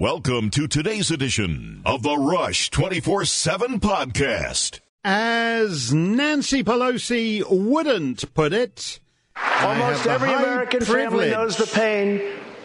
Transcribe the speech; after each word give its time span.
Welcome 0.00 0.48
to 0.52 0.66
today's 0.66 1.10
edition 1.10 1.82
of 1.84 2.02
the 2.02 2.16
Rush 2.16 2.70
24 2.70 3.26
7 3.26 3.80
podcast. 3.80 4.80
As 5.04 5.92
Nancy 5.92 6.64
Pelosi 6.64 7.44
wouldn't 7.46 8.32
put 8.32 8.54
it, 8.54 8.98
almost 9.36 10.06
every 10.06 10.32
American 10.32 10.80
privilege. 10.80 11.10
family 11.10 11.30
knows 11.30 11.58
the 11.58 11.66
pain 11.66 12.18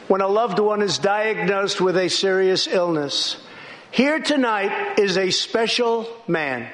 when 0.07 0.21
a 0.21 0.29
loved 0.29 0.59
one 0.59 0.81
is 0.81 0.97
diagnosed 0.97 1.81
with 1.81 1.97
a 1.97 2.07
serious 2.07 2.67
illness. 2.67 3.35
Here 3.91 4.21
tonight 4.21 4.97
is 4.97 5.17
a 5.17 5.29
special 5.29 6.07
man, 6.29 6.71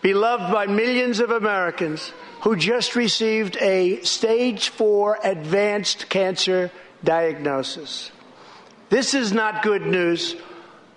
beloved 0.00 0.50
by 0.50 0.68
millions 0.68 1.20
of 1.20 1.30
Americans, 1.30 2.14
who 2.40 2.56
just 2.56 2.96
received 2.96 3.58
a 3.60 4.00
stage 4.04 4.70
four 4.70 5.18
advanced 5.22 6.08
cancer 6.08 6.70
diagnosis. 7.04 8.10
This 8.92 9.14
is 9.14 9.32
not 9.32 9.62
good 9.62 9.86
news, 9.86 10.36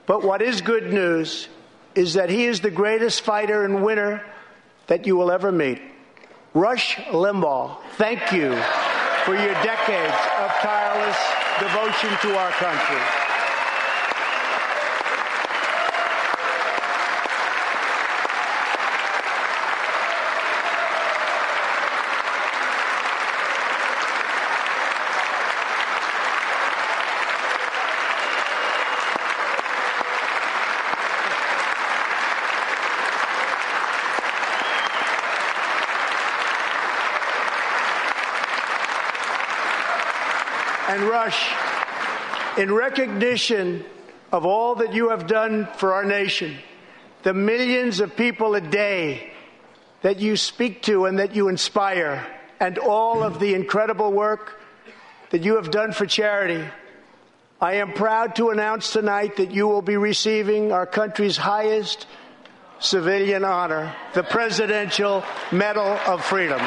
but 0.06 0.22
what 0.22 0.42
is 0.42 0.60
good 0.60 0.92
news 0.92 1.48
is 1.96 2.16
that 2.16 2.30
he 2.30 2.44
is 2.44 2.60
the 2.60 2.70
greatest 2.70 3.22
fighter 3.22 3.64
and 3.64 3.86
winner 3.86 4.22
that 4.88 5.08
you 5.08 5.16
will 5.16 5.32
ever 5.32 5.50
meet. 5.50 5.82
Rush 6.54 6.98
Limbaugh, 6.98 7.78
thank 7.94 8.34
you 8.34 8.54
for 9.24 9.34
your 9.34 9.54
decades 9.64 10.20
of 10.40 10.52
tireless 10.60 11.18
devotion 11.62 12.10
to 12.24 12.38
our 12.38 12.52
country. 12.52 13.26
and 40.96 41.04
Rush, 41.10 41.52
in 42.66 42.74
recognition 42.74 43.86
of 44.32 44.44
all 44.44 44.74
that 44.74 44.92
you 44.92 45.10
have 45.10 45.28
done 45.28 45.68
for 45.78 45.94
our 45.94 46.04
nation, 46.04 46.58
the 47.22 47.32
millions 47.32 48.00
of 48.00 48.16
people 48.16 48.56
a 48.56 48.62
day 48.62 49.32
that 50.02 50.20
you 50.20 50.36
speak 50.36 50.82
to 50.82 51.06
and 51.06 51.20
that 51.20 51.36
you 51.36 51.48
inspire, 51.48 52.26
and 52.60 52.80
all 52.80 53.22
of 53.22 53.40
the 53.40 53.54
incredible 53.54 54.12
work 54.12 54.60
that 55.30 55.44
you 55.44 55.58
have 55.58 55.70
done 55.70 55.92
for 55.92 56.08
charity, 56.08 56.66
I 57.62 57.76
am 57.76 57.94
proud 57.94 58.36
to 58.38 58.50
announce 58.50 58.92
tonight 58.92 59.36
that 59.36 59.52
you 59.52 59.68
will 59.68 59.84
be 59.84 59.98
receiving 59.98 60.72
our 60.72 60.88
country's 60.88 61.38
highest 61.38 62.08
civilian 62.80 63.46
honor, 63.46 63.96
the 64.16 64.24
Presidential 64.24 65.24
Medal 65.52 66.00
of 66.08 66.26
Freedom. 66.26 66.60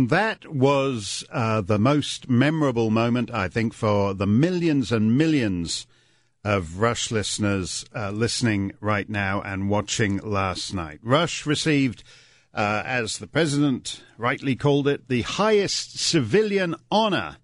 And 0.00 0.08
that 0.08 0.50
was 0.50 1.24
uh, 1.30 1.60
the 1.60 1.78
most 1.78 2.26
memorable 2.26 2.88
moment, 2.88 3.30
I 3.30 3.48
think, 3.48 3.74
for 3.74 4.14
the 4.14 4.26
millions 4.26 4.90
and 4.90 5.18
millions 5.18 5.86
of 6.42 6.78
Rush 6.78 7.10
listeners 7.10 7.84
uh, 7.94 8.10
listening 8.10 8.72
right 8.80 9.10
now 9.10 9.42
and 9.42 9.68
watching 9.68 10.16
last 10.16 10.72
night. 10.72 11.00
Rush 11.02 11.44
received, 11.44 12.02
uh, 12.54 12.82
as 12.86 13.18
the 13.18 13.26
president 13.26 14.02
rightly 14.16 14.56
called 14.56 14.88
it, 14.88 15.08
the 15.08 15.20
highest 15.20 15.98
civilian 15.98 16.76
honor 16.90 17.36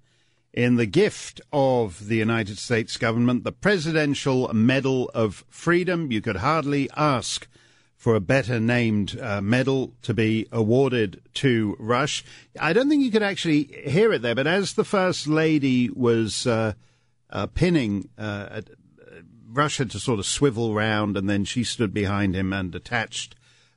in 0.54 0.76
the 0.76 0.86
gift 0.86 1.42
of 1.52 2.08
the 2.08 2.16
United 2.16 2.56
States 2.56 2.96
government, 2.96 3.44
the 3.44 3.52
Presidential 3.52 4.50
Medal 4.54 5.10
of 5.12 5.44
Freedom. 5.50 6.10
You 6.10 6.22
could 6.22 6.36
hardly 6.36 6.88
ask 6.96 7.48
for 7.96 8.14
a 8.14 8.20
better 8.20 8.60
named 8.60 9.18
uh, 9.20 9.40
medal 9.40 9.92
to 10.02 10.14
be 10.14 10.46
awarded 10.52 11.22
to 11.34 11.76
Rush. 11.78 12.24
I 12.60 12.72
don't 12.72 12.88
think 12.88 13.02
you 13.02 13.10
could 13.10 13.22
actually 13.22 13.64
hear 13.86 14.12
it 14.12 14.22
there, 14.22 14.34
but 14.34 14.46
as 14.46 14.74
the 14.74 14.84
First 14.84 15.26
Lady 15.26 15.90
was 15.90 16.46
uh, 16.46 16.74
uh, 17.30 17.46
pinning, 17.46 18.08
uh, 18.18 18.60
Rush 19.48 19.78
had 19.78 19.90
to 19.92 19.98
sort 19.98 20.18
of 20.18 20.26
swivel 20.26 20.74
round, 20.74 21.16
and 21.16 21.28
then 21.28 21.44
she 21.44 21.64
stood 21.64 21.94
behind 21.94 22.34
him 22.34 22.52
and 22.52 22.74
attached 22.74 23.34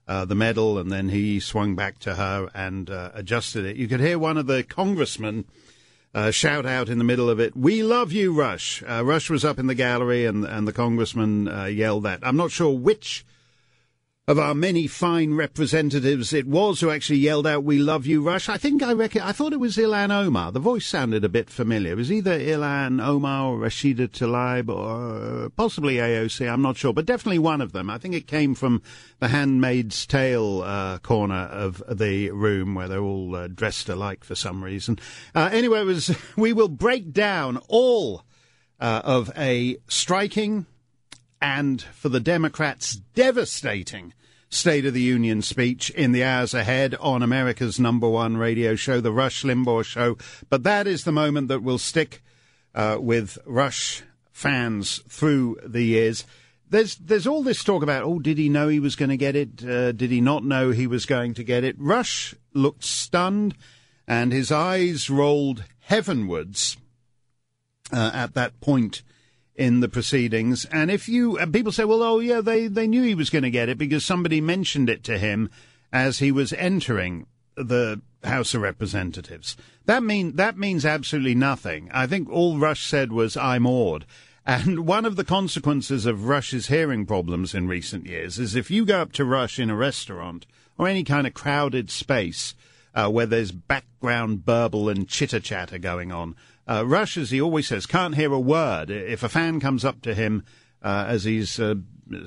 uh, 0.08 0.26
the 0.26 0.36
medal, 0.36 0.78
and 0.78 0.92
then 0.92 1.10
he 1.10 1.40
swung 1.40 1.76
back 1.76 2.00
to 2.00 2.16
her 2.16 2.50
and 2.54 2.90
uh, 2.90 3.12
adjusted 3.14 3.64
it. 3.64 3.78
You 3.78 3.88
could 3.88 4.00
hear 4.00 4.20
one 4.20 4.38
of 4.38 4.48
the 4.48 4.64
congressmen. 4.64 5.46
Uh, 6.14 6.32
shout 6.32 6.66
out 6.66 6.90
in 6.90 6.98
the 6.98 7.04
middle 7.04 7.30
of 7.30 7.40
it, 7.40 7.56
"We 7.56 7.84
love 7.84 8.12
you, 8.12 8.34
Rush!" 8.34 8.84
Uh, 8.84 9.06
Rush 9.06 9.30
was 9.30 9.46
up 9.46 9.60
in 9.60 9.68
the 9.68 9.76
gallery, 9.76 10.26
and 10.26 10.44
and 10.44 10.68
the 10.68 10.74
congressman 10.74 11.48
uh, 11.48 11.66
yelled 11.66 12.04
that. 12.04 12.20
I'm 12.24 12.38
not 12.38 12.52
sure 12.52 12.76
which 12.76 13.24
of 14.30 14.38
our 14.38 14.54
many 14.54 14.86
fine 14.86 15.34
representatives 15.34 16.34
it 16.34 16.46
was 16.46 16.80
who 16.80 16.92
actually 16.92 17.18
yelled 17.18 17.48
out, 17.48 17.64
We 17.64 17.80
love 17.80 18.06
you, 18.06 18.22
Rush. 18.22 18.48
I 18.48 18.60
think 18.60 18.84
I 18.84 18.94
reckon, 18.94 19.24
I 19.24 19.32
thought 19.32 19.54
it 19.54 19.60
was 19.60 19.76
Ilhan 19.76 20.12
Omar. 20.12 20.52
The 20.52 20.60
voice 20.60 20.86
sounded 20.86 21.26
a 21.26 21.30
bit 21.30 21.50
familiar. 21.50 21.94
It 21.94 21.98
was 21.98 22.12
either 22.12 22.38
Ilhan 22.40 23.04
Omar 23.04 23.48
or 23.48 23.58
Rashida 23.58 24.08
Tlaib 24.08 24.70
or 24.70 25.50
possibly 25.50 25.96
AOC, 25.96 26.48
I'm 26.48 26.62
not 26.62 26.78
sure, 26.78 26.94
but 26.94 27.08
definitely 27.08 27.40
one 27.40 27.60
of 27.60 27.72
them. 27.72 27.90
I 27.90 27.98
think 27.98 28.14
it 28.14 28.28
came 28.28 28.54
from 28.54 28.84
the 29.18 29.30
Handmaid's 29.30 30.06
Tale 30.06 30.62
uh, 30.62 31.00
corner 31.00 31.50
of 31.52 31.82
the 31.90 32.30
room 32.30 32.76
where 32.76 32.88
they're 32.88 33.02
all 33.02 33.36
uh, 33.36 33.48
dressed 33.48 33.90
alike 33.90 34.24
for 34.24 34.36
some 34.36 34.64
reason. 34.64 35.00
Uh, 35.34 35.50
anyway, 35.52 35.84
was, 35.84 36.16
we 36.38 36.54
will 36.54 36.68
break 36.68 37.14
down 37.14 37.60
all 37.68 38.26
uh, 38.80 39.02
of 39.04 39.32
a 39.36 39.78
striking 39.88 40.68
and 41.42 41.82
for 41.82 42.10
the 42.10 42.20
Democrats 42.20 42.96
devastating 43.16 44.14
State 44.50 44.86
of 44.86 44.96
the 44.96 45.02
Union 45.02 45.44
speech 45.44 45.92
in 45.92 46.12
the 46.12 46.24
hours 46.24 46.56
ahead 46.56 46.96
on 46.96 47.22
America's 47.22 47.80
number 47.80 48.10
one 48.10 48.36
radio 48.36 48.76
show, 48.76 49.00
The 49.00 49.12
Rush 49.12 49.44
Limbaugh 49.44 49.86
Show. 49.86 50.18
But 50.50 50.64
that 50.64 50.88
is 50.88 51.04
the 51.04 51.12
moment 51.12 51.50
that 51.50 51.62
will 51.62 51.78
stick 51.78 52.24
uh, 52.74 52.98
with 53.00 53.38
Rush 53.46 54.04
fans 54.32 55.04
through 55.08 55.60
the 55.64 55.84
years. 55.84 56.26
There's 56.70 56.96
there's 56.96 57.28
all 57.28 57.44
this 57.44 57.64
talk 57.64 57.84
about 57.84 58.04
oh 58.04 58.20
did 58.20 58.38
he 58.38 58.48
know 58.48 58.68
he 58.68 58.80
was 58.80 58.96
going 58.96 59.10
to 59.10 59.18
get 59.18 59.36
it 59.36 59.64
uh, 59.64 59.92
did 59.92 60.12
he 60.12 60.22
not 60.22 60.46
know 60.46 60.70
he 60.70 60.88
was 60.88 61.06
going 61.06 61.34
to 61.34 61.44
get 61.44 61.64
it 61.64 61.76
Rush 61.80 62.36
looked 62.54 62.84
stunned 62.84 63.56
and 64.08 64.32
his 64.32 64.52
eyes 64.52 65.10
rolled 65.10 65.64
heavenwards 65.80 66.78
uh, 67.92 68.12
at 68.14 68.36
that 68.36 68.62
point 68.62 69.02
in 69.60 69.82
the 69.82 69.90
proceedings. 69.90 70.64
And 70.72 70.90
if 70.90 71.10
you 71.10 71.38
and 71.38 71.52
people 71.52 71.74
say, 71.74 71.84
well, 71.84 72.02
oh 72.02 72.20
yeah, 72.20 72.40
they 72.40 72.68
they 72.68 72.88
knew 72.88 73.04
he 73.04 73.14
was 73.14 73.30
going 73.30 73.44
to 73.44 73.52
get 73.52 73.68
it 73.68 73.78
because 73.78 74.06
somebody 74.06 74.40
mentioned 74.40 74.90
it 74.90 75.04
to 75.04 75.20
him 75.20 75.50
as 75.92 76.20
he 76.20 76.32
was 76.32 76.54
entering 76.54 77.28
the 77.58 78.02
House 78.24 78.54
of 78.54 78.62
Representatives. 78.62 79.58
That 79.86 80.02
mean 80.02 80.38
that 80.38 80.58
means 80.58 80.86
absolutely 80.86 81.36
nothing. 81.36 81.90
I 81.94 82.08
think 82.08 82.30
all 82.30 82.58
Rush 82.58 82.86
said 82.86 83.12
was, 83.12 83.36
"I'm 83.38 83.68
awed." 83.68 84.06
And 84.46 84.88
one 84.88 85.06
of 85.06 85.16
the 85.16 85.26
consequences 85.26 86.08
of 86.08 86.28
Rush's 86.28 86.68
hearing 86.68 87.06
problems 87.06 87.54
in 87.54 87.68
recent 87.68 88.08
years 88.08 88.40
is 88.40 88.56
if 88.56 88.72
you 88.72 88.84
go 88.84 89.00
up 89.00 89.12
to 89.12 89.26
Rush 89.26 89.60
in 89.60 89.70
a 89.70 89.76
restaurant 89.76 90.48
or 90.76 90.88
any 90.88 91.04
kind 91.04 91.28
of 91.28 91.36
crowded 91.36 91.92
space 91.92 92.56
uh, 92.96 93.10
where 93.10 93.28
there's 93.28 93.52
background 93.52 94.46
burble 94.46 94.90
and 94.90 95.08
chitter 95.08 95.40
chatter 95.40 95.78
going 95.78 96.12
on, 96.12 96.36
uh, 96.70 96.86
Rush, 96.86 97.18
as 97.18 97.32
he 97.32 97.42
always 97.42 97.68
says, 97.68 97.88
can't 97.88 98.14
hear 98.14 98.32
a 98.32 98.40
word. 98.40 98.92
If 98.92 99.24
a 99.24 99.30
fan 99.30 99.60
comes 99.60 99.84
up 99.84 100.04
to 100.04 100.14
him 100.14 100.44
uh, 100.84 101.06
as 101.08 101.24
he's 101.24 101.60
uh, 101.60 101.76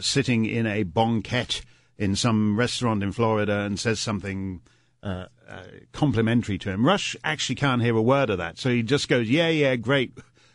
sitting 0.00 0.46
in 0.46 0.66
a 0.66 0.82
banquette 0.82 1.60
in 1.96 2.16
some 2.16 2.58
restaurant 2.58 3.04
in 3.04 3.12
Florida 3.12 3.60
and 3.60 3.78
says 3.78 4.00
something 4.00 4.60
uh, 5.00 5.26
uh, 5.48 5.62
complimentary 5.92 6.58
to 6.58 6.70
him, 6.70 6.84
Rush 6.84 7.14
actually 7.22 7.54
can't 7.54 7.82
hear 7.82 7.96
a 7.96 8.02
word 8.02 8.30
of 8.30 8.38
that. 8.38 8.58
So 8.58 8.70
he 8.70 8.82
just 8.82 9.08
goes, 9.08 9.30
"Yeah, 9.30 9.48
yeah, 9.48 9.76
great, 9.76 10.12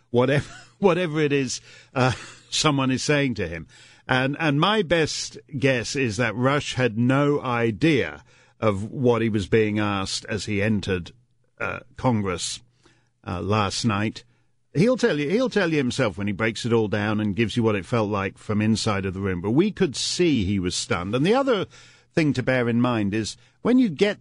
whatever, 0.10 0.52
whatever 0.80 1.22
it 1.22 1.32
is 1.32 1.62
uh, 1.96 2.12
someone 2.50 2.92
is 2.92 3.04
saying 3.04 3.36
to 3.36 3.48
him." 3.48 3.68
And 4.06 4.36
and 4.38 4.60
my 4.60 4.82
best 4.82 5.38
guess 5.58 5.96
is 5.96 6.18
that 6.18 6.36
Rush 6.36 6.74
had 6.74 6.98
no 6.98 7.40
idea 7.40 8.26
of 8.60 8.92
what 8.92 9.22
he 9.22 9.30
was 9.30 9.48
being 9.48 9.80
asked 9.80 10.26
as 10.26 10.46
he 10.46 10.62
entered 10.62 11.14
Congress 11.96 12.60
uh, 13.28 13.42
last 13.42 13.86
night. 13.86 14.24
He'll 14.74 14.98
tell 14.98 15.20
you. 15.20 15.30
He'll 15.30 15.50
tell 15.50 15.72
you 15.72 15.78
himself 15.78 16.18
when 16.18 16.28
he 16.28 16.34
breaks 16.34 16.66
it 16.66 16.74
all 16.74 16.88
down 16.88 17.20
and 17.20 17.36
gives 17.36 17.58
you 17.58 17.64
what 17.64 17.76
it 17.76 17.86
felt 17.86 18.10
like 18.10 18.38
from 18.38 18.62
inside 18.62 19.06
of 19.06 19.14
the 19.14 19.20
room. 19.20 19.42
But 19.42 19.52
we 19.52 19.72
could 19.72 19.96
see 19.96 20.44
he 20.46 20.60
was 20.60 20.76
stunned. 20.76 21.14
And 21.16 21.26
the 21.26 21.36
other 21.36 21.66
thing 22.14 22.34
to 22.34 22.44
bear 22.44 22.70
in 22.70 22.80
mind 22.82 23.14
is 23.14 23.38
when 23.62 23.80
you 23.80 23.90
get 23.90 24.20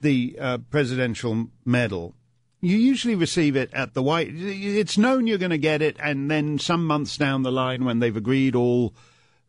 the 0.00 0.36
uh, 0.40 0.58
presidential 0.70 1.48
medal, 1.64 2.14
you 2.60 2.76
usually 2.76 3.14
receive 3.14 3.56
it 3.56 3.72
at 3.72 3.94
the 3.94 4.02
White. 4.02 4.30
It's 4.32 4.98
known 4.98 5.26
you're 5.26 5.38
going 5.38 5.50
to 5.50 5.58
get 5.58 5.82
it, 5.82 5.96
and 6.00 6.30
then 6.30 6.58
some 6.58 6.86
months 6.86 7.16
down 7.16 7.42
the 7.42 7.52
line, 7.52 7.84
when 7.84 7.98
they've 7.98 8.16
agreed 8.16 8.54
all 8.54 8.94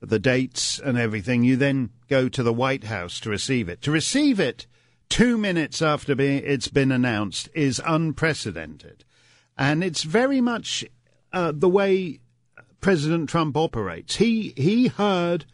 the 0.02 0.20
dates 0.20 0.80
and 0.80 0.98
everything, 0.98 1.44
you 1.44 1.56
then 1.56 1.90
go 2.10 2.30
to 2.30 2.44
the 2.44 2.54
White 2.54 2.84
House 2.84 3.20
to 3.22 3.30
receive 3.30 3.70
it. 3.70 3.82
To 3.84 3.92
receive 3.92 4.40
it 4.40 4.68
two 5.10 5.38
minutes 5.38 5.82
after 5.82 6.16
being, 6.16 6.42
it's 6.46 6.68
been 6.68 6.92
announced 6.92 7.50
is 7.54 7.82
unprecedented. 7.86 9.04
And 9.58 9.84
it's 9.84 10.04
very 10.04 10.42
much 10.42 10.86
uh, 11.32 11.52
the 11.56 11.70
way 11.70 12.20
President 12.82 13.30
Trump 13.30 13.58
operates. 13.58 14.18
He, 14.18 14.54
he 14.56 14.88
heard, 14.88 15.46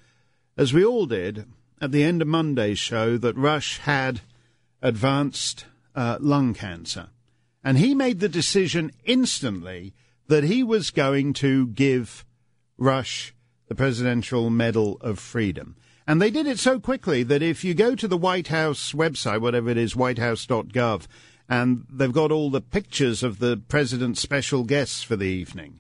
as 0.57 0.73
we 0.73 0.83
all 0.83 1.05
did, 1.05 1.45
at 1.79 1.91
the 1.91 2.03
end 2.03 2.21
of 2.21 2.27
Monday's 2.27 2.79
show, 2.79 3.17
that 3.17 3.35
Rush 3.35 3.79
had 3.79 4.21
advanced 4.81 5.65
uh, 5.95 6.17
lung 6.19 6.53
cancer. 6.53 7.09
And 7.63 7.77
he 7.77 7.93
made 7.93 8.19
the 8.19 8.29
decision 8.29 8.91
instantly 9.05 9.93
that 10.27 10.43
he 10.43 10.63
was 10.63 10.91
going 10.91 11.33
to 11.33 11.67
give 11.67 12.25
Rush 12.77 13.33
the 13.67 13.75
Presidential 13.75 14.49
Medal 14.49 14.97
of 15.01 15.19
Freedom. 15.19 15.75
And 16.07 16.21
they 16.21 16.31
did 16.31 16.47
it 16.47 16.59
so 16.59 16.79
quickly 16.79 17.23
that 17.23 17.43
if 17.43 17.63
you 17.63 17.73
go 17.73 17.95
to 17.95 18.07
the 18.07 18.17
White 18.17 18.47
House 18.47 18.93
website, 18.93 19.41
whatever 19.41 19.69
it 19.69 19.77
is, 19.77 19.95
whitehouse.gov, 19.95 21.07
and 21.47 21.85
they've 21.89 22.11
got 22.11 22.31
all 22.31 22.49
the 22.49 22.61
pictures 22.61 23.23
of 23.23 23.39
the 23.39 23.57
president's 23.57 24.21
special 24.21 24.63
guests 24.63 25.03
for 25.03 25.15
the 25.15 25.25
evening, 25.25 25.79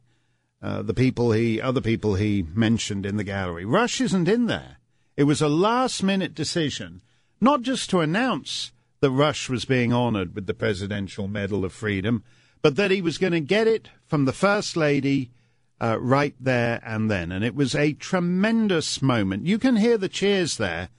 uh, 0.61 0.81
the 0.81 0.93
people 0.93 1.31
he, 1.31 1.59
other 1.59 1.81
people 1.81 2.15
he 2.15 2.43
mentioned 2.53 3.05
in 3.05 3.17
the 3.17 3.23
gallery. 3.23 3.65
Rush 3.65 3.99
isn't 4.01 4.27
in 4.27 4.47
there. 4.47 4.77
It 5.17 5.23
was 5.23 5.41
a 5.41 5.49
last 5.49 6.03
minute 6.03 6.35
decision, 6.35 7.01
not 7.39 7.61
just 7.61 7.89
to 7.89 7.99
announce 7.99 8.71
that 9.01 9.11
Rush 9.11 9.49
was 9.49 9.65
being 9.65 9.91
honoured 9.91 10.35
with 10.35 10.45
the 10.45 10.53
Presidential 10.53 11.27
Medal 11.27 11.65
of 11.65 11.73
Freedom, 11.73 12.23
but 12.61 12.75
that 12.75 12.91
he 12.91 13.01
was 13.01 13.17
going 13.17 13.33
to 13.33 13.39
get 13.39 13.67
it 13.67 13.89
from 14.05 14.25
the 14.25 14.33
First 14.33 14.77
Lady 14.77 15.31
uh, 15.81 15.97
right 15.99 16.35
there 16.39 16.79
and 16.85 17.09
then. 17.09 17.31
And 17.31 17.43
it 17.43 17.55
was 17.55 17.73
a 17.73 17.93
tremendous 17.93 19.01
moment. 19.01 19.47
You 19.47 19.57
can 19.57 19.75
hear 19.75 19.97
the 19.97 20.07
cheers 20.07 20.57
there. 20.57 20.89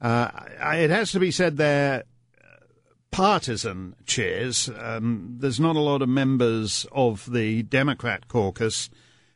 Uh, 0.00 0.30
it 0.74 0.90
has 0.90 1.12
to 1.12 1.20
be 1.20 1.30
said 1.30 1.56
they're 1.56 2.04
partisan 3.10 3.94
cheers. 4.06 4.70
Um, 4.76 5.36
there's 5.38 5.60
not 5.60 5.76
a 5.76 5.80
lot 5.80 6.02
of 6.02 6.08
members 6.08 6.86
of 6.90 7.30
the 7.30 7.62
Democrat 7.62 8.26
caucus 8.26 8.90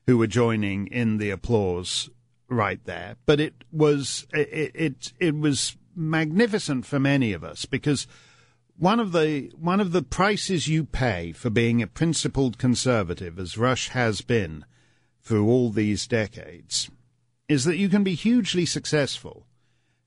who 0.06 0.16
were 0.16 0.26
joining 0.26 0.86
in 0.86 1.18
the 1.18 1.30
applause 1.30 2.08
right 2.48 2.80
there, 2.84 3.16
but 3.26 3.38
it 3.38 3.62
was 3.70 4.26
it, 4.32 4.72
it, 4.74 5.12
it 5.20 5.36
was 5.36 5.76
magnificent 5.94 6.86
for 6.86 6.98
many 6.98 7.32
of 7.32 7.44
us 7.44 7.66
because 7.66 8.06
one 8.78 9.00
of 9.00 9.12
the 9.12 9.52
one 9.54 9.80
of 9.80 9.92
the 9.92 10.02
prices 10.02 10.66
you 10.66 10.84
pay 10.84 11.32
for 11.32 11.50
being 11.50 11.82
a 11.82 11.86
principled 11.86 12.56
conservative, 12.56 13.38
as 13.38 13.58
Rush 13.58 13.90
has 13.90 14.22
been 14.22 14.64
through 15.28 15.46
all 15.46 15.68
these 15.68 16.06
decades, 16.06 16.88
is 17.48 17.64
that 17.64 17.76
you 17.76 17.90
can 17.90 18.02
be 18.02 18.14
hugely 18.14 18.64
successful. 18.64 19.46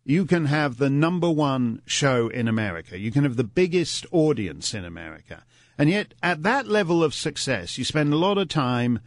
You 0.03 0.25
can 0.25 0.45
have 0.45 0.77
the 0.77 0.89
number 0.89 1.29
one 1.29 1.83
show 1.85 2.27
in 2.27 2.47
America. 2.47 2.97
You 2.97 3.12
can 3.12 3.23
have 3.23 3.35
the 3.35 3.44
biggest 3.44 4.07
audience 4.12 4.73
in 4.73 4.83
America. 4.83 5.44
And 5.77 5.91
yet, 5.91 6.15
at 6.23 6.41
that 6.41 6.68
level 6.68 7.03
of 7.03 7.13
success, 7.13 7.77
you 7.77 7.83
spend 7.83 8.12
a 8.12 8.18
lot 8.18 8.39
of 8.39 8.47
time 8.47 9.00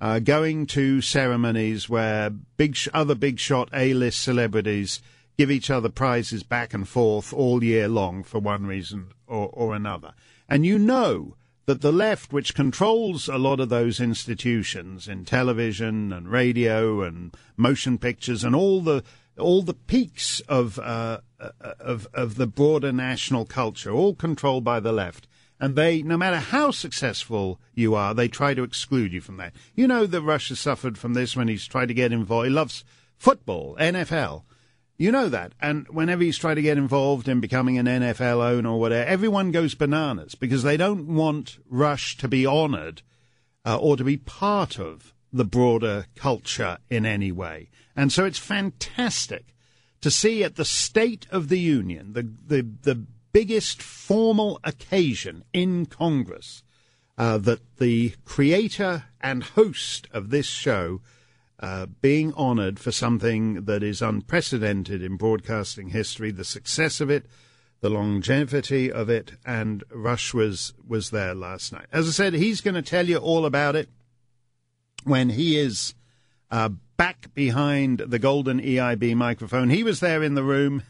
uh, 0.00 0.20
going 0.20 0.66
to 0.66 1.00
ceremonies 1.00 1.88
where 1.88 2.30
big 2.30 2.76
sh- 2.76 2.88
other 2.94 3.16
big 3.16 3.40
shot 3.40 3.68
A-list 3.74 4.22
celebrities 4.22 5.02
give 5.36 5.50
each 5.50 5.68
other 5.68 5.88
prizes 5.88 6.44
back 6.44 6.74
and 6.74 6.88
forth 6.88 7.32
all 7.32 7.64
year 7.64 7.88
long 7.88 8.22
for 8.22 8.38
one 8.38 8.66
reason 8.66 9.08
or, 9.26 9.50
or 9.52 9.74
another. 9.74 10.14
And 10.48 10.64
you 10.64 10.78
know 10.78 11.34
that 11.66 11.80
the 11.80 11.92
left, 11.92 12.32
which 12.32 12.54
controls 12.54 13.28
a 13.28 13.38
lot 13.38 13.60
of 13.60 13.68
those 13.68 14.00
institutions 14.00 15.08
in 15.08 15.24
television 15.24 16.12
and 16.12 16.30
radio 16.30 17.02
and 17.02 17.36
motion 17.56 17.98
pictures 17.98 18.44
and 18.44 18.54
all 18.54 18.80
the 18.80 19.02
all 19.38 19.60
the 19.60 19.74
peaks 19.74 20.40
of 20.48 20.78
uh, 20.78 21.20
uh 21.40 21.50
of 21.78 22.08
of 22.14 22.36
the 22.36 22.46
broader 22.46 22.92
national 22.92 23.44
culture, 23.44 23.90
all 23.90 24.14
controlled 24.14 24.64
by 24.64 24.80
the 24.80 24.92
left. 24.92 25.26
And 25.58 25.74
they, 25.74 26.02
no 26.02 26.18
matter 26.18 26.38
how 26.38 26.70
successful 26.70 27.58
you 27.74 27.94
are, 27.94 28.12
they 28.12 28.28
try 28.28 28.52
to 28.52 28.62
exclude 28.62 29.12
you 29.12 29.22
from 29.22 29.38
that. 29.38 29.54
You 29.74 29.86
know 29.86 30.06
that 30.06 30.20
Russia 30.20 30.54
suffered 30.54 30.98
from 30.98 31.14
this 31.14 31.34
when 31.34 31.48
he's 31.48 31.66
tried 31.66 31.88
to 31.88 31.94
get 31.94 32.12
involved. 32.12 32.46
He 32.46 32.52
loves 32.52 32.84
football, 33.16 33.74
NFL. 33.80 34.42
You 34.98 35.12
know 35.12 35.28
that. 35.28 35.52
And 35.60 35.86
whenever 35.88 36.22
he's 36.22 36.38
tried 36.38 36.54
to 36.54 36.62
get 36.62 36.78
involved 36.78 37.28
in 37.28 37.40
becoming 37.40 37.78
an 37.78 37.86
NFL 37.86 38.42
owner 38.42 38.70
or 38.70 38.80
whatever, 38.80 39.08
everyone 39.08 39.50
goes 39.50 39.74
bananas 39.74 40.34
because 40.34 40.62
they 40.62 40.76
don't 40.76 41.14
want 41.14 41.58
Rush 41.68 42.16
to 42.18 42.28
be 42.28 42.46
honoured 42.46 43.02
uh, 43.64 43.78
or 43.78 43.96
to 43.96 44.04
be 44.04 44.16
part 44.16 44.78
of 44.78 45.12
the 45.32 45.44
broader 45.44 46.06
culture 46.14 46.78
in 46.88 47.04
any 47.04 47.30
way. 47.30 47.68
And 47.94 48.10
so 48.10 48.24
it's 48.24 48.38
fantastic 48.38 49.54
to 50.00 50.10
see 50.10 50.42
at 50.42 50.56
the 50.56 50.64
State 50.64 51.26
of 51.30 51.48
the 51.48 51.58
Union, 51.58 52.12
the, 52.14 52.22
the, 52.22 52.66
the 52.82 53.06
biggest 53.32 53.82
formal 53.82 54.60
occasion 54.64 55.44
in 55.52 55.84
Congress, 55.84 56.62
uh, 57.18 57.36
that 57.38 57.60
the 57.78 58.14
creator 58.24 59.04
and 59.20 59.42
host 59.42 60.08
of 60.12 60.30
this 60.30 60.46
show 60.46 61.00
uh, 61.60 61.86
being 62.02 62.34
honoured 62.34 62.78
for 62.78 62.92
something 62.92 63.64
that 63.64 63.82
is 63.82 64.02
unprecedented 64.02 65.02
in 65.02 65.16
broadcasting 65.16 65.88
history, 65.88 66.30
the 66.30 66.44
success 66.44 67.00
of 67.00 67.10
it, 67.10 67.26
the 67.80 67.90
longevity 67.90 68.90
of 68.90 69.08
it, 69.08 69.32
and 69.44 69.84
Rush 69.90 70.34
was, 70.34 70.74
was 70.86 71.10
there 71.10 71.34
last 71.34 71.72
night. 71.72 71.86
As 71.92 72.08
I 72.08 72.10
said, 72.10 72.34
he's 72.34 72.60
going 72.60 72.74
to 72.74 72.82
tell 72.82 73.06
you 73.06 73.18
all 73.18 73.46
about 73.46 73.76
it 73.76 73.88
when 75.04 75.30
he 75.30 75.58
is 75.58 75.94
uh, 76.50 76.70
back 76.96 77.32
behind 77.34 78.00
the 78.00 78.18
golden 78.18 78.60
EIB 78.60 79.14
microphone. 79.14 79.70
He 79.70 79.82
was 79.82 80.00
there 80.00 80.22
in 80.22 80.34
the 80.34 80.42
room. 80.42 80.82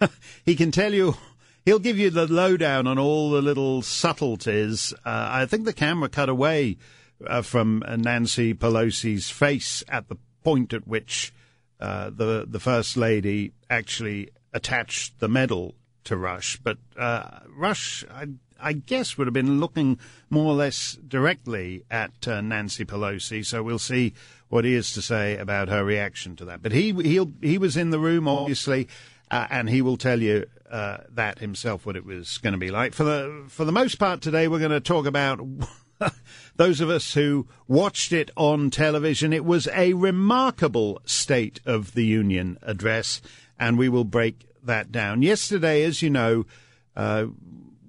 he 0.44 0.54
can 0.54 0.70
tell 0.70 0.94
you 0.94 1.16
he'll 1.64 1.78
give 1.78 1.98
you 1.98 2.10
the 2.10 2.26
lowdown 2.26 2.86
on 2.86 2.98
all 2.98 3.30
the 3.30 3.42
little 3.42 3.82
subtleties. 3.82 4.94
Uh, 5.04 5.28
I 5.30 5.46
think 5.46 5.64
the 5.64 5.72
camera 5.72 6.08
cut 6.08 6.28
away 6.28 6.78
uh, 7.26 7.42
from 7.42 7.82
Nancy 7.98 8.54
Pelosi's 8.54 9.30
face 9.30 9.84
at 9.88 10.08
the 10.08 10.16
point 10.42 10.72
at 10.72 10.86
which 10.86 11.32
uh, 11.80 12.10
the 12.10 12.46
the 12.48 12.60
first 12.60 12.96
lady 12.96 13.52
actually 13.68 14.30
attached 14.52 15.18
the 15.20 15.28
medal 15.28 15.74
to 16.04 16.16
Rush. 16.16 16.56
But 16.56 16.78
uh, 16.96 17.40
Rush, 17.54 18.04
I, 18.10 18.28
I, 18.60 18.72
guess, 18.72 19.18
would 19.18 19.26
have 19.26 19.34
been 19.34 19.60
looking 19.60 19.98
more 20.30 20.46
or 20.46 20.54
less 20.54 20.98
directly 21.06 21.84
at 21.90 22.26
uh, 22.26 22.40
Nancy 22.40 22.84
Pelosi. 22.84 23.44
So 23.44 23.62
we'll 23.62 23.78
see 23.78 24.14
what 24.48 24.64
he 24.64 24.74
has 24.74 24.92
to 24.92 25.02
say 25.02 25.36
about 25.36 25.68
her 25.68 25.84
reaction 25.84 26.36
to 26.36 26.44
that. 26.46 26.62
But 26.62 26.72
he 26.72 26.92
he 26.92 27.26
he 27.42 27.58
was 27.58 27.76
in 27.76 27.90
the 27.90 27.98
room, 27.98 28.26
obviously. 28.26 28.88
Uh, 29.28 29.44
and 29.50 29.68
he 29.68 29.82
will 29.82 29.96
tell 29.96 30.22
you 30.22 30.46
uh, 30.70 30.98
that 31.10 31.40
himself 31.40 31.84
what 31.84 31.96
it 31.96 32.06
was 32.06 32.38
going 32.38 32.52
to 32.52 32.58
be 32.58 32.70
like. 32.70 32.94
For 32.94 33.02
the 33.02 33.44
for 33.48 33.64
the 33.64 33.72
most 33.72 33.98
part 33.98 34.20
today, 34.20 34.46
we're 34.46 34.60
going 34.60 34.70
to 34.70 34.80
talk 34.80 35.04
about 35.04 35.40
those 36.56 36.80
of 36.80 36.90
us 36.90 37.14
who 37.14 37.46
watched 37.68 38.12
it 38.12 38.30
on 38.36 38.70
television, 38.70 39.32
it 39.32 39.44
was 39.44 39.68
a 39.68 39.92
remarkable 39.92 41.00
State 41.04 41.60
of 41.66 41.94
the 41.94 42.04
Union 42.04 42.58
address, 42.62 43.20
and 43.58 43.78
we 43.78 43.88
will 43.88 44.04
break 44.04 44.46
that 44.62 44.90
down. 44.90 45.22
Yesterday, 45.22 45.84
as 45.84 46.02
you 46.02 46.10
know, 46.10 46.46
uh, 46.96 47.26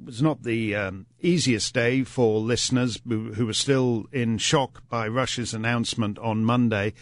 was 0.06 0.22
not 0.22 0.44
the 0.44 0.76
um, 0.76 1.06
easiest 1.22 1.74
day 1.74 2.04
for 2.04 2.40
listeners 2.40 3.00
who, 3.08 3.46
were 3.46 3.54
still 3.54 4.06
in 4.12 4.38
shock 4.38 4.88
by 4.90 5.08
Rush's 5.08 5.54
announcement 5.54 6.18
on 6.20 6.46
Monday. 6.46 6.94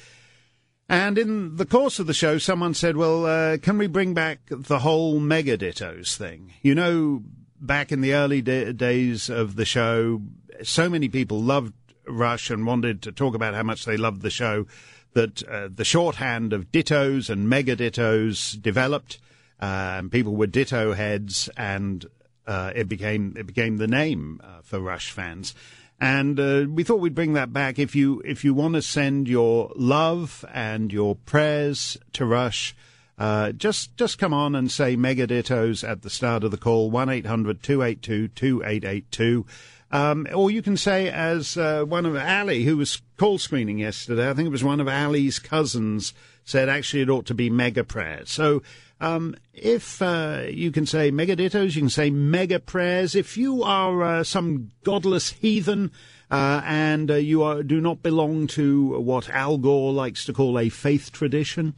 And 0.87 1.17
in 1.17 1.55
the 1.55 1.65
course 1.65 1.99
of 1.99 2.07
the 2.07 2.13
show, 2.13 2.37
someone 2.37 2.73
said, 2.73 2.97
well, 2.97 3.25
uh, 3.25 3.57
can 3.57 3.77
we 3.77 3.87
bring 3.87 4.13
back 4.13 4.39
the 4.49 4.79
whole 4.79 5.19
Megadittos 5.19 6.15
thing? 6.15 6.53
You 6.61 6.75
know, 6.75 7.23
back 7.59 7.91
in 7.91 8.01
the 8.01 8.13
early 8.13 8.41
da- 8.41 8.71
days 8.71 9.29
of 9.29 9.55
the 9.55 9.65
show, 9.65 10.21
so 10.63 10.89
many 10.89 11.09
people 11.09 11.41
loved 11.41 11.73
Rush 12.07 12.49
and 12.49 12.65
wanted 12.65 13.01
to 13.03 13.11
talk 13.11 13.35
about 13.35 13.53
how 13.53 13.63
much 13.63 13.85
they 13.85 13.97
loved 13.97 14.21
the 14.21 14.29
show 14.29 14.65
that 15.13 15.43
uh, 15.47 15.69
the 15.73 15.85
shorthand 15.85 16.53
of 16.53 16.71
dittos 16.71 17.29
and 17.29 17.49
mega 17.49 17.75
dittos 17.75 18.61
developed. 18.61 19.17
Uh, 19.59 19.95
and 19.97 20.11
people 20.11 20.35
were 20.35 20.47
ditto 20.47 20.93
heads, 20.93 21.49
and 21.55 22.05
uh, 22.45 22.71
it 22.75 22.89
became 22.89 23.33
it 23.37 23.47
became 23.47 23.77
the 23.77 23.87
name 23.87 24.41
uh, 24.43 24.61
for 24.61 24.79
Rush 24.79 25.11
fans. 25.11 25.55
And 25.99 26.37
uh, 26.39 26.65
we 26.69 26.83
thought 26.83 26.99
we'd 26.99 27.15
bring 27.15 27.33
that 27.33 27.53
back. 27.53 27.79
If 27.79 27.95
you 27.95 28.21
if 28.25 28.43
you 28.43 28.53
want 28.53 28.75
to 28.75 28.81
send 28.81 29.29
your 29.29 29.71
love 29.75 30.43
and 30.53 30.91
your 30.91 31.15
prayers 31.15 31.97
to 32.13 32.25
Rush, 32.25 32.75
uh, 33.17 33.53
just 33.53 33.95
just 33.95 34.17
come 34.17 34.33
on 34.33 34.55
and 34.55 34.69
say 34.69 34.97
mega 34.97 35.25
dittos 35.25 35.87
at 35.87 36.01
the 36.01 36.09
start 36.09 36.43
of 36.43 36.51
the 36.51 36.57
call 36.57 36.91
one 36.91 37.07
282 37.07 38.27
2882 38.27 39.45
um, 39.95 40.27
or 40.33 40.51
you 40.51 40.61
can 40.61 40.75
say, 40.75 41.09
as 41.09 41.55
uh, 41.55 41.85
one 41.85 42.05
of 42.05 42.17
Ali, 42.17 42.65
who 42.65 42.75
was 42.75 43.01
call 43.15 43.37
screening 43.37 43.79
yesterday, 43.79 44.29
I 44.29 44.33
think 44.33 44.47
it 44.47 44.51
was 44.51 44.63
one 44.63 44.81
of 44.81 44.89
Ali's 44.89 45.39
cousins, 45.39 46.13
said 46.43 46.67
actually 46.67 47.03
it 47.03 47.09
ought 47.09 47.25
to 47.27 47.33
be 47.33 47.49
mega 47.49 47.85
prayers. 47.85 48.29
So 48.29 48.61
um, 48.99 49.37
if 49.53 50.01
uh, 50.01 50.47
you 50.49 50.73
can 50.73 50.85
say 50.85 51.11
mega 51.11 51.37
dittos, 51.37 51.75
you 51.75 51.81
can 51.83 51.89
say 51.89 52.09
mega 52.09 52.59
prayers. 52.59 53.15
If 53.15 53.37
you 53.37 53.63
are 53.63 54.03
uh, 54.03 54.23
some 54.25 54.71
godless 54.83 55.29
heathen 55.31 55.93
uh, 56.29 56.61
and 56.65 57.09
uh, 57.09 57.15
you 57.15 57.43
are, 57.43 57.63
do 57.63 57.79
not 57.79 58.03
belong 58.03 58.47
to 58.47 58.99
what 58.99 59.29
Al 59.29 59.57
Gore 59.57 59.93
likes 59.93 60.25
to 60.25 60.33
call 60.33 60.59
a 60.59 60.67
faith 60.67 61.13
tradition, 61.13 61.73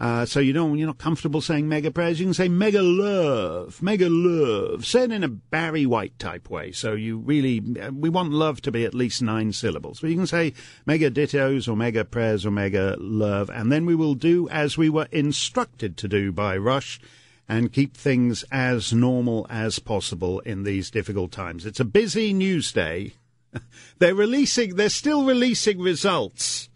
uh, 0.00 0.24
so 0.24 0.40
you 0.40 0.54
don't, 0.54 0.78
you're 0.78 0.86
not 0.86 0.96
comfortable 0.96 1.42
saying 1.42 1.68
mega 1.68 1.90
prayers, 1.90 2.18
you 2.18 2.24
can 2.24 2.32
say 2.32 2.48
mega 2.48 2.80
love, 2.80 3.82
mega 3.82 4.08
love. 4.08 4.86
Say 4.86 5.02
it 5.02 5.12
in 5.12 5.22
a 5.22 5.28
Barry 5.28 5.84
White 5.84 6.18
type 6.18 6.48
way. 6.48 6.72
So 6.72 6.94
you 6.94 7.18
really, 7.18 7.60
we 7.60 8.08
want 8.08 8.32
love 8.32 8.62
to 8.62 8.72
be 8.72 8.86
at 8.86 8.94
least 8.94 9.20
nine 9.20 9.52
syllables. 9.52 10.00
But 10.00 10.08
you 10.08 10.16
can 10.16 10.26
say 10.26 10.54
mega 10.86 11.10
dittos 11.10 11.68
or 11.68 11.76
mega 11.76 12.06
prayers 12.06 12.46
or 12.46 12.50
mega 12.50 12.96
love. 12.98 13.50
And 13.50 13.70
then 13.70 13.84
we 13.84 13.94
will 13.94 14.14
do 14.14 14.48
as 14.48 14.78
we 14.78 14.88
were 14.88 15.08
instructed 15.12 15.98
to 15.98 16.08
do 16.08 16.32
by 16.32 16.56
Rush 16.56 16.98
and 17.46 17.70
keep 17.70 17.94
things 17.94 18.42
as 18.50 18.94
normal 18.94 19.46
as 19.50 19.80
possible 19.80 20.40
in 20.40 20.62
these 20.62 20.90
difficult 20.90 21.30
times. 21.30 21.66
It's 21.66 21.80
a 21.80 21.84
busy 21.84 22.32
news 22.32 22.72
day. 22.72 23.14
they're 23.98 24.14
releasing, 24.14 24.76
they're 24.76 24.88
still 24.88 25.26
releasing 25.26 25.78
results 25.78 26.69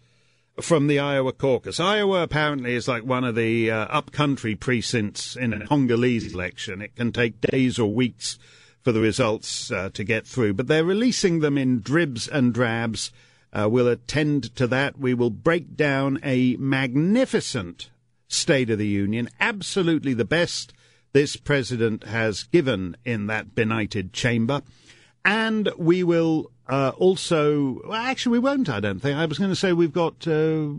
from 0.61 0.87
the 0.87 0.99
Iowa 0.99 1.33
caucus. 1.33 1.79
Iowa 1.79 2.23
apparently 2.23 2.75
is 2.75 2.87
like 2.87 3.03
one 3.03 3.23
of 3.23 3.35
the 3.35 3.71
uh, 3.71 3.85
upcountry 3.85 4.55
precincts 4.55 5.35
in 5.35 5.53
a 5.53 5.67
Congolese 5.67 6.33
election. 6.33 6.81
It 6.81 6.95
can 6.95 7.11
take 7.11 7.41
days 7.41 7.77
or 7.77 7.93
weeks 7.93 8.39
for 8.81 8.91
the 8.91 9.01
results 9.01 9.71
uh, 9.71 9.89
to 9.93 10.03
get 10.03 10.27
through, 10.27 10.53
but 10.53 10.67
they're 10.67 10.85
releasing 10.85 11.39
them 11.39 11.57
in 11.57 11.81
dribs 11.81 12.27
and 12.27 12.53
drabs. 12.53 13.11
Uh, 13.51 13.67
we'll 13.69 13.87
attend 13.87 14.55
to 14.55 14.67
that. 14.67 14.97
We 14.97 15.13
will 15.13 15.29
break 15.29 15.75
down 15.75 16.19
a 16.23 16.55
magnificent 16.57 17.89
State 18.27 18.69
of 18.69 18.79
the 18.79 18.87
Union, 18.87 19.29
absolutely 19.39 20.13
the 20.13 20.25
best 20.25 20.73
this 21.13 21.35
president 21.35 22.03
has 22.03 22.43
given 22.43 22.97
in 23.05 23.27
that 23.27 23.55
benighted 23.55 24.13
chamber. 24.13 24.61
And 25.23 25.71
we 25.77 26.03
will 26.03 26.51
uh, 26.67 26.91
also, 26.97 27.81
actually, 27.93 28.33
we 28.33 28.39
won't, 28.39 28.69
I 28.69 28.79
don't 28.79 28.99
think. 28.99 29.17
I 29.17 29.25
was 29.25 29.37
going 29.37 29.51
to 29.51 29.55
say 29.55 29.73
we've 29.73 29.93
got, 29.93 30.27
uh, 30.27 30.69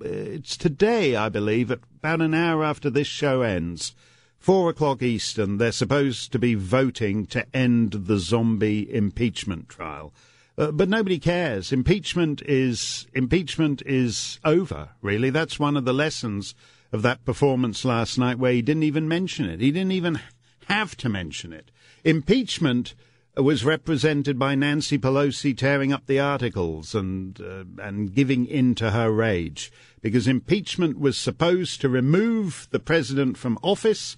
it's 0.00 0.56
today, 0.56 1.16
I 1.16 1.28
believe, 1.28 1.70
at 1.70 1.80
about 1.98 2.22
an 2.22 2.34
hour 2.34 2.64
after 2.64 2.88
this 2.88 3.06
show 3.06 3.42
ends, 3.42 3.94
four 4.38 4.70
o'clock 4.70 5.02
Eastern, 5.02 5.58
they're 5.58 5.72
supposed 5.72 6.32
to 6.32 6.38
be 6.38 6.54
voting 6.54 7.26
to 7.26 7.44
end 7.54 7.92
the 7.92 8.18
zombie 8.18 8.92
impeachment 8.92 9.68
trial. 9.68 10.12
Uh, 10.56 10.72
but 10.72 10.88
nobody 10.88 11.18
cares. 11.18 11.72
Impeachment 11.72 12.42
is 12.42 13.06
impeachment 13.14 13.80
is 13.86 14.40
over. 14.44 14.88
Really, 15.02 15.30
that's 15.30 15.60
one 15.60 15.76
of 15.76 15.84
the 15.84 15.92
lessons 15.92 16.54
of 16.90 17.02
that 17.02 17.24
performance 17.24 17.84
last 17.84 18.18
night, 18.18 18.38
where 18.38 18.52
he 18.52 18.62
didn't 18.62 18.82
even 18.82 19.06
mention 19.06 19.48
it. 19.48 19.60
He 19.60 19.70
didn't 19.70 19.92
even 19.92 20.18
have 20.66 20.96
to 20.96 21.08
mention 21.08 21.52
it. 21.52 21.70
Impeachment 22.02 22.94
was 23.42 23.64
represented 23.64 24.38
by 24.38 24.54
Nancy 24.54 24.98
Pelosi 24.98 25.56
tearing 25.56 25.92
up 25.92 26.06
the 26.06 26.18
articles 26.18 26.94
and 26.94 27.40
uh, 27.40 27.64
and 27.82 28.12
giving 28.14 28.46
in 28.46 28.74
to 28.76 28.90
her 28.90 29.10
rage 29.10 29.70
because 30.00 30.26
impeachment 30.26 30.98
was 30.98 31.16
supposed 31.16 31.80
to 31.80 31.88
remove 31.88 32.66
the 32.70 32.80
president 32.80 33.36
from 33.36 33.58
office 33.62 34.16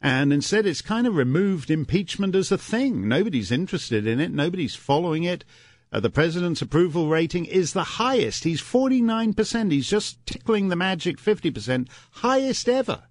and 0.00 0.32
instead 0.32 0.66
it's 0.66 0.82
kind 0.82 1.06
of 1.06 1.16
removed 1.16 1.70
impeachment 1.70 2.34
as 2.34 2.52
a 2.52 2.58
thing. 2.58 3.08
Nobody's 3.08 3.50
interested 3.50 4.06
in 4.06 4.20
it. 4.20 4.32
Nobody's 4.32 4.74
following 4.74 5.24
it. 5.24 5.44
Uh, 5.92 6.00
the 6.00 6.10
president's 6.10 6.60
approval 6.60 7.08
rating 7.08 7.44
is 7.44 7.72
the 7.72 7.84
highest. 7.84 8.44
He's 8.44 8.60
49% 8.60 9.72
he's 9.72 9.88
just 9.88 10.24
tickling 10.26 10.68
the 10.68 10.76
magic 10.76 11.18
50% 11.18 11.88
highest 12.12 12.68
ever 12.68 13.04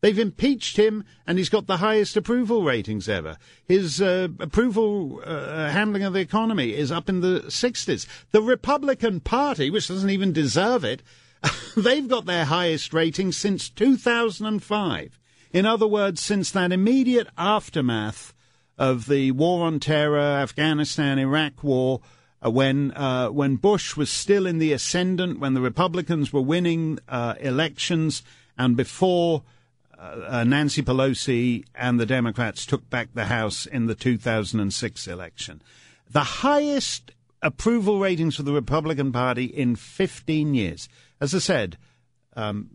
They've 0.00 0.18
impeached 0.18 0.76
him, 0.76 1.04
and 1.26 1.38
he's 1.38 1.48
got 1.48 1.66
the 1.66 1.78
highest 1.78 2.16
approval 2.16 2.62
ratings 2.62 3.08
ever. 3.08 3.36
His 3.64 4.00
uh, 4.00 4.28
approval 4.38 5.20
uh, 5.24 5.70
handling 5.70 6.04
of 6.04 6.12
the 6.12 6.20
economy 6.20 6.74
is 6.74 6.92
up 6.92 7.08
in 7.08 7.20
the 7.20 7.40
60s. 7.48 8.06
The 8.30 8.42
Republican 8.42 9.20
Party, 9.20 9.70
which 9.70 9.88
doesn't 9.88 10.10
even 10.10 10.32
deserve 10.32 10.84
it, 10.84 11.02
they've 11.76 12.06
got 12.06 12.26
their 12.26 12.44
highest 12.44 12.94
rating 12.94 13.32
since 13.32 13.68
2005. 13.68 15.18
In 15.52 15.66
other 15.66 15.86
words, 15.86 16.20
since 16.20 16.50
that 16.52 16.72
immediate 16.72 17.28
aftermath 17.36 18.34
of 18.76 19.06
the 19.06 19.32
war 19.32 19.66
on 19.66 19.80
terror, 19.80 20.18
Afghanistan, 20.18 21.18
Iraq 21.18 21.64
war, 21.64 22.00
uh, 22.44 22.50
when 22.50 22.92
uh, 22.92 23.28
when 23.28 23.56
Bush 23.56 23.96
was 23.96 24.10
still 24.10 24.46
in 24.46 24.58
the 24.58 24.72
ascendant, 24.72 25.40
when 25.40 25.54
the 25.54 25.60
Republicans 25.60 26.32
were 26.32 26.40
winning 26.40 27.00
uh, 27.08 27.34
elections, 27.40 28.22
and 28.56 28.76
before 28.76 29.42
uh, 29.98 30.26
uh, 30.28 30.44
Nancy 30.44 30.82
Pelosi 30.82 31.64
and 31.74 31.98
the 31.98 32.06
Democrats 32.06 32.64
took 32.64 32.88
back 32.88 33.08
the 33.14 33.24
House 33.24 33.66
in 33.66 33.86
the 33.86 33.94
2006 33.94 35.08
election. 35.08 35.60
The 36.10 36.22
highest 36.22 37.12
approval 37.42 37.98
ratings 37.98 38.36
for 38.36 38.42
the 38.42 38.52
Republican 38.52 39.12
Party 39.12 39.44
in 39.44 39.76
15 39.76 40.54
years. 40.54 40.88
As 41.20 41.34
I 41.34 41.38
said, 41.38 41.78
um, 42.34 42.70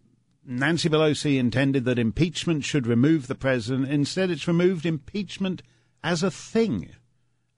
Nancy 0.45 0.89
Pelosi 0.89 1.39
intended 1.39 1.85
that 1.85 1.99
impeachment 1.99 2.65
should 2.65 2.87
remove 2.87 3.27
the 3.27 3.35
president. 3.35 3.89
Instead, 3.89 4.29
it's 4.29 4.47
removed 4.47 4.85
impeachment 4.85 5.63
as 6.03 6.23
a 6.23 6.31
thing. 6.31 6.89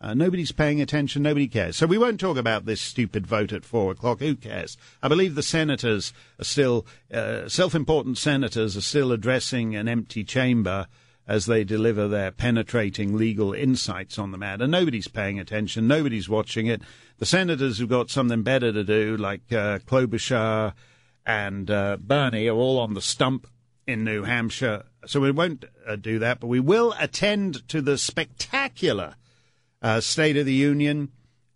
Uh, 0.02 0.14
nobody's 0.14 0.52
paying 0.52 0.82
attention. 0.82 1.24
Nobody 1.24 1.48
cares. 1.48 1.78
So 1.78 1.88
we 1.88 1.98
won't 1.98 2.20
talk 2.20 2.38
about 2.38 2.66
this 2.66 2.82
stupid 2.82 3.26
vote 3.26 3.54
at 3.54 3.64
four 3.64 3.92
o'clock. 3.92 4.20
Who 4.20 4.36
cares? 4.36 4.78
I 5.02 5.08
believe 5.08 5.36
the 5.36 5.44
senators 5.44 6.12
are 6.40 6.44
still, 6.44 6.86
uh, 7.14 7.48
self-important 7.48 8.18
senators 8.18 8.76
are 8.76 8.82
still 8.82 9.12
addressing 9.12 9.76
an 9.76 9.88
empty 9.88 10.24
chamber 10.24 10.88
as 11.28 11.46
they 11.46 11.64
deliver 11.64 12.08
their 12.08 12.32
penetrating 12.32 13.18
legal 13.18 13.54
insights 13.54 14.20
on 14.20 14.32
the 14.32 14.38
matter. 14.38 14.68
Nobody's 14.68 15.08
paying 15.08 15.40
attention. 15.40 15.88
Nobody's 15.88 16.30
watching 16.30 16.68
it. 16.68 16.82
The 17.18 17.26
senators 17.26 17.78
who've 17.78 17.90
got 17.90 18.12
something 18.12 18.44
better 18.44 18.72
to 18.72 18.84
do, 18.84 19.18
like 19.18 19.52
uh, 19.52 19.80
Klobuchar 19.80 20.74
and 21.26 21.72
uh, 21.72 21.98
Bernie, 22.00 22.48
are 22.48 22.56
all 22.56 22.80
on 22.80 22.94
the 22.94 23.02
stump 23.02 23.48
in 23.88 24.04
New 24.04 24.24
Hampshire. 24.24 24.84
So 25.08 25.20
we 25.20 25.32
won't 25.32 25.66
uh, 25.88 25.96
do 25.96 26.20
that, 26.20 26.42
but 26.42 26.48
we 26.48 26.60
will 26.60 26.94
attend 27.00 27.68
to 27.70 27.82
the 27.82 27.98
spectacular 27.98 29.16
uh, 29.86 30.02
State 30.02 30.36
of 30.36 30.48
the 30.48 30.54
Union. 30.54 31.12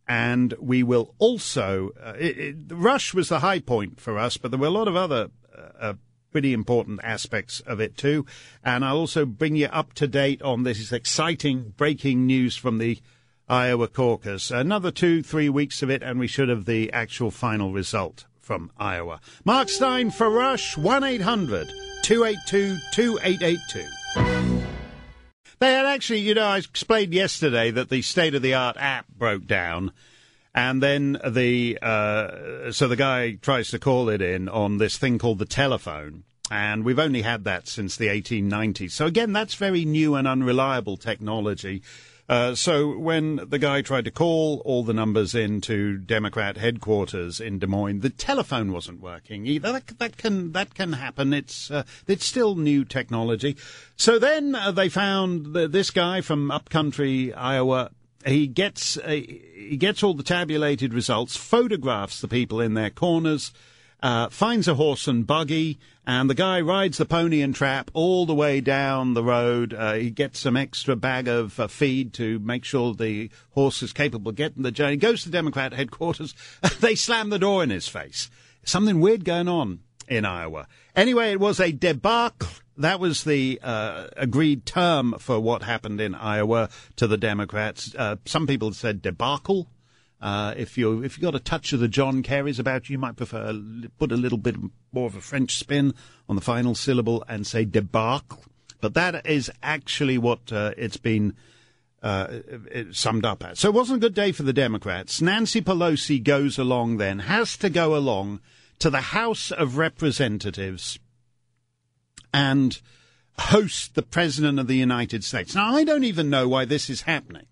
And 0.07 0.53
we 0.59 0.83
will 0.83 1.13
also. 1.17 1.89
Uh, 2.01 2.13
it, 2.17 2.37
it, 2.37 2.55
Rush 2.69 3.13
was 3.13 3.29
the 3.29 3.39
high 3.39 3.59
point 3.59 3.99
for 3.99 4.17
us, 4.17 4.37
but 4.37 4.51
there 4.51 4.59
were 4.59 4.67
a 4.67 4.71
lot 4.71 4.87
of 4.87 4.95
other 4.95 5.29
uh, 5.55 5.61
uh, 5.79 5.93
pretty 6.31 6.53
important 6.53 6.99
aspects 7.03 7.59
of 7.61 7.79
it 7.79 7.97
too. 7.97 8.25
And 8.63 8.85
I'll 8.85 8.97
also 8.97 9.25
bring 9.25 9.55
you 9.55 9.67
up 9.67 9.93
to 9.93 10.07
date 10.07 10.41
on 10.41 10.63
this 10.63 10.91
exciting 10.91 11.73
breaking 11.75 12.25
news 12.25 12.55
from 12.55 12.77
the 12.77 12.99
Iowa 13.47 13.87
caucus. 13.87 14.51
Another 14.51 14.91
two, 14.91 15.23
three 15.23 15.49
weeks 15.49 15.81
of 15.81 15.89
it, 15.89 16.03
and 16.03 16.19
we 16.19 16.27
should 16.27 16.49
have 16.49 16.65
the 16.65 16.91
actual 16.93 17.31
final 17.31 17.71
result 17.71 18.25
from 18.39 18.71
Iowa. 18.77 19.21
Mark 19.43 19.69
Steyn 19.69 20.11
for 20.11 20.29
Rush, 20.29 20.77
1 20.77 21.03
800 21.03 21.67
282 22.03 22.77
2882. 22.93 24.78
They 25.59 25.73
had 25.73 25.85
actually, 25.85 26.19
you 26.19 26.33
know, 26.33 26.45
I 26.45 26.57
explained 26.57 27.13
yesterday 27.13 27.71
that 27.71 27.89
the 27.89 28.01
state 28.01 28.33
of 28.33 28.41
the 28.41 28.53
art 28.53 28.77
app 28.77 29.07
broke 29.09 29.45
down. 29.45 29.91
And 30.55 30.81
then 30.81 31.19
the 31.25 31.77
uh, 31.81 32.71
so 32.71 32.87
the 32.87 32.95
guy 32.95 33.33
tries 33.33 33.69
to 33.69 33.79
call 33.79 34.09
it 34.09 34.21
in 34.21 34.49
on 34.49 34.77
this 34.77 34.97
thing 34.97 35.19
called 35.19 35.37
the 35.37 35.45
telephone, 35.45 36.23
and 36.49 36.83
we've 36.83 36.97
only 36.97 37.21
had 37.21 37.43
that 37.43 37.67
since 37.67 37.95
the 37.95 38.07
1890s. 38.07 38.91
So 38.91 39.05
again, 39.05 39.31
that's 39.31 39.53
very 39.53 39.85
new 39.85 40.15
and 40.15 40.27
unreliable 40.27 40.97
technology. 40.97 41.83
Uh, 42.29 42.53
so 42.53 42.95
when 42.95 43.37
the 43.49 43.57
guy 43.57 43.81
tried 43.81 44.05
to 44.05 44.11
call 44.11 44.61
all 44.63 44.83
the 44.83 44.93
numbers 44.93 45.33
into 45.33 45.97
Democrat 45.97 46.57
headquarters 46.57 47.39
in 47.39 47.57
Des 47.57 47.65
Moines, 47.65 48.01
the 48.01 48.11
telephone 48.11 48.71
wasn't 48.71 49.01
working 49.01 49.47
either. 49.47 49.71
That, 49.71 49.97
that 49.97 50.17
can 50.17 50.51
that 50.51 50.75
can 50.75 50.93
happen. 50.93 51.33
It's 51.33 51.71
uh, 51.71 51.83
it's 52.05 52.25
still 52.25 52.55
new 52.55 52.85
technology. 52.85 53.57
So 53.95 54.19
then 54.19 54.53
uh, 54.53 54.71
they 54.71 54.89
found 54.89 55.55
the, 55.55 55.67
this 55.67 55.89
guy 55.89 56.21
from 56.21 56.51
upcountry 56.51 57.33
Iowa. 57.33 57.89
He 58.23 58.45
gets 58.45 58.95
uh, 58.97 59.07
he 59.09 59.77
gets 59.79 60.03
all 60.03 60.13
the 60.13 60.21
tabulated 60.21 60.93
results, 60.93 61.35
photographs 61.35 62.21
the 62.21 62.27
people 62.27 62.61
in 62.61 62.75
their 62.75 62.91
corners, 62.91 63.51
uh, 64.01 64.29
finds 64.29 64.67
a 64.67 64.75
horse 64.75 65.07
and 65.07 65.27
buggy, 65.27 65.79
and 66.05 66.29
the 66.29 66.35
guy 66.35 66.61
rides 66.61 66.97
the 66.97 67.05
pony 67.05 67.41
and 67.41 67.53
trap 67.53 67.91
all 67.93 68.25
the 68.25 68.33
way 68.33 68.61
down 68.61 69.13
the 69.13 69.23
road. 69.23 69.73
Uh, 69.73 69.93
he 69.93 70.09
gets 70.09 70.39
some 70.39 70.57
extra 70.57 70.95
bag 70.95 71.27
of 71.27 71.59
uh, 71.59 71.67
feed 71.67 72.13
to 72.13 72.39
make 72.39 72.63
sure 72.63 72.93
the 72.93 73.29
horse 73.51 73.83
is 73.83 73.93
capable 73.93 74.29
of 74.29 74.35
getting 74.35 74.63
the 74.63 74.71
journey. 74.71 74.95
Goes 74.95 75.23
to 75.23 75.29
Democrat 75.29 75.73
headquarters. 75.73 76.33
they 76.79 76.95
slam 76.95 77.29
the 77.29 77.39
door 77.39 77.63
in 77.63 77.69
his 77.69 77.87
face. 77.87 78.29
Something 78.63 78.99
weird 78.99 79.25
going 79.25 79.47
on 79.47 79.79
in 80.07 80.25
Iowa. 80.25 80.67
Anyway, 80.95 81.31
it 81.31 81.39
was 81.39 81.59
a 81.59 81.71
debacle. 81.71 82.49
That 82.77 82.99
was 82.99 83.23
the 83.25 83.59
uh, 83.61 84.07
agreed 84.15 84.65
term 84.65 85.15
for 85.19 85.39
what 85.39 85.63
happened 85.63 85.99
in 85.99 86.15
Iowa 86.15 86.69
to 86.95 87.07
the 87.07 87.17
Democrats. 87.17 87.93
Uh, 87.95 88.15
some 88.25 88.47
people 88.47 88.73
said 88.73 89.01
debacle. 89.01 89.67
Uh, 90.21 90.53
if 90.57 90.77
you 90.77 91.01
if 91.03 91.17
you 91.17 91.21
got 91.21 91.35
a 91.35 91.39
touch 91.39 91.71
of 91.71 91.79
the 91.79 91.87
John 91.87 92.23
Kerry's 92.23 92.59
about 92.59 92.89
you, 92.89 92.93
you 92.93 92.99
might 92.99 93.15
prefer 93.15 93.53
put 93.97 94.11
a 94.11 94.17
little 94.17 94.37
bit 94.37 94.55
more 94.91 95.07
of 95.07 95.15
a 95.15 95.21
French 95.21 95.55
spin 95.57 95.93
on 96.27 96.35
the 96.35 96.41
final 96.41 96.75
syllable 96.75 97.23
and 97.29 97.47
say 97.47 97.63
debacle. 97.63 98.43
But 98.81 98.93
that 98.95 99.25
is 99.25 99.51
actually 99.63 100.17
what 100.17 100.51
uh, 100.51 100.73
it's 100.77 100.97
been 100.97 101.35
uh, 102.01 102.27
it 102.71 102.95
summed 102.95 103.25
up 103.25 103.43
as. 103.43 103.59
So 103.59 103.69
it 103.69 103.73
wasn't 103.73 103.97
a 103.97 104.07
good 104.07 104.13
day 104.13 104.31
for 104.31 104.43
the 104.43 104.53
Democrats. 104.53 105.21
Nancy 105.21 105.61
Pelosi 105.61 106.21
goes 106.21 106.57
along 106.57 106.97
then, 106.97 107.19
has 107.19 107.57
to 107.57 107.69
go 107.69 107.95
along 107.95 108.41
to 108.79 108.89
the 108.89 109.01
House 109.01 109.51
of 109.51 109.77
Representatives 109.77 110.99
and 112.33 112.79
host 113.37 113.95
the 113.95 114.01
President 114.01 114.59
of 114.59 114.67
the 114.67 114.77
United 114.77 115.23
States. 115.23 115.55
Now, 115.55 115.75
I 115.75 115.83
don't 115.83 116.03
even 116.03 116.29
know 116.29 116.47
why 116.47 116.65
this 116.65 116.89
is 116.89 117.01
happening. 117.01 117.45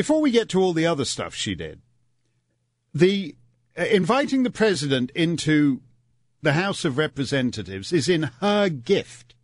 Before 0.00 0.22
we 0.22 0.30
get 0.30 0.48
to 0.48 0.62
all 0.62 0.72
the 0.72 0.86
other 0.86 1.04
stuff 1.04 1.34
she 1.34 1.54
did, 1.54 1.82
the 2.94 3.36
uh, 3.78 3.82
inviting 3.82 4.44
the 4.44 4.50
president 4.50 5.10
into 5.10 5.82
the 6.40 6.54
House 6.54 6.86
of 6.86 6.96
Representatives 6.96 7.92
is 7.92 8.08
in 8.08 8.30
her 8.40 8.70
gift. 8.70 9.34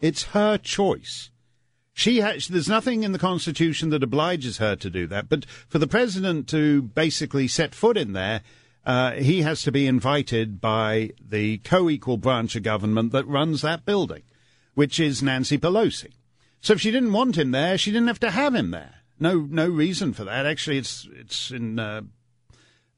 It's 0.00 0.24
her 0.34 0.58
choice. 0.58 1.30
She 1.92 2.16
has, 2.22 2.48
there's 2.48 2.68
nothing 2.68 3.04
in 3.04 3.12
the 3.12 3.20
Constitution 3.20 3.90
that 3.90 4.02
obliges 4.02 4.58
her 4.58 4.74
to 4.74 4.90
do 4.90 5.06
that, 5.06 5.28
but 5.28 5.44
for 5.68 5.78
the 5.78 5.86
president 5.86 6.48
to 6.48 6.82
basically 6.82 7.46
set 7.46 7.72
foot 7.72 7.96
in 7.96 8.12
there, 8.12 8.42
uh, 8.84 9.12
he 9.12 9.42
has 9.42 9.62
to 9.62 9.70
be 9.70 9.86
invited 9.86 10.60
by 10.60 11.10
the 11.24 11.58
co-equal 11.58 12.16
branch 12.16 12.56
of 12.56 12.64
government 12.64 13.12
that 13.12 13.28
runs 13.28 13.62
that 13.62 13.84
building, 13.84 14.24
which 14.74 14.98
is 14.98 15.22
Nancy 15.22 15.56
Pelosi. 15.56 16.10
So 16.60 16.72
if 16.72 16.80
she 16.80 16.90
didn't 16.90 17.12
want 17.12 17.38
him 17.38 17.52
there, 17.52 17.78
she 17.78 17.92
didn't 17.92 18.08
have 18.08 18.18
to 18.18 18.32
have 18.32 18.56
him 18.56 18.72
there 18.72 18.96
no 19.20 19.46
no 19.48 19.68
reason 19.68 20.12
for 20.12 20.24
that. 20.24 20.46
Actually, 20.46 20.78
it's 20.78 21.06
it's 21.12 21.50
in 21.50 21.78
uh, 21.78 22.02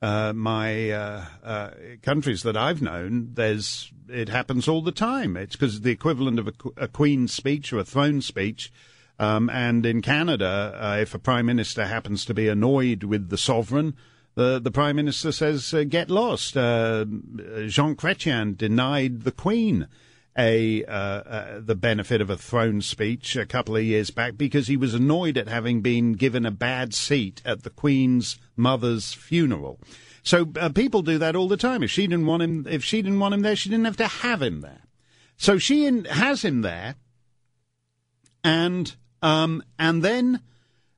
uh, 0.00 0.33
my 0.33 0.91
uh, 0.91 1.25
uh 1.43 1.71
countries 2.02 2.43
that 2.45 2.57
I've 2.57 2.81
known. 2.81 3.31
There's 3.35 3.93
it 4.09 4.29
happens 4.29 4.69
all 4.69 4.83
the 4.83 4.93
time. 4.93 5.37
It's 5.37 5.57
because 5.57 5.81
the 5.81 5.91
equivalent 5.91 6.38
of 6.38 6.49
a, 6.49 6.52
a, 6.76 6.88
queen's 6.88 7.33
speech 7.33 7.73
or 7.73 7.79
a 7.79 7.85
throne 7.85 8.21
speech. 8.21 8.73
Um, 9.19 9.50
and 9.50 9.85
in 9.85 10.02
Canada, 10.02 10.79
uh, 10.81 10.99
if 11.00 11.14
a 11.14 11.19
prime 11.19 11.47
minister 11.47 11.87
happens 11.87 12.25
to 12.25 12.35
be 12.35 12.49
annoyed 12.49 13.05
with 13.05 13.29
the 13.29 13.38
sovereign, 13.38 13.95
the 14.35 14.61
the 14.61 14.71
prime 14.71 14.97
minister 14.97 15.33
says, 15.33 15.75
uh, 15.75 15.85
"Get 15.85 16.11
lost." 16.11 16.55
Jean 16.55 17.97
Chrétien 17.97 18.57
denied 18.57 19.23
the 19.23 19.33
queen 19.33 19.88
a 20.37 20.85
uh, 20.85 20.93
uh, 20.93 21.61
the 21.61 21.75
benefit 21.75 22.21
of 22.21 22.31
a 22.31 22.37
throne 22.37 22.81
speech 22.81 23.37
a 23.37 23.47
couple 23.47 23.77
of 23.77 23.83
years 23.83 24.11
back 24.11 24.37
because 24.37 24.67
he 24.67 24.77
was 24.77 24.95
annoyed 24.95 25.37
at 25.37 25.49
having 25.49 25.83
been 25.83 26.12
given 26.15 26.47
a 26.47 26.51
bad 26.51 26.95
seat 26.95 27.43
at 27.45 27.62
the 27.62 27.71
Queen's 27.71 28.39
mother's 28.57 29.12
funeral. 29.12 29.79
So 30.23 30.51
uh, 30.59 30.71
people 30.71 31.03
do 31.03 31.19
that 31.19 31.37
all 31.37 31.49
the 31.49 31.57
time. 31.57 31.83
If 31.83 31.91
she 31.91 32.07
didn't 32.07 32.27
want 32.27 32.43
him, 32.43 32.67
if 32.69 32.85
she 32.85 33.03
didn't 33.03 33.19
want 33.19 33.35
him 33.35 33.43
there, 33.43 33.57
she 33.57 33.69
didn't 33.69 33.85
have 33.85 33.97
to 33.99 34.07
have 34.07 34.41
him 34.41 34.61
there. 34.61 34.83
So 35.37 35.59
she 35.59 35.87
in, 35.87 36.05
has 36.05 36.45
him 36.45 36.62
there, 36.62 36.95
and 38.45 38.95
um, 39.21 39.62
and 39.79 40.03
then 40.03 40.41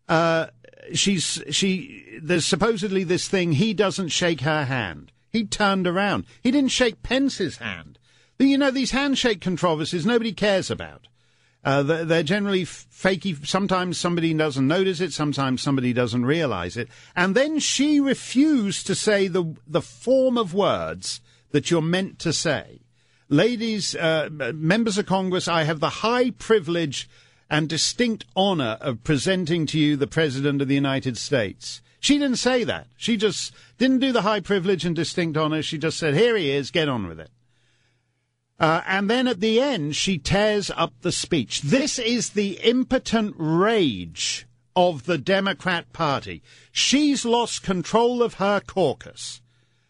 uh, 0.09 0.49
she's 0.93 1.43
she. 1.51 2.21
There's 2.23 2.47
supposedly 2.47 3.03
this 3.03 3.27
thing. 3.27 3.53
He 3.53 3.75
doesn't 3.75 4.11
shake 4.11 4.43
her 4.43 4.67
hand. 4.67 5.11
He 5.31 5.45
turned 5.45 5.87
around. 5.87 6.27
He 6.43 6.51
didn't 6.51 6.71
shake 6.71 7.03
Pence's 7.03 7.57
hand. 7.57 7.99
You 8.39 8.59
know, 8.59 8.71
these 8.71 8.91
handshake 8.91 9.41
controversies 9.41 10.05
nobody 10.05 10.33
cares 10.33 10.71
about. 10.71 11.07
Uh, 11.65 11.83
they're 11.83 12.23
generally 12.23 12.65
fakey. 12.65 13.47
Sometimes 13.47 13.97
somebody 13.97 14.35
doesn't 14.35 14.67
notice 14.67 15.01
it. 15.01 15.15
Sometimes 15.15 15.63
somebody 15.63 15.95
doesn't 15.95 16.27
realize 16.27 16.77
it. 16.77 16.89
And 17.17 17.35
then 17.35 17.59
she 17.59 18.01
refused 18.01 18.87
to 18.87 18.95
say 18.95 19.29
the 19.29 19.57
the 19.67 19.81
form 19.81 20.37
of 20.37 20.53
words 20.53 21.21
that 21.53 21.71
you're 21.71 21.81
meant 21.81 22.19
to 22.19 22.33
say. 22.33 22.81
Ladies, 23.31 23.95
uh, 23.95 24.29
members 24.31 24.99
of 24.99 25.07
Congress, 25.07 25.49
I 25.49 25.63
have 25.63 25.81
the 25.81 25.89
high 25.89 26.31
privilege 26.33 27.09
and 27.49 27.69
distinct 27.69 28.27
honor 28.37 28.77
of 28.81 29.03
presenting 29.05 29.65
to 29.67 29.79
you 29.79 29.97
the 29.97 30.07
President 30.07 30.61
of 30.61 30.69
the 30.69 30.75
United 30.75 31.17
States. 31.17 31.81
She 32.01 32.19
didn't 32.19 32.37
say 32.37 32.65
that. 32.65 32.89
She 32.99 33.17
just 33.17 33.55
didn't 33.79 34.01
do 34.01 34.13
the 34.13 34.23
high 34.23 34.41
privilege 34.41 34.85
and 34.85 34.95
distinct 34.95 35.39
honor. 35.39 35.63
She 35.63 35.79
just 35.79 35.99
said, 35.99 36.15
here 36.15 36.37
he 36.37 36.51
is, 36.51 36.71
get 36.71 36.89
on 36.89 37.07
with 37.07 37.19
it. 37.19 37.31
Uh, 38.59 38.83
and 38.87 39.11
then 39.11 39.27
at 39.27 39.41
the 39.41 39.61
end, 39.61 39.97
she 39.97 40.19
tears 40.19 40.71
up 40.77 40.93
the 41.01 41.13
speech. 41.13 41.63
This 41.63 41.99
is 41.99 42.31
the 42.31 42.61
impotent 42.63 43.35
rage 43.37 44.47
of 44.77 45.05
the 45.05 45.19
Democrat 45.19 45.93
Party. 45.93 46.43
She's 46.71 47.25
lost 47.25 47.63
control 47.63 48.23
of 48.23 48.35
her 48.35 48.61
caucus. 48.61 49.41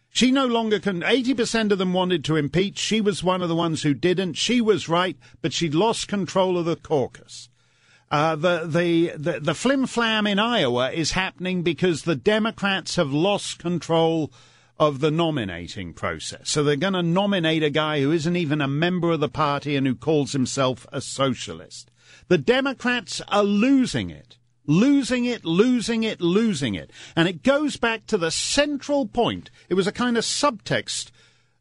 She 0.09 0.31
no 0.31 0.45
longer 0.45 0.79
can. 0.79 1.01
80% 1.01 1.71
of 1.71 1.77
them 1.77 1.93
wanted 1.93 2.23
to 2.25 2.37
impeach. 2.37 2.79
She 2.79 3.01
was 3.01 3.23
one 3.23 3.41
of 3.41 3.49
the 3.49 3.55
ones 3.55 3.83
who 3.83 3.93
didn't. 3.93 4.33
She 4.33 4.61
was 4.61 4.87
right, 4.87 5.17
but 5.41 5.51
she'd 5.51 5.75
lost 5.75 6.07
control 6.07 6.57
of 6.57 6.65
the 6.65 6.77
caucus. 6.77 7.49
Uh, 8.09 8.35
the, 8.35 8.65
the, 8.65 9.11
the, 9.17 9.39
the 9.41 9.53
flim 9.53 9.85
flam 9.85 10.25
in 10.25 10.39
Iowa 10.39 10.91
is 10.91 11.11
happening 11.11 11.63
because 11.63 12.03
the 12.03 12.15
Democrats 12.15 12.95
have 12.95 13.11
lost 13.11 13.59
control 13.59 14.31
of 14.77 14.99
the 14.99 15.11
nominating 15.11 15.93
process. 15.93 16.49
So 16.49 16.63
they're 16.63 16.75
going 16.75 16.93
to 16.93 17.03
nominate 17.03 17.63
a 17.63 17.69
guy 17.69 18.01
who 18.01 18.11
isn't 18.11 18.35
even 18.35 18.61
a 18.61 18.67
member 18.67 19.11
of 19.11 19.19
the 19.19 19.29
party 19.29 19.75
and 19.75 19.87
who 19.87 19.95
calls 19.95 20.33
himself 20.33 20.85
a 20.91 21.01
socialist. 21.01 21.91
The 22.27 22.37
Democrats 22.37 23.21
are 23.29 23.43
losing 23.43 24.09
it. 24.09 24.37
Losing 24.67 25.25
it, 25.25 25.45
losing 25.45 26.03
it, 26.03 26.19
losing 26.19 26.73
it. 26.73 26.91
And 27.15 27.27
it 27.27 27.43
goes 27.43 27.77
back 27.77 28.07
to 28.07 28.17
the 28.17 28.31
central 28.31 29.05
point. 29.05 29.51
It 29.69 29.75
was 29.75 29.85
a 29.85 29.91
kind 29.91 30.17
of 30.17 30.23
subtext 30.23 31.11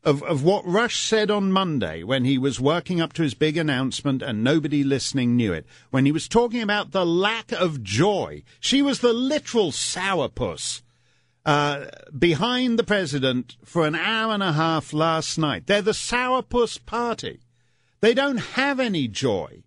of, 0.03 0.23
of 0.23 0.43
what 0.43 0.67
Rush 0.67 1.03
said 1.03 1.31
on 1.31 1.53
Monday 1.53 2.03
when 2.03 2.25
he 2.25 2.39
was 2.39 2.61
working 2.61 3.01
up 3.01 3.13
to 3.15 3.23
his 3.23 3.35
big 3.35 3.57
announcement 3.57 4.23
and 4.23 4.43
nobody 4.43 4.83
listening 4.83 5.37
knew 5.37 5.53
it. 5.53 5.67
When 5.91 6.07
he 6.07 6.13
was 6.13 6.29
talking 6.29 6.63
about 6.63 6.93
the 6.93 7.07
lack 7.07 7.53
of 7.53 7.83
joy. 7.83 8.43
She 8.59 8.83
was 8.83 9.01
the 9.01 9.13
literal 9.13 9.71
sourpuss 9.71 10.83
uh, 11.47 11.87
behind 12.17 12.79
the 12.79 12.85
president 12.85 13.57
for 13.65 13.87
an 13.87 13.95
hour 13.95 14.33
and 14.33 14.43
a 14.43 14.53
half 14.53 14.93
last 14.93 15.39
night. 15.39 15.67
They're 15.67 15.83
the 15.83 15.93
sourpuss 15.93 16.85
party. 16.85 17.41
They 18.01 18.15
don't 18.15 18.39
have 18.39 18.81
any 18.81 19.09
joy. 19.09 19.63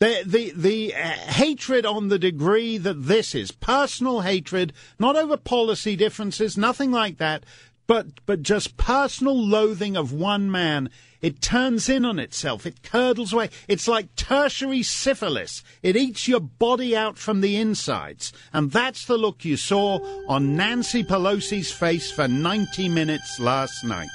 The, 0.00 0.22
the, 0.24 0.52
the 0.56 0.94
uh, 0.94 0.98
hatred 0.98 1.84
on 1.84 2.08
the 2.08 2.18
degree 2.18 2.78
that 2.78 3.04
this 3.04 3.34
is 3.34 3.50
personal 3.52 4.22
hatred, 4.22 4.72
not 4.98 5.14
over 5.14 5.36
policy 5.36 5.94
differences, 5.94 6.56
nothing 6.56 6.90
like 6.90 7.18
that, 7.18 7.44
but, 7.86 8.24
but 8.24 8.42
just 8.42 8.76
personal 8.76 9.36
loathing 9.36 9.96
of 9.96 10.12
one 10.12 10.50
man 10.50 10.88
it 11.22 11.40
turns 11.40 11.88
in 11.88 12.04
on 12.04 12.18
itself. 12.18 12.66
It 12.66 12.82
curdles 12.82 13.32
away. 13.32 13.50
It's 13.68 13.86
like 13.86 14.14
tertiary 14.16 14.82
syphilis. 14.82 15.62
It 15.82 15.96
eats 15.96 16.26
your 16.26 16.40
body 16.40 16.96
out 16.96 17.18
from 17.18 17.40
the 17.40 17.56
insides. 17.56 18.32
And 18.52 18.70
that's 18.70 19.04
the 19.04 19.18
look 19.18 19.44
you 19.44 19.56
saw 19.56 19.98
on 20.28 20.56
Nancy 20.56 21.04
Pelosi's 21.04 21.70
face 21.70 22.10
for 22.10 22.26
90 22.26 22.88
minutes 22.88 23.38
last 23.38 23.84
night. 23.84 24.08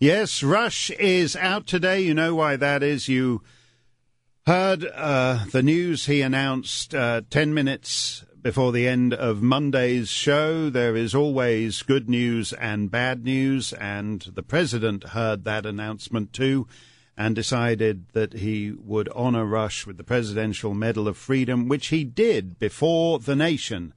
Yes, 0.00 0.42
Rush 0.42 0.90
is 0.90 1.34
out 1.36 1.66
today. 1.66 2.00
You 2.00 2.14
know 2.14 2.34
why 2.34 2.56
that 2.56 2.82
is. 2.82 3.08
You 3.08 3.42
heard 4.46 4.84
uh, 4.84 5.44
the 5.52 5.62
news 5.62 6.06
he 6.06 6.22
announced 6.22 6.94
uh, 6.94 7.22
10 7.30 7.52
minutes 7.52 8.24
before 8.48 8.72
the 8.72 8.88
end 8.88 9.12
of 9.12 9.42
Monday's 9.42 10.08
show. 10.08 10.70
There 10.70 10.96
is 10.96 11.14
always 11.14 11.82
good 11.82 12.08
news 12.08 12.54
and 12.54 12.90
bad 12.90 13.22
news, 13.22 13.74
and 13.74 14.22
the 14.22 14.42
president 14.42 15.08
heard 15.08 15.44
that 15.44 15.66
announcement 15.66 16.32
too 16.32 16.66
and 17.14 17.34
decided 17.34 18.08
that 18.14 18.32
he 18.32 18.72
would 18.72 19.06
honor 19.14 19.44
Rush 19.44 19.86
with 19.86 19.98
the 19.98 20.02
Presidential 20.02 20.72
Medal 20.72 21.06
of 21.08 21.18
Freedom, 21.18 21.68
which 21.68 21.88
he 21.88 22.04
did 22.04 22.58
before 22.58 23.18
the 23.18 23.36
nation 23.36 23.92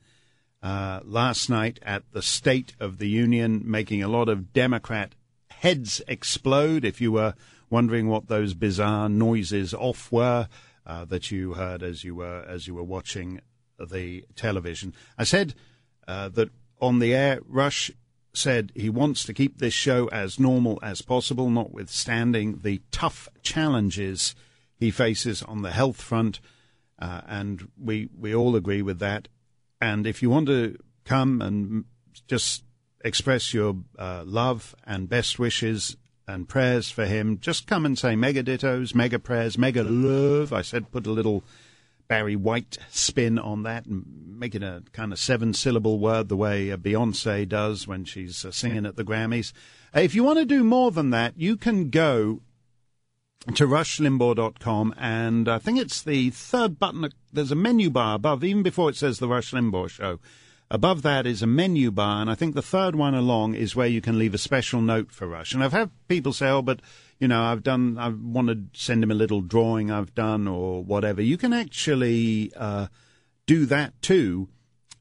uh, 0.62 1.00
last 1.06 1.50
night 1.50 1.80
at 1.82 2.04
the 2.12 2.22
State 2.22 2.74
of 2.78 2.98
the 2.98 3.08
Union, 3.08 3.62
making 3.64 4.04
a 4.04 4.10
lot 4.10 4.28
of 4.28 4.52
Democrat 4.52 5.16
heads 5.50 6.02
explode. 6.10 6.84
If 6.84 7.00
you 7.00 7.14
were 7.14 7.36
wondering 7.70 8.10
what 8.10 8.28
those 8.28 8.54
bizarre 8.54 9.08
noises 9.08 9.74
off 9.74 10.12
were. 10.12 10.50
Uh, 10.84 11.06
that 11.06 11.30
you 11.30 11.54
heard 11.54 11.84
as 11.84 12.04
you 12.04 12.16
were 12.16 12.44
as 12.48 12.66
you 12.66 12.74
were 12.74 12.84
watching 12.84 13.40
the 13.86 14.26
television. 14.36 14.94
I 15.18 15.24
said 15.24 15.54
uh, 16.08 16.30
that 16.30 16.50
on 16.80 17.00
the 17.00 17.14
air, 17.14 17.40
Rush 17.48 17.92
said 18.34 18.72
he 18.76 18.90
wants 18.90 19.24
to 19.26 19.34
keep 19.34 19.58
this 19.58 19.74
show 19.74 20.08
as 20.08 20.40
normal 20.40 20.80
as 20.82 21.02
possible, 21.02 21.50
notwithstanding 21.50 22.60
the 22.64 22.82
tough 22.92 23.28
challenges 23.42 24.36
he 24.78 24.90
faces 24.90 25.44
on 25.44 25.62
the 25.62 25.72
health 25.72 26.02
front. 26.02 26.40
Uh, 26.98 27.22
and 27.28 27.70
we, 27.82 28.10
we 28.18 28.34
all 28.34 28.56
agree 28.56 28.82
with 28.82 29.00
that. 29.00 29.28
And 29.80 30.06
if 30.06 30.22
you 30.22 30.30
want 30.30 30.48
to 30.48 30.78
come 31.04 31.42
and 31.42 31.86
just 32.28 32.64
express 33.04 33.54
your 33.54 33.78
uh, 33.98 34.24
love 34.26 34.76
and 34.86 35.10
best 35.10 35.40
wishes 35.40 35.98
and 36.28 36.48
prayers 36.48 36.90
for 36.92 37.06
him, 37.06 37.40
just 37.40 37.68
come 37.68 37.86
and 37.86 37.98
say 37.98 38.16
mega 38.16 38.44
dittos, 38.44 38.94
mega 38.96 39.20
prayers, 39.20 39.58
mega 39.58 39.84
love. 39.84 40.54
I 40.54 40.62
said 40.62 40.92
put 40.92 41.08
a 41.08 41.12
little 41.12 41.44
Barry 42.12 42.36
White 42.36 42.78
spin 42.90 43.40
on 43.40 43.64
that 43.64 43.86
it 43.88 44.62
a 44.62 44.84
kind 44.92 45.14
of 45.14 45.18
seven 45.18 45.54
syllable 45.54 45.98
word 45.98 46.28
the 46.28 46.36
way 46.36 46.70
uh, 46.70 46.76
Beyonce 46.76 47.48
does 47.48 47.88
when 47.88 48.04
she's 48.04 48.44
uh, 48.44 48.52
singing 48.52 48.86
at 48.86 48.98
the 48.98 49.06
Grammys. 49.06 49.54
Uh, 49.96 50.02
if 50.02 50.14
you 50.14 50.22
want 50.22 50.38
to 50.38 50.44
do 50.44 50.62
more 50.62 50.92
than 50.92 51.12
that, 51.12 51.36
you 51.38 51.56
can 51.56 51.90
go 51.90 52.42
to 53.56 53.66
rushlimbaugh.com 53.66 54.94
and 54.98 55.48
I 55.48 55.58
think 55.58 55.80
it's 55.80 56.02
the 56.02 56.32
third 56.32 56.78
button. 56.80 57.10
There's 57.32 57.54
a 57.54 57.56
menu 57.56 57.90
bar 57.90 58.16
above, 58.16 58.44
even 58.44 58.62
before 58.62 58.90
it 58.90 58.98
says 58.98 59.20
the 59.20 59.30
Rush 59.30 59.54
Limbaugh 59.54 59.90
Show. 59.90 60.20
Above 60.70 61.04
that 61.04 61.26
is 61.26 61.42
a 61.42 61.48
menu 61.48 61.92
bar, 61.92 62.22
and 62.22 62.30
I 62.30 62.36
think 62.36 62.56
the 62.56 62.62
third 62.62 62.94
one 62.94 63.16
along 63.16 63.56
is 63.56 63.74
where 63.74 63.88
you 63.88 64.02
can 64.02 64.20
leave 64.20 64.34
a 64.34 64.38
special 64.38 64.82
note 64.82 65.14
for 65.14 65.28
Rush. 65.28 65.54
And 65.54 65.64
I've 65.64 65.72
had 65.72 65.92
people 66.10 66.34
say, 66.34 66.50
"Oh, 66.50 66.62
but 66.62 66.82
you 67.22 67.28
know, 67.28 67.44
I've 67.44 67.64
done, 67.64 67.98
I 68.00 68.10
want 68.10 68.48
to 68.48 68.64
send 68.74 69.04
him 69.04 69.12
a 69.12 69.16
little 69.16 69.42
drawing 69.42 69.92
I've 69.92 70.14
done 70.16 70.48
or 70.48 70.84
whatever." 70.84 71.22
You 71.22 71.38
can 71.38 71.54
actually 71.54 72.52
uh, 72.58 72.88
do 73.46 73.66
that 73.68 74.02
too 74.02 74.50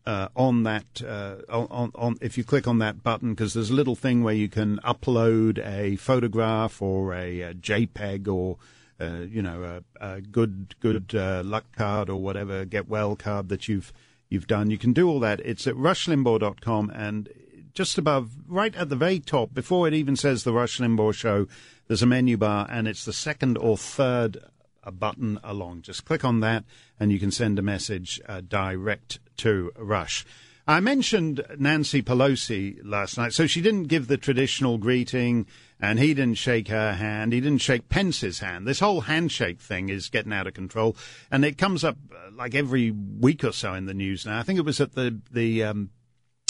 uh, 0.06 0.28
on 0.36 0.62
that 0.64 1.02
uh, 1.02 1.36
on, 1.48 1.90
on 1.94 2.16
if 2.20 2.36
you 2.36 2.44
click 2.44 2.68
on 2.68 2.78
that 2.78 3.02
button 3.02 3.30
because 3.30 3.54
there's 3.54 3.70
a 3.70 3.74
little 3.74 3.96
thing 3.96 4.22
where 4.22 4.34
you 4.34 4.48
can 4.48 4.78
upload 4.84 5.58
a 5.66 5.96
photograph 5.96 6.82
or 6.82 7.14
a, 7.14 7.40
a 7.40 7.54
JPEG 7.54 8.28
or 8.28 8.58
uh, 9.00 9.24
you 9.26 9.40
know 9.40 9.82
a, 10.00 10.14
a 10.14 10.20
good 10.20 10.74
good 10.80 11.14
uh, 11.14 11.42
luck 11.44 11.64
card 11.74 12.10
or 12.10 12.20
whatever 12.20 12.64
get 12.64 12.88
well 12.88 13.16
card 13.16 13.48
that 13.48 13.66
you've 13.66 13.92
you've 14.28 14.46
done. 14.46 14.70
You 14.70 14.78
can 14.78 14.92
do 14.92 15.08
all 15.08 15.20
that. 15.20 15.40
It's 15.40 15.66
at 15.66 15.74
rushlimbaugh.com 15.74 16.90
and 16.94 17.28
just 17.72 17.98
above, 17.98 18.30
right 18.48 18.74
at 18.74 18.88
the 18.88 18.96
very 18.96 19.18
top, 19.18 19.54
before 19.54 19.86
it 19.86 19.94
even 19.94 20.16
says 20.16 20.44
the 20.44 20.52
Rush 20.52 20.78
Limbaugh 20.78 21.14
Show, 21.14 21.46
there's 21.90 22.02
a 22.02 22.06
menu 22.06 22.36
bar 22.36 22.68
and 22.70 22.86
it's 22.86 23.04
the 23.04 23.12
second 23.12 23.58
or 23.58 23.76
third 23.76 24.38
a 24.84 24.92
button 24.92 25.40
along. 25.42 25.82
Just 25.82 26.04
click 26.04 26.24
on 26.24 26.38
that 26.38 26.62
and 27.00 27.10
you 27.10 27.18
can 27.18 27.32
send 27.32 27.58
a 27.58 27.62
message 27.62 28.20
uh, 28.28 28.42
direct 28.42 29.18
to 29.38 29.72
Rush. 29.76 30.24
I 30.68 30.78
mentioned 30.78 31.44
Nancy 31.58 32.00
Pelosi 32.00 32.78
last 32.84 33.18
night, 33.18 33.32
so 33.32 33.48
she 33.48 33.60
didn't 33.60 33.88
give 33.88 34.06
the 34.06 34.16
traditional 34.16 34.78
greeting 34.78 35.48
and 35.80 35.98
he 35.98 36.14
didn't 36.14 36.38
shake 36.38 36.68
her 36.68 36.92
hand. 36.92 37.32
He 37.32 37.40
didn't 37.40 37.60
shake 37.60 37.88
Pence's 37.88 38.38
hand. 38.38 38.68
This 38.68 38.78
whole 38.78 39.00
handshake 39.00 39.60
thing 39.60 39.88
is 39.88 40.10
getting 40.10 40.32
out 40.32 40.46
of 40.46 40.54
control, 40.54 40.96
and 41.28 41.44
it 41.44 41.58
comes 41.58 41.82
up 41.82 41.96
uh, 42.14 42.30
like 42.32 42.54
every 42.54 42.92
week 42.92 43.42
or 43.42 43.50
so 43.50 43.74
in 43.74 43.86
the 43.86 43.94
news 43.94 44.24
now. 44.24 44.38
I 44.38 44.44
think 44.44 44.60
it 44.60 44.64
was 44.64 44.80
at 44.80 44.94
the 44.94 45.20
the 45.32 45.64
um, 45.64 45.90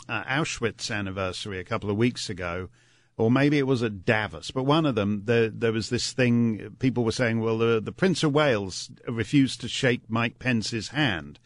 uh, 0.07 0.22
Auschwitz 0.24 0.94
anniversary 0.94 1.61
a 1.61 1.64
couple 1.64 1.88
of 1.88 1.96
weeks 1.96 2.29
ago 2.29 2.68
or 3.21 3.31
maybe 3.31 3.59
it 3.59 3.67
was 3.67 3.83
at 3.83 4.07
Davos, 4.07 4.51
but 4.51 4.65
one 4.65 4.87
of 4.87 4.95
them, 4.95 5.23
there, 5.27 5.51
there 5.51 5.73
was 5.73 5.91
this 5.91 6.13
thing, 6.13 6.75
people 6.79 7.05
were 7.05 7.13
saying, 7.13 7.41
well, 7.41 7.59
the, 7.59 7.79
the 7.79 7.93
Prince 7.93 8.23
of 8.23 8.33
Wales 8.33 8.91
refused 9.07 9.61
to 9.61 9.69
shake 9.69 10.01
Mike 10.09 10.39
Pence's 10.39 10.89
hand. 10.89 11.39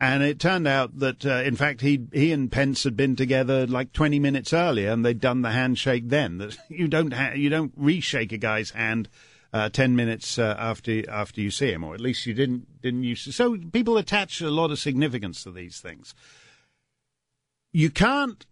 And 0.00 0.24
it 0.24 0.40
turned 0.40 0.66
out 0.66 0.98
that, 0.98 1.24
uh, 1.24 1.42
in 1.44 1.54
fact, 1.54 1.80
he 1.80 2.08
he 2.12 2.32
and 2.32 2.50
Pence 2.50 2.82
had 2.82 2.96
been 2.96 3.14
together 3.14 3.68
like 3.68 3.92
20 3.92 4.18
minutes 4.18 4.52
earlier, 4.52 4.90
and 4.90 5.04
they'd 5.04 5.20
done 5.20 5.42
the 5.42 5.52
handshake 5.52 6.08
then. 6.08 6.38
That 6.38 6.58
you 6.68 6.88
don't 6.88 7.12
ha- 7.12 7.34
you 7.36 7.48
don't 7.48 7.80
reshake 7.80 8.32
a 8.32 8.36
guy's 8.36 8.70
hand 8.70 9.08
uh, 9.52 9.68
10 9.68 9.94
minutes 9.94 10.40
uh, 10.40 10.56
after 10.58 11.08
after 11.08 11.40
you 11.40 11.52
see 11.52 11.70
him, 11.70 11.84
or 11.84 11.94
at 11.94 12.00
least 12.00 12.26
you 12.26 12.34
didn't 12.34 12.82
didn't 12.82 13.04
use. 13.04 13.32
So 13.32 13.56
people 13.56 13.96
attach 13.96 14.40
a 14.40 14.50
lot 14.50 14.72
of 14.72 14.80
significance 14.80 15.44
to 15.44 15.52
these 15.52 15.78
things. 15.78 16.16
You 17.72 17.90
can't. 17.90 18.44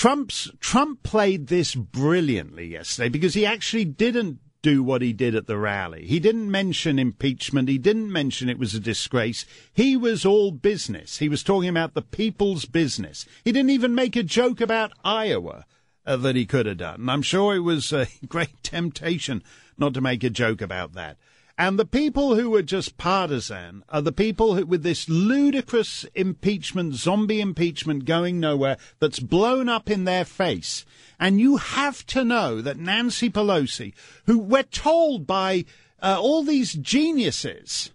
Trump's 0.00 0.50
Trump 0.60 1.02
played 1.02 1.48
this 1.48 1.74
brilliantly 1.74 2.68
yesterday 2.68 3.10
because 3.10 3.34
he 3.34 3.44
actually 3.44 3.84
didn't 3.84 4.38
do 4.62 4.82
what 4.82 5.02
he 5.02 5.12
did 5.12 5.34
at 5.34 5.46
the 5.46 5.58
rally. 5.58 6.06
He 6.06 6.18
didn't 6.18 6.50
mention 6.50 6.98
impeachment. 6.98 7.68
He 7.68 7.76
didn't 7.76 8.10
mention 8.10 8.48
it 8.48 8.58
was 8.58 8.74
a 8.74 8.80
disgrace. 8.80 9.44
He 9.74 9.98
was 9.98 10.24
all 10.24 10.52
business. 10.52 11.18
He 11.18 11.28
was 11.28 11.42
talking 11.42 11.68
about 11.68 11.92
the 11.92 12.00
people's 12.00 12.64
business. 12.64 13.26
He 13.44 13.52
didn't 13.52 13.72
even 13.72 13.94
make 13.94 14.16
a 14.16 14.22
joke 14.22 14.62
about 14.62 14.92
Iowa 15.04 15.66
uh, 16.06 16.16
that 16.16 16.34
he 16.34 16.46
could 16.46 16.64
have 16.64 16.78
done. 16.78 17.06
I'm 17.10 17.20
sure 17.20 17.54
it 17.54 17.58
was 17.58 17.92
a 17.92 18.06
great 18.26 18.62
temptation 18.62 19.42
not 19.76 19.92
to 19.92 20.00
make 20.00 20.24
a 20.24 20.30
joke 20.30 20.62
about 20.62 20.94
that. 20.94 21.18
And 21.60 21.78
the 21.78 21.84
people 21.84 22.36
who 22.36 22.54
are 22.56 22.62
just 22.62 22.96
partisan 22.96 23.84
are 23.90 24.00
the 24.00 24.12
people 24.12 24.54
who, 24.54 24.64
with 24.64 24.82
this 24.82 25.10
ludicrous 25.10 26.06
impeachment, 26.14 26.94
zombie 26.94 27.42
impeachment 27.42 28.06
going 28.06 28.40
nowhere 28.40 28.78
that's 28.98 29.18
blown 29.18 29.68
up 29.68 29.90
in 29.90 30.04
their 30.04 30.24
face. 30.24 30.86
And 31.18 31.38
you 31.38 31.58
have 31.58 32.06
to 32.06 32.24
know 32.24 32.62
that 32.62 32.78
Nancy 32.78 33.28
Pelosi, 33.28 33.92
who 34.24 34.38
we're 34.38 34.62
told 34.62 35.26
by 35.26 35.66
uh, 36.02 36.16
all 36.18 36.44
these 36.44 36.72
geniuses 36.72 37.90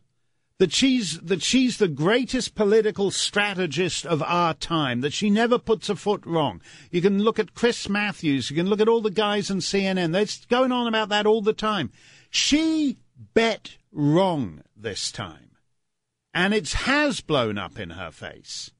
that 0.59 0.71
she's 0.71 1.19
that 1.21 1.41
she's 1.41 1.79
the 1.79 1.87
greatest 1.87 2.53
political 2.53 3.09
strategist 3.09 4.05
of 4.05 4.21
our 4.21 4.53
time, 4.53 5.01
that 5.01 5.11
she 5.11 5.31
never 5.31 5.57
puts 5.57 5.89
a 5.89 5.95
foot 5.95 6.23
wrong. 6.27 6.61
You 6.91 7.01
can 7.01 7.23
look 7.23 7.39
at 7.39 7.55
Chris 7.55 7.89
Matthews, 7.89 8.51
you 8.51 8.55
can 8.55 8.67
look 8.67 8.79
at 8.79 8.87
all 8.87 9.01
the 9.01 9.09
guys 9.09 9.49
on 9.49 9.57
CNN. 9.57 10.11
They're 10.11 10.27
going 10.55 10.71
on 10.71 10.85
about 10.85 11.09
that 11.09 11.25
all 11.25 11.41
the 11.41 11.51
time. 11.51 11.91
She 12.29 12.99
bet 13.33 13.77
wrong 13.91 14.61
this 14.75 15.11
time. 15.11 15.51
And 16.33 16.53
it 16.53 16.71
has 16.73 17.21
blown 17.21 17.57
up 17.57 17.79
in 17.79 17.91
her 17.91 18.11
face. 18.11 18.71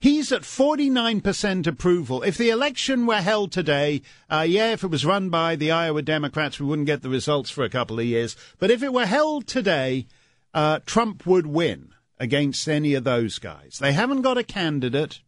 He's 0.00 0.30
at 0.30 0.42
49% 0.42 1.66
approval. 1.66 2.22
If 2.22 2.38
the 2.38 2.50
election 2.50 3.04
were 3.04 3.20
held 3.20 3.50
today, 3.50 4.02
uh, 4.30 4.46
yeah, 4.48 4.72
if 4.72 4.84
it 4.84 4.90
was 4.90 5.04
run 5.04 5.28
by 5.28 5.56
the 5.56 5.72
Iowa 5.72 6.02
Democrats, 6.02 6.60
we 6.60 6.66
wouldn't 6.66 6.86
get 6.86 7.02
the 7.02 7.08
results 7.08 7.50
for 7.50 7.64
a 7.64 7.68
couple 7.68 7.98
of 7.98 8.06
years. 8.06 8.36
But 8.60 8.70
if 8.70 8.84
it 8.84 8.92
were 8.92 9.06
held 9.06 9.48
today, 9.48 10.06
uh, 10.54 10.78
Trump 10.86 11.26
would 11.26 11.48
win 11.48 11.94
against 12.18 12.68
any 12.68 12.94
of 12.94 13.02
those 13.02 13.40
guys. 13.40 13.78
They 13.80 13.92
haven't 13.92 14.22
got 14.22 14.38
a 14.38 14.44
candidate. 14.44 15.20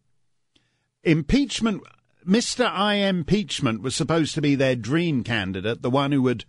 Impeachment, 1.03 1.83
Mr. 2.25 2.71
I 2.71 2.95
impeachment 2.95 3.83
was 3.83 3.97
supposed 3.97 4.35
to 4.35 4.43
be 4.43 4.55
their 4.55 4.77
dream 4.77 5.25
candidate, 5.25 5.83
the 5.83 5.90
one 5.90 6.12
who 6.12 6.23
would 6.23 6.45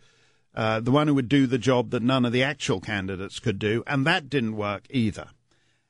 uh, 0.53 0.79
the 0.79 0.91
one 0.91 1.07
who 1.07 1.15
would 1.15 1.29
do 1.29 1.47
the 1.47 1.57
job 1.57 1.91
that 1.91 2.03
none 2.03 2.25
of 2.25 2.33
the 2.33 2.43
actual 2.43 2.81
candidates 2.81 3.39
could 3.39 3.59
do, 3.59 3.83
and 3.87 4.05
that 4.05 4.29
didn't 4.29 4.55
work 4.55 4.85
either. 4.89 5.27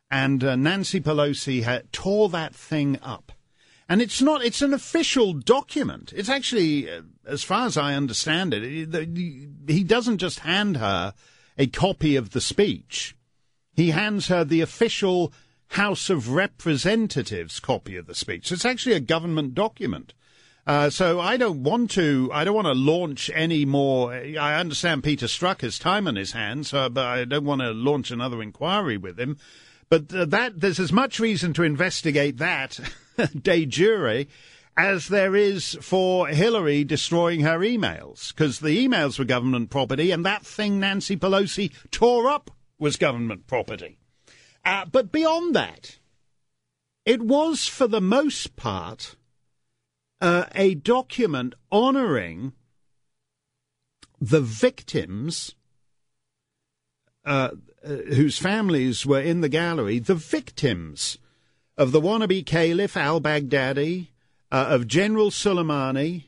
And 0.10 0.44
uh, 0.44 0.56
Nancy 0.56 1.00
Pelosi 1.00 1.64
tore 1.92 2.30
that 2.30 2.54
thing 2.54 3.00
up. 3.02 3.32
And 3.88 4.02
it's 4.02 4.22
not, 4.22 4.44
it's 4.44 4.62
an 4.62 4.74
official 4.74 5.34
document. 5.34 6.14
It's 6.16 6.30
actually, 6.30 6.90
uh, 6.90 7.02
as 7.26 7.44
far 7.44 7.66
as 7.66 7.76
I 7.76 7.96
understand 7.96 8.54
it, 8.54 8.64
he 9.68 9.84
doesn't 9.84 10.20
just 10.20 10.40
hand 10.40 10.78
her 10.78 11.14
a 11.58 11.68
copy 11.68 12.16
of 12.16 12.30
the 12.30 12.42
speech. 12.42 13.16
He 13.74 13.90
hands 13.90 14.28
her 14.28 14.44
the 14.44 14.62
official 14.62 15.34
House 15.70 16.10
of 16.10 16.30
Representatives 16.30 17.60
copy 17.60 17.96
of 17.96 18.06
the 18.06 18.16
speech. 18.16 18.52
It's 18.52 18.66
actually 18.66 18.96
a 18.96 19.00
government 19.00 19.56
document. 19.56 20.14
Uh, 20.66 20.90
so 20.90 21.20
I 21.20 21.38
don't 21.38 21.64
want 21.64 21.92
to. 21.92 22.30
I 22.32 22.44
don't 22.44 22.56
want 22.56 22.68
to 22.68 22.74
launch 22.74 23.32
any 23.34 23.66
more. 23.66 24.14
I 24.14 24.60
understand 24.60 25.04
Peter 25.04 25.26
Strzok 25.26 25.62
has 25.62 25.80
time 25.80 26.08
on 26.08 26.16
his 26.16 26.34
hands, 26.34 26.74
uh, 26.74 26.90
but 26.90 27.06
I 27.06 27.26
don't 27.26 27.46
want 27.46 27.62
to 27.62 27.72
launch 27.72 28.12
another 28.12 28.42
inquiry 28.42 28.98
with 28.98 29.20
him. 29.20 29.38
But 29.90 30.14
uh, 30.14 30.26
that 30.26 30.60
there's 30.62 30.80
as 30.80 30.94
much 30.94 31.20
reason 31.20 31.54
to 31.54 31.64
investigate 31.64 32.38
that 32.38 32.80
de 33.42 33.66
jure 33.66 34.26
as 34.78 35.10
there 35.10 35.36
is 35.36 35.78
for 35.82 36.28
Hillary 36.28 36.84
destroying 36.84 37.42
her 37.42 37.60
emails, 37.60 38.34
because 38.34 38.60
the 38.60 38.88
emails 38.88 39.20
were 39.20 39.26
government 39.26 39.70
property, 39.70 40.12
and 40.12 40.26
that 40.26 40.46
thing 40.46 40.80
Nancy 40.80 41.18
Pelosi 41.18 41.72
tore 41.92 42.30
up 42.30 42.52
was 42.80 42.96
government 42.96 43.48
property. 43.48 43.98
Uh, 44.64 44.86
but 44.86 45.12
beyond 45.12 45.56
that, 45.56 45.98
it 47.06 47.22
was 47.22 47.68
for 47.68 47.88
the 47.88 48.02
most 48.02 48.56
part 48.56 49.16
uh, 50.22 50.46
a 50.54 50.76
document 50.76 51.56
honoring 51.72 52.54
the 54.20 54.42
victims 54.42 55.56
uh, 57.26 57.50
uh, 57.84 57.88
whose 58.14 58.38
families 58.38 59.06
were 59.06 59.20
in 59.20 59.42
the 59.42 59.50
gallery, 59.50 60.00
the 60.00 60.16
victims 60.16 61.18
of 61.78 61.92
the 61.92 62.02
wannabe 62.02 62.46
caliph 62.46 62.96
al 62.96 63.20
Baghdadi, 63.20 64.08
uh, 64.52 64.68
of 64.70 64.88
General 64.88 65.32
Soleimani, 65.32 66.26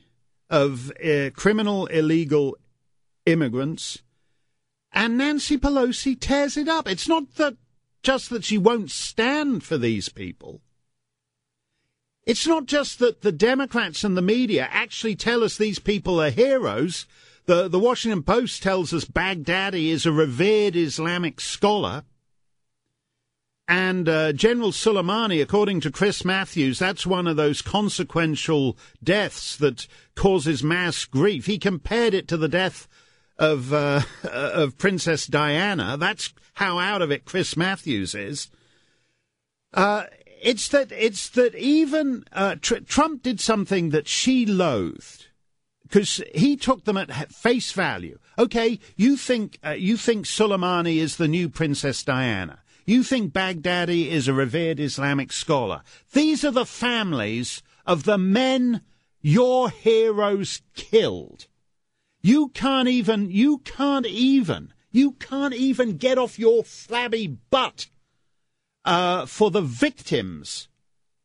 of 0.50 0.90
uh, 1.04 1.30
criminal 1.34 1.86
illegal 1.86 2.56
immigrants. 3.26 4.02
And 4.92 5.18
Nancy 5.18 5.58
Pelosi 5.58 6.18
tears 6.18 6.56
it 6.56 6.68
up. 6.68 6.88
It's 6.88 7.08
not 7.08 7.34
that 7.36 7.56
just 8.02 8.30
that 8.30 8.44
she 8.44 8.58
won't 8.58 8.90
stand 8.90 9.64
for 9.64 9.78
these 9.78 10.08
people. 10.08 10.60
It's 12.26 12.46
not 12.46 12.66
just 12.66 12.98
that 13.00 13.20
the 13.20 13.32
Democrats 13.32 14.02
and 14.02 14.16
the 14.16 14.22
media 14.22 14.68
actually 14.70 15.14
tell 15.14 15.44
us 15.44 15.56
these 15.56 15.78
people 15.78 16.20
are 16.20 16.30
heroes. 16.30 17.06
The, 17.46 17.68
the 17.68 17.78
Washington 17.78 18.22
Post 18.22 18.62
tells 18.62 18.94
us 18.94 19.04
Baghdadi 19.04 19.88
is 19.88 20.06
a 20.06 20.12
revered 20.12 20.74
Islamic 20.74 21.40
scholar. 21.40 22.04
And 23.68 24.08
uh, 24.08 24.32
General 24.32 24.72
Soleimani, 24.72 25.42
according 25.42 25.80
to 25.82 25.90
Chris 25.90 26.24
Matthews, 26.24 26.78
that's 26.78 27.06
one 27.06 27.26
of 27.26 27.36
those 27.36 27.62
consequential 27.62 28.76
deaths 29.02 29.56
that 29.56 29.86
causes 30.14 30.62
mass 30.62 31.04
grief. 31.04 31.46
He 31.46 31.58
compared 31.58 32.12
it 32.14 32.28
to 32.28 32.36
the 32.36 32.48
death 32.48 32.88
of 33.38 33.72
uh, 33.72 34.02
of 34.24 34.76
Princess 34.78 35.26
Diana. 35.26 35.96
That's 35.98 36.32
how 36.54 36.78
out 36.78 37.02
of 37.02 37.10
it 37.10 37.24
Chris 37.24 37.56
Matthews 37.56 38.14
is. 38.14 38.50
Uh, 39.72 40.04
it's 40.44 40.68
that 40.68 40.92
it's 40.92 41.30
that 41.30 41.54
even 41.54 42.24
uh, 42.32 42.56
tr- 42.60 42.84
Trump 42.86 43.22
did 43.22 43.40
something 43.40 43.90
that 43.90 44.06
she 44.06 44.44
loathed 44.44 45.28
because 45.82 46.22
he 46.34 46.56
took 46.56 46.84
them 46.84 46.98
at 46.98 47.32
face 47.32 47.72
value. 47.72 48.18
Okay, 48.38 48.78
you 48.96 49.16
think 49.16 49.58
uh, 49.64 49.70
you 49.70 49.96
think 49.96 50.26
Soleimani 50.26 50.96
is 50.96 51.16
the 51.16 51.28
new 51.28 51.48
Princess 51.48 52.02
Diana. 52.02 52.60
You 52.84 53.02
think 53.02 53.32
Baghdadi 53.32 54.08
is 54.08 54.28
a 54.28 54.34
revered 54.34 54.78
Islamic 54.78 55.32
scholar. 55.32 55.82
These 56.12 56.44
are 56.44 56.50
the 56.50 56.66
families 56.66 57.62
of 57.86 58.04
the 58.04 58.18
men 58.18 58.82
your 59.22 59.70
heroes 59.70 60.60
killed. 60.74 61.46
You 62.20 62.48
can't 62.48 62.88
even, 62.88 63.30
you 63.30 63.58
can't 63.58 64.06
even, 64.06 64.74
you 64.92 65.12
can't 65.12 65.54
even 65.54 65.96
get 65.96 66.18
off 66.18 66.38
your 66.38 66.62
flabby 66.62 67.38
butt 67.50 67.86
uh, 68.84 69.26
for 69.26 69.50
the 69.50 69.62
victims 69.62 70.68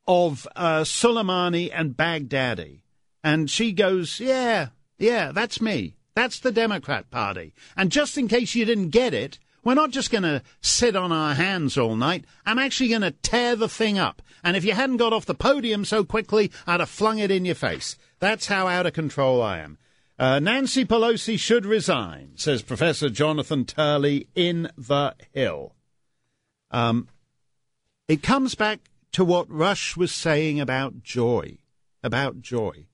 of 0.07 0.47
uh, 0.55 0.81
Soleimani 0.81 1.69
and 1.73 1.95
Baghdadi. 1.95 2.81
And 3.23 3.49
she 3.49 3.73
goes, 3.73 4.19
Yeah, 4.19 4.69
yeah, 4.97 5.31
that's 5.31 5.61
me. 5.61 5.95
That's 6.15 6.39
the 6.39 6.51
Democrat 6.51 7.09
Party. 7.11 7.53
And 7.77 7.91
just 7.91 8.17
in 8.17 8.27
case 8.27 8.55
you 8.55 8.65
didn't 8.65 8.89
get 8.89 9.13
it, 9.13 9.39
we're 9.63 9.73
not 9.73 9.91
just 9.91 10.11
going 10.11 10.23
to 10.23 10.41
sit 10.61 10.95
on 10.95 11.11
our 11.11 11.35
hands 11.35 11.77
all 11.77 11.95
night. 11.95 12.25
I'm 12.45 12.59
actually 12.59 12.89
going 12.89 13.01
to 13.01 13.11
tear 13.11 13.55
the 13.55 13.69
thing 13.69 13.99
up. 13.99 14.21
And 14.43 14.55
if 14.55 14.63
you 14.63 14.73
hadn't 14.73 14.97
got 14.97 15.13
off 15.13 15.25
the 15.25 15.35
podium 15.35 15.85
so 15.85 16.03
quickly, 16.03 16.51
I'd 16.65 16.79
have 16.79 16.89
flung 16.89 17.19
it 17.19 17.31
in 17.31 17.45
your 17.45 17.55
face. 17.55 17.97
That's 18.19 18.47
how 18.47 18.67
out 18.67 18.85
of 18.85 18.93
control 18.93 19.41
I 19.41 19.59
am. 19.59 19.77
Uh, 20.17 20.39
Nancy 20.39 20.85
Pelosi 20.85 21.39
should 21.39 21.65
resign, 21.65 22.31
says 22.35 22.61
Professor 22.61 23.09
Jonathan 23.09 23.63
Turley 23.63 24.27
in 24.35 24.69
The 24.77 25.15
Hill. 25.31 25.73
Um, 26.71 27.07
it 28.09 28.23
comes 28.23 28.55
back 28.55 28.89
to 29.13 29.23
what 29.23 29.49
Rush 29.49 29.95
was 29.95 30.11
saying 30.11 30.59
about 30.59 31.03
joy. 31.03 31.59
About 32.03 32.41
joy. 32.41 32.87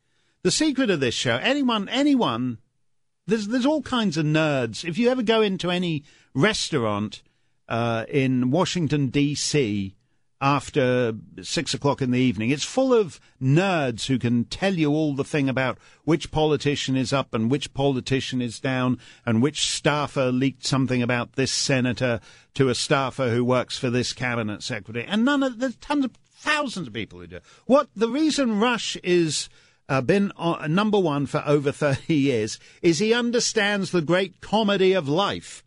The 0.44 0.52
secret 0.52 0.92
of 0.92 1.00
this 1.00 1.16
show, 1.16 1.38
anyone, 1.38 1.90
anyone, 1.90 2.60
there's, 3.26 3.48
there's 3.48 3.66
all 3.66 3.82
kinds 3.82 4.18
of 4.18 4.26
nerds. 4.26 4.84
If 4.88 4.98
you 4.98 5.10
ever 5.10 5.24
go 5.24 5.42
into 5.42 5.72
any 5.72 6.04
restaurant 6.34 7.24
uh, 7.68 8.06
in 8.10 8.52
Washington, 8.52 9.08
D.C., 9.08 9.96
after 10.42 11.14
six 11.42 11.74
o'clock 11.74 12.02
in 12.02 12.12
the 12.12 12.20
evening. 12.20 12.50
It's 12.50 12.64
full 12.64 12.94
of 12.94 13.20
nerds 13.42 14.08
who 14.08 14.20
can 14.20 14.44
tell 14.46 14.74
you 14.74 14.92
all 14.92 15.16
the 15.16 15.24
thing 15.24 15.48
about 15.48 15.80
which 16.04 16.30
politician 16.30 16.96
is 16.96 17.14
up 17.14 17.34
and 17.34 17.50
which 17.50 17.74
politician 17.74 18.42
is 18.42 18.60
down 18.60 19.00
and 19.26 19.42
which 19.42 19.70
staffer 19.72 20.32
leaked 20.32 20.66
something 20.66 21.02
about 21.02 21.34
this 21.34 21.52
senator 21.52 22.20
to 22.56 22.70
a 22.70 22.76
staffer 22.76 23.30
who 23.30 23.46
works 23.46 23.78
for 23.78 23.90
this 23.90 24.14
cabinet 24.14 24.64
secretary. 24.64 25.06
And 25.06 25.24
none 25.24 25.44
of 25.44 25.60
there's 25.60 25.76
tons 25.76 26.06
of 26.06 26.12
thousands 26.38 26.88
of 26.88 26.94
people 26.94 27.20
who 27.20 27.28
do. 27.28 27.40
What 27.66 27.90
the 27.96 28.10
reason 28.10 28.60
Rush 28.60 28.96
is 28.98 29.50
uh, 29.88 30.02
been 30.02 30.32
uh, 30.38 30.68
number 30.68 31.00
one 31.00 31.26
for 31.26 31.44
over 31.46 31.72
30 31.74 32.14
years 32.14 32.60
is 32.82 33.00
he 33.00 33.14
understands 33.14 33.92
the 33.92 34.02
great 34.02 34.42
comedy 34.42 34.94
of 34.94 35.08
life 35.08 35.64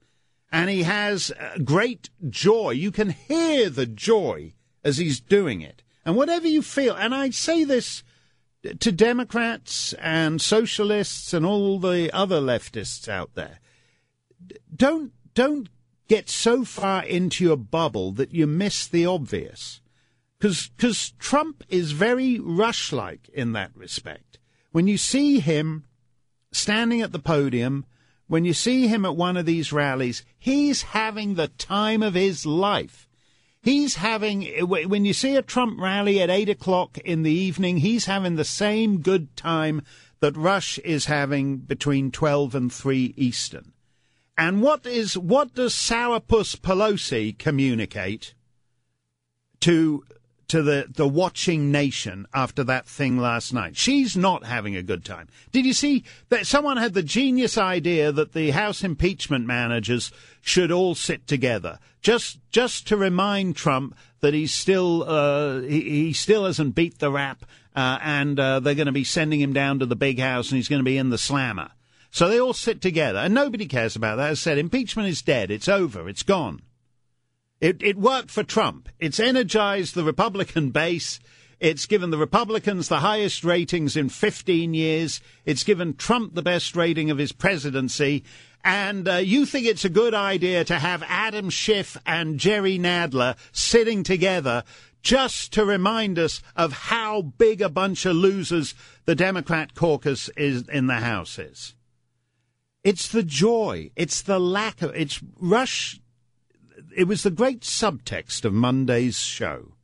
and 0.50 0.70
he 0.70 0.82
has 0.82 1.30
uh, 1.30 1.58
great 1.62 2.10
joy. 2.28 2.70
You 2.70 2.90
can 2.90 3.10
hear 3.10 3.68
the 3.70 3.86
joy 3.86 4.54
as 4.82 4.96
he's 4.96 5.20
doing 5.20 5.60
it. 5.60 5.82
And 6.04 6.16
whatever 6.16 6.48
you 6.48 6.62
feel, 6.62 6.94
and 6.94 7.14
I 7.14 7.30
say 7.30 7.64
this 7.64 8.02
to 8.62 8.90
Democrats 8.90 9.92
and 9.94 10.40
socialists 10.40 11.34
and 11.34 11.44
all 11.44 11.78
the 11.78 12.10
other 12.12 12.40
leftists 12.40 13.08
out 13.08 13.34
there, 13.34 13.58
don't 14.74 15.12
don't 15.34 15.68
get 16.08 16.28
so 16.28 16.64
far 16.64 17.04
into 17.04 17.44
your 17.44 17.56
bubble 17.56 18.12
that 18.12 18.32
you 18.32 18.46
miss 18.46 18.86
the 18.86 19.06
obvious. 19.06 19.80
Because 20.40 21.12
Trump 21.18 21.64
is 21.68 21.92
very 21.92 22.38
Rush 22.38 22.92
like 22.92 23.28
in 23.30 23.52
that 23.52 23.74
respect. 23.74 24.38
When 24.72 24.86
you 24.86 24.96
see 24.96 25.40
him 25.40 25.84
standing 26.52 27.02
at 27.02 27.12
the 27.12 27.18
podium, 27.18 27.84
when 28.26 28.44
you 28.44 28.52
see 28.52 28.86
him 28.86 29.04
at 29.04 29.16
one 29.16 29.36
of 29.36 29.46
these 29.46 29.72
rallies, 29.72 30.24
he's 30.38 30.82
having 30.82 31.34
the 31.34 31.48
time 31.48 32.02
of 32.02 32.14
his 32.14 32.46
life. 32.46 33.08
He's 33.60 33.96
having, 33.96 34.44
when 34.68 35.04
you 35.04 35.12
see 35.12 35.34
a 35.34 35.42
Trump 35.42 35.80
rally 35.80 36.22
at 36.22 36.30
8 36.30 36.48
o'clock 36.48 36.98
in 36.98 37.22
the 37.22 37.32
evening, 37.32 37.78
he's 37.78 38.04
having 38.04 38.36
the 38.36 38.44
same 38.44 39.00
good 39.00 39.36
time 39.36 39.82
that 40.20 40.36
Rush 40.36 40.78
is 40.78 41.06
having 41.06 41.58
between 41.58 42.10
12 42.10 42.54
and 42.54 42.72
3 42.72 43.14
Eastern. 43.16 43.72
And 44.38 44.62
what 44.62 44.86
is, 44.86 45.18
what 45.18 45.54
does 45.54 45.74
Sourpuss 45.74 46.56
Pelosi 46.56 47.36
communicate 47.36 48.34
to 49.60 50.04
to 50.48 50.62
the, 50.62 50.86
the 50.88 51.06
watching 51.06 51.70
nation 51.70 52.26
after 52.32 52.64
that 52.64 52.86
thing 52.86 53.18
last 53.18 53.52
night. 53.52 53.76
She's 53.76 54.16
not 54.16 54.44
having 54.44 54.74
a 54.76 54.82
good 54.82 55.04
time. 55.04 55.28
Did 55.52 55.66
you 55.66 55.74
see 55.74 56.04
that 56.30 56.46
someone 56.46 56.78
had 56.78 56.94
the 56.94 57.02
genius 57.02 57.58
idea 57.58 58.10
that 58.12 58.32
the 58.32 58.50
House 58.52 58.82
impeachment 58.82 59.46
managers 59.46 60.10
should 60.40 60.72
all 60.72 60.94
sit 60.94 61.26
together 61.26 61.78
just 62.00 62.38
just 62.50 62.88
to 62.88 62.96
remind 62.96 63.56
Trump 63.56 63.94
that 64.20 64.32
he's 64.32 64.54
still 64.54 65.04
uh, 65.06 65.60
he, 65.60 65.82
he 65.82 66.12
still 66.14 66.46
hasn't 66.46 66.74
beat 66.74 66.98
the 66.98 67.10
rap 67.10 67.44
uh, 67.76 67.98
and 68.02 68.40
uh, 68.40 68.60
they're 68.60 68.74
going 68.74 68.86
to 68.86 68.92
be 68.92 69.04
sending 69.04 69.40
him 69.40 69.52
down 69.52 69.78
to 69.80 69.86
the 69.86 69.96
big 69.96 70.18
house 70.18 70.50
and 70.50 70.56
he's 70.56 70.68
going 70.68 70.80
to 70.80 70.84
be 70.84 70.96
in 70.96 71.10
the 71.10 71.18
slammer. 71.18 71.70
So 72.10 72.28
they 72.28 72.40
all 72.40 72.54
sit 72.54 72.80
together 72.80 73.18
and 73.18 73.34
nobody 73.34 73.66
cares 73.66 73.96
about 73.96 74.16
that. 74.16 74.30
As 74.30 74.38
I 74.38 74.42
said, 74.42 74.58
impeachment 74.58 75.08
is 75.08 75.22
dead. 75.22 75.50
It's 75.50 75.68
over. 75.68 76.08
It's 76.08 76.22
gone. 76.22 76.62
It, 77.60 77.82
it 77.82 77.96
worked 77.96 78.30
for 78.30 78.44
Trump. 78.44 78.88
It's 78.98 79.20
energized 79.20 79.94
the 79.94 80.04
Republican 80.04 80.70
base. 80.70 81.18
It's 81.60 81.86
given 81.86 82.10
the 82.10 82.18
Republicans 82.18 82.88
the 82.88 83.00
highest 83.00 83.42
ratings 83.42 83.96
in 83.96 84.08
15 84.08 84.74
years. 84.74 85.20
It's 85.44 85.64
given 85.64 85.94
Trump 85.94 86.34
the 86.34 86.42
best 86.42 86.76
rating 86.76 87.10
of 87.10 87.18
his 87.18 87.32
presidency. 87.32 88.22
And 88.64 89.08
uh, 89.08 89.16
you 89.16 89.44
think 89.44 89.66
it's 89.66 89.84
a 89.84 89.90
good 89.90 90.14
idea 90.14 90.64
to 90.64 90.78
have 90.78 91.02
Adam 91.08 91.50
Schiff 91.50 91.96
and 92.06 92.38
Jerry 92.38 92.78
Nadler 92.78 93.36
sitting 93.52 94.04
together 94.04 94.62
just 95.02 95.52
to 95.54 95.64
remind 95.64 96.18
us 96.18 96.42
of 96.54 96.72
how 96.72 97.22
big 97.22 97.60
a 97.60 97.68
bunch 97.68 98.04
of 98.04 98.16
losers 98.16 98.74
the 99.04 99.14
Democrat 99.14 99.74
caucus 99.74 100.28
is 100.36 100.68
in 100.68 100.86
the 100.86 100.96
House 100.96 101.38
is. 101.38 101.74
It's 102.88 103.08
the 103.08 103.22
joy. 103.22 103.90
It's 103.96 104.22
the 104.22 104.38
lack 104.38 104.82
of. 104.82 104.94
It's 104.94 105.20
Rush 105.38 106.00
it 106.96 107.06
was 107.06 107.22
the 107.22 107.30
great 107.30 107.60
subtext 107.60 108.44
of 108.44 108.52
Monday's 108.52 109.18
show 109.18 109.74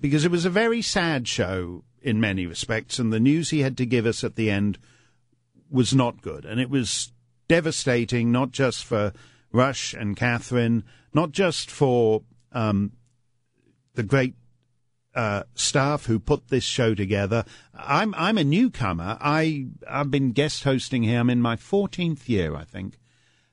because 0.00 0.24
it 0.24 0.30
was 0.30 0.44
a 0.44 0.50
very 0.50 0.82
sad 0.82 1.26
show 1.28 1.84
in 2.02 2.20
many 2.20 2.46
respects, 2.46 2.98
and 2.98 3.12
the 3.12 3.20
news 3.20 3.50
he 3.50 3.60
had 3.60 3.76
to 3.78 3.86
give 3.86 4.06
us 4.06 4.22
at 4.22 4.36
the 4.36 4.50
end 4.50 4.78
was 5.70 5.94
not 5.94 6.22
good, 6.22 6.44
and 6.44 6.60
it 6.60 6.68
was 6.68 7.12
devastating 7.48 8.30
not 8.30 8.52
just 8.52 8.84
for 8.84 9.12
Rush 9.52 9.94
and 9.94 10.16
Catherine, 10.16 10.84
not 11.14 11.32
just 11.32 11.70
for 11.70 12.22
um, 12.52 12.92
the 13.94 14.02
great 14.02 14.34
uh, 15.14 15.44
staff 15.54 16.06
who 16.06 16.18
put 16.18 16.48
this 16.48 16.64
show 16.64 16.94
together. 16.94 17.44
I'm 17.74 18.14
I'm 18.16 18.38
a 18.38 18.44
newcomer. 18.44 19.18
I 19.20 19.66
I've 19.88 20.10
been 20.10 20.32
guest 20.32 20.64
hosting 20.64 21.02
here. 21.02 21.20
I'm 21.20 21.30
in 21.30 21.40
my 21.40 21.56
14th 21.56 22.28
year, 22.28 22.54
I 22.54 22.64
think. 22.64 22.98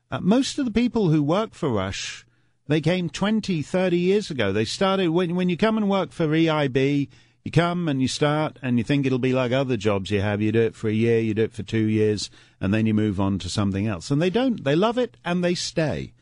Uh, 0.09 0.19
most 0.19 0.59
of 0.59 0.65
the 0.65 0.71
people 0.71 1.09
who 1.09 1.23
work 1.23 1.53
for 1.53 1.69
Rush 1.69 2.25
they 2.71 2.79
came 2.79 3.09
20, 3.09 3.61
30 3.61 3.97
years 3.97 4.31
ago. 4.31 4.53
They 4.53 4.63
started 4.63 5.09
when 5.09 5.35
when 5.35 5.49
you 5.49 5.57
come 5.57 5.77
and 5.77 5.89
work 5.89 6.13
for 6.13 6.27
EIB, 6.27 7.09
you 7.43 7.51
come 7.51 7.89
and 7.89 8.01
you 8.01 8.07
start 8.07 8.59
and 8.61 8.77
you 8.77 8.83
think 8.85 9.05
it'll 9.05 9.19
be 9.19 9.33
like 9.33 9.51
other 9.51 9.75
jobs 9.75 10.09
you 10.09 10.21
have. 10.21 10.41
You 10.41 10.53
do 10.53 10.61
it 10.61 10.75
for 10.75 10.87
a 10.87 10.93
year, 10.93 11.19
you 11.19 11.33
do 11.33 11.43
it 11.43 11.53
for 11.53 11.63
two 11.63 11.85
years, 11.85 12.29
and 12.61 12.73
then 12.73 12.85
you 12.85 12.93
move 12.93 13.19
on 13.19 13.39
to 13.39 13.49
something 13.49 13.87
else. 13.87 14.09
And 14.09 14.21
they 14.21 14.29
don't. 14.29 14.63
They 14.63 14.75
love 14.75 14.97
it 14.97 15.17
and 15.25 15.43
they 15.43 15.53
stay. 15.53 16.13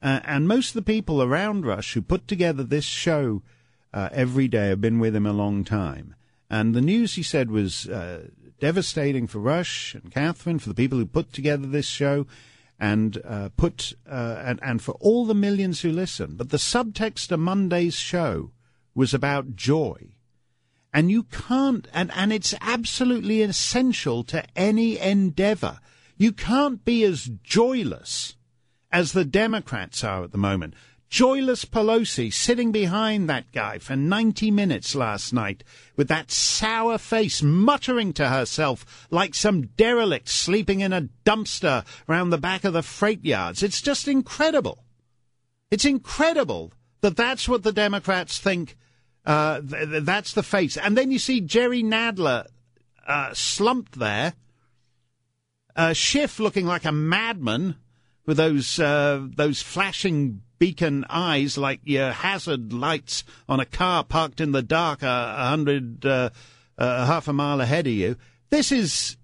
Uh, 0.00 0.20
and 0.24 0.46
most 0.46 0.68
of 0.68 0.74
the 0.74 0.82
people 0.82 1.22
around 1.22 1.66
Rush 1.66 1.94
who 1.94 2.02
put 2.02 2.28
together 2.28 2.62
this 2.62 2.84
show 2.84 3.42
uh, 3.96 4.10
every 4.12 4.46
day 4.46 4.68
have 4.68 4.80
been 4.82 4.98
with 4.98 5.16
him 5.16 5.24
a 5.24 5.32
long 5.32 5.64
time. 5.64 6.14
And 6.50 6.74
the 6.74 6.82
news 6.82 7.14
he 7.14 7.22
said 7.22 7.50
was 7.50 7.88
uh, 7.88 8.28
devastating 8.60 9.26
for 9.26 9.38
Rush 9.38 9.94
and 9.94 10.12
Catherine, 10.12 10.58
for 10.58 10.68
the 10.68 10.74
people 10.74 10.98
who 10.98 11.06
put 11.06 11.32
together 11.32 11.66
this 11.66 11.86
show 11.86 12.26
and 12.78 13.16
uh, 13.24 13.48
put 13.56 13.94
uh, 14.06 14.42
and, 14.44 14.60
and 14.62 14.82
for 14.82 14.92
all 15.00 15.24
the 15.24 15.34
millions 15.34 15.80
who 15.80 15.90
listen. 15.90 16.34
But 16.36 16.50
the 16.50 16.58
subtext 16.58 17.32
of 17.32 17.40
Monday's 17.40 17.94
show 17.94 18.50
was 18.94 19.14
about 19.14 19.56
joy. 19.56 20.12
And 20.92 21.10
you 21.10 21.22
can't, 21.22 21.88
and, 21.94 22.10
and 22.14 22.34
it's 22.34 22.54
absolutely 22.60 23.40
essential 23.40 24.24
to 24.24 24.44
any 24.54 24.98
endeavor. 24.98 25.80
You 26.18 26.32
can't 26.32 26.84
be 26.84 27.02
as 27.04 27.30
joyless 27.42 28.36
as 28.92 29.12
the 29.12 29.24
Democrats 29.24 30.04
are 30.04 30.24
at 30.24 30.32
the 30.32 30.38
moment. 30.38 30.74
Joyless 31.08 31.64
Pelosi 31.64 32.32
sitting 32.32 32.72
behind 32.72 33.28
that 33.28 33.52
guy 33.52 33.78
for 33.78 33.94
90 33.94 34.50
minutes 34.50 34.94
last 34.94 35.32
night 35.32 35.62
with 35.94 36.08
that 36.08 36.30
sour 36.30 36.98
face, 36.98 37.42
muttering 37.42 38.12
to 38.14 38.28
herself 38.28 39.06
like 39.10 39.34
some 39.34 39.68
derelict 39.76 40.28
sleeping 40.28 40.80
in 40.80 40.92
a 40.92 41.08
dumpster 41.24 41.84
round 42.06 42.32
the 42.32 42.38
back 42.38 42.64
of 42.64 42.72
the 42.72 42.82
freight 42.82 43.24
yards. 43.24 43.62
It's 43.62 43.80
just 43.80 44.08
incredible. 44.08 44.84
It's 45.70 45.84
incredible 45.84 46.72
that 47.00 47.16
that's 47.16 47.48
what 47.48 47.62
the 47.62 47.72
Democrats 47.72 48.38
think. 48.38 48.76
Uh, 49.24 49.60
th- 49.60 50.02
that's 50.04 50.32
the 50.32 50.42
face. 50.42 50.76
And 50.76 50.96
then 50.96 51.10
you 51.10 51.18
see 51.18 51.40
Jerry 51.40 51.82
Nadler 51.82 52.46
uh, 53.06 53.32
slumped 53.32 53.98
there. 53.98 54.34
Uh, 55.74 55.92
Schiff 55.92 56.38
looking 56.40 56.66
like 56.66 56.84
a 56.84 56.92
madman 56.92 57.76
with 58.24 58.36
those 58.36 58.78
uh, 58.80 59.26
those 59.36 59.62
flashing 59.62 60.42
beacon 60.58 61.04
eyes 61.08 61.58
like 61.58 61.80
your 61.84 62.12
hazard 62.12 62.72
lights 62.72 63.24
on 63.48 63.60
a 63.60 63.66
car 63.66 64.04
parked 64.04 64.40
in 64.40 64.52
the 64.52 64.62
dark 64.62 65.02
a, 65.02 65.34
a 65.38 65.48
hundred 65.48 66.04
uh, 66.04 66.30
uh, 66.78 67.06
half 67.06 67.28
a 67.28 67.32
mile 67.32 67.60
ahead 67.60 67.86
of 67.86 67.92
you. 67.92 68.16
This 68.50 68.72
is 68.72 69.16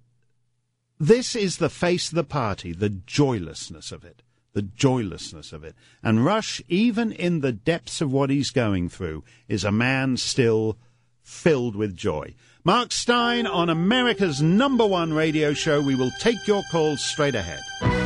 this 0.99 1.35
is 1.35 1.57
the 1.57 1.71
face 1.71 2.11
of 2.11 2.15
the 2.15 2.25
party, 2.25 2.73
the 2.73 2.91
joylessness 2.91 3.93
of 3.93 4.05
it 4.05 4.23
the 4.53 4.63
joylessness 4.63 5.53
of 5.53 5.65
it. 5.65 5.75
And 6.03 6.25
Rush, 6.25 6.63
even 6.69 7.13
in 7.13 7.41
the 7.41 7.53
depths 7.53 8.01
of 8.01 8.13
what 8.13 8.31
he's 8.31 8.51
going 8.51 8.89
through, 8.89 9.25
is 9.49 9.65
a 9.65 9.73
man 9.73 10.17
still 10.17 10.79
filled 11.23 11.77
with 11.77 11.97
joy. 11.97 12.35
Mark 12.65 12.93
Steyn 12.93 13.47
on 13.47 13.69
America's 13.69 14.41
number 14.43 14.87
one 14.87 15.13
radio 15.13 15.53
show. 15.53 15.81
We 15.81 15.95
will 15.95 16.13
take 16.21 16.47
your 16.47 16.63
calls 16.71 17.03
straight 17.03 17.35
ahead. 17.35 18.02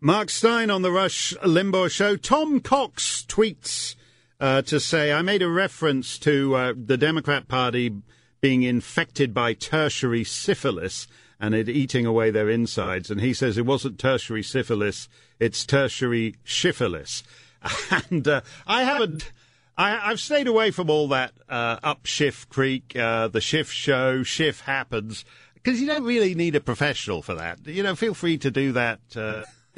Mark 0.00 0.30
Steyn 0.30 0.70
on 0.70 0.82
the 0.82 0.92
Rush 0.92 1.34
Limbaugh 1.42 1.90
show. 1.90 2.14
Tom 2.14 2.60
Cox 2.60 3.24
tweets 3.26 3.96
uh, 4.38 4.62
to 4.62 4.78
say, 4.78 5.12
I 5.12 5.22
made 5.22 5.42
a 5.42 5.48
reference 5.48 6.20
to 6.20 6.54
uh, 6.54 6.74
the 6.76 6.96
Democrat 6.96 7.48
Party 7.48 7.92
being 8.40 8.62
infected 8.62 9.34
by 9.34 9.54
tertiary 9.54 10.22
syphilis 10.22 11.08
and 11.40 11.52
it 11.52 11.68
eating 11.68 12.06
away 12.06 12.30
their 12.30 12.48
insides. 12.48 13.10
And 13.10 13.20
he 13.20 13.34
says 13.34 13.58
it 13.58 13.66
wasn't 13.66 13.98
tertiary 13.98 14.44
syphilis, 14.44 15.08
it's 15.40 15.66
tertiary 15.66 16.36
syphilis. 16.44 17.24
And 17.90 18.28
uh, 18.28 18.42
I 18.68 18.84
haven't. 18.84 19.32
I, 19.76 20.10
have 20.10 20.20
stayed 20.20 20.46
away 20.46 20.70
from 20.70 20.90
all 20.90 21.08
that 21.08 21.32
uh, 21.48 21.78
up 21.82 22.06
Schiff 22.06 22.48
Creek, 22.48 22.94
uh, 22.96 23.26
the 23.26 23.40
Schiff 23.40 23.72
Show, 23.72 24.22
Schiff 24.22 24.60
Happens, 24.60 25.24
because 25.54 25.80
you 25.80 25.88
don't 25.88 26.04
really 26.04 26.36
need 26.36 26.54
a 26.54 26.60
professional 26.60 27.20
for 27.20 27.34
that. 27.34 27.66
You 27.66 27.82
know, 27.82 27.96
feel 27.96 28.14
free 28.14 28.38
to 28.38 28.50
do 28.52 28.72
that. 28.72 29.00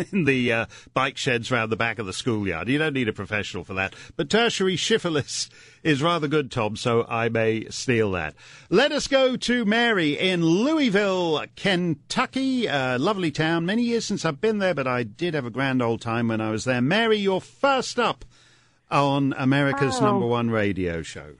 In 0.13 0.25
the 0.25 0.53
uh, 0.53 0.67
bike 0.95 1.17
sheds 1.17 1.51
round 1.51 1.71
the 1.71 1.77
back 1.77 1.99
of 1.99 2.07
the 2.07 2.13
schoolyard. 2.13 2.69
You 2.69 2.79
don't 2.79 2.95
need 2.95 3.09
a 3.09 3.13
professional 3.13 3.65
for 3.65 3.75
that. 3.75 3.95
But 4.17 4.31
tertiary 4.31 4.77
syphilis 4.77 5.49
is 5.83 6.03
rather 6.03 6.29
good, 6.29 6.51
Tom, 6.51 6.77
so 6.77 7.07
I 7.09 7.29
may 7.29 7.67
steal 7.71 8.13
that. 8.13 8.35
Let 8.69 8.93
us 8.93 9.07
go 9.07 9.37
to 9.37 9.65
Mary 9.65 10.19
in 10.19 10.45
Louisville, 10.45 11.45
Kentucky. 11.57 12.67
A 12.67 12.99
lovely 12.99 13.31
town. 13.31 13.67
Many 13.67 13.83
years 13.83 14.05
since 14.05 14.25
I've 14.25 14.41
been 14.41 14.59
there, 14.59 14.75
but 14.75 14.87
I 14.87 15.03
did 15.03 15.35
have 15.35 15.47
a 15.47 15.51
grand 15.51 15.83
old 15.83 16.01
time 16.01 16.29
when 16.29 16.41
I 16.41 16.51
was 16.51 16.65
there. 16.65 16.83
Mary, 16.83 17.19
you're 17.19 17.41
first 17.41 17.99
up 17.99 18.25
on 18.91 19.35
America's 19.37 20.01
oh. 20.01 20.05
number 20.05 20.27
one 20.27 20.51
radio 20.51 21.03
show. 21.03 21.35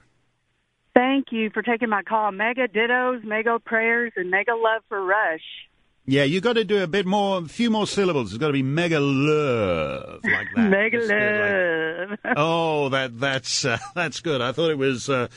Thank 0.93 1.31
you 1.31 1.49
for 1.49 1.61
taking 1.61 1.89
my 1.89 2.03
call. 2.03 2.31
Mega 2.31 2.67
dittos, 2.67 3.23
mega 3.23 3.59
prayers, 3.59 4.11
and 4.17 4.29
mega 4.29 4.53
love 4.53 4.83
for 4.89 5.03
Rush. 5.03 5.69
Yeah, 6.11 6.23
you've 6.23 6.43
got 6.43 6.53
to 6.53 6.65
do 6.65 6.83
a 6.83 6.87
bit 6.87 7.05
more, 7.05 7.37
a 7.37 7.45
few 7.45 7.69
more 7.69 7.87
syllables. 7.87 8.33
It's 8.33 8.37
got 8.37 8.47
to 8.47 8.53
be 8.53 8.63
mega 8.63 8.99
love 8.99 10.19
like 10.25 10.47
that. 10.57 10.69
mega 10.69 10.97
love. 10.97 12.19
Like, 12.21 12.33
oh, 12.37 12.89
that 12.89 13.17
that's 13.17 13.63
uh, 13.63 13.77
that's 13.95 14.19
good. 14.19 14.41
I 14.41 14.51
thought 14.51 14.71
it 14.71 14.77
was, 14.77 15.09
uh, 15.09 15.29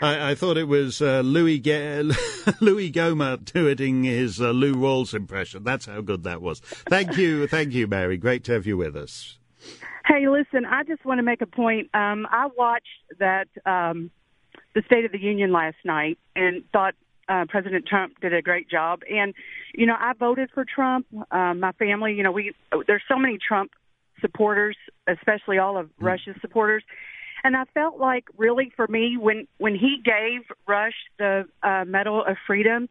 I, 0.00 0.30
I, 0.30 0.34
thought 0.36 0.56
it 0.56 0.68
was 0.68 1.02
uh, 1.02 1.22
Louis 1.22 1.58
Ga- 1.58 2.12
Louis 2.60 2.92
Gohmert 2.92 3.52
doing 3.52 4.04
his 4.04 4.40
uh, 4.40 4.50
Lou 4.50 4.76
Rawls 4.76 5.14
impression. 5.14 5.64
That's 5.64 5.86
how 5.86 6.00
good 6.00 6.22
that 6.22 6.40
was. 6.40 6.60
Thank 6.60 7.16
you, 7.16 7.48
thank 7.48 7.72
you, 7.72 7.88
Mary. 7.88 8.16
Great 8.16 8.44
to 8.44 8.52
have 8.52 8.68
you 8.68 8.76
with 8.76 8.94
us. 8.94 9.36
Hey, 10.06 10.28
listen, 10.28 10.64
I 10.64 10.84
just 10.84 11.04
want 11.04 11.18
to 11.18 11.24
make 11.24 11.42
a 11.42 11.46
point. 11.46 11.90
Um, 11.92 12.24
I 12.30 12.48
watched 12.56 12.86
that 13.18 13.48
um, 13.66 14.12
the 14.76 14.82
State 14.86 15.04
of 15.04 15.10
the 15.10 15.18
Union 15.18 15.50
last 15.50 15.78
night 15.84 16.20
and 16.36 16.62
thought 16.72 16.94
uh, 17.30 17.44
President 17.48 17.86
Trump 17.86 18.20
did 18.20 18.34
a 18.34 18.42
great 18.42 18.68
job. 18.68 19.02
And, 19.08 19.34
you 19.72 19.86
know, 19.86 19.94
I 19.98 20.12
voted 20.14 20.50
for 20.52 20.64
Trump. 20.64 21.06
Um, 21.30 21.60
my 21.60 21.72
family, 21.72 22.14
you 22.14 22.24
know, 22.24 22.32
we 22.32 22.52
there's 22.86 23.02
so 23.08 23.16
many 23.16 23.38
Trump 23.38 23.70
supporters, 24.20 24.76
especially 25.06 25.58
all 25.58 25.78
of 25.78 25.86
mm. 25.86 25.90
Rush's 26.00 26.36
supporters. 26.40 26.82
And 27.44 27.56
I 27.56 27.64
felt 27.72 27.98
like 27.98 28.24
really 28.36 28.72
for 28.76 28.86
me 28.88 29.16
when 29.16 29.46
when 29.58 29.74
he 29.74 30.02
gave 30.04 30.42
Rush 30.66 30.96
the 31.18 31.46
uh, 31.62 31.84
Medal 31.86 32.24
of 32.24 32.36
Freedom, 32.46 32.88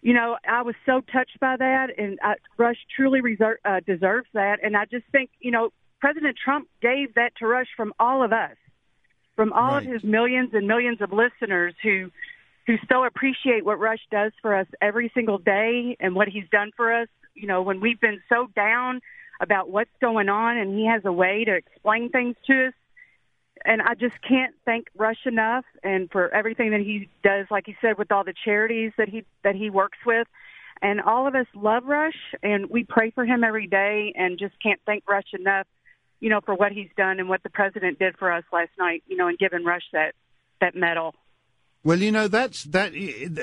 you 0.00 0.14
know, 0.14 0.36
I 0.48 0.62
was 0.62 0.74
so 0.86 1.02
touched 1.12 1.38
by 1.38 1.56
that, 1.56 1.88
and 1.96 2.18
I, 2.22 2.34
Rush 2.56 2.78
truly 2.96 3.20
reserve, 3.20 3.58
uh, 3.64 3.80
deserves 3.86 4.26
that. 4.32 4.58
And 4.62 4.76
I 4.76 4.86
just 4.86 5.06
think, 5.12 5.30
you 5.40 5.50
know, 5.50 5.70
President 6.00 6.36
Trump 6.42 6.68
gave 6.82 7.14
that 7.14 7.36
to 7.36 7.46
Rush 7.46 7.68
from 7.76 7.92
all 7.98 8.24
of 8.24 8.32
us, 8.32 8.56
from 9.36 9.52
all 9.52 9.74
right. 9.74 9.86
of 9.86 9.92
his 9.92 10.02
millions 10.02 10.50
and 10.52 10.66
millions 10.66 11.00
of 11.00 11.12
listeners 11.12 11.74
who 11.82 12.10
who 12.66 12.76
so 12.88 13.04
appreciate 13.04 13.64
what 13.64 13.78
Rush 13.78 14.00
does 14.10 14.32
for 14.40 14.54
us 14.54 14.66
every 14.80 15.10
single 15.14 15.38
day 15.38 15.96
and 16.00 16.14
what 16.14 16.28
he's 16.28 16.48
done 16.50 16.70
for 16.76 16.92
us. 16.92 17.08
You 17.34 17.46
know, 17.46 17.62
when 17.62 17.80
we've 17.80 18.00
been 18.00 18.22
so 18.28 18.48
down 18.54 19.00
about 19.40 19.70
what's 19.70 19.90
going 20.00 20.28
on 20.28 20.56
and 20.56 20.78
he 20.78 20.86
has 20.86 21.02
a 21.04 21.12
way 21.12 21.44
to 21.44 21.54
explain 21.54 22.10
things 22.10 22.36
to 22.46 22.68
us. 22.68 22.74
And 23.64 23.80
I 23.80 23.94
just 23.94 24.14
can't 24.26 24.54
thank 24.64 24.88
Rush 24.96 25.26
enough 25.26 25.64
and 25.82 26.10
for 26.10 26.32
everything 26.34 26.70
that 26.72 26.80
he 26.80 27.08
does, 27.22 27.46
like 27.50 27.64
he 27.66 27.76
said, 27.80 27.98
with 27.98 28.12
all 28.12 28.24
the 28.24 28.34
charities 28.44 28.92
that 28.98 29.08
he 29.08 29.24
that 29.42 29.54
he 29.54 29.70
works 29.70 29.98
with. 30.04 30.26
And 30.82 31.00
all 31.00 31.26
of 31.26 31.34
us 31.34 31.46
love 31.54 31.84
Rush 31.84 32.18
and 32.42 32.68
we 32.68 32.84
pray 32.84 33.10
for 33.10 33.24
him 33.24 33.42
every 33.42 33.66
day 33.66 34.12
and 34.16 34.38
just 34.38 34.54
can't 34.62 34.80
thank 34.84 35.08
Rush 35.08 35.32
enough, 35.32 35.66
you 36.20 36.28
know, 36.30 36.40
for 36.44 36.54
what 36.54 36.72
he's 36.72 36.90
done 36.96 37.20
and 37.20 37.28
what 37.28 37.42
the 37.42 37.48
president 37.48 37.98
did 37.98 38.18
for 38.18 38.30
us 38.30 38.44
last 38.52 38.70
night, 38.78 39.02
you 39.06 39.16
know, 39.16 39.28
and 39.28 39.38
giving 39.38 39.64
Rush 39.64 39.84
that 39.92 40.14
that 40.60 40.74
medal. 40.74 41.14
Well, 41.84 42.00
you 42.00 42.10
know 42.10 42.28
that's 42.28 42.64
that 42.64 42.92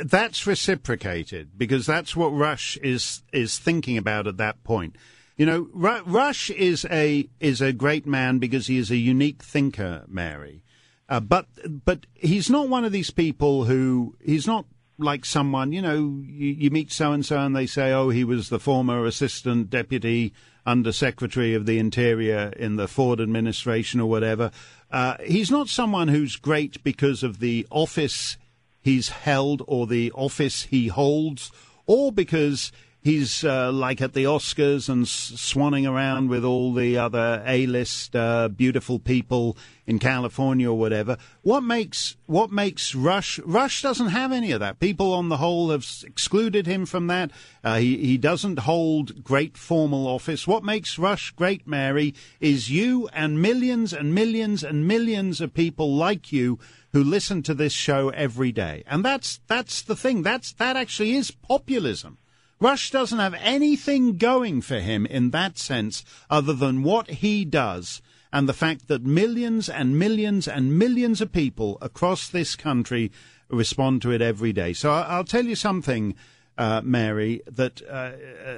that's 0.08 0.48
reciprocated 0.48 1.52
because 1.58 1.86
that's 1.86 2.16
what 2.16 2.30
Rush 2.30 2.76
is 2.78 3.22
is 3.32 3.60
thinking 3.60 3.98
about 3.98 4.26
at 4.26 4.38
that 4.38 4.64
point. 4.64 4.96
You 5.38 5.46
know, 5.46 5.70
Rush 5.74 6.50
is 6.50 6.86
a 6.90 7.30
is 7.40 7.62
a 7.62 7.72
great 7.72 8.08
man 8.08 8.40
because 8.40 8.66
he 8.66 8.78
is 8.78 8.90
a 8.90 8.98
unique 8.98 9.44
thinker, 9.44 10.06
Mary. 10.08 10.64
Uh, 11.08 11.20
but 11.20 11.46
but 11.86 12.08
he's 12.16 12.50
not 12.50 12.68
one 12.68 12.84
of 12.84 12.92
these 12.92 13.12
people 13.12 13.66
who 13.66 14.16
he's 14.20 14.48
not 14.48 14.66
like 14.98 15.26
someone 15.26 15.72
you 15.72 15.82
know 15.82 16.22
you, 16.24 16.50
you 16.50 16.70
meet 16.70 16.92
so 16.92 17.12
and 17.12 17.26
so 17.26 17.40
and 17.40 17.56
they 17.56 17.66
say 17.66 17.92
oh 17.92 18.10
he 18.10 18.24
was 18.24 18.50
the 18.50 18.60
former 18.60 19.04
assistant 19.06 19.70
deputy 19.70 20.32
undersecretary 20.66 21.56
of 21.56 21.66
the 21.66 21.80
interior 21.80 22.54
in 22.56 22.76
the 22.76 22.88
Ford 22.88 23.20
administration 23.20 24.00
or 24.00 24.08
whatever 24.08 24.52
uh, 24.92 25.18
he's 25.24 25.50
not 25.52 25.70
someone 25.70 26.10
who's 26.10 26.36
great 26.36 26.84
because 26.84 27.24
of 27.24 27.40
the 27.40 27.66
office 27.70 28.38
he's 28.82 29.10
held 29.10 29.62
or 29.68 29.88
the 29.88 30.12
office 30.14 30.64
he 30.64 30.88
holds, 30.88 31.52
or 31.86 32.12
because 32.12 32.72
he's 33.02 33.44
uh, 33.44 33.72
like 33.72 34.02
at 34.02 34.14
the 34.14 34.26
Oscars 34.26 34.88
and 34.88 35.06
swanning 35.06 35.90
around 35.90 36.30
with 36.30 36.46
all 36.46 36.74
the 36.74 36.98
other 36.98 37.44
A-list 37.46 38.16
uh, 38.16 38.48
beautiful 38.48 39.00
people 39.00 39.58
in 39.88 40.00
California 40.00 40.70
or 40.70 40.78
whatever. 40.78 41.18
What 41.42 41.62
makes 41.62 42.16
what 42.28 42.52
makes 42.52 42.96
Rush 42.96 43.40
Rush 43.40 43.82
doesn't 43.82 44.10
have 44.10 44.32
any 44.32 44.52
of 44.52 44.60
that. 44.60 44.80
People 44.80 45.14
on 45.14 45.30
the 45.30 45.38
whole 45.38 45.72
have 45.72 45.86
excluded 46.06 46.68
him 46.68 46.86
from 46.86 47.08
that. 47.08 47.32
Uh, 47.64 47.78
he 47.78 47.98
he 47.98 48.18
doesn't 48.18 48.60
hold 48.60 49.24
great 49.24 49.58
formal 49.58 50.08
office. 50.08 50.48
What 50.48 50.64
makes 50.64 51.00
Rush 51.00 51.32
great, 51.32 51.68
Mary, 51.68 52.14
is 52.40 52.70
you 52.70 53.10
and 53.14 53.42
millions 53.42 53.92
and 53.94 54.14
millions 54.14 54.64
and 54.64 54.88
millions 54.88 55.42
of 55.42 55.54
people 55.54 55.96
like 55.96 56.32
you 56.32 56.60
who 56.94 57.04
listen 57.04 57.42
to 57.44 57.54
this 57.54 57.74
show 57.74 58.10
every 58.10 58.52
day. 58.52 58.84
And 58.86 59.04
that's 59.04 59.42
that's 59.48 59.82
the 59.82 59.96
thing. 59.96 60.22
That's 60.22 60.54
that 60.54 60.76
actually 60.78 61.16
is 61.16 61.32
populism. 61.32 62.18
Rush 62.62 62.92
doesn't 62.92 63.18
have 63.18 63.34
anything 63.42 64.18
going 64.18 64.62
for 64.62 64.80
him 64.80 65.08
in 65.08 65.32
that 65.32 65.58
sense 65.58 66.06
other 66.30 66.54
than 66.54 66.84
what 66.84 67.10
he 67.10 67.44
does 67.44 68.04
and 68.32 68.48
the 68.48 68.54
fact 68.54 68.88
that 68.88 69.04
millions 69.04 69.68
and 69.68 69.98
millions 69.98 70.48
and 70.48 70.78
millions 70.78 71.22
of 71.22 71.32
people 71.32 71.80
across 71.82 72.30
this 72.30 72.56
country 72.56 73.12
respond 73.50 74.04
to 74.04 74.12
it 74.12 74.22
every 74.22 74.54
day. 74.54 74.74
So 74.74 74.92
I'll 74.92 75.24
tell 75.24 75.46
you 75.46 75.56
something, 75.56 76.16
uh, 76.56 76.82
Mary, 76.84 77.42
that 77.48 77.82
uh, 77.90 78.12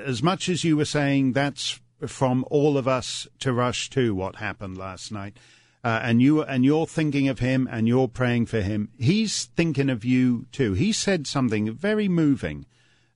as 0.06 0.22
much 0.22 0.50
as 0.50 0.66
you 0.66 0.76
were 0.76 0.84
saying 0.84 1.32
that's 1.32 1.80
from 2.06 2.44
all 2.52 2.78
of 2.78 2.90
us 2.90 3.26
to 3.40 3.54
rush 3.54 3.90
to 3.92 4.14
what 4.14 4.36
happened 4.36 4.78
last 4.78 5.14
night, 5.14 5.38
uh, 5.82 6.02
and 6.04 6.22
you 6.22 6.44
and 6.44 6.66
you're 6.66 6.88
thinking 6.88 7.30
of 7.30 7.40
him 7.40 7.70
and 7.72 7.88
you're 7.88 8.10
praying 8.10 8.48
for 8.48 8.60
him, 8.60 8.90
he's 9.00 9.46
thinking 9.46 9.90
of 9.90 10.04
you 10.04 10.46
too. 10.52 10.74
He 10.74 10.92
said 10.92 11.26
something 11.26 11.72
very 11.74 12.10
moving, 12.10 12.66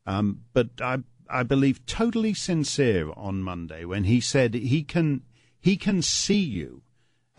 um, 0.07 0.41
but 0.53 0.69
I 0.81 0.99
I 1.29 1.43
believe 1.43 1.85
totally 1.85 2.33
sincere 2.33 3.11
on 3.15 3.43
Monday 3.43 3.85
when 3.85 4.05
he 4.05 4.21
said 4.21 4.53
he 4.53 4.81
can 4.83 5.21
he 5.59 5.77
can 5.77 6.01
see 6.01 6.39
you. 6.39 6.81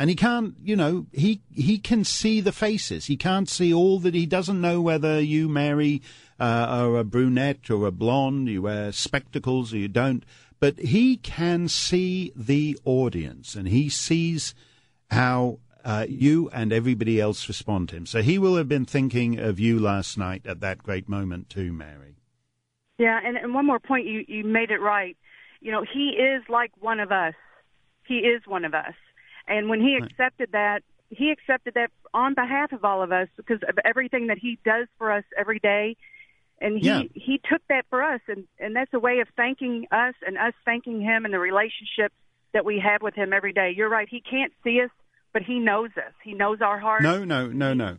And 0.01 0.09
he 0.09 0.15
can't, 0.15 0.55
you 0.63 0.77
know, 0.77 1.07
he 1.13 1.41
he 1.53 1.79
can 1.79 2.05
see 2.05 2.41
the 2.41 2.53
faces. 2.53 3.07
He 3.07 3.17
can't 3.17 3.49
see 3.49 3.75
all 3.75 3.99
that. 4.01 4.15
He 4.15 4.27
doesn't 4.27 4.61
know 4.61 4.81
whether 4.81 5.21
you, 5.21 5.49
Mary, 5.49 6.03
uh, 6.39 6.67
are 6.69 6.99
a 6.99 7.05
brunette 7.05 7.69
or 7.69 7.85
a 7.85 7.91
blonde. 7.91 8.49
You 8.49 8.63
wear 8.63 8.93
spectacles 8.93 9.73
or 9.73 9.79
you 9.79 9.89
don't. 9.89 10.25
But 10.61 10.79
he 10.79 11.17
can 11.17 11.67
see 11.67 12.33
the 12.37 12.79
audience, 12.85 13.57
and 13.57 13.69
he 13.69 13.89
sees 13.89 14.55
how 15.11 15.59
uh, 15.85 16.07
you 16.09 16.49
and 16.53 16.73
everybody 16.73 17.21
else 17.21 17.49
respond 17.49 17.89
to 17.89 17.97
him. 17.97 18.07
So 18.07 18.23
he 18.23 18.39
will 18.39 18.57
have 18.57 18.69
been 18.69 18.85
thinking 18.85 19.39
of 19.41 19.59
you 19.59 19.81
last 19.81 20.17
night 20.17 20.47
at 20.47 20.61
that 20.61 20.83
great 20.83 21.09
moment 21.09 21.49
too, 21.49 21.73
Mary. 21.73 22.18
Yeah, 22.99 23.19
and, 23.25 23.37
and 23.37 23.55
one 23.55 23.67
more 23.67 23.79
point, 23.79 24.07
you, 24.07 24.25
you 24.27 24.45
made 24.45 24.71
it 24.71 24.81
right. 24.81 25.17
You 25.61 25.73
know, 25.73 25.83
he 25.83 26.11
is 26.11 26.43
like 26.49 26.73
one 26.81 27.01
of 27.01 27.13
us. 27.13 27.35
He 28.07 28.17
is 28.19 28.43
one 28.47 28.65
of 28.65 28.75
us. 28.75 28.95
And 29.47 29.69
when 29.69 29.81
he 29.81 29.97
accepted 29.97 30.51
that, 30.53 30.83
he 31.11 31.31
accepted 31.31 31.75
that 31.75 31.91
on 32.13 32.35
behalf 32.35 32.73
of 32.73 32.85
all 32.85 33.03
of 33.03 33.13
us 33.13 33.29
because 33.37 33.61
of 33.69 33.79
everything 33.85 34.27
that 34.27 34.39
he 34.39 34.59
does 34.65 34.89
for 34.99 35.11
us 35.13 35.25
every 35.39 35.59
day. 35.59 35.97
And 36.61 36.77
he, 36.79 36.87
yeah. 36.87 37.03
he 37.15 37.41
took 37.51 37.63
that 37.69 37.87
for 37.89 38.03
us, 38.03 38.21
and, 38.27 38.49
and 38.59 38.75
that's 38.75 38.93
a 38.93 38.99
way 38.99 39.21
of 39.21 39.29
thanking 39.37 39.87
us 39.93 40.15
and 40.27 40.37
us 40.37 40.55
thanking 40.65 41.01
him 41.01 41.25
and 41.25 41.33
the 41.33 41.39
relationship 41.39 42.13
that 42.53 42.65
we 42.65 42.81
have 42.85 43.01
with 43.01 43.15
him 43.15 43.33
every 43.33 43.53
day. 43.53 43.73
You're 43.77 43.89
right. 43.89 44.09
He 44.11 44.21
can't 44.21 44.53
see 44.65 44.81
us, 44.81 44.91
but 45.33 45.43
he 45.43 45.61
knows 45.61 45.91
us. 45.97 46.13
He 46.25 46.35
knows 46.35 46.61
our 46.61 46.81
heart. 46.81 47.03
No, 47.03 47.25
no, 47.25 47.47
no, 47.47 47.75
no. 47.75 47.99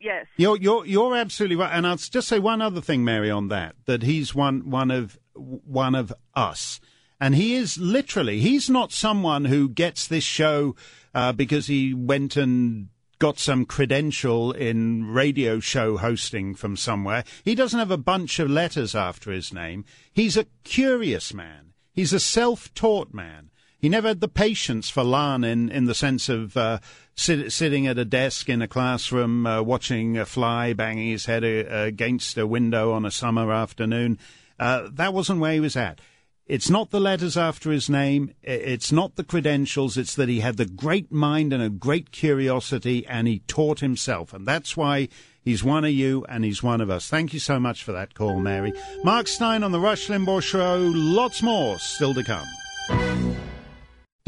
Yes. 0.00 0.26
You're 0.36 0.56
you're 0.56 0.86
you're 0.86 1.16
absolutely 1.16 1.56
right. 1.56 1.72
And 1.72 1.86
I'll 1.86 1.96
just 1.96 2.28
say 2.28 2.38
one 2.38 2.62
other 2.62 2.80
thing, 2.80 3.04
Mary, 3.04 3.30
on 3.30 3.48
that 3.48 3.74
that 3.86 4.02
he's 4.02 4.34
one 4.34 4.70
one 4.70 4.90
of 4.90 5.18
one 5.34 5.94
of 5.94 6.12
us. 6.34 6.80
And 7.20 7.34
he 7.34 7.54
is 7.54 7.78
literally, 7.78 8.38
he's 8.40 8.70
not 8.70 8.92
someone 8.92 9.46
who 9.46 9.68
gets 9.68 10.06
this 10.06 10.24
show 10.24 10.76
uh, 11.14 11.32
because 11.32 11.66
he 11.66 11.92
went 11.92 12.36
and 12.36 12.90
got 13.18 13.38
some 13.40 13.64
credential 13.64 14.52
in 14.52 15.06
radio 15.06 15.58
show 15.58 15.96
hosting 15.96 16.54
from 16.54 16.76
somewhere. 16.76 17.24
He 17.44 17.56
doesn't 17.56 17.78
have 17.78 17.90
a 17.90 17.96
bunch 17.96 18.38
of 18.38 18.48
letters 18.48 18.94
after 18.94 19.32
his 19.32 19.52
name. 19.52 19.84
He's 20.12 20.36
a 20.36 20.46
curious 20.62 21.34
man. 21.34 21.72
He's 21.92 22.12
a 22.12 22.20
self 22.20 22.72
taught 22.74 23.12
man. 23.12 23.50
He 23.78 23.88
never 23.88 24.08
had 24.08 24.20
the 24.20 24.28
patience 24.28 24.90
for 24.90 25.04
Lan 25.04 25.44
in, 25.44 25.68
in 25.68 25.84
the 25.84 25.94
sense 25.94 26.28
of 26.28 26.56
uh, 26.56 26.80
sit, 27.14 27.52
sitting 27.52 27.86
at 27.86 27.98
a 27.98 28.04
desk 28.04 28.48
in 28.48 28.60
a 28.60 28.68
classroom 28.68 29.46
uh, 29.46 29.62
watching 29.62 30.18
a 30.18 30.26
fly 30.26 30.72
banging 30.72 31.10
his 31.10 31.26
head 31.26 31.44
a, 31.44 31.64
uh, 31.64 31.84
against 31.84 32.36
a 32.36 32.46
window 32.46 32.92
on 32.92 33.06
a 33.06 33.10
summer 33.10 33.52
afternoon. 33.52 34.18
Uh, 34.58 34.88
that 34.92 35.14
wasn't 35.14 35.38
where 35.38 35.52
he 35.52 35.60
was 35.60 35.76
at. 35.76 36.00
It's 36.48 36.70
not 36.70 36.90
the 36.90 36.98
letters 36.98 37.36
after 37.36 37.70
his 37.70 37.90
name. 37.90 38.32
It's 38.42 38.90
not 38.90 39.16
the 39.16 39.22
credentials. 39.22 39.98
It's 39.98 40.14
that 40.14 40.30
he 40.30 40.40
had 40.40 40.56
the 40.56 40.64
great 40.64 41.12
mind 41.12 41.52
and 41.52 41.62
a 41.62 41.68
great 41.68 42.10
curiosity 42.10 43.06
and 43.06 43.28
he 43.28 43.40
taught 43.40 43.80
himself. 43.80 44.32
And 44.32 44.46
that's 44.46 44.74
why 44.74 45.08
he's 45.42 45.62
one 45.62 45.84
of 45.84 45.90
you 45.90 46.24
and 46.26 46.44
he's 46.44 46.62
one 46.62 46.80
of 46.80 46.88
us. 46.88 47.08
Thank 47.08 47.34
you 47.34 47.38
so 47.38 47.60
much 47.60 47.84
for 47.84 47.92
that 47.92 48.14
call, 48.14 48.40
Mary. 48.40 48.72
Mark 49.04 49.28
Steyn 49.28 49.62
on 49.62 49.72
the 49.72 49.80
Rush 49.80 50.08
Limbaugh 50.08 50.42
Show. 50.42 50.90
Lots 50.94 51.42
more 51.42 51.78
still 51.78 52.14
to 52.14 52.24
come. 52.24 53.27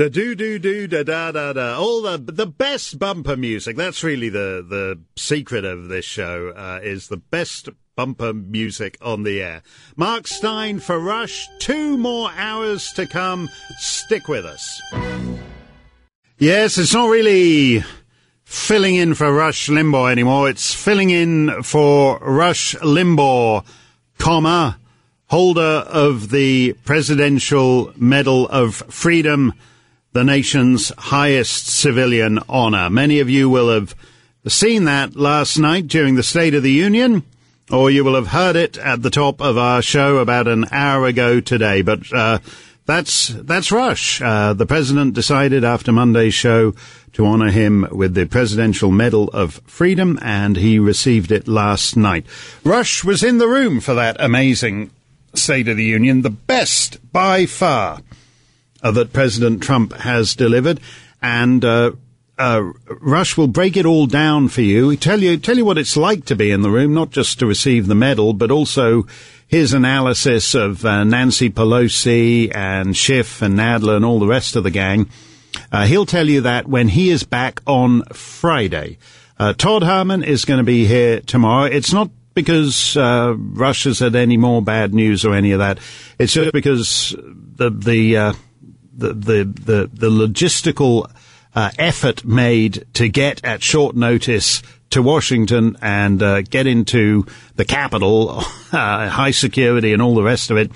The 0.01 0.09
do 0.09 0.35
do 0.35 0.59
do 0.59 0.87
da 0.87 1.03
da 1.03 1.31
da 1.31 1.53
da. 1.53 1.77
All 1.79 2.01
the 2.01 2.17
the 2.17 2.47
best 2.47 2.99
bumper 2.99 3.37
music. 3.37 3.77
That's 3.77 4.03
really 4.03 4.31
the 4.31 4.65
the 4.67 4.99
secret 5.15 5.67
of 5.67 5.89
this 5.89 6.07
show. 6.07 6.55
Uh, 6.57 6.81
is 6.83 7.09
the 7.09 7.19
best 7.19 7.69
bumper 7.97 8.33
music 8.33 8.97
on 9.03 9.25
the 9.25 9.43
air. 9.43 9.63
Mark 9.97 10.27
Steyn 10.27 10.79
for 10.79 10.99
Rush. 10.99 11.47
Two 11.59 11.99
more 11.99 12.31
hours 12.35 12.91
to 12.95 13.07
come. 13.07 13.51
Stick 13.77 14.27
with 14.27 14.47
us. 14.47 14.81
Yes, 16.39 16.79
it's 16.79 16.95
not 16.95 17.11
really 17.11 17.85
filling 18.45 18.95
in 18.95 19.13
for 19.13 19.31
Rush 19.31 19.69
Limbaugh 19.69 20.11
anymore. 20.11 20.49
It's 20.49 20.73
filling 20.73 21.11
in 21.11 21.63
for 21.63 22.19
Rush 22.21 22.75
Limbaugh, 22.77 23.67
comma 24.17 24.79
holder 25.27 25.85
of 25.87 26.31
the 26.31 26.73
Presidential 26.87 27.93
Medal 27.99 28.49
of 28.49 28.77
Freedom 28.89 29.53
the 30.13 30.25
nation's 30.25 30.93
highest 30.99 31.67
civilian 31.69 32.41
honor. 32.49 32.91
Many 32.91 33.21
of 33.21 33.31
you 33.31 33.49
will 33.49 33.69
have 33.69 33.95
seen 34.47 34.85
that 34.85 35.15
last 35.15 35.57
night 35.57 35.87
during 35.87 36.17
the 36.17 36.23
State 36.23 36.55
of 36.55 36.63
the 36.63 36.73
Union, 36.73 37.23
or 37.71 37.91
you 37.91 38.03
will 38.03 38.17
have 38.17 38.29
heard 38.29 38.57
it 38.57 38.77
at 38.79 39.03
the 39.03 39.11
top 39.11 39.41
of 39.41 39.57
our 39.57 39.83
show 39.83 40.19
about 40.19 40.49
an 40.49 40.67
hour 40.73 41.07
ago 41.07 41.41
today. 41.41 41.83
But 41.83 42.13
uh, 42.13 42.41
that's 42.87 43.29
that's 43.29 43.71
Rush. 43.71 44.21
Uh, 44.21 44.53
the 44.53 44.67
president 44.67 45.15
decided 45.15 45.63
after 45.63 45.93
Monday's 45.93 46.35
show 46.35 46.75
to 47.13 47.27
honor 47.27 47.51
him 47.51 47.87
with 47.93 48.15
the 48.15 48.27
Presidential 48.27 48.91
Medal 48.91 49.29
of 49.29 49.61
Freedom, 49.67 50.19
and 50.23 50.57
he 50.57 50.81
received 50.81 51.31
it 51.31 51.47
last 51.47 51.97
night. 51.97 52.27
Rush 52.65 53.05
was 53.05 53.23
in 53.23 53.39
the 53.39 53.49
room 53.49 53.79
for 53.81 53.95
that 53.95 54.17
amazing 54.19 54.91
State 55.35 55.69
of 55.69 55.77
the 55.77 55.85
Union, 55.85 56.23
the 56.23 56.31
best 56.31 56.99
by 57.13 57.47
far 57.47 58.01
uh, 58.83 58.91
that 58.93 59.13
President 59.13 59.63
Trump 59.63 59.93
has 59.93 60.35
delivered, 60.35 60.81
and 61.23 61.65
uh, 61.65 61.93
uh, 62.39 62.73
Rush 63.01 63.37
will 63.37 63.49
break 63.49 63.77
it 63.77 63.85
all 63.85 64.07
down 64.07 64.49
for 64.49 64.63
you. 64.63 64.97
Tell 64.97 65.21
you 65.21 65.37
tell 65.37 65.57
you 65.57 65.65
what 65.65 65.79
it's 65.79 65.97
like 65.97 66.25
to 66.27 66.37
be 66.37 66.51
in 66.51 66.63
the 66.63 66.71
room, 66.71 66.95
not 66.95 67.11
just 67.11 67.39
to 67.39 67.47
receive 67.47 67.87
the 67.87 67.95
medal, 67.95 68.33
but 68.33 68.51
also 68.51 69.07
his 69.47 69.75
analysis 69.75 70.55
of 70.55 70.85
uh, 70.85 71.05
Nancy 71.05 71.51
Pelosi 71.51 72.55
and 72.55 72.97
Schiff 72.97 73.43
and 73.43 73.59
Nadler 73.59 73.97
and 73.97 74.05
all 74.05 74.21
the 74.21 74.27
rest 74.27 74.57
of 74.57 74.65
the 74.65 74.71
gang. 74.71 75.11
Uh, 75.73 75.87
he'll 75.87 76.07
tell 76.07 76.29
you 76.29 76.43
that 76.43 76.69
when 76.69 76.89
he 76.89 77.11
is 77.11 77.25
back 77.25 77.61
on 77.67 78.05
Friday. 78.13 78.99
Uh, 79.39 79.53
Todd 79.53 79.83
Herman 79.83 80.23
is 80.23 80.45
going 80.45 80.59
to 80.59 80.65
be 80.65 80.87
here 80.87 81.21
tomorrow. 81.21 81.65
It's 81.65 81.93
not 81.93 82.11
because 82.35 82.97
uh, 82.97 83.35
Rush's 83.37 83.99
had 83.99 84.15
any 84.15 84.37
more 84.37 84.63
bad 84.63 84.95
news 84.95 85.25
or 85.25 85.35
any 85.35 85.53
of 85.53 85.59
that. 85.59 85.79
It's 86.19 86.33
just 86.33 86.53
because 86.53 87.15
the 87.19 87.71
the 87.71 88.17
uh, 88.17 88.33
the 89.09 89.45
the 89.45 89.91
the, 89.93 90.11
logistical 90.11 91.11
uh, 91.55 91.71
effort 91.79 92.25
made 92.25 92.87
to 92.95 93.09
get 93.09 93.45
at 93.45 93.63
short 93.63 93.97
notice 93.97 94.63
to 94.91 95.03
Washington 95.03 95.77
and 95.81 96.23
uh, 96.23 96.43
get 96.43 96.67
into 96.67 97.27
the 97.57 97.65
capital, 97.65 98.31
uh, 98.73 99.09
high 99.09 99.31
security 99.31 99.93
and 99.93 100.03
all 100.03 100.15
the 100.15 100.23
rest 100.23 100.51
of 100.51 100.57
it. 100.57 100.71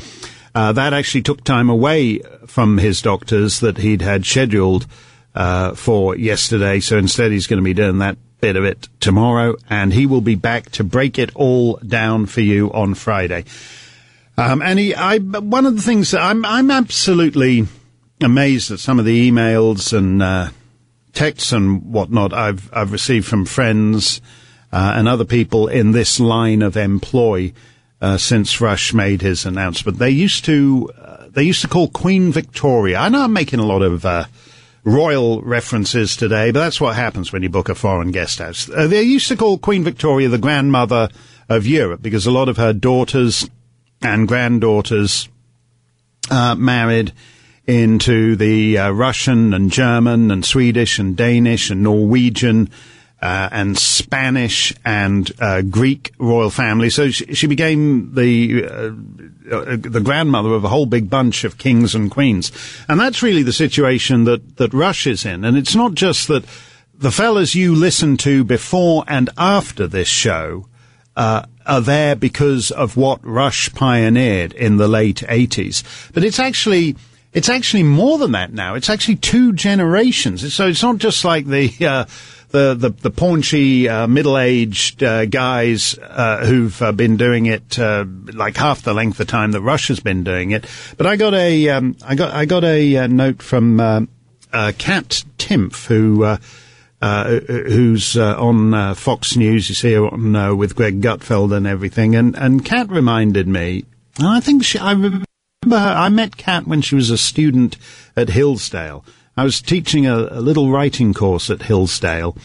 Uh, 0.54 0.72
that 0.72 0.92
actually 0.92 1.22
took 1.22 1.42
time 1.42 1.68
away 1.68 2.20
from 2.46 2.78
his 2.78 3.02
doctors 3.02 3.60
that 3.60 3.78
he'd 3.78 4.02
had 4.02 4.24
scheduled 4.24 4.86
uh, 5.34 5.74
for 5.74 6.16
yesterday. 6.16 6.78
So 6.78 6.96
instead, 6.96 7.32
he's 7.32 7.48
going 7.48 7.58
to 7.58 7.64
be 7.64 7.74
doing 7.74 7.98
that 7.98 8.16
bit 8.40 8.56
of 8.56 8.64
it 8.64 8.88
tomorrow, 9.00 9.56
and 9.68 9.92
he 9.92 10.06
will 10.06 10.20
be 10.20 10.36
back 10.36 10.70
to 10.72 10.84
break 10.84 11.18
it 11.18 11.34
all 11.34 11.76
down 11.78 12.26
for 12.26 12.40
you 12.40 12.72
on 12.72 12.94
Friday. 12.94 13.44
Um, 14.36 14.62
and 14.62 14.78
he, 14.78 14.94
I, 14.94 15.18
one 15.18 15.66
of 15.66 15.76
the 15.76 15.82
things 15.82 16.10
that 16.10 16.20
I'm, 16.20 16.44
I'm 16.44 16.70
absolutely 16.70 17.66
amazed 18.24 18.70
at 18.70 18.80
some 18.80 18.98
of 18.98 19.04
the 19.04 19.30
emails 19.30 19.96
and 19.96 20.22
uh, 20.22 20.48
texts 21.12 21.52
and 21.52 21.92
whatnot 21.92 22.32
I've 22.32 22.70
I've 22.72 22.92
received 22.92 23.26
from 23.26 23.44
friends 23.44 24.20
uh, 24.72 24.94
and 24.96 25.06
other 25.06 25.24
people 25.24 25.68
in 25.68 25.92
this 25.92 26.18
line 26.18 26.62
of 26.62 26.76
employ 26.76 27.52
uh, 28.00 28.18
since 28.18 28.60
Rush 28.60 28.92
made 28.92 29.22
his 29.22 29.46
announcement. 29.46 29.98
They 29.98 30.10
used 30.10 30.44
to 30.46 30.90
uh, 31.00 31.28
they 31.30 31.44
used 31.44 31.62
to 31.62 31.68
call 31.68 31.88
Queen 31.88 32.32
Victoria. 32.32 32.98
I 32.98 33.08
know 33.08 33.22
I'm 33.22 33.32
making 33.32 33.60
a 33.60 33.66
lot 33.66 33.82
of 33.82 34.04
uh, 34.04 34.24
royal 34.82 35.40
references 35.42 36.16
today, 36.16 36.50
but 36.50 36.60
that's 36.60 36.80
what 36.80 36.96
happens 36.96 37.32
when 37.32 37.42
you 37.42 37.48
book 37.48 37.68
a 37.68 37.74
foreign 37.74 38.10
guest 38.10 38.40
house. 38.40 38.68
Uh, 38.68 38.86
they 38.86 39.02
used 39.02 39.28
to 39.28 39.36
call 39.36 39.58
Queen 39.58 39.84
Victoria 39.84 40.28
the 40.28 40.38
grandmother 40.38 41.08
of 41.48 41.66
Europe 41.66 42.02
because 42.02 42.26
a 42.26 42.30
lot 42.30 42.48
of 42.48 42.56
her 42.56 42.72
daughters 42.72 43.48
and 44.02 44.26
granddaughters 44.26 45.28
married 46.30 47.12
into 47.66 48.36
the 48.36 48.78
uh, 48.78 48.90
Russian 48.90 49.54
and 49.54 49.70
German 49.70 50.30
and 50.30 50.44
Swedish 50.44 50.98
and 50.98 51.16
Danish 51.16 51.70
and 51.70 51.82
Norwegian 51.82 52.70
uh, 53.24 53.48
and 53.52 53.78
Spanish 53.78 54.74
and 54.84 55.32
uh, 55.40 55.62
Greek 55.62 56.12
royal 56.18 56.50
family. 56.50 56.90
So 56.90 57.10
she, 57.10 57.34
she 57.34 57.46
became 57.46 58.14
the 58.14 58.66
uh, 58.66 58.90
uh, 59.50 59.76
the 59.76 60.02
grandmother 60.04 60.52
of 60.52 60.64
a 60.64 60.68
whole 60.68 60.84
big 60.84 61.08
bunch 61.08 61.44
of 61.44 61.56
kings 61.56 61.94
and 61.94 62.10
queens, 62.10 62.52
and 62.86 63.00
that's 63.00 63.22
really 63.22 63.42
the 63.42 63.52
situation 63.52 64.24
that 64.24 64.56
that 64.58 64.74
is 65.06 65.24
in. 65.24 65.44
And 65.44 65.56
it's 65.56 65.74
not 65.74 65.94
just 65.94 66.28
that 66.28 66.44
the 66.92 67.10
fellas 67.10 67.54
you 67.54 67.74
listen 67.74 68.18
to 68.18 68.44
before 68.44 69.04
and 69.08 69.30
after 69.38 69.86
this 69.86 70.08
show. 70.08 70.68
Uh, 71.16 71.46
are 71.64 71.80
there 71.80 72.16
because 72.16 72.72
of 72.72 72.96
what 72.96 73.24
Rush 73.24 73.72
pioneered 73.72 74.52
in 74.52 74.76
the 74.78 74.88
late 74.88 75.22
80s. 75.28 76.12
But 76.12 76.24
it's 76.24 76.40
actually 76.40 76.96
it's 77.34 77.48
actually 77.48 77.82
more 77.82 78.16
than 78.16 78.32
that 78.32 78.52
now. 78.52 78.76
It's 78.76 78.88
actually 78.88 79.16
two 79.16 79.52
generations. 79.52 80.54
So 80.54 80.68
it's 80.68 80.82
not 80.82 80.98
just 80.98 81.24
like 81.24 81.46
the 81.46 81.70
uh, 81.84 82.04
the 82.50 82.74
the, 82.74 82.90
the 82.90 83.10
paunchy 83.10 83.88
uh, 83.88 84.06
middle 84.06 84.38
aged 84.38 85.02
uh, 85.02 85.26
guys 85.26 85.98
uh, 85.98 86.46
who've 86.46 86.80
uh, 86.80 86.92
been 86.92 87.16
doing 87.16 87.46
it 87.46 87.76
uh, 87.78 88.04
like 88.32 88.56
half 88.56 88.82
the 88.82 88.94
length 88.94 89.18
of 89.18 89.26
time 89.26 89.50
that 89.52 89.62
Rush's 89.62 89.98
been 89.98 90.22
doing 90.22 90.52
it. 90.52 90.64
But 90.96 91.08
I 91.08 91.16
got 91.16 91.34
a 91.34 91.68
um, 91.70 91.96
I 92.04 92.14
got 92.14 92.32
I 92.32 92.44
got 92.44 92.62
a 92.62 93.08
note 93.08 93.42
from 93.42 93.78
Kat 94.52 95.24
Timpf 95.36 95.86
who. 95.86 96.38
who's 97.02 98.16
on 98.16 98.94
Fox 98.94 99.36
News? 99.36 99.68
You 99.68 99.74
see 99.74 99.92
her 99.92 100.06
on 100.06 100.56
with 100.56 100.74
Greg 100.74 101.02
Gutfeld 101.02 101.54
and 101.54 101.66
everything, 101.66 102.14
and 102.14 102.34
and 102.34 102.64
Kat 102.64 102.88
reminded 102.88 103.46
me. 103.46 103.84
And 104.16 104.26
I 104.28 104.40
think 104.40 104.64
she, 104.64 104.78
I 104.78 104.92
remember 104.92 105.26
I 105.72 106.08
met 106.08 106.36
Kat 106.36 106.66
when 106.66 106.80
she 106.80 106.94
was 106.94 107.10
a 107.10 107.18
student 107.18 107.76
at 108.16 108.30
Hillsdale. 108.30 109.04
I 109.36 109.44
was 109.44 109.60
teaching 109.60 110.06
a, 110.06 110.28
a 110.30 110.40
little 110.40 110.70
writing 110.70 111.12
course 111.12 111.50
at 111.50 111.62
Hillsdale, 111.62 112.36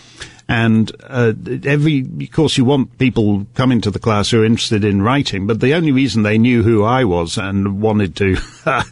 and 0.48 0.92
uh, 1.04 1.34
every 1.64 2.00
of 2.00 2.32
course 2.32 2.58
you 2.58 2.66
want 2.66 2.98
people 2.98 3.46
coming 3.54 3.82
to 3.82 3.92
the 3.92 4.00
class 4.00 4.32
who 4.32 4.42
are 4.42 4.46
interested 4.46 4.84
in 4.84 5.04
writing, 5.04 5.46
but 5.46 5.60
the 5.60 5.76
only 5.76 5.92
reason 5.92 6.24
they 6.24 6.40
knew 6.40 6.64
who 6.64 6.84
I 6.84 7.04
was 7.04 7.38
and 7.38 7.80
wanted 7.80 8.16
to 8.18 8.38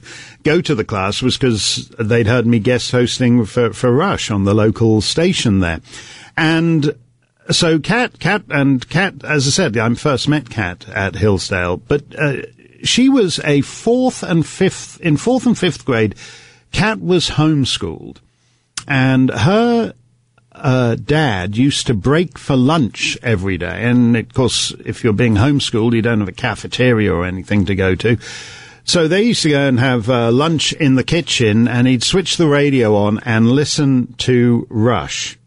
go 0.43 0.61
to 0.61 0.75
the 0.75 0.85
class 0.85 1.23
was 1.23 1.37
because 1.37 1.89
they'd 1.99 2.27
heard 2.27 2.45
me 2.45 2.59
guest 2.59 2.91
hosting 2.91 3.45
for, 3.45 3.73
for 3.73 3.91
Rush 3.91 4.29
on 4.29 4.43
the 4.43 4.53
local 4.53 5.01
station 5.01 5.59
there, 5.59 5.81
and 6.35 6.95
so 7.49 7.79
Kat, 7.79 8.19
Kat, 8.19 8.43
and 8.49 8.87
Kat, 8.89 9.23
as 9.23 9.47
I 9.47 9.51
said, 9.51 9.77
I 9.77 9.93
first 9.95 10.27
met 10.27 10.49
Kat 10.49 10.87
at 10.89 11.15
Hillsdale, 11.15 11.77
but 11.77 12.03
uh, 12.17 12.41
she 12.83 13.09
was 13.09 13.39
a 13.43 13.61
fourth 13.61 14.23
and 14.23 14.45
fifth, 14.45 14.99
in 15.01 15.17
fourth 15.17 15.45
and 15.45 15.57
fifth 15.57 15.85
grade, 15.85 16.15
Kat 16.71 16.99
was 16.99 17.31
homeschooled. 17.31 18.17
And 18.87 19.29
her 19.29 19.93
uh, 20.51 20.95
dad 20.95 21.57
used 21.57 21.87
to 21.87 21.93
break 21.93 22.37
for 22.37 22.55
lunch 22.55 23.17
every 23.21 23.57
day. 23.57 23.83
And 23.83 24.15
of 24.15 24.33
course, 24.33 24.71
if 24.85 25.03
you're 25.03 25.13
being 25.13 25.35
homeschooled, 25.35 25.93
you 25.93 26.01
don't 26.01 26.19
have 26.19 26.29
a 26.29 26.33
cafeteria 26.33 27.13
or 27.13 27.25
anything 27.25 27.65
to 27.65 27.75
go 27.75 27.95
to. 27.95 28.17
So 28.83 29.07
they 29.07 29.23
used 29.23 29.43
to 29.43 29.49
go 29.49 29.67
and 29.67 29.79
have 29.79 30.09
uh, 30.09 30.31
lunch 30.31 30.71
in 30.71 30.95
the 30.95 31.03
kitchen, 31.03 31.67
and 31.67 31.87
he'd 31.87 32.03
switch 32.03 32.37
the 32.37 32.47
radio 32.47 32.95
on 32.95 33.19
and 33.19 33.51
listen 33.51 34.13
to 34.19 34.65
Rush. 34.69 35.37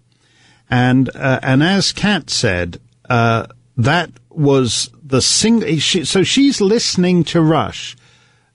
And 0.69 1.09
uh, 1.17 1.41
and 1.43 1.63
as 1.63 1.93
Kat 1.93 2.29
said, 2.29 2.79
uh, 3.09 3.47
that 3.85 4.11
was 4.31 4.91
the 5.03 5.23
single. 5.23 5.77
She, 5.79 6.05
so 6.05 6.23
she's 6.23 6.61
listening 6.61 7.25
to 7.25 7.41
Rush 7.41 7.97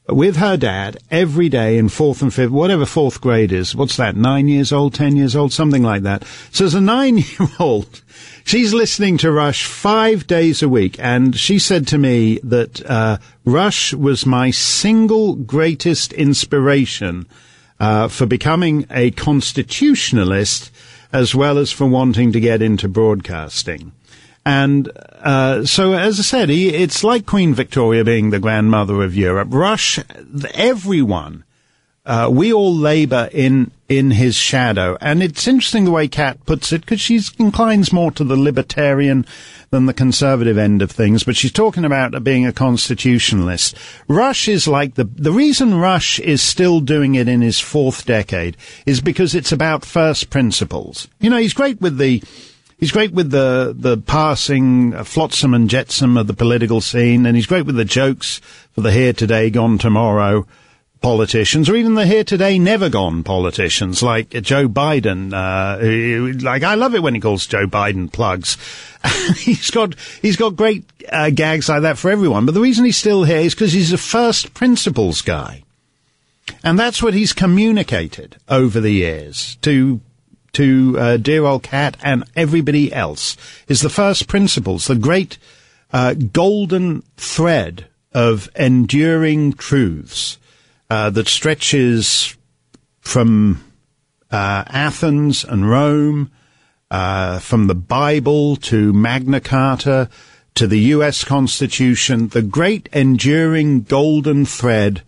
with 0.07 0.37
her 0.37 0.55
dad 0.55 0.97
every 1.09 1.49
day 1.49 1.77
in 1.77 1.89
fourth 1.89 2.21
and 2.21 2.33
fifth, 2.33 2.51
whatever 2.51 2.85
fourth 2.85 3.21
grade 3.21 3.51
is. 3.51 3.75
What's 3.75 3.97
that? 3.97 4.15
Nine 4.15 4.47
years 4.47 4.71
old, 4.71 4.93
ten 4.93 5.15
years 5.15 5.35
old, 5.35 5.51
something 5.51 5.83
like 5.83 6.03
that. 6.03 6.23
So 6.51 6.65
as 6.65 6.75
a 6.75 6.81
nine-year-old, 6.95 8.01
she's 8.43 8.73
listening 8.73 9.17
to 9.19 9.31
Rush 9.31 9.65
five 9.65 10.27
days 10.27 10.61
a 10.61 10.69
week, 10.69 10.97
and 10.99 11.35
she 11.35 11.57
said 11.59 11.87
to 11.87 11.97
me 11.97 12.39
that 12.43 12.85
uh, 12.85 13.17
Rush 13.45 13.93
was 13.93 14.25
my 14.25 14.51
single 14.51 15.35
greatest 15.35 16.13
inspiration 16.13 17.25
uh, 17.79 18.07
for 18.07 18.25
becoming 18.25 18.85
a 18.91 19.11
constitutionalist, 19.11 20.71
as 21.11 21.33
well 21.33 21.57
as 21.57 21.71
for 21.71 21.87
wanting 21.87 22.31
to 22.31 22.39
get 22.39 22.61
into 22.61 22.87
broadcasting. 22.87 23.91
And 24.45 24.91
uh, 25.25 25.65
so, 25.65 25.93
as 25.93 26.19
I 26.19 26.23
said, 26.23 26.49
it's 26.51 27.03
like 27.03 27.25
Queen 27.25 27.55
Victoria 27.55 28.03
being 28.03 28.29
the 28.29 28.39
grandmother 28.39 29.01
of 29.01 29.15
Europe. 29.15 29.47
Rush, 29.51 29.99
everyone, 30.53 31.43
uh, 32.05 32.29
we 32.31 32.53
all 32.53 32.75
labour 32.75 33.27
in 33.31 33.71
in 33.89 34.11
his 34.11 34.35
shadow, 34.35 34.95
and 35.01 35.23
it's 35.23 35.47
interesting 35.47 35.85
the 35.85 35.91
way 35.91 36.07
Kat 36.07 36.45
puts 36.45 36.71
it 36.71 36.81
because 36.81 37.01
she 37.01 37.19
inclines 37.39 37.91
more 37.91 38.11
to 38.11 38.23
the 38.23 38.37
libertarian 38.37 39.25
than 39.71 39.87
the 39.87 39.93
conservative 39.95 40.59
end 40.59 40.83
of 40.83 40.91
things. 40.91 41.23
But 41.23 41.35
she's 41.35 41.51
talking 41.51 41.85
about 41.85 42.23
being 42.23 42.45
a 42.45 42.53
constitutionalist. 42.53 43.75
Rush 44.07 44.47
is 44.47 44.67
like 44.67 44.93
the 44.93 45.05
the 45.05 45.31
reason 45.31 45.79
Rush 45.79 46.19
is 46.19 46.43
still 46.43 46.81
doing 46.81 47.15
it 47.15 47.27
in 47.27 47.41
his 47.41 47.59
fourth 47.59 48.05
decade 48.05 48.57
is 48.85 49.01
because 49.01 49.33
it's 49.33 49.51
about 49.51 49.83
first 49.83 50.29
principles. 50.29 51.07
You 51.19 51.31
know, 51.31 51.37
he's 51.37 51.53
great 51.55 51.81
with 51.81 51.97
the 51.97 52.21
He's 52.85 52.91
great 52.91 53.13
with 53.13 53.31
the 53.31 53.73
the 53.75 53.97
passing 53.97 54.93
uh, 54.93 55.03
flotsam 55.03 55.55
and 55.55 55.67
jetsam 55.67 56.17
of 56.17 56.27
the 56.27 56.35
political 56.35 56.81
scene, 56.81 57.25
and 57.25 57.35
he's 57.35 57.47
great 57.47 57.65
with 57.65 57.77
the 57.77 57.83
jokes 57.83 58.41
for 58.73 58.81
the 58.81 58.91
here 58.91 59.11
today, 59.11 59.49
gone 59.49 59.79
tomorrow 59.79 60.45
politicians, 61.01 61.67
or 61.67 61.75
even 61.75 61.95
the 61.95 62.05
here 62.05 62.23
today, 62.23 62.59
never 62.59 62.87
gone 62.87 63.23
politicians, 63.23 64.03
like 64.03 64.29
Joe 64.29 64.69
Biden. 64.69 65.33
Uh, 65.33 66.45
like 66.45 66.61
I 66.61 66.75
love 66.75 66.93
it 66.93 67.01
when 67.01 67.15
he 67.15 67.19
calls 67.19 67.47
Joe 67.47 67.65
Biden 67.65 68.13
plugs. 68.13 68.55
he's 69.37 69.71
got 69.71 69.95
he's 70.21 70.37
got 70.37 70.55
great 70.55 70.85
uh, 71.11 71.31
gags 71.31 71.67
like 71.67 71.81
that 71.81 71.97
for 71.97 72.11
everyone. 72.11 72.45
But 72.45 72.53
the 72.53 72.61
reason 72.61 72.85
he's 72.85 72.97
still 72.97 73.23
here 73.23 73.39
is 73.39 73.55
because 73.55 73.73
he's 73.73 73.93
a 73.93 73.97
first 73.97 74.53
principles 74.53 75.23
guy. 75.23 75.63
And 76.63 76.77
that's 76.77 77.01
what 77.01 77.15
he's 77.15 77.33
communicated 77.33 78.37
over 78.47 78.79
the 78.79 78.91
years 78.91 79.55
to 79.63 80.01
to 80.55 80.95
uh, 80.97 81.17
dear 81.17 81.45
old 81.45 81.63
Kat 81.63 81.97
and 82.03 82.23
everybody 82.35 82.91
else 82.91 83.37
is 83.67 83.81
the 83.81 83.89
first 83.89 84.27
principles, 84.27 84.87
the 84.87 84.95
great 84.95 85.37
uh, 85.93 86.13
golden 86.13 87.01
thread 87.17 87.85
of 88.13 88.49
enduring 88.55 89.53
truths 89.53 90.37
uh, 90.89 91.09
that 91.09 91.27
stretches 91.27 92.35
from 93.01 93.63
uh, 94.31 94.63
Athens 94.67 95.43
and 95.43 95.69
Rome, 95.69 96.31
uh, 96.89 97.39
from 97.39 97.67
the 97.67 97.75
Bible 97.75 98.55
to 98.57 98.93
Magna 98.93 99.41
Carta 99.41 100.09
to 100.55 100.67
the 100.67 100.79
U.S. 100.79 101.23
Constitution, 101.25 102.29
the 102.29 102.41
great 102.41 102.87
enduring 102.93 103.81
golden 103.81 104.45
thread 104.45 105.01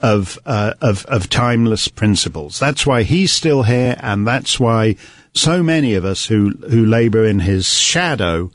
of, 0.00 0.38
uh, 0.46 0.74
of, 0.80 1.04
of 1.06 1.28
timeless 1.28 1.88
principles. 1.88 2.58
That's 2.58 2.86
why 2.86 3.02
he's 3.02 3.32
still 3.32 3.64
here, 3.64 3.96
and 4.00 4.26
that's 4.26 4.58
why 4.58 4.96
so 5.34 5.62
many 5.62 5.94
of 5.94 6.04
us 6.04 6.26
who, 6.26 6.50
who 6.50 6.84
labor 6.84 7.24
in 7.24 7.40
his 7.40 7.68
shadow, 7.68 8.50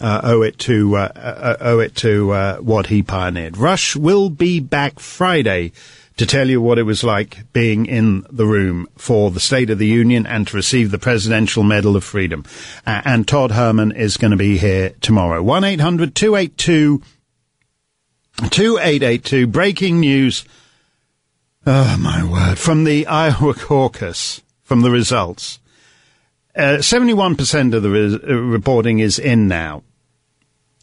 uh, 0.00 0.20
owe 0.24 0.42
it 0.42 0.58
to, 0.58 0.96
uh, 0.96 1.12
uh 1.14 1.56
owe 1.60 1.78
it 1.78 1.94
to, 1.96 2.30
uh, 2.32 2.56
what 2.58 2.86
he 2.86 3.02
pioneered. 3.02 3.56
Rush 3.56 3.96
will 3.96 4.30
be 4.30 4.60
back 4.60 4.98
Friday 4.98 5.72
to 6.16 6.26
tell 6.26 6.50
you 6.50 6.60
what 6.60 6.78
it 6.78 6.82
was 6.82 7.02
like 7.02 7.50
being 7.54 7.86
in 7.86 8.26
the 8.30 8.44
room 8.44 8.86
for 8.96 9.30
the 9.30 9.40
State 9.40 9.70
of 9.70 9.78
the 9.78 9.86
Union 9.86 10.26
and 10.26 10.46
to 10.46 10.56
receive 10.56 10.90
the 10.90 10.98
Presidential 10.98 11.62
Medal 11.62 11.96
of 11.96 12.04
Freedom. 12.04 12.44
And 12.84 13.26
Todd 13.26 13.52
Herman 13.52 13.92
is 13.92 14.18
going 14.18 14.32
to 14.32 14.36
be 14.36 14.58
here 14.58 14.90
tomorrow. 15.00 15.42
1-800-282 15.42 17.02
2882. 18.50 19.46
Breaking 19.46 20.00
news 20.00 20.44
Oh, 21.66 21.96
my 22.00 22.24
word. 22.24 22.58
From 22.58 22.84
the 22.84 23.06
Iowa 23.06 23.54
caucus, 23.54 24.40
from 24.62 24.80
the 24.80 24.90
results, 24.90 25.58
uh, 26.56 26.78
71% 26.78 27.74
of 27.74 27.82
the 27.82 28.20
uh, 28.22 28.34
reporting 28.34 28.98
is 28.98 29.18
in 29.18 29.46
now. 29.46 29.82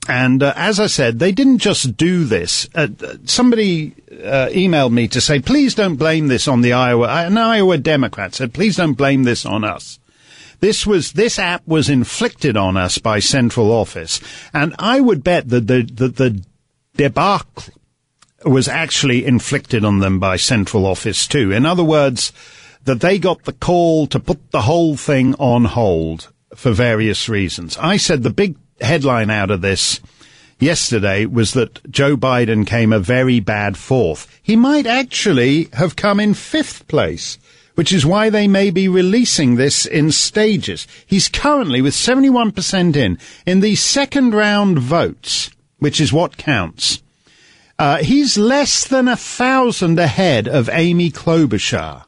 And 0.07 0.41
uh, 0.41 0.53
as 0.55 0.79
I 0.79 0.87
said, 0.87 1.19
they 1.19 1.31
didn't 1.31 1.57
just 1.57 1.97
do 1.97 2.23
this. 2.23 2.69
Uh, 2.73 2.87
somebody 3.25 3.93
uh, 4.23 4.47
emailed 4.51 4.93
me 4.93 5.07
to 5.09 5.19
say, 5.19 5.39
please 5.39 5.75
don't 5.75 5.95
blame 5.95 6.27
this 6.27 6.47
on 6.47 6.61
the 6.61 6.73
Iowa, 6.73 7.07
uh, 7.07 7.25
an 7.25 7.37
Iowa 7.37 7.77
Democrat 7.77 8.35
said, 8.35 8.53
please 8.53 8.77
don't 8.77 8.93
blame 8.93 9.23
this 9.23 9.45
on 9.45 9.63
us. 9.63 9.99
This 10.59 10.87
was, 10.87 11.13
this 11.13 11.37
app 11.37 11.67
was 11.67 11.89
inflicted 11.89 12.55
on 12.55 12.77
us 12.77 12.97
by 12.99 13.19
central 13.19 13.71
office. 13.71 14.21
And 14.53 14.75
I 14.79 15.01
would 15.01 15.23
bet 15.23 15.49
that 15.49 15.67
the, 15.67 15.81
the, 15.83 16.07
the 16.07 16.45
debacle 16.95 17.73
was 18.49 18.67
actually 18.67 19.25
inflicted 19.25 19.83
on 19.83 19.99
them 19.99 20.19
by 20.19 20.37
central 20.37 20.85
office 20.85 21.27
too. 21.27 21.51
In 21.51 21.65
other 21.65 21.83
words, 21.83 22.31
that 22.85 23.01
they 23.01 23.19
got 23.19 23.43
the 23.43 23.53
call 23.53 24.07
to 24.07 24.19
put 24.19 24.51
the 24.51 24.61
whole 24.61 24.95
thing 24.95 25.35
on 25.35 25.65
hold 25.65 26.31
for 26.55 26.71
various 26.71 27.27
reasons. 27.27 27.77
I 27.77 27.97
said 27.97 28.23
the 28.23 28.29
big 28.29 28.55
headline 28.79 29.29
out 29.29 29.51
of 29.51 29.61
this 29.61 29.99
yesterday 30.59 31.25
was 31.25 31.53
that 31.53 31.91
Joe 31.91 32.15
Biden 32.15 32.65
came 32.65 32.93
a 32.93 32.99
very 32.99 33.39
bad 33.39 33.77
fourth. 33.77 34.39
He 34.41 34.55
might 34.55 34.85
actually 34.85 35.69
have 35.73 35.95
come 35.95 36.19
in 36.19 36.33
fifth 36.33 36.87
place, 36.87 37.37
which 37.75 37.93
is 37.93 38.05
why 38.05 38.29
they 38.29 38.47
may 38.47 38.71
be 38.71 38.87
releasing 38.87 39.55
this 39.55 39.85
in 39.85 40.11
stages. 40.11 40.87
He's 41.05 41.27
currently 41.27 41.81
with 41.81 41.93
71% 41.93 42.95
in, 42.95 43.19
in 43.45 43.59
the 43.59 43.75
second 43.75 44.33
round 44.33 44.79
votes, 44.79 45.51
which 45.79 46.01
is 46.01 46.13
what 46.13 46.37
counts. 46.37 47.01
Uh, 47.79 47.97
he's 47.97 48.37
less 48.37 48.87
than 48.87 49.07
a 49.07 49.15
thousand 49.15 49.99
ahead 49.99 50.47
of 50.47 50.69
Amy 50.71 51.11
Klobuchar. 51.11 52.05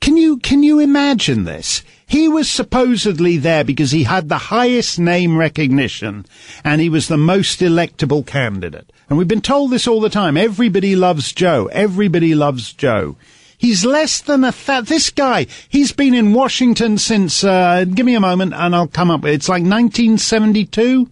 Can 0.00 0.18
you 0.18 0.36
can 0.36 0.62
you 0.62 0.80
imagine 0.80 1.44
this? 1.44 1.82
He 2.06 2.28
was 2.28 2.50
supposedly 2.50 3.38
there 3.38 3.64
because 3.64 3.92
he 3.92 4.02
had 4.02 4.28
the 4.28 4.36
highest 4.36 4.98
name 4.98 5.38
recognition 5.38 6.26
and 6.62 6.82
he 6.82 6.90
was 6.90 7.08
the 7.08 7.16
most 7.16 7.60
electable 7.60 8.26
candidate. 8.26 8.92
And 9.08 9.16
we've 9.16 9.26
been 9.26 9.40
told 9.40 9.70
this 9.70 9.88
all 9.88 10.02
the 10.02 10.10
time. 10.10 10.36
Everybody 10.36 10.94
loves 10.94 11.32
Joe. 11.32 11.70
Everybody 11.72 12.34
loves 12.34 12.74
Joe. 12.74 13.16
He's 13.56 13.86
less 13.86 14.20
than 14.20 14.44
a 14.44 14.52
th- 14.52 14.84
this 14.84 15.08
guy. 15.08 15.46
He's 15.70 15.92
been 15.92 16.12
in 16.12 16.34
Washington 16.34 16.98
since. 16.98 17.42
Uh, 17.42 17.86
give 17.86 18.04
me 18.04 18.14
a 18.14 18.20
moment, 18.20 18.52
and 18.52 18.76
I'll 18.76 18.88
come 18.88 19.10
up. 19.10 19.22
with 19.22 19.32
It's 19.32 19.48
like 19.48 19.62
1972. 19.62 21.08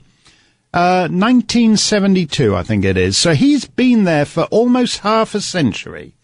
Uh, 0.74 1.06
1972, 1.10 2.56
I 2.56 2.62
think 2.62 2.84
it 2.84 2.96
is. 2.96 3.18
So 3.18 3.34
he's 3.34 3.66
been 3.66 4.04
there 4.04 4.24
for 4.24 4.44
almost 4.44 5.00
half 5.00 5.34
a 5.34 5.40
century. 5.40 6.14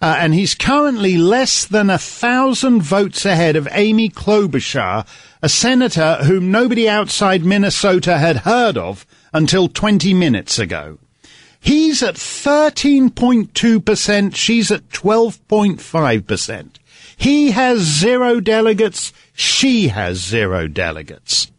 Uh, 0.00 0.14
and 0.18 0.34
he's 0.34 0.54
currently 0.54 1.16
less 1.16 1.64
than 1.64 1.90
a 1.90 1.98
thousand 1.98 2.82
votes 2.82 3.24
ahead 3.24 3.56
of 3.56 3.66
Amy 3.72 4.08
Klobuchar, 4.08 5.04
a 5.42 5.48
senator 5.48 6.18
whom 6.22 6.52
nobody 6.52 6.88
outside 6.88 7.44
Minnesota 7.44 8.18
had 8.18 8.36
heard 8.38 8.76
of 8.76 9.04
until 9.32 9.68
20 9.68 10.14
minutes 10.14 10.56
ago. 10.58 10.98
He's 11.58 12.00
at 12.02 12.14
13.2%, 12.14 14.36
she's 14.36 14.70
at 14.70 14.88
12.5%. 14.90 16.68
He 17.16 17.50
has 17.50 17.80
zero 17.80 18.38
delegates, 18.38 19.12
she 19.32 19.88
has 19.88 20.18
zero 20.18 20.68
delegates. 20.68 21.50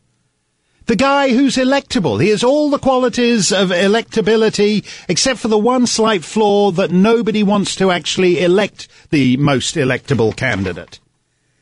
The 0.89 0.95
guy 0.95 1.29
who's 1.29 1.55
electable. 1.57 2.19
He 2.19 2.29
has 2.29 2.43
all 2.43 2.71
the 2.71 2.79
qualities 2.79 3.51
of 3.51 3.69
electability, 3.69 4.83
except 5.07 5.39
for 5.39 5.47
the 5.47 5.55
one 5.55 5.85
slight 5.85 6.23
flaw 6.23 6.71
that 6.71 6.89
nobody 6.89 7.43
wants 7.43 7.75
to 7.75 7.91
actually 7.91 8.41
elect 8.41 8.87
the 9.11 9.37
most 9.37 9.75
electable 9.75 10.35
candidate. 10.35 10.99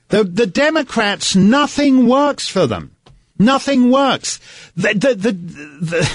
The, 0.07 0.23
the 0.23 0.47
Democrats, 0.47 1.36
nothing 1.36 2.07
works 2.07 2.47
for 2.47 2.67
them. 2.67 2.95
Nothing 3.38 3.91
works. 3.91 4.39
The, 4.78 4.93
the, 4.93 5.15
the, 5.15 5.32
the, 5.34 6.11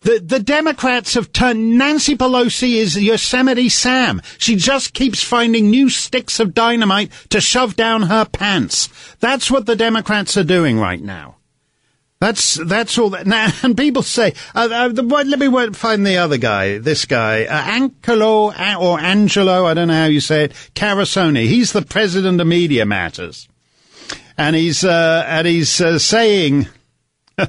the, 0.00 0.18
the 0.18 0.40
Democrats 0.40 1.14
have 1.14 1.32
turned, 1.32 1.78
Nancy 1.78 2.16
Pelosi 2.16 2.72
is 2.72 3.00
Yosemite 3.00 3.68
Sam. 3.68 4.20
She 4.36 4.56
just 4.56 4.94
keeps 4.94 5.22
finding 5.22 5.70
new 5.70 5.88
sticks 5.88 6.40
of 6.40 6.54
dynamite 6.54 7.12
to 7.30 7.40
shove 7.40 7.76
down 7.76 8.02
her 8.02 8.24
pants. 8.24 8.88
That's 9.20 9.48
what 9.48 9.66
the 9.66 9.76
Democrats 9.76 10.36
are 10.36 10.42
doing 10.42 10.80
right 10.80 11.00
now. 11.00 11.37
That's 12.20 12.54
that's 12.54 12.98
all 12.98 13.10
that. 13.10 13.26
Now, 13.26 13.50
and 13.62 13.76
people 13.76 14.02
say, 14.02 14.34
uh, 14.54 14.68
uh, 14.70 14.88
the, 14.88 15.02
let 15.02 15.38
me 15.38 15.72
find 15.72 16.06
the 16.06 16.16
other 16.16 16.38
guy. 16.38 16.78
This 16.78 17.04
guy, 17.04 17.44
uh, 17.44 17.62
Ancelo 17.62 18.80
or 18.80 18.98
Angelo, 18.98 19.66
I 19.66 19.74
don't 19.74 19.88
know 19.88 19.94
how 19.94 20.06
you 20.06 20.20
say 20.20 20.44
it. 20.44 20.52
Carusone. 20.74 21.46
He's 21.46 21.72
the 21.72 21.82
president 21.82 22.40
of 22.40 22.46
Media 22.46 22.84
Matters, 22.84 23.48
and 24.36 24.56
he's 24.56 24.84
uh, 24.84 25.24
and 25.26 25.46
he's 25.46 25.80
uh, 25.80 25.98
saying. 25.98 26.68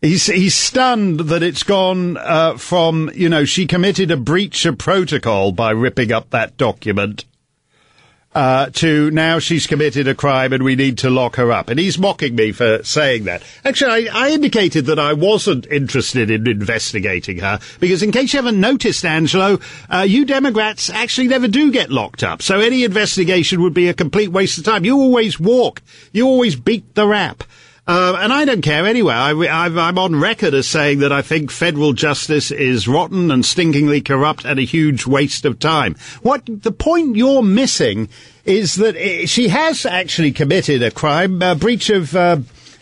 He's 0.00 0.26
he's 0.26 0.54
stunned 0.54 1.18
that 1.18 1.42
it's 1.42 1.64
gone 1.64 2.18
uh, 2.18 2.56
from 2.56 3.10
you 3.14 3.28
know 3.28 3.44
she 3.44 3.66
committed 3.66 4.12
a 4.12 4.16
breach 4.16 4.64
of 4.64 4.78
protocol 4.78 5.50
by 5.50 5.72
ripping 5.72 6.12
up 6.12 6.30
that 6.30 6.56
document 6.56 7.24
uh, 8.38 8.70
to 8.70 9.10
now 9.10 9.40
she's 9.40 9.66
committed 9.66 10.06
a 10.06 10.14
crime 10.14 10.52
and 10.52 10.62
we 10.62 10.76
need 10.76 10.98
to 10.98 11.10
lock 11.10 11.34
her 11.34 11.50
up. 11.50 11.70
And 11.70 11.78
he's 11.78 11.98
mocking 11.98 12.36
me 12.36 12.52
for 12.52 12.84
saying 12.84 13.24
that. 13.24 13.42
Actually, 13.64 14.08
I, 14.08 14.26
I 14.26 14.30
indicated 14.30 14.86
that 14.86 14.98
I 15.00 15.14
wasn't 15.14 15.66
interested 15.66 16.30
in 16.30 16.46
investigating 16.46 17.38
her 17.38 17.58
because, 17.80 18.00
in 18.04 18.12
case 18.12 18.32
you 18.32 18.38
haven't 18.38 18.60
noticed, 18.60 19.04
Angelo, 19.04 19.58
uh, 19.92 20.06
you 20.08 20.24
Democrats 20.24 20.88
actually 20.88 21.26
never 21.26 21.48
do 21.48 21.72
get 21.72 21.90
locked 21.90 22.22
up. 22.22 22.40
So 22.40 22.60
any 22.60 22.84
investigation 22.84 23.60
would 23.62 23.74
be 23.74 23.88
a 23.88 23.94
complete 23.94 24.28
waste 24.28 24.56
of 24.56 24.64
time. 24.64 24.84
You 24.84 24.96
always 24.98 25.40
walk. 25.40 25.82
You 26.12 26.26
always 26.26 26.54
beat 26.54 26.94
the 26.94 27.08
rap. 27.08 27.42
Uh, 27.88 28.18
and 28.20 28.34
I 28.34 28.44
don't 28.44 28.60
care 28.60 28.86
anyway. 28.86 29.14
I, 29.14 29.66
am 29.66 29.98
on 29.98 30.20
record 30.20 30.52
as 30.52 30.68
saying 30.68 30.98
that 30.98 31.10
I 31.10 31.22
think 31.22 31.50
federal 31.50 31.94
justice 31.94 32.50
is 32.50 32.86
rotten 32.86 33.30
and 33.30 33.42
stinkingly 33.42 34.04
corrupt 34.04 34.44
and 34.44 34.58
a 34.58 34.64
huge 34.64 35.06
waste 35.06 35.46
of 35.46 35.58
time. 35.58 35.96
What 36.20 36.42
the 36.46 36.70
point 36.70 37.16
you're 37.16 37.42
missing 37.42 38.10
is 38.44 38.74
that 38.74 38.94
it, 38.94 39.30
she 39.30 39.48
has 39.48 39.86
actually 39.86 40.32
committed 40.32 40.82
a 40.82 40.90
crime, 40.90 41.40
a 41.40 41.54
breach 41.54 41.88
of. 41.90 42.14
Uh, 42.14 42.40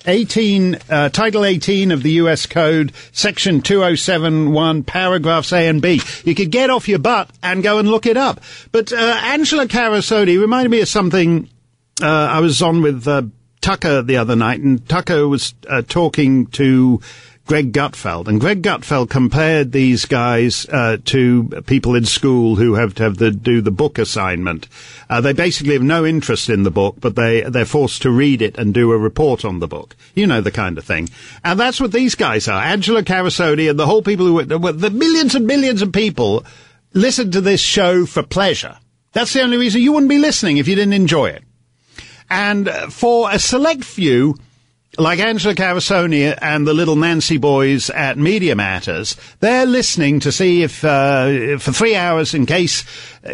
18, 0.09 0.79
uh, 0.89 1.09
Title 1.09 1.45
18 1.45 1.91
of 1.91 2.05
the 2.05 2.13
U.S. 2.13 2.47
Code, 2.47 2.93
Section 3.11 3.61
2071, 3.61 4.85
paragraphs 4.85 5.53
A 5.53 5.67
and 5.67 5.83
B. 5.83 6.01
You 6.25 6.37
could 6.37 6.53
get 6.53 6.71
off 6.71 6.89
your 6.89 7.01
butt 7.01 7.29
and 7.43 7.61
go 7.61 7.79
and 7.79 7.89
look 7.89 8.07
it 8.07 8.17
up. 8.17 8.41
But 8.71 8.93
uh, 8.93 9.21
Angela 9.25 9.67
Carusone 9.67 10.41
reminded 10.41 10.69
me 10.69 10.81
of 10.81 10.87
something 10.87 11.51
uh, 12.01 12.07
I 12.07 12.39
was 12.39 12.63
on 12.63 12.83
with 12.83 13.09
uh, 13.09 13.23
Tucker 13.67 14.01
the 14.01 14.19
other 14.19 14.37
night, 14.37 14.61
and 14.61 14.89
Tucker 14.89 15.27
was 15.27 15.53
uh, 15.69 15.83
talking 15.83 16.47
to 16.53 17.01
Greg 17.47 17.73
Gutfeld, 17.73 18.29
and 18.29 18.41
Greg 18.41 18.63
Gutfeld 18.63 19.11
compared 19.11 19.73
these 19.73 20.05
guys 20.05 20.69
uh, 20.69 20.99
to 21.07 21.49
people 21.67 21.97
in 21.97 22.05
school 22.05 22.55
who 22.55 22.75
have 22.75 22.95
to 22.95 23.03
have 23.03 23.17
the, 23.17 23.33
do 23.33 23.61
the 23.61 23.73
book 23.73 23.99
assignment. 23.99 24.69
Uh, 25.11 25.21
they 25.21 25.33
basically 25.33 25.73
have 25.73 25.83
no 25.83 26.07
interest 26.07 26.49
in 26.49 26.63
the 26.63 26.71
book, 26.71 26.95
but 27.01 27.17
they 27.17 27.41
they're 27.41 27.65
forced 27.65 28.03
to 28.03 28.11
read 28.13 28.41
it 28.41 28.57
and 28.57 28.73
do 28.73 28.93
a 28.93 28.97
report 28.97 29.45
on 29.45 29.59
the 29.59 29.67
book. 29.67 29.97
You 30.15 30.29
know 30.29 30.41
the 30.41 30.53
kind 30.53 30.79
of 30.79 30.85
thing, 30.85 31.09
and 31.43 31.59
that's 31.59 31.81
what 31.81 31.91
these 31.91 32.15
guys 32.15 32.47
are. 32.47 32.63
Angela 32.63 33.03
Carusone 33.03 33.69
and 33.69 33.77
the 33.77 33.87
whole 33.87 34.03
people 34.03 34.27
who 34.27 34.45
the 34.45 34.91
millions 34.91 35.35
and 35.35 35.45
millions 35.45 35.83
of 35.83 35.93
people 35.93 36.45
listen 36.93 37.33
to 37.33 37.41
this 37.41 37.61
show 37.61 38.07
for 38.07 38.23
pleasure. 38.23 38.79
That's 39.11 39.33
the 39.33 39.43
only 39.43 39.57
reason 39.57 39.81
you 39.81 39.91
wouldn't 39.91 40.11
be 40.11 40.19
listening 40.19 40.59
if 40.59 40.69
you 40.69 40.77
didn't 40.77 40.93
enjoy 40.93 41.31
it. 41.31 41.43
And 42.31 42.69
for 42.91 43.31
a 43.31 43.39
select 43.39 43.85
few, 43.85 44.37
like 44.99 45.19
Angela 45.19 45.55
Carusone 45.55 46.37
and 46.41 46.67
the 46.67 46.73
little 46.73 46.97
Nancy 46.97 47.37
boys 47.37 47.91
at 47.91 48.17
Media 48.17 48.57
Matters, 48.57 49.17
they're 49.41 49.67
listening 49.67 50.21
to 50.21 50.33
see 50.33 50.63
if, 50.63 50.85
uh, 50.85 51.59
for 51.59 51.73
three 51.73 51.95
hours, 51.95 52.33
in 52.35 52.47
case 52.47 52.85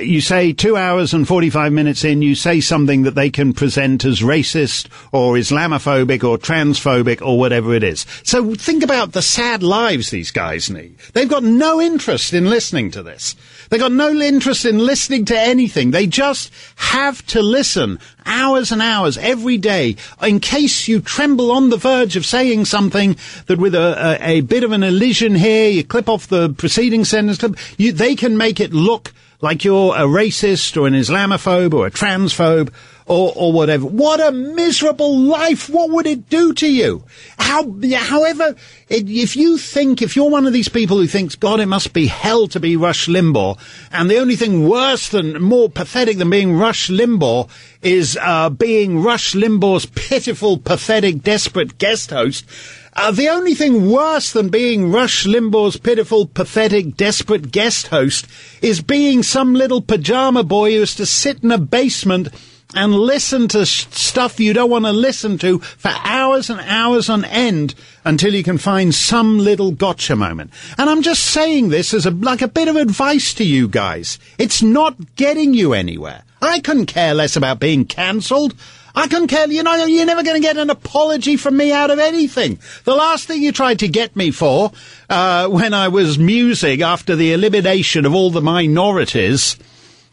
you 0.00 0.20
say 0.20 0.52
two 0.52 0.76
hours 0.76 1.14
and 1.14 1.26
45 1.26 1.72
minutes 1.72 2.04
in, 2.04 2.22
you 2.22 2.34
say 2.34 2.60
something 2.60 3.02
that 3.02 3.14
they 3.14 3.30
can 3.30 3.52
present 3.52 4.04
as 4.04 4.20
racist 4.20 4.88
or 5.12 5.34
Islamophobic 5.34 6.24
or 6.24 6.38
transphobic 6.38 7.22
or 7.22 7.38
whatever 7.38 7.74
it 7.74 7.84
is. 7.84 8.06
So 8.24 8.54
think 8.54 8.82
about 8.82 9.12
the 9.12 9.22
sad 9.22 9.62
lives 9.62 10.10
these 10.10 10.30
guys 10.30 10.70
need. 10.70 10.96
They've 11.12 11.28
got 11.28 11.44
no 11.44 11.80
interest 11.80 12.32
in 12.32 12.50
listening 12.50 12.90
to 12.92 13.02
this. 13.02 13.36
They 13.72 13.78
got 13.78 13.90
no 13.90 14.10
interest 14.10 14.66
in 14.66 14.76
listening 14.76 15.24
to 15.24 15.40
anything. 15.40 15.92
They 15.92 16.06
just 16.06 16.52
have 16.76 17.24
to 17.28 17.40
listen 17.40 18.00
hours 18.26 18.70
and 18.70 18.82
hours 18.82 19.16
every 19.16 19.56
day 19.56 19.96
in 20.20 20.40
case 20.40 20.88
you 20.88 21.00
tremble 21.00 21.50
on 21.50 21.70
the 21.70 21.78
verge 21.78 22.14
of 22.14 22.26
saying 22.26 22.66
something 22.66 23.16
that 23.46 23.58
with 23.58 23.74
a, 23.74 24.18
a, 24.20 24.28
a 24.30 24.40
bit 24.42 24.62
of 24.62 24.72
an 24.72 24.82
elision 24.82 25.34
here, 25.34 25.70
you 25.70 25.84
clip 25.84 26.10
off 26.10 26.26
the 26.26 26.50
preceding 26.50 27.06
sentence, 27.06 27.42
you, 27.78 27.92
they 27.92 28.14
can 28.14 28.36
make 28.36 28.60
it 28.60 28.74
look 28.74 29.14
like 29.42 29.64
you're 29.64 29.94
a 29.94 30.06
racist 30.06 30.80
or 30.80 30.86
an 30.86 30.94
Islamophobe 30.94 31.74
or 31.74 31.86
a 31.86 31.90
transphobe 31.90 32.72
or, 33.06 33.32
or 33.34 33.52
whatever. 33.52 33.84
What 33.84 34.20
a 34.20 34.30
miserable 34.30 35.18
life. 35.18 35.68
What 35.68 35.90
would 35.90 36.06
it 36.06 36.28
do 36.28 36.54
to 36.54 36.72
you? 36.72 37.02
How, 37.38 37.74
however, 37.94 38.54
it, 38.88 39.10
if 39.10 39.36
you 39.36 39.58
think, 39.58 40.00
if 40.00 40.14
you're 40.14 40.30
one 40.30 40.46
of 40.46 40.52
these 40.52 40.68
people 40.68 40.96
who 40.96 41.08
thinks, 41.08 41.34
God, 41.34 41.58
it 41.58 41.66
must 41.66 41.92
be 41.92 42.06
hell 42.06 42.46
to 42.48 42.60
be 42.60 42.76
Rush 42.76 43.08
Limbaugh, 43.08 43.58
and 43.90 44.08
the 44.08 44.18
only 44.18 44.36
thing 44.36 44.68
worse 44.68 45.08
than, 45.08 45.42
more 45.42 45.68
pathetic 45.68 46.18
than 46.18 46.30
being 46.30 46.56
Rush 46.56 46.88
Limbaugh 46.88 47.50
is, 47.82 48.16
uh, 48.20 48.48
being 48.48 49.02
Rush 49.02 49.34
Limbaugh's 49.34 49.86
pitiful, 49.86 50.56
pathetic, 50.56 51.22
desperate 51.22 51.78
guest 51.78 52.10
host, 52.10 52.46
uh, 52.94 53.10
the 53.10 53.28
only 53.28 53.54
thing 53.54 53.90
worse 53.90 54.32
than 54.32 54.50
being 54.50 54.92
Rush 54.92 55.24
Limbaugh's 55.24 55.78
pitiful, 55.78 56.26
pathetic, 56.26 56.96
desperate 56.96 57.50
guest 57.50 57.88
host 57.88 58.26
is 58.60 58.82
being 58.82 59.22
some 59.22 59.54
little 59.54 59.80
pajama 59.80 60.42
boy 60.42 60.72
who 60.72 60.80
has 60.80 60.94
to 60.96 61.06
sit 61.06 61.42
in 61.42 61.50
a 61.50 61.58
basement 61.58 62.28
and 62.74 62.94
listen 62.94 63.48
to 63.48 63.66
sh- 63.66 63.86
stuff 63.90 64.40
you 64.40 64.52
don't 64.52 64.70
want 64.70 64.84
to 64.84 64.92
listen 64.92 65.38
to 65.38 65.58
for 65.58 65.92
hours 66.04 66.50
and 66.50 66.60
hours 66.60 67.08
on 67.08 67.24
end 67.24 67.74
until 68.04 68.34
you 68.34 68.42
can 68.42 68.58
find 68.58 68.94
some 68.94 69.38
little 69.38 69.72
gotcha 69.72 70.16
moment. 70.16 70.50
And 70.78 70.88
I'm 70.88 71.02
just 71.02 71.24
saying 71.24 71.68
this 71.68 71.94
as 71.94 72.06
a, 72.06 72.10
like 72.10 72.42
a 72.42 72.48
bit 72.48 72.68
of 72.68 72.76
advice 72.76 73.34
to 73.34 73.44
you 73.44 73.68
guys. 73.68 74.18
It's 74.38 74.62
not 74.62 75.16
getting 75.16 75.54
you 75.54 75.72
anywhere. 75.74 76.24
I 76.40 76.60
couldn't 76.60 76.86
care 76.86 77.14
less 77.14 77.36
about 77.36 77.60
being 77.60 77.84
cancelled. 77.84 78.54
I 78.94 79.08
couldn't 79.08 79.28
care, 79.28 79.50
you 79.50 79.62
know, 79.62 79.84
you're 79.86 80.06
never 80.06 80.22
going 80.22 80.36
to 80.36 80.46
get 80.46 80.56
an 80.56 80.70
apology 80.70 81.36
from 81.36 81.56
me 81.56 81.72
out 81.72 81.90
of 81.90 81.98
anything. 81.98 82.58
The 82.84 82.94
last 82.94 83.26
thing 83.26 83.42
you 83.42 83.52
tried 83.52 83.78
to 83.78 83.88
get 83.88 84.14
me 84.16 84.30
for, 84.30 84.72
uh, 85.08 85.48
when 85.48 85.72
I 85.72 85.88
was 85.88 86.18
musing 86.18 86.82
after 86.82 87.16
the 87.16 87.32
elimination 87.32 88.04
of 88.04 88.14
all 88.14 88.30
the 88.30 88.42
minorities 88.42 89.56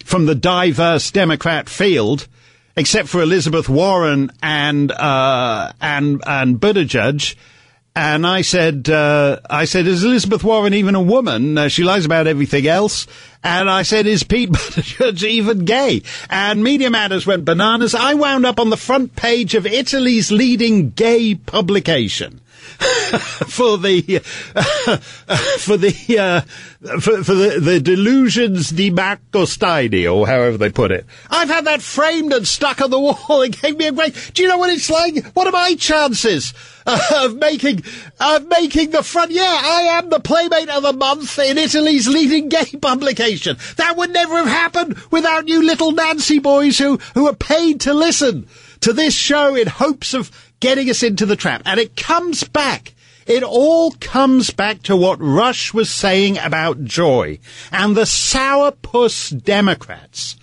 from 0.06 0.26
the 0.26 0.36
diverse 0.36 1.12
Democrat 1.12 1.68
field, 1.68 2.28
except 2.76 3.10
for 3.10 3.22
Elizabeth 3.22 3.68
Warren 3.68 4.32
and 4.42 4.92
uh, 4.92 5.74
and 5.82 6.24
and 6.26 6.60
Buttigieg, 6.60 7.36
And 8.02 8.26
I 8.26 8.44
said, 8.44 8.90
uh, 8.90 9.42
I 9.50 9.66
said, 9.66 9.86
is 9.86 10.06
Elizabeth 10.06 10.42
Warren 10.42 10.74
even 10.74 10.96
a 10.96 11.02
woman? 11.02 11.58
Uh, 11.58 11.68
she 11.68 11.84
lies 11.84 12.06
about 12.06 12.28
everything 12.28 12.66
else. 12.66 13.08
And 13.44 13.70
I 13.70 13.82
said, 13.82 14.08
is 14.08 14.24
Pete 14.24 14.50
Buttigieg 14.54 15.22
even 15.24 15.66
gay? 15.66 16.04
And 16.30 16.64
Media 16.64 16.90
Matters 16.90 17.28
went 17.28 17.44
bananas. 17.44 17.94
I 17.94 18.14
wound 18.14 18.46
up 18.46 18.58
on 18.58 18.70
the 18.70 18.78
front 18.78 19.18
page 19.18 19.54
of 19.54 19.66
Italy's 19.66 20.32
leading 20.32 20.92
gay 20.92 21.36
publication. 21.36 22.40
for 23.50 23.78
the 23.78 24.02
for 25.60 25.76
the 25.76 26.18
uh, 26.18 26.42
for, 27.02 27.24
for 27.26 27.34
the, 27.34 27.60
the 27.60 27.82
delusions 27.82 28.70
di 28.70 28.90
Marco 28.90 29.44
Steini, 29.44 30.10
or 30.10 30.26
however 30.26 30.58
they 30.58 30.70
put 30.70 30.92
it. 30.92 31.06
I've 31.30 31.50
had 31.50 31.66
that 31.66 31.82
framed 31.82 32.32
and 32.32 32.48
stuck 32.48 32.82
on 32.82 32.90
the 32.90 33.00
wall. 33.00 33.42
It 33.42 33.62
gave 33.62 33.76
me 33.76 33.88
a 33.88 33.92
great. 33.92 34.32
Do 34.34 34.44
you 34.44 34.48
know 34.48 34.58
what 34.58 34.70
it's 34.70 34.90
like? 34.90 35.26
What 35.34 35.46
are 35.46 35.52
my 35.52 35.76
chances 35.76 36.54
of 36.86 37.36
making 37.36 37.84
of 38.22 38.48
making 38.48 38.92
the 38.92 39.04
front? 39.04 39.32
Yeah, 39.32 39.60
I 39.62 39.98
am 39.98 40.10
the 40.10 40.22
playmate 40.22 40.70
of 40.70 40.84
the 40.84 40.94
month 40.94 41.38
in 41.38 41.58
Italy's 41.58 42.08
leading 42.08 42.48
gay 42.48 42.72
publication. 42.82 43.58
That 43.76 43.98
would 43.98 44.14
never 44.14 44.38
have 44.38 44.48
happened 44.48 44.98
without 45.12 45.50
you 45.50 45.66
little 45.66 45.92
Nancy 45.92 46.40
boys 46.40 46.78
who 46.78 46.96
who 47.14 47.28
are 47.28 47.36
paid 47.36 47.82
to 47.82 47.94
listen 47.94 48.48
to 48.82 48.94
this 48.94 49.14
show 49.14 49.56
in 49.56 49.68
hopes 49.68 50.14
of 50.14 50.32
getting 50.60 50.90
us 50.90 51.04
into 51.04 51.26
the 51.26 51.36
trap. 51.36 51.62
And 51.66 51.80
it 51.80 51.96
comes 51.96 52.44
back. 52.44 52.94
It 53.26 53.44
all 53.44 53.92
comes 53.92 54.50
back 54.50 54.82
to 54.84 54.96
what 54.96 55.22
Rush 55.22 55.74
was 55.74 55.90
saying 55.90 56.40
about 56.40 56.84
joy 56.84 57.40
and 57.72 57.96
the 57.96 58.02
sourpuss 58.02 59.44
Democrats. 59.44 60.36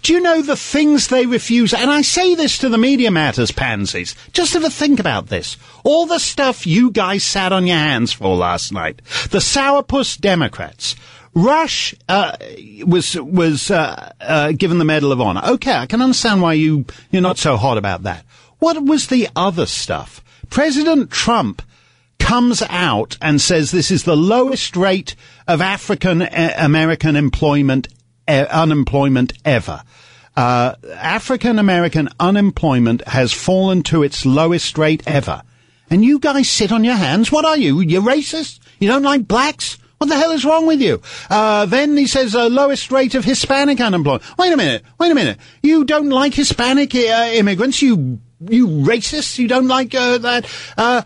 Do 0.00 0.12
you 0.12 0.20
know 0.20 0.42
the 0.42 0.56
things 0.56 1.08
they 1.08 1.26
refuse? 1.26 1.74
And 1.74 1.90
I 1.90 2.02
say 2.02 2.34
this 2.34 2.58
to 2.58 2.68
the 2.68 2.78
Media 2.78 3.10
Matters 3.10 3.52
pansies. 3.52 4.16
Just 4.32 4.54
have 4.54 4.64
a 4.64 4.70
think 4.70 4.98
about 4.98 5.28
this. 5.28 5.56
All 5.84 6.06
the 6.06 6.18
stuff 6.18 6.66
you 6.66 6.90
guys 6.90 7.22
sat 7.22 7.52
on 7.52 7.66
your 7.66 7.76
hands 7.76 8.12
for 8.12 8.34
last 8.34 8.72
night. 8.72 9.02
The 9.30 9.38
sourpuss 9.38 10.18
Democrats. 10.18 10.96
Rush 11.34 11.94
uh, 12.08 12.36
was 12.84 13.14
was 13.16 13.70
uh, 13.70 14.12
uh, 14.20 14.52
given 14.52 14.78
the 14.78 14.84
Medal 14.84 15.12
of 15.12 15.20
Honor. 15.20 15.42
Okay, 15.52 15.72
I 15.72 15.86
can 15.86 16.02
understand 16.02 16.42
why 16.42 16.54
you 16.54 16.84
you're 17.10 17.22
not 17.22 17.38
so 17.38 17.56
hot 17.56 17.78
about 17.78 18.02
that. 18.02 18.26
What 18.62 18.84
was 18.84 19.08
the 19.08 19.28
other 19.34 19.66
stuff? 19.66 20.22
President 20.48 21.10
Trump 21.10 21.62
comes 22.20 22.62
out 22.68 23.18
and 23.20 23.40
says 23.40 23.72
this 23.72 23.90
is 23.90 24.04
the 24.04 24.16
lowest 24.16 24.76
rate 24.76 25.16
of 25.48 25.60
African 25.60 26.22
uh, 26.22 26.54
American 26.56 27.16
employment 27.16 27.88
uh, 28.28 28.46
unemployment 28.48 29.32
ever. 29.44 29.82
Uh, 30.36 30.76
African 30.94 31.58
American 31.58 32.08
unemployment 32.20 33.04
has 33.08 33.32
fallen 33.32 33.82
to 33.82 34.04
its 34.04 34.24
lowest 34.24 34.78
rate 34.78 35.02
ever. 35.08 35.42
And 35.90 36.04
you 36.04 36.20
guys 36.20 36.48
sit 36.48 36.70
on 36.70 36.84
your 36.84 36.94
hands. 36.94 37.32
What 37.32 37.44
are 37.44 37.58
you? 37.58 37.80
You're 37.80 38.00
racist? 38.00 38.60
You 38.78 38.86
don't 38.86 39.02
like 39.02 39.26
blacks? 39.26 39.76
What 39.98 40.08
the 40.08 40.16
hell 40.16 40.30
is 40.30 40.44
wrong 40.44 40.68
with 40.68 40.80
you? 40.80 41.02
Uh, 41.28 41.66
then 41.66 41.96
he 41.96 42.06
says 42.06 42.36
uh, 42.36 42.48
lowest 42.48 42.92
rate 42.92 43.16
of 43.16 43.24
Hispanic 43.24 43.80
unemployment. 43.80 44.22
Wait 44.38 44.52
a 44.52 44.56
minute. 44.56 44.84
Wait 45.00 45.10
a 45.10 45.16
minute. 45.16 45.38
You 45.64 45.84
don't 45.84 46.10
like 46.10 46.34
Hispanic 46.34 46.94
uh, 46.94 47.30
immigrants? 47.32 47.82
You 47.82 48.20
you 48.48 48.66
racist? 48.66 49.38
You 49.38 49.48
don't 49.48 49.68
like 49.68 49.94
uh, 49.94 50.18
that? 50.18 50.46
Uh, 50.76 51.02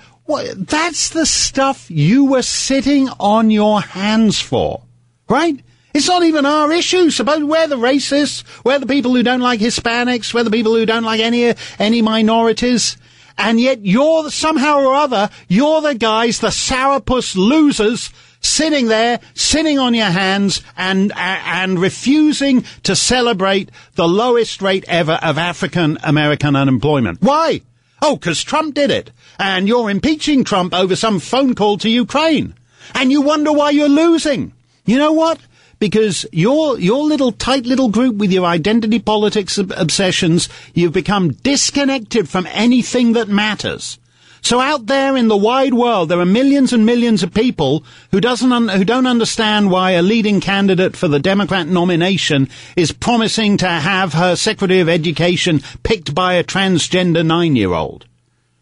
that's 0.56 1.10
the 1.10 1.26
stuff 1.26 1.90
you 1.90 2.24
were 2.24 2.42
sitting 2.42 3.08
on 3.20 3.50
your 3.50 3.80
hands 3.80 4.40
for, 4.40 4.82
right? 5.28 5.62
It's 5.94 6.08
not 6.08 6.24
even 6.24 6.44
our 6.44 6.70
issue. 6.72 7.10
Suppose 7.10 7.42
we're 7.42 7.68
the 7.68 7.76
racists, 7.76 8.44
we're 8.64 8.78
the 8.78 8.86
people 8.86 9.14
who 9.14 9.22
don't 9.22 9.40
like 9.40 9.60
Hispanics, 9.60 10.34
we're 10.34 10.42
the 10.42 10.50
people 10.50 10.74
who 10.74 10.84
don't 10.84 11.04
like 11.04 11.20
any 11.20 11.54
any 11.78 12.02
minorities, 12.02 12.96
and 13.38 13.58
yet 13.60 13.84
you're 13.84 14.30
somehow 14.30 14.80
or 14.80 14.94
other 14.94 15.30
you're 15.48 15.80
the 15.80 15.94
guys, 15.94 16.40
the 16.40 16.48
sourpuss 16.48 17.34
losers 17.34 18.10
sitting 18.46 18.86
there, 18.86 19.20
sitting 19.34 19.78
on 19.78 19.94
your 19.94 20.06
hands 20.06 20.62
and, 20.76 21.12
and 21.16 21.78
refusing 21.78 22.64
to 22.84 22.96
celebrate 22.96 23.70
the 23.94 24.08
lowest 24.08 24.62
rate 24.62 24.84
ever 24.88 25.18
of 25.22 25.38
African 25.38 25.98
American 26.02 26.56
unemployment. 26.56 27.20
Why? 27.20 27.62
Oh, 28.02 28.16
because 28.16 28.42
Trump 28.42 28.74
did 28.74 28.90
it. 28.90 29.10
And 29.38 29.68
you're 29.68 29.90
impeaching 29.90 30.44
Trump 30.44 30.72
over 30.72 30.96
some 30.96 31.20
phone 31.20 31.54
call 31.54 31.78
to 31.78 31.90
Ukraine. 31.90 32.54
And 32.94 33.10
you 33.10 33.20
wonder 33.22 33.52
why 33.52 33.70
you're 33.70 33.88
losing. 33.88 34.52
You 34.84 34.98
know 34.98 35.12
what? 35.12 35.40
Because 35.78 36.24
your, 36.32 36.78
your 36.78 37.02
little 37.02 37.32
tight 37.32 37.66
little 37.66 37.90
group 37.90 38.16
with 38.16 38.32
your 38.32 38.46
identity 38.46 38.98
politics 38.98 39.58
ob- 39.58 39.72
obsessions, 39.76 40.48
you've 40.72 40.92
become 40.92 41.32
disconnected 41.32 42.28
from 42.28 42.46
anything 42.46 43.12
that 43.12 43.28
matters. 43.28 43.98
So 44.46 44.60
out 44.60 44.86
there 44.86 45.16
in 45.16 45.26
the 45.26 45.36
wide 45.36 45.74
world, 45.74 46.08
there 46.08 46.20
are 46.20 46.24
millions 46.24 46.72
and 46.72 46.86
millions 46.86 47.24
of 47.24 47.34
people 47.34 47.82
who 48.12 48.20
doesn't 48.20 48.52
un- 48.52 48.68
who 48.68 48.84
don't 48.84 49.08
understand 49.08 49.72
why 49.72 49.90
a 49.90 50.02
leading 50.02 50.40
candidate 50.40 50.96
for 50.96 51.08
the 51.08 51.18
Democrat 51.18 51.66
nomination 51.66 52.48
is 52.76 52.92
promising 52.92 53.56
to 53.56 53.66
have 53.66 54.12
her 54.12 54.36
Secretary 54.36 54.78
of 54.78 54.88
Education 54.88 55.62
picked 55.82 56.14
by 56.14 56.34
a 56.34 56.44
transgender 56.44 57.26
nine-year-old. 57.26 58.06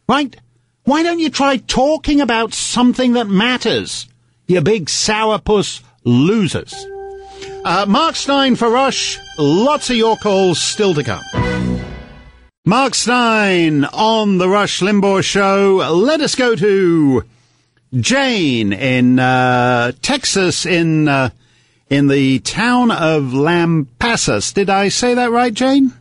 Right? 0.09 0.35
Why 0.85 1.03
don't 1.03 1.19
you 1.19 1.29
try 1.29 1.59
talking 1.59 2.23
about 2.23 2.55
something 2.55 3.13
that 3.13 3.29
matters? 3.29 4.09
You 4.47 4.63
big 4.63 4.87
sourpuss 4.87 5.83
losers. 6.03 6.73
Uh, 7.63 7.85
Mark 7.87 8.17
Steyn 8.17 8.57
for 8.57 8.71
Rush. 8.71 9.19
Lots 9.37 9.91
of 9.91 9.97
your 9.97 10.17
calls 10.17 10.63
still 10.63 10.95
to 10.95 11.05
come. 11.05 11.74
Mark 12.67 12.95
Steyn 12.95 13.85
on 13.85 14.39
the 14.39 14.49
Rush 14.49 14.81
Limbaugh 14.81 15.23
Show. 15.23 15.87
Let 15.93 16.23
us 16.23 16.35
go 16.35 16.57
to 16.57 17.23
Jane 17.93 18.73
in 18.73 19.19
uh, 19.19 19.93
Texas, 20.01 20.65
in 20.65 21.07
uh, 21.07 21.29
in 21.91 22.07
the 22.07 22.39
town 22.39 22.91
of 22.91 23.35
Lampasas. 23.35 24.55
Did 24.55 24.71
I 24.71 24.89
say 24.89 25.13
that 25.13 25.31
right, 25.31 25.53
Jane? 25.53 25.93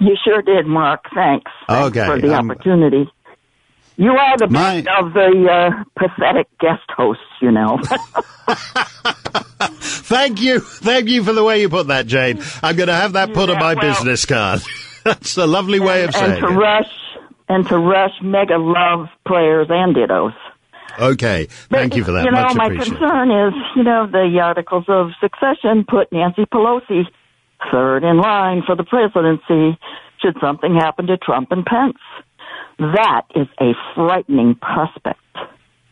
You 0.00 0.16
sure 0.24 0.40
did, 0.40 0.64
Mark. 0.64 1.04
Thanks. 1.14 1.50
Thanks 1.68 1.88
okay. 1.88 2.06
for 2.06 2.18
the 2.18 2.34
um, 2.34 2.50
opportunity. 2.50 3.06
You 3.96 4.12
are 4.12 4.38
the 4.38 4.48
my... 4.48 4.80
best 4.80 4.98
of 4.98 5.12
the 5.12 5.48
uh, 5.50 5.84
pathetic 5.98 6.48
guest 6.60 6.88
hosts, 6.96 7.22
you 7.42 7.50
know. 7.50 7.78
Thank 9.68 10.40
you. 10.40 10.60
Thank 10.60 11.10
you 11.10 11.22
for 11.22 11.34
the 11.34 11.44
way 11.44 11.60
you 11.60 11.68
put 11.68 11.88
that, 11.88 12.06
Jane. 12.06 12.40
I'm 12.62 12.74
going 12.74 12.86
to 12.86 12.94
have 12.94 13.12
that 13.12 13.34
put 13.34 13.50
Yeah, 13.50 13.56
on 13.56 13.60
my 13.60 13.74
well- 13.74 13.82
business 13.92 14.24
card. 14.24 14.62
That's 15.08 15.36
a 15.36 15.46
lovely 15.46 15.80
way 15.80 16.04
of 16.04 16.14
saying 16.14 16.32
it. 16.32 16.38
and 16.38 16.46
to 16.46 16.52
it. 16.52 16.56
rush 16.56 16.92
and 17.48 17.66
to 17.68 17.78
rush 17.78 18.12
mega 18.22 18.58
love 18.58 19.08
players 19.26 19.68
and 19.70 19.94
dittos. 19.96 20.34
Okay. 20.98 21.46
Thank 21.70 21.96
you 21.96 22.04
for 22.04 22.12
that. 22.12 22.24
You 22.24 22.32
know, 22.32 22.42
Much 22.42 22.56
my 22.56 22.68
concern 22.70 23.30
is, 23.30 23.54
you 23.76 23.84
know, 23.84 24.06
the 24.10 24.40
articles 24.42 24.84
of 24.88 25.10
succession 25.20 25.84
put 25.88 26.12
Nancy 26.12 26.44
Pelosi 26.44 27.04
third 27.70 28.04
in 28.04 28.18
line 28.18 28.62
for 28.66 28.76
the 28.76 28.84
presidency 28.84 29.78
should 30.20 30.36
something 30.40 30.74
happen 30.74 31.06
to 31.06 31.16
Trump 31.16 31.52
and 31.52 31.64
Pence. 31.64 31.98
That 32.78 33.22
is 33.34 33.46
a 33.60 33.72
frightening 33.94 34.56
prospect 34.56 35.20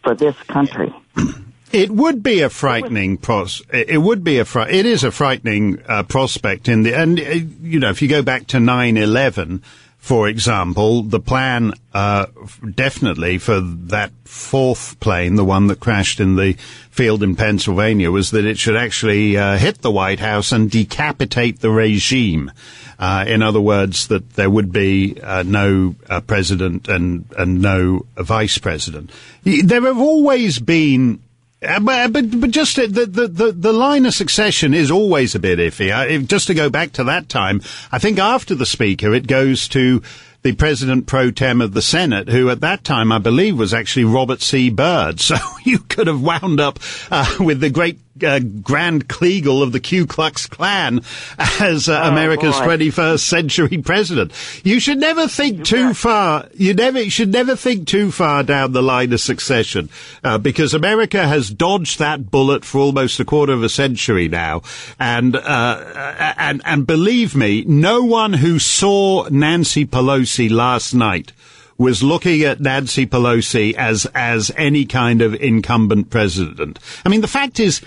for 0.02 0.14
this 0.14 0.36
country. 0.48 0.92
It 1.76 1.90
would 1.90 2.22
be 2.22 2.40
a 2.40 2.48
frightening 2.48 3.18
pros. 3.18 3.62
It 3.70 4.00
would 4.00 4.24
be 4.24 4.38
a 4.38 4.44
fri- 4.46 4.70
It 4.70 4.86
is 4.86 5.04
a 5.04 5.10
frightening 5.10 5.82
uh, 5.86 6.04
prospect 6.04 6.68
in 6.68 6.84
the 6.84 6.94
and 6.94 7.20
uh, 7.20 7.24
you 7.62 7.78
know 7.78 7.90
if 7.90 8.00
you 8.00 8.08
go 8.08 8.22
back 8.22 8.46
to 8.48 8.56
9/11, 8.56 9.60
for 9.98 10.28
example, 10.28 11.02
the 11.02 11.20
plan 11.20 11.74
uh, 11.92 12.26
definitely 12.74 13.38
for 13.38 13.60
that 13.60 14.12
fourth 14.24 14.98
plane, 15.00 15.34
the 15.34 15.44
one 15.44 15.66
that 15.66 15.80
crashed 15.80 16.20
in 16.20 16.36
the 16.36 16.52
field 16.90 17.22
in 17.22 17.36
Pennsylvania, 17.36 18.10
was 18.10 18.30
that 18.30 18.44
it 18.44 18.56
should 18.56 18.76
actually 18.76 19.36
uh, 19.36 19.58
hit 19.58 19.82
the 19.82 19.90
White 19.90 20.20
House 20.20 20.52
and 20.52 20.70
decapitate 20.70 21.60
the 21.60 21.70
regime. 21.70 22.52
Uh, 22.98 23.24
in 23.28 23.42
other 23.42 23.60
words, 23.60 24.06
that 24.06 24.34
there 24.34 24.48
would 24.48 24.72
be 24.72 25.20
uh, 25.20 25.42
no 25.42 25.94
uh, 26.08 26.20
president 26.20 26.88
and 26.88 27.26
and 27.36 27.60
no 27.60 28.06
vice 28.16 28.56
president. 28.56 29.10
There 29.42 29.82
have 29.82 29.98
always 29.98 30.58
been 30.58 31.20
uh, 31.62 31.80
but, 31.80 32.12
but 32.12 32.40
but 32.40 32.50
just 32.50 32.78
uh, 32.78 32.86
the, 32.86 33.06
the 33.06 33.28
the 33.28 33.52
the 33.52 33.72
line 33.72 34.04
of 34.04 34.14
succession 34.14 34.74
is 34.74 34.90
always 34.90 35.34
a 35.34 35.38
bit 35.38 35.58
iffy. 35.58 35.94
Uh, 35.96 36.06
if, 36.06 36.26
just 36.26 36.48
to 36.48 36.54
go 36.54 36.68
back 36.68 36.92
to 36.92 37.04
that 37.04 37.28
time, 37.28 37.62
I 37.90 37.98
think 37.98 38.18
after 38.18 38.54
the 38.54 38.66
speaker, 38.66 39.14
it 39.14 39.26
goes 39.26 39.66
to 39.68 40.02
the 40.42 40.52
president 40.52 41.06
pro 41.06 41.30
tem 41.30 41.60
of 41.60 41.72
the 41.72 41.82
Senate, 41.82 42.28
who 42.28 42.50
at 42.50 42.60
that 42.60 42.84
time 42.84 43.10
I 43.10 43.18
believe 43.18 43.58
was 43.58 43.74
actually 43.74 44.04
Robert 44.04 44.42
C. 44.42 44.70
Byrd. 44.70 45.20
So 45.26 45.36
you 45.64 45.78
could 45.78 46.06
have 46.06 46.22
wound 46.22 46.60
up 46.60 46.78
uh, 47.10 47.36
with 47.40 47.60
the 47.60 47.70
great. 47.70 48.00
Uh, 48.22 48.38
Grand 48.38 49.08
Kleagle 49.08 49.62
of 49.62 49.72
the 49.72 49.80
Ku 49.80 50.06
Klux 50.06 50.46
Klan 50.46 51.02
as 51.38 51.88
uh, 51.88 52.00
Oh, 52.04 52.08
America's 52.08 52.56
boy. 52.56 52.76
21st 52.76 53.18
century 53.20 53.78
president. 53.78 54.32
You 54.64 54.80
should 54.80 54.98
never 54.98 55.28
think 55.28 55.64
too 55.64 55.92
far. 55.92 56.48
You 56.54 56.72
never 56.72 57.00
you 57.02 57.10
should 57.10 57.30
never 57.32 57.56
think 57.56 57.86
too 57.86 58.10
far 58.10 58.42
down 58.42 58.72
the 58.72 58.82
line 58.82 59.12
of 59.12 59.20
succession, 59.20 59.90
uh, 60.24 60.38
because 60.38 60.72
America 60.72 61.26
has 61.26 61.50
dodged 61.50 61.98
that 61.98 62.30
bullet 62.30 62.64
for 62.64 62.78
almost 62.78 63.20
a 63.20 63.24
quarter 63.24 63.52
of 63.52 63.62
a 63.62 63.68
century 63.68 64.28
now, 64.28 64.62
and 64.98 65.36
uh, 65.36 66.34
and 66.38 66.62
and 66.64 66.86
believe 66.86 67.34
me, 67.36 67.64
no 67.66 68.02
one 68.02 68.32
who 68.32 68.58
saw 68.58 69.26
Nancy 69.30 69.84
Pelosi 69.84 70.50
last 70.50 70.94
night 70.94 71.32
was 71.78 72.02
looking 72.02 72.42
at 72.42 72.60
Nancy 72.60 73.06
Pelosi 73.06 73.74
as 73.74 74.06
as 74.14 74.50
any 74.56 74.86
kind 74.86 75.20
of 75.20 75.34
incumbent 75.34 76.08
president. 76.08 76.78
I 77.04 77.10
mean, 77.10 77.20
the 77.20 77.28
fact 77.28 77.60
is. 77.60 77.82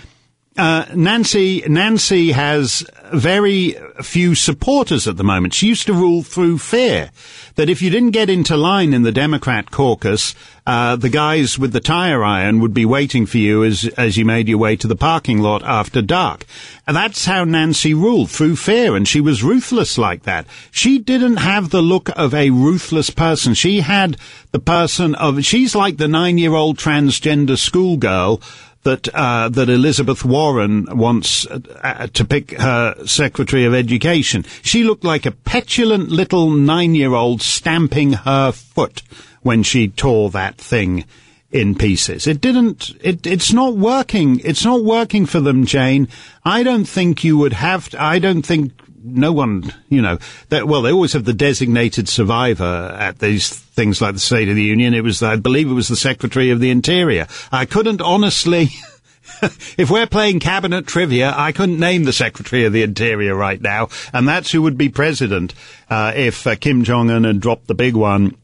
Uh, 0.60 0.84
Nancy 0.94 1.64
Nancy 1.66 2.32
has 2.32 2.84
very 3.14 3.78
few 4.02 4.34
supporters 4.34 5.08
at 5.08 5.16
the 5.16 5.24
moment. 5.24 5.54
She 5.54 5.68
used 5.68 5.86
to 5.86 5.94
rule 5.94 6.22
through 6.22 6.58
fear 6.58 7.10
that 7.54 7.70
if 7.70 7.80
you 7.80 7.88
didn't 7.88 8.10
get 8.10 8.28
into 8.28 8.58
line 8.58 8.92
in 8.92 9.02
the 9.02 9.10
Democrat 9.10 9.70
caucus, 9.70 10.34
uh, 10.66 10.96
the 10.96 11.08
guys 11.08 11.58
with 11.58 11.72
the 11.72 11.80
tire 11.80 12.22
iron 12.22 12.60
would 12.60 12.74
be 12.74 12.84
waiting 12.84 13.24
for 13.24 13.38
you 13.38 13.64
as 13.64 13.86
as 13.96 14.18
you 14.18 14.26
made 14.26 14.50
your 14.50 14.58
way 14.58 14.76
to 14.76 14.86
the 14.86 14.94
parking 14.94 15.38
lot 15.38 15.62
after 15.62 16.02
dark. 16.02 16.44
And 16.86 16.94
that's 16.94 17.24
how 17.24 17.44
Nancy 17.44 17.94
ruled 17.94 18.30
through 18.30 18.56
fear, 18.56 18.94
and 18.94 19.08
she 19.08 19.22
was 19.22 19.42
ruthless 19.42 19.96
like 19.96 20.24
that. 20.24 20.46
She 20.70 20.98
didn't 20.98 21.38
have 21.38 21.70
the 21.70 21.80
look 21.80 22.10
of 22.18 22.34
a 22.34 22.50
ruthless 22.50 23.08
person. 23.08 23.54
She 23.54 23.80
had 23.80 24.18
the 24.50 24.60
person 24.60 25.14
of 25.14 25.42
she's 25.42 25.74
like 25.74 25.96
the 25.96 26.06
nine 26.06 26.36
year 26.36 26.52
old 26.52 26.76
transgender 26.76 27.56
schoolgirl 27.56 28.42
that 28.82 29.08
uh, 29.14 29.48
that 29.50 29.68
Elizabeth 29.68 30.24
Warren 30.24 30.86
wants 30.96 31.46
uh, 31.46 32.08
to 32.12 32.24
pick 32.24 32.52
her 32.52 32.94
Secretary 33.06 33.64
of 33.64 33.74
Education. 33.74 34.44
She 34.62 34.84
looked 34.84 35.04
like 35.04 35.26
a 35.26 35.32
petulant 35.32 36.08
little 36.08 36.50
nine-year-old 36.50 37.42
stamping 37.42 38.12
her 38.12 38.52
foot 38.52 39.02
when 39.42 39.62
she 39.62 39.88
tore 39.88 40.30
that 40.30 40.56
thing 40.56 41.04
in 41.50 41.74
pieces. 41.74 42.26
It 42.26 42.40
didn't. 42.40 42.90
It, 43.00 43.26
it's 43.26 43.52
not 43.52 43.76
working. 43.76 44.40
It's 44.44 44.64
not 44.64 44.84
working 44.84 45.26
for 45.26 45.40
them, 45.40 45.66
Jane. 45.66 46.08
I 46.44 46.62
don't 46.62 46.86
think 46.86 47.24
you 47.24 47.36
would 47.38 47.52
have. 47.52 47.90
To, 47.90 48.02
I 48.02 48.18
don't 48.18 48.42
think 48.42 48.72
no 49.02 49.32
one, 49.32 49.72
you 49.88 50.02
know, 50.02 50.18
that, 50.48 50.66
well, 50.66 50.82
they 50.82 50.92
always 50.92 51.12
have 51.12 51.24
the 51.24 51.32
designated 51.32 52.08
survivor 52.08 52.96
at 52.98 53.18
these 53.18 53.48
things 53.48 54.00
like 54.00 54.14
the 54.14 54.20
State 54.20 54.48
of 54.48 54.56
the 54.56 54.62
Union. 54.62 54.94
It 54.94 55.04
was, 55.04 55.22
I 55.22 55.36
believe 55.36 55.70
it 55.70 55.74
was 55.74 55.88
the 55.88 55.96
Secretary 55.96 56.50
of 56.50 56.60
the 56.60 56.70
Interior. 56.70 57.26
I 57.50 57.64
couldn't 57.64 58.00
honestly, 58.00 58.68
if 59.42 59.90
we're 59.90 60.06
playing 60.06 60.40
cabinet 60.40 60.86
trivia, 60.86 61.32
I 61.36 61.52
couldn't 61.52 61.80
name 61.80 62.04
the 62.04 62.12
Secretary 62.12 62.64
of 62.64 62.72
the 62.72 62.82
Interior 62.82 63.34
right 63.34 63.60
now, 63.60 63.88
and 64.12 64.28
that's 64.28 64.52
who 64.52 64.62
would 64.62 64.76
be 64.76 64.88
president, 64.88 65.54
uh, 65.88 66.12
if 66.14 66.46
uh, 66.46 66.56
Kim 66.56 66.84
Jong-un 66.84 67.24
had 67.24 67.40
dropped 67.40 67.66
the 67.66 67.74
big 67.74 67.94
one 67.94 68.36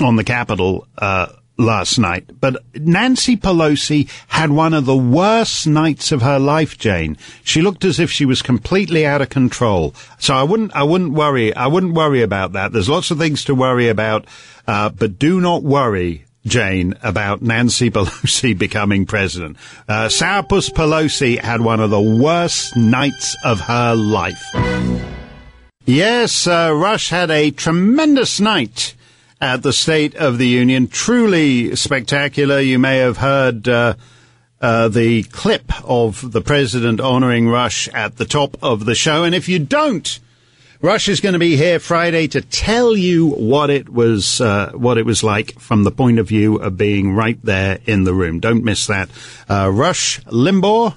on 0.00 0.16
the 0.16 0.24
Capitol, 0.24 0.86
uh, 0.98 1.28
last 1.60 1.98
night. 1.98 2.40
But 2.40 2.62
Nancy 2.74 3.36
Pelosi 3.36 4.08
had 4.28 4.50
one 4.50 4.74
of 4.74 4.86
the 4.86 4.96
worst 4.96 5.66
nights 5.66 6.10
of 6.12 6.22
her 6.22 6.38
life, 6.38 6.78
Jane. 6.78 7.16
She 7.44 7.62
looked 7.62 7.84
as 7.84 8.00
if 8.00 8.10
she 8.10 8.24
was 8.24 8.42
completely 8.42 9.06
out 9.06 9.22
of 9.22 9.28
control. 9.28 9.94
So 10.18 10.34
I 10.34 10.42
wouldn't, 10.42 10.74
I 10.74 10.82
wouldn't 10.82 11.12
worry, 11.12 11.54
I 11.54 11.66
wouldn't 11.66 11.94
worry 11.94 12.22
about 12.22 12.52
that. 12.52 12.72
There's 12.72 12.88
lots 12.88 13.10
of 13.10 13.18
things 13.18 13.44
to 13.44 13.54
worry 13.54 13.88
about, 13.88 14.26
uh, 14.66 14.88
but 14.88 15.18
do 15.18 15.40
not 15.40 15.62
worry 15.62 16.24
Jane, 16.46 16.94
about 17.02 17.42
Nancy 17.42 17.90
Pelosi 17.90 18.56
becoming 18.56 19.06
president. 19.06 19.56
Uh, 19.88 20.06
Sourpuss 20.06 20.70
Pelosi 20.70 21.38
had 21.38 21.60
one 21.60 21.80
of 21.80 21.90
the 21.90 22.00
worst 22.00 22.76
nights 22.76 23.36
of 23.44 23.60
her 23.60 23.94
life. 23.94 24.42
Yes, 25.84 26.46
uh, 26.46 26.72
Rush 26.74 27.10
had 27.10 27.30
a 27.30 27.50
tremendous 27.50 28.40
night 28.40 28.94
at 29.40 29.62
the 29.62 29.72
State 29.72 30.14
of 30.14 30.38
the 30.38 30.46
Union. 30.46 30.88
Truly 30.88 31.74
spectacular. 31.76 32.60
You 32.60 32.78
may 32.78 32.98
have 32.98 33.16
heard 33.16 33.68
uh, 33.68 33.94
uh, 34.60 34.88
the 34.88 35.22
clip 35.24 35.72
of 35.88 36.32
the 36.32 36.40
president 36.40 37.00
honoring 37.00 37.48
Rush 37.48 37.88
at 37.88 38.16
the 38.16 38.26
top 38.26 38.56
of 38.62 38.84
the 38.84 38.94
show. 38.94 39.24
And 39.24 39.34
if 39.34 39.48
you 39.48 39.58
don't, 39.58 40.18
Rush 40.82 41.08
is 41.08 41.20
going 41.20 41.34
to 41.34 41.38
be 41.38 41.56
here 41.56 41.78
Friday 41.78 42.26
to 42.28 42.40
tell 42.40 42.96
you 42.96 43.28
what 43.28 43.70
it 43.70 43.88
was, 43.88 44.40
uh, 44.40 44.72
what 44.74 44.98
it 44.98 45.04
was 45.04 45.22
like 45.22 45.58
from 45.58 45.84
the 45.84 45.90
point 45.90 46.18
of 46.18 46.28
view 46.28 46.56
of 46.56 46.76
being 46.76 47.14
right 47.14 47.38
there 47.42 47.80
in 47.86 48.04
the 48.04 48.14
room. 48.14 48.40
Don't 48.40 48.64
miss 48.64 48.86
that. 48.86 49.10
Uh, 49.48 49.70
Rush 49.70 50.20
Limbaugh, 50.24 50.94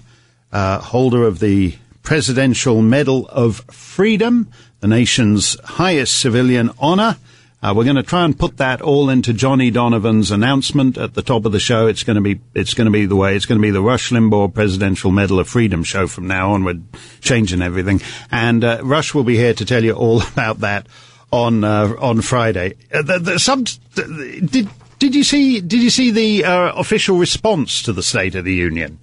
uh, 0.51 0.79
holder 0.79 1.25
of 1.25 1.39
the 1.39 1.75
Presidential 2.01 2.81
Medal 2.81 3.27
of 3.27 3.57
Freedom, 3.71 4.49
the 4.81 4.87
nation's 4.87 5.57
highest 5.63 6.17
civilian 6.17 6.71
honor. 6.79 7.17
Uh, 7.63 7.73
we're 7.73 7.85
going 7.85 7.95
to 7.95 8.03
try 8.03 8.25
and 8.25 8.37
put 8.37 8.57
that 8.57 8.81
all 8.81 9.09
into 9.09 9.31
Johnny 9.31 9.71
Donovan's 9.71 10.31
announcement 10.31 10.97
at 10.97 11.13
the 11.13 11.21
top 11.21 11.45
of 11.45 11.53
the 11.53 11.61
show. 11.61 11.87
It's 11.87 12.03
going 12.03 12.15
to 12.15 12.21
be 12.21 12.41
it's 12.53 12.73
going 12.73 12.87
to 12.87 12.91
be 12.91 13.05
the 13.05 13.15
way. 13.15 13.37
It's 13.37 13.45
going 13.45 13.57
to 13.57 13.61
be 13.61 13.71
the 13.71 13.81
Rush 13.81 14.09
Limbaugh 14.09 14.53
Presidential 14.53 15.11
Medal 15.11 15.39
of 15.39 15.47
Freedom 15.47 15.81
show 15.85 16.07
from 16.07 16.27
now 16.27 16.51
on. 16.51 16.65
We're 16.65 16.81
changing 17.21 17.61
everything, 17.61 18.01
and 18.29 18.65
uh, 18.65 18.81
Rush 18.83 19.13
will 19.13 19.23
be 19.23 19.37
here 19.37 19.53
to 19.53 19.65
tell 19.65 19.81
you 19.81 19.93
all 19.93 20.21
about 20.33 20.59
that 20.59 20.87
on 21.31 21.63
uh, 21.63 21.95
on 21.99 22.19
Friday. 22.19 22.75
Uh, 22.93 23.01
the, 23.01 23.19
the, 23.19 24.41
did 24.45 24.69
did 24.99 25.15
you 25.15 25.23
see 25.23 25.61
did 25.61 25.81
you 25.81 25.89
see 25.89 26.11
the 26.11 26.43
uh, 26.43 26.73
official 26.73 27.17
response 27.17 27.81
to 27.83 27.93
the 27.93 28.03
State 28.03 28.35
of 28.35 28.43
the 28.43 28.53
Union? 28.53 28.99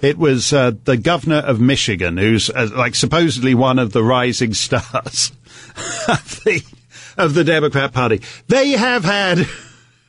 It 0.00 0.18
was 0.18 0.52
uh, 0.52 0.72
the 0.82 0.96
governor 0.96 1.36
of 1.36 1.60
Michigan, 1.60 2.16
who's 2.16 2.52
like 2.52 2.96
supposedly 2.96 3.54
one 3.54 3.78
of 3.78 3.92
the 3.92 4.02
rising 4.02 4.52
stars 4.54 5.30
of 6.08 6.40
the 6.44 6.64
of 7.20 7.34
the 7.34 7.44
Democrat 7.44 7.92
Party. 7.92 8.20
They 8.48 8.70
have 8.70 9.04
had 9.04 9.46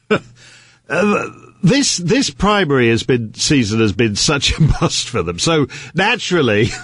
uh, 0.90 1.30
this 1.64 1.98
this 1.98 2.30
primary 2.30 2.90
has 2.90 3.04
been 3.04 3.34
season 3.34 3.80
has 3.80 3.94
been 3.94 4.16
such 4.16 4.58
a 4.58 4.62
bust 4.62 5.10
for 5.10 5.24
them. 5.24 5.40
So 5.40 5.68
naturally. 5.94 6.70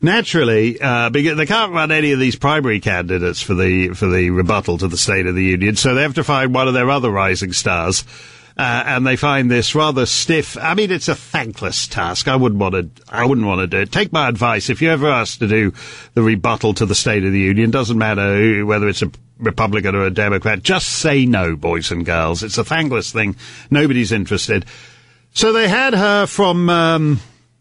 Naturally, 0.00 0.80
uh, 0.80 1.10
because 1.10 1.36
they 1.36 1.44
can't 1.44 1.72
run 1.72 1.90
any 1.90 2.12
of 2.12 2.20
these 2.20 2.36
primary 2.36 2.78
candidates 2.78 3.42
for 3.42 3.54
the 3.54 3.88
for 3.94 4.06
the 4.06 4.30
rebuttal 4.30 4.78
to 4.78 4.86
the 4.86 4.96
State 4.96 5.26
of 5.26 5.34
the 5.34 5.42
Union, 5.42 5.74
so 5.74 5.92
they 5.92 6.02
have 6.02 6.14
to 6.14 6.22
find 6.22 6.54
one 6.54 6.68
of 6.68 6.74
their 6.74 6.88
other 6.88 7.10
rising 7.10 7.52
stars 7.52 8.04
uh, 8.58 8.82
and 8.86 9.06
they 9.06 9.14
find 9.14 9.48
this 9.48 9.74
rather 9.74 10.04
stiff. 10.04 10.56
I 10.56 10.74
mean, 10.74 10.90
it's 10.90 11.06
a 11.06 11.14
thankless 11.14 11.86
task. 11.86 12.26
I 12.26 12.34
wouldn't 12.34 12.60
want 12.60 12.74
to. 12.74 13.02
I 13.08 13.24
wouldn't 13.24 13.46
want 13.46 13.60
to 13.60 13.66
do 13.68 13.78
it. 13.78 13.92
Take 13.92 14.12
my 14.12 14.28
advice. 14.28 14.68
If 14.68 14.82
you 14.82 14.90
ever 14.90 15.08
asked 15.08 15.38
to 15.38 15.46
do 15.46 15.72
the 16.14 16.22
rebuttal 16.22 16.74
to 16.74 16.86
the 16.86 16.94
State 16.94 17.24
of 17.24 17.32
the 17.32 17.38
Union, 17.38 17.70
doesn't 17.70 17.96
matter 17.96 18.66
whether 18.66 18.88
it's 18.88 19.02
a 19.02 19.12
Republican 19.38 19.94
or 19.94 20.04
a 20.04 20.10
Democrat, 20.10 20.62
just 20.62 20.88
say 20.88 21.24
no, 21.24 21.54
boys 21.54 21.92
and 21.92 22.04
girls. 22.04 22.42
It's 22.42 22.58
a 22.58 22.64
thankless 22.64 23.12
thing. 23.12 23.36
Nobody's 23.70 24.10
interested. 24.10 24.64
So 25.32 25.52
they 25.52 25.68
had 25.68 25.94
her 25.94 26.26
from 26.26 26.68
um, 26.68 27.20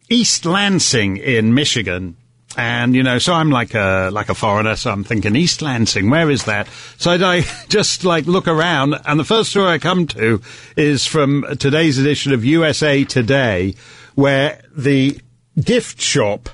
East 0.09 0.45
Lansing 0.45 1.17
in 1.17 1.53
Michigan 1.53 2.15
and, 2.57 2.95
you 2.95 3.03
know, 3.03 3.19
so 3.19 3.33
I'm 3.33 3.51
like 3.51 3.75
a, 3.75 4.09
like 4.11 4.29
a 4.29 4.33
foreigner, 4.33 4.75
so 4.75 4.89
I'm 4.89 5.03
thinking 5.03 5.35
East 5.35 5.61
Lansing, 5.61 6.09
where 6.09 6.31
is 6.31 6.45
that? 6.45 6.67
So 6.97 7.11
I 7.11 7.41
just 7.69 8.03
like 8.03 8.25
look 8.25 8.47
around 8.47 8.95
and 9.05 9.19
the 9.19 9.23
first 9.23 9.51
story 9.51 9.67
I 9.67 9.77
come 9.77 10.07
to 10.07 10.41
is 10.75 11.05
from 11.05 11.45
today's 11.59 11.99
edition 11.99 12.33
of 12.33 12.43
USA 12.43 13.03
Today, 13.03 13.75
where 14.15 14.59
the 14.75 15.19
gift 15.63 16.01
shop 16.01 16.49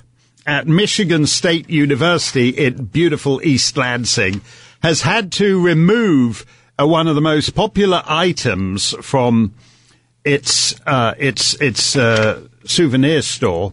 at 0.45 0.67
Michigan 0.67 1.25
State 1.25 1.69
University 1.69 2.49
in 2.49 2.85
beautiful 2.85 3.41
East 3.41 3.77
Lansing 3.77 4.41
has 4.81 5.03
had 5.03 5.31
to 5.33 5.63
remove 5.63 6.45
uh, 6.77 6.85
one 6.85 7.07
of 7.07 7.15
the 7.15 7.21
most 7.21 7.51
popular 7.51 8.03
items 8.05 8.93
from 9.01 9.53
its, 10.25 10.75
uh, 10.85 11.13
its, 11.17 11.53
its, 11.61 11.95
uh, 11.95 12.41
souvenir 12.65 13.21
store 13.21 13.71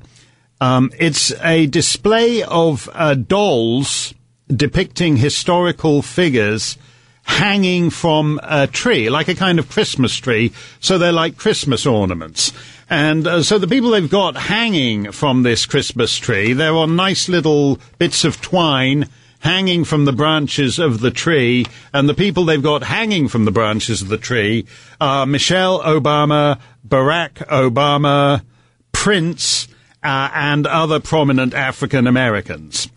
um, 0.60 0.90
it's 0.98 1.32
a 1.42 1.66
display 1.66 2.42
of 2.42 2.88
uh, 2.92 3.14
dolls 3.14 4.14
depicting 4.48 5.16
historical 5.16 6.02
figures 6.02 6.76
hanging 7.22 7.90
from 7.90 8.40
a 8.42 8.66
tree, 8.66 9.08
like 9.08 9.28
a 9.28 9.34
kind 9.34 9.58
of 9.58 9.70
Christmas 9.70 10.16
tree. 10.16 10.52
So 10.80 10.98
they're 10.98 11.12
like 11.12 11.36
Christmas 11.36 11.86
ornaments. 11.86 12.52
And 12.88 13.26
uh, 13.26 13.42
so 13.42 13.58
the 13.58 13.68
people 13.68 13.90
they've 13.90 14.10
got 14.10 14.36
hanging 14.36 15.12
from 15.12 15.44
this 15.44 15.64
Christmas 15.64 16.16
tree, 16.16 16.52
they're 16.52 16.74
on 16.74 16.96
nice 16.96 17.28
little 17.28 17.78
bits 17.98 18.24
of 18.24 18.40
twine 18.40 19.08
hanging 19.38 19.84
from 19.84 20.04
the 20.04 20.12
branches 20.12 20.78
of 20.78 21.00
the 21.00 21.10
tree. 21.10 21.66
And 21.94 22.08
the 22.08 22.14
people 22.14 22.44
they've 22.44 22.62
got 22.62 22.82
hanging 22.82 23.28
from 23.28 23.44
the 23.44 23.52
branches 23.52 24.02
of 24.02 24.08
the 24.08 24.18
tree 24.18 24.66
are 25.00 25.24
Michelle 25.24 25.80
Obama, 25.82 26.58
Barack 26.86 27.34
Obama, 27.46 28.42
Prince, 28.92 29.68
uh, 30.02 30.30
and 30.32 30.66
other 30.66 31.00
prominent 31.00 31.54
African 31.54 32.06
Americans. 32.06 32.88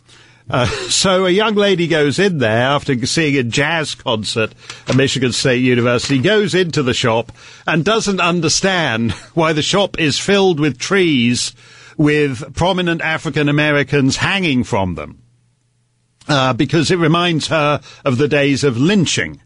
Uh, 0.49 0.65
so 0.89 1.25
a 1.25 1.29
young 1.29 1.55
lady 1.55 1.87
goes 1.87 2.19
in 2.19 2.37
there 2.37 2.67
after 2.67 3.05
seeing 3.05 3.37
a 3.37 3.43
jazz 3.43 3.95
concert 3.95 4.53
at 4.87 4.95
Michigan 4.95 5.31
State 5.31 5.61
University, 5.61 6.19
goes 6.19 6.53
into 6.53 6.83
the 6.83 6.93
shop 6.93 7.31
and 7.65 7.85
doesn't 7.85 8.19
understand 8.19 9.11
why 9.33 9.53
the 9.53 9.61
shop 9.61 9.99
is 9.99 10.19
filled 10.19 10.59
with 10.59 10.77
trees 10.77 11.53
with 11.97 12.55
prominent 12.55 13.01
African 13.01 13.49
Americans 13.49 14.17
hanging 14.17 14.63
from 14.63 14.95
them. 14.95 15.19
Uh, 16.27 16.53
because 16.53 16.89
it 16.89 16.97
reminds 16.97 17.47
her 17.47 17.81
of 18.05 18.17
the 18.17 18.29
days 18.29 18.63
of 18.63 18.77
lynching 18.77 19.41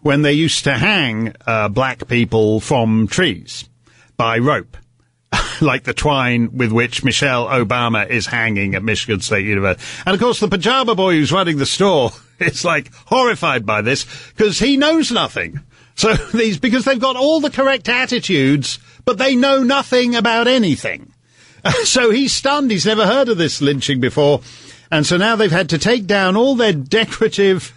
when 0.00 0.22
they 0.22 0.32
used 0.32 0.64
to 0.64 0.72
hang 0.72 1.34
uh, 1.46 1.68
black 1.68 2.08
people 2.08 2.58
from 2.58 3.06
trees 3.06 3.68
by 4.16 4.38
rope. 4.38 4.76
like 5.60 5.84
the 5.84 5.94
twine 5.94 6.56
with 6.56 6.72
which 6.72 7.04
Michelle 7.04 7.46
Obama 7.46 8.08
is 8.08 8.26
hanging 8.26 8.74
at 8.74 8.82
Michigan 8.82 9.20
State 9.20 9.46
University. 9.46 9.84
And 10.06 10.14
of 10.14 10.20
course, 10.20 10.40
the 10.40 10.48
pajama 10.48 10.94
boy 10.94 11.14
who's 11.14 11.32
running 11.32 11.58
the 11.58 11.66
store 11.66 12.10
is 12.38 12.64
like 12.64 12.92
horrified 13.06 13.64
by 13.64 13.82
this 13.82 14.04
because 14.30 14.58
he 14.58 14.76
knows 14.76 15.10
nothing. 15.10 15.60
So 15.94 16.14
these, 16.34 16.58
because 16.58 16.84
they've 16.84 16.98
got 16.98 17.16
all 17.16 17.40
the 17.40 17.50
correct 17.50 17.88
attitudes, 17.88 18.78
but 19.04 19.18
they 19.18 19.36
know 19.36 19.62
nothing 19.62 20.14
about 20.14 20.48
anything. 20.48 21.12
so 21.84 22.10
he's 22.10 22.32
stunned. 22.32 22.70
He's 22.70 22.86
never 22.86 23.06
heard 23.06 23.28
of 23.28 23.38
this 23.38 23.60
lynching 23.62 24.00
before. 24.00 24.40
And 24.90 25.06
so 25.06 25.16
now 25.16 25.36
they've 25.36 25.50
had 25.50 25.70
to 25.70 25.78
take 25.78 26.06
down 26.06 26.36
all 26.36 26.54
their 26.54 26.72
decorative 26.72 27.72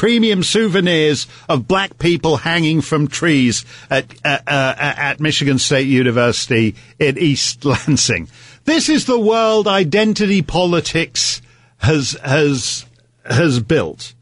premium 0.00 0.42
souvenirs 0.42 1.26
of 1.46 1.68
black 1.68 1.98
people 1.98 2.38
hanging 2.38 2.80
from 2.80 3.06
trees 3.06 3.66
at, 3.90 4.06
uh, 4.24 4.38
uh, 4.46 4.74
at 4.78 5.20
Michigan 5.20 5.58
State 5.58 5.88
University 5.88 6.74
in 6.98 7.18
East 7.18 7.62
Lansing. 7.66 8.26
This 8.64 8.88
is 8.88 9.04
the 9.04 9.20
world 9.20 9.68
identity 9.68 10.40
politics 10.40 11.42
has, 11.76 12.12
has, 12.24 12.86
has 13.26 13.60
built. 13.60 14.14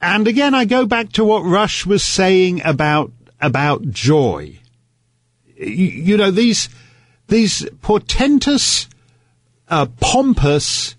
And 0.00 0.26
again, 0.26 0.54
I 0.54 0.64
go 0.64 0.86
back 0.86 1.12
to 1.12 1.24
what 1.24 1.42
Rush 1.42 1.84
was 1.84 2.02
saying 2.02 2.62
about, 2.64 3.12
about 3.38 3.90
joy. 3.90 4.56
You, 5.58 5.66
you 5.66 6.16
know, 6.16 6.30
these, 6.30 6.70
these 7.28 7.68
portentous, 7.82 8.88
uh, 9.68 9.88
pompous, 10.00 10.96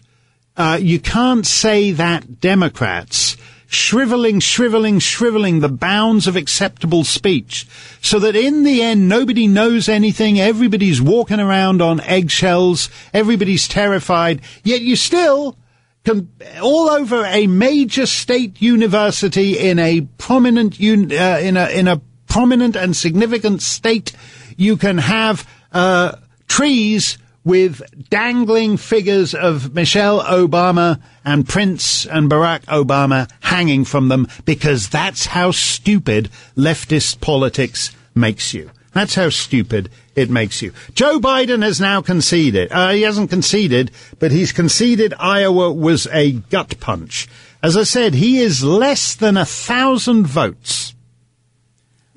uh, 0.55 0.77
you 0.79 0.99
can't 0.99 1.47
say 1.47 1.93
that 1.93 2.39
Democrats 2.39 3.37
shriveling, 3.73 4.39
shriveling, 4.39 4.99
shriveling 4.99 5.59
the 5.59 5.69
bounds 5.69 6.27
of 6.27 6.35
acceptable 6.35 7.03
speech 7.03 7.67
so 8.01 8.19
that 8.19 8.35
in 8.35 8.63
the 8.63 8.81
end 8.81 9.09
nobody 9.09 9.47
knows 9.47 9.89
anything, 9.89 10.39
everybody's 10.39 11.01
walking 11.01 11.39
around 11.39 11.81
on 11.81 11.99
eggshells, 12.01 12.89
everybody's 13.13 13.67
terrified, 13.67 14.41
yet 14.63 14.81
you 14.81 14.95
still 14.95 15.57
can, 16.03 16.29
all 16.61 16.89
over 16.89 17.25
a 17.25 17.47
major 17.47 18.05
state 18.05 18.61
university 18.61 19.57
in 19.57 19.79
a 19.79 20.01
prominent, 20.17 20.79
un, 20.79 21.11
uh, 21.11 21.39
in 21.41 21.57
a, 21.57 21.69
in 21.69 21.87
a 21.87 22.01
prominent 22.27 22.75
and 22.75 22.95
significant 22.95 23.61
state, 23.61 24.13
you 24.57 24.77
can 24.77 24.97
have, 24.97 25.49
uh, 25.71 26.15
trees 26.47 27.17
with 27.43 27.81
dangling 28.09 28.77
figures 28.77 29.35
of 29.35 29.73
Michelle 29.73 30.21
Obama 30.23 31.01
and 31.25 31.47
Prince 31.47 32.05
and 32.05 32.29
Barack 32.29 32.61
Obama 32.65 33.29
hanging 33.41 33.85
from 33.85 34.07
them 34.07 34.27
because 34.45 34.89
that's 34.89 35.27
how 35.27 35.51
stupid 35.51 36.29
leftist 36.55 37.19
politics 37.19 37.91
makes 38.15 38.53
you. 38.53 38.71
That's 38.93 39.15
how 39.15 39.29
stupid 39.29 39.89
it 40.15 40.29
makes 40.29 40.61
you. 40.61 40.71
Joe 40.93 41.19
Biden 41.19 41.63
has 41.63 41.81
now 41.81 42.01
conceded. 42.01 42.71
Uh, 42.71 42.91
he 42.91 43.01
hasn't 43.01 43.31
conceded, 43.31 43.91
but 44.19 44.31
he's 44.31 44.51
conceded 44.51 45.13
Iowa 45.19 45.73
was 45.73 46.07
a 46.11 46.33
gut 46.33 46.79
punch. 46.79 47.27
As 47.63 47.75
I 47.75 47.83
said, 47.83 48.13
he 48.13 48.37
is 48.37 48.63
less 48.63 49.15
than 49.15 49.35
a 49.35 49.45
thousand 49.45 50.27
votes. 50.27 50.93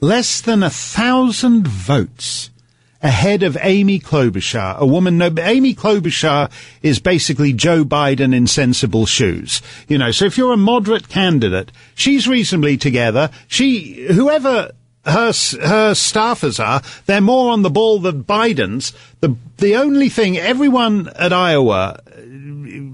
Less 0.01 0.43
than 0.43 0.63
a 0.63 0.71
thousand 0.71 1.67
votes 1.67 2.51
ahead 3.03 3.43
of 3.43 3.57
Amy 3.61 4.01
Klobuchar, 4.01 4.79
a 4.79 4.87
woman. 4.87 5.19
No, 5.19 5.31
Amy 5.39 5.75
Klobuchar 5.75 6.51
is 6.83 6.99
basically 6.99 7.53
Joe 7.53 7.85
Biden 7.85 8.35
in 8.35 8.47
sensible 8.47 9.07
shoes. 9.07 9.63
You 9.89 9.99
know, 9.99 10.11
so 10.11 10.25
if 10.25 10.39
you're 10.39 10.53
a 10.53 10.59
moderate 10.59 11.09
candidate, 11.09 11.73
she's 11.95 12.29
reasonably 12.29 12.77
together. 12.77 13.31
She, 13.49 14.07
whoever 14.13 14.73
her 15.05 15.29
her 15.29 15.93
staffers 15.93 16.63
are, 16.65 16.83
they're 17.07 17.21
more 17.21 17.53
on 17.53 17.63
the 17.63 17.71
ball 17.71 18.01
than 18.01 18.25
Biden's. 18.25 18.93
The 19.21 19.37
the 19.59 19.77
only 19.77 20.09
thing 20.09 20.37
everyone 20.37 21.09
at 21.17 21.33
Iowa 21.33 22.01
uh, 22.01 22.01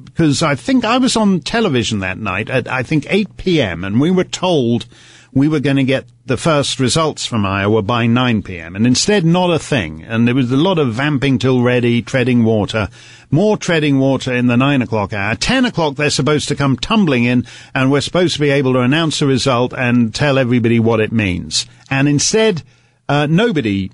because 0.05 0.42
I 0.42 0.55
think 0.55 0.84
I 0.84 0.98
was 0.98 1.16
on 1.16 1.40
television 1.40 2.00
that 2.00 2.18
night 2.18 2.50
at 2.50 2.68
I 2.68 2.82
think 2.82 3.07
8 3.09 3.36
p.m. 3.38 3.84
and 3.84 4.00
we 4.00 4.11
were 4.11 4.24
told 4.24 4.86
we 5.35 5.49
were 5.49 5.61
going 5.61 5.76
to 5.76 5.85
get 5.85 6.05
the 6.26 6.37
first 6.37 6.78
results 6.78 7.24
from 7.24 7.47
Iowa 7.47 7.80
by 7.80 8.07
9 8.07 8.43
p.m. 8.43 8.76
and 8.76 8.87
instead 8.87 9.24
not 9.24 9.51
a 9.51 9.59
thing. 9.59 10.03
And 10.03 10.28
there 10.28 10.35
was 10.35 10.53
a 10.53 10.57
lot 10.57 10.78
of 10.78 10.93
vamping 10.93 11.39
till 11.39 11.62
ready, 11.62 12.03
treading 12.03 12.45
water, 12.45 12.89
more 13.30 13.57
treading 13.57 13.99
water 13.99 14.33
in 14.33 14.47
the 14.47 14.59
9 14.59 14.83
o'clock 14.83 15.14
hour. 15.14 15.35
10 15.35 15.64
o'clock 15.64 15.97
they're 15.97 16.11
supposed 16.11 16.49
to 16.49 16.55
come 16.55 16.76
tumbling 16.76 17.24
in 17.24 17.47
and 17.74 17.91
we're 17.91 18.03
supposed 18.03 18.35
to 18.35 18.41
be 18.41 18.51
able 18.51 18.74
to 18.74 18.80
announce 18.80 19.22
a 19.22 19.26
result 19.26 19.72
and 19.72 20.14
tell 20.14 20.39
everybody 20.39 20.78
what 20.78 21.01
it 21.01 21.12
means. 21.12 21.64
And 21.91 22.09
instead, 22.09 22.62
uh, 23.09 23.26
nobody 23.26 23.91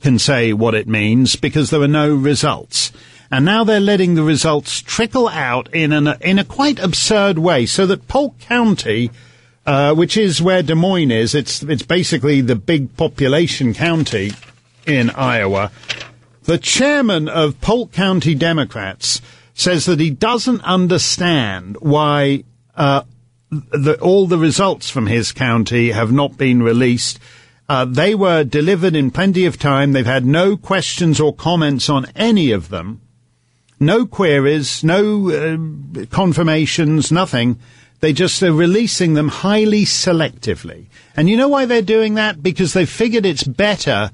can 0.00 0.18
say 0.18 0.52
what 0.52 0.74
it 0.74 0.86
means 0.86 1.34
because 1.34 1.70
there 1.70 1.80
are 1.80 1.88
no 1.88 2.14
results. 2.14 2.92
And 3.30 3.44
now 3.44 3.64
they're 3.64 3.80
letting 3.80 4.14
the 4.14 4.22
results 4.22 4.80
trickle 4.80 5.28
out 5.28 5.74
in 5.74 5.92
an, 5.92 6.14
in 6.20 6.38
a 6.38 6.44
quite 6.44 6.78
absurd 6.78 7.38
way 7.38 7.64
so 7.64 7.86
that 7.86 8.06
Polk 8.06 8.38
County 8.38 9.10
uh, 9.68 9.94
which 9.94 10.16
is 10.16 10.40
where 10.40 10.62
Des 10.62 10.74
Moines 10.74 11.10
is. 11.10 11.34
It's 11.34 11.62
it's 11.62 11.82
basically 11.82 12.40
the 12.40 12.56
big 12.56 12.96
population 12.96 13.74
county 13.74 14.32
in 14.86 15.10
Iowa. 15.10 15.70
The 16.44 16.56
chairman 16.56 17.28
of 17.28 17.60
Polk 17.60 17.92
County 17.92 18.34
Democrats 18.34 19.20
says 19.52 19.84
that 19.84 20.00
he 20.00 20.08
doesn't 20.08 20.64
understand 20.64 21.76
why 21.80 22.44
uh, 22.76 23.02
the, 23.50 23.98
all 24.00 24.26
the 24.26 24.38
results 24.38 24.88
from 24.88 25.06
his 25.06 25.32
county 25.32 25.90
have 25.90 26.12
not 26.12 26.38
been 26.38 26.62
released. 26.62 27.18
Uh, 27.68 27.84
they 27.84 28.14
were 28.14 28.44
delivered 28.44 28.96
in 28.96 29.10
plenty 29.10 29.44
of 29.44 29.58
time. 29.58 29.92
They've 29.92 30.06
had 30.06 30.24
no 30.24 30.56
questions 30.56 31.20
or 31.20 31.34
comments 31.34 31.90
on 31.90 32.06
any 32.16 32.52
of 32.52 32.70
them. 32.70 33.02
No 33.78 34.06
queries, 34.06 34.82
no 34.82 35.28
uh, 35.28 36.06
confirmations, 36.06 37.12
nothing. 37.12 37.58
They 38.00 38.12
just 38.12 38.42
are 38.42 38.52
releasing 38.52 39.14
them 39.14 39.28
highly 39.28 39.84
selectively. 39.84 40.86
And 41.16 41.28
you 41.28 41.36
know 41.36 41.48
why 41.48 41.66
they're 41.66 41.82
doing 41.82 42.14
that? 42.14 42.42
Because 42.42 42.72
they 42.72 42.86
figured 42.86 43.26
it's 43.26 43.42
better 43.42 44.10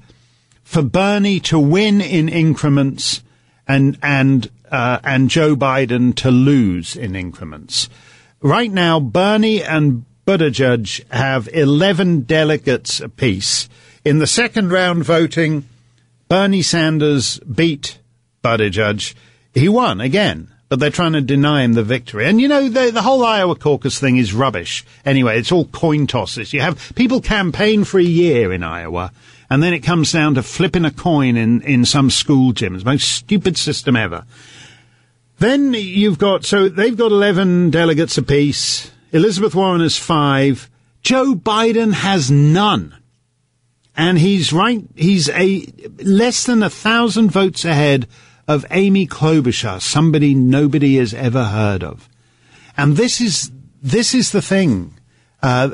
for 0.63 0.81
Bernie 0.81 1.39
to 1.41 1.59
win 1.59 2.01
in 2.01 2.27
increments 2.27 3.21
and, 3.67 3.97
and, 4.01 4.49
uh, 4.71 4.99
and 5.03 5.29
Joe 5.29 5.55
Biden 5.55 6.15
to 6.15 6.31
lose 6.31 6.95
in 6.95 7.15
increments. 7.15 7.87
Right 8.41 8.71
now, 8.71 8.99
Bernie 8.99 9.61
and 9.61 10.05
Buttigieg 10.25 11.07
have 11.11 11.47
11 11.53 12.21
delegates 12.21 12.99
apiece. 12.99 13.69
In 14.03 14.17
the 14.17 14.27
second 14.27 14.71
round 14.71 15.03
voting, 15.03 15.67
Bernie 16.27 16.63
Sanders 16.63 17.39
beat 17.41 17.99
Buttigieg. 18.43 19.13
He 19.53 19.69
won 19.69 20.01
again 20.01 20.51
but 20.67 20.79
they're 20.79 20.89
trying 20.89 21.13
to 21.13 21.21
deny 21.21 21.63
him 21.63 21.73
the 21.73 21.83
victory. 21.83 22.25
And 22.25 22.41
you 22.41 22.47
know, 22.47 22.67
the, 22.69 22.91
the 22.91 23.01
whole 23.01 23.23
Iowa 23.23 23.55
caucus 23.55 23.99
thing 23.99 24.17
is 24.17 24.33
rubbish. 24.33 24.83
Anyway, 25.05 25.37
it's 25.37 25.51
all 25.51 25.65
coin 25.65 26.07
tosses. 26.07 26.53
You 26.53 26.61
have 26.61 26.93
people 26.95 27.21
campaign 27.21 27.83
for 27.83 27.99
a 27.99 28.03
year 28.03 28.51
in 28.51 28.63
Iowa, 28.63 29.11
and 29.49 29.61
then 29.61 29.73
it 29.73 29.79
comes 29.79 30.11
down 30.11 30.35
to 30.35 30.43
flipping 30.43 30.85
a 30.85 30.91
coin 30.91 31.37
in, 31.37 31.61
in 31.61 31.85
some 31.85 32.09
school 32.09 32.51
gym. 32.51 32.75
It's 32.75 32.85
most 32.85 33.11
stupid 33.11 33.57
system 33.57 33.95
ever. 33.95 34.25
Then 35.37 35.73
you've 35.73 36.17
got, 36.17 36.45
so 36.45 36.69
they've 36.69 36.97
got 36.97 37.11
11 37.11 37.69
delegates 37.69 38.17
apiece. 38.17 38.91
Elizabeth 39.11 39.53
Warren 39.53 39.81
has 39.81 39.97
five. 39.97 40.69
Joe 41.01 41.35
Biden 41.35 41.93
has 41.93 42.31
none. 42.31 42.95
And 43.97 44.17
he's 44.17 44.51
right, 44.51 44.83
he's 44.95 45.29
a 45.29 45.65
less 46.03 46.45
than 46.45 46.63
a 46.63 46.69
thousand 46.69 47.31
votes 47.31 47.63
ahead 47.63 48.07
of 48.47 48.65
Amy 48.71 49.07
Klobuchar, 49.07 49.81
somebody 49.81 50.33
nobody 50.35 50.97
has 50.97 51.13
ever 51.13 51.45
heard 51.45 51.83
of. 51.83 52.09
And 52.77 52.97
this 52.97 53.21
is, 53.21 53.51
this 53.81 54.13
is 54.13 54.31
the 54.31 54.41
thing. 54.41 54.93
Uh, 55.41 55.71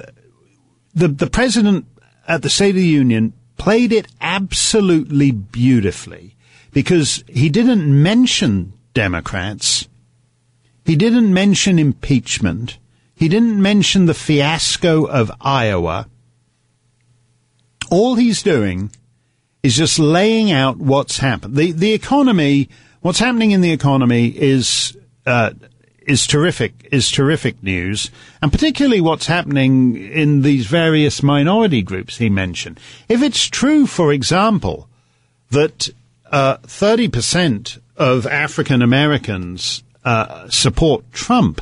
the, 0.94 1.08
the 1.08 1.30
president 1.30 1.86
at 2.28 2.42
the 2.42 2.50
State 2.50 2.70
of 2.70 2.76
the 2.76 2.86
Union 2.86 3.34
played 3.58 3.92
it 3.92 4.08
absolutely 4.22 5.32
beautifully 5.32 6.36
because 6.72 7.24
he 7.28 7.50
didn't 7.50 8.02
mention 8.02 8.74
Democrats. 8.94 9.88
He 10.86 10.96
didn't 10.96 11.34
mention 11.34 11.78
impeachment. 11.78 12.78
He 13.14 13.28
didn't 13.28 13.62
mention 13.62 14.06
the 14.06 14.14
fiasco 14.14 15.06
of 15.06 15.32
Iowa. 15.42 16.08
All 17.90 18.16
he's 18.16 18.42
doing 18.42 18.92
is 19.64 19.76
just 19.76 19.99
laying 19.99 20.51
out 20.51 20.78
what's 20.78 21.18
happened. 21.18 21.55
The 21.55 21.72
the 21.72 21.93
economy, 21.93 22.70
what's 23.01 23.20
happening 23.20 23.51
in 23.51 23.62
the 23.62 23.72
economy 23.72 24.28
is 24.28 24.97
uh, 25.26 25.51
is 26.01 26.28
terrific. 26.28 26.88
Is 26.91 27.12
terrific 27.12 27.62
news, 27.64 28.12
and 28.41 28.51
particularly 28.51 29.01
what's 29.01 29.28
happening 29.28 29.95
in 29.95 30.41
these 30.41 30.66
various 30.66 31.24
minority 31.24 31.82
groups 31.82 32.18
he 32.18 32.30
mentioned. 32.30 32.80
If 33.07 33.22
it's 33.22 33.47
true, 33.47 33.86
for 33.86 34.12
example, 34.12 34.88
that 35.51 35.89
uh, 36.32 36.57
thirty 36.64 37.07
uh, 37.07 37.12
percent 37.12 37.78
of 37.97 38.26
African 38.26 38.82
Americans 38.82 39.84
uh, 40.03 40.49
support 40.49 41.03
Trump, 41.12 41.62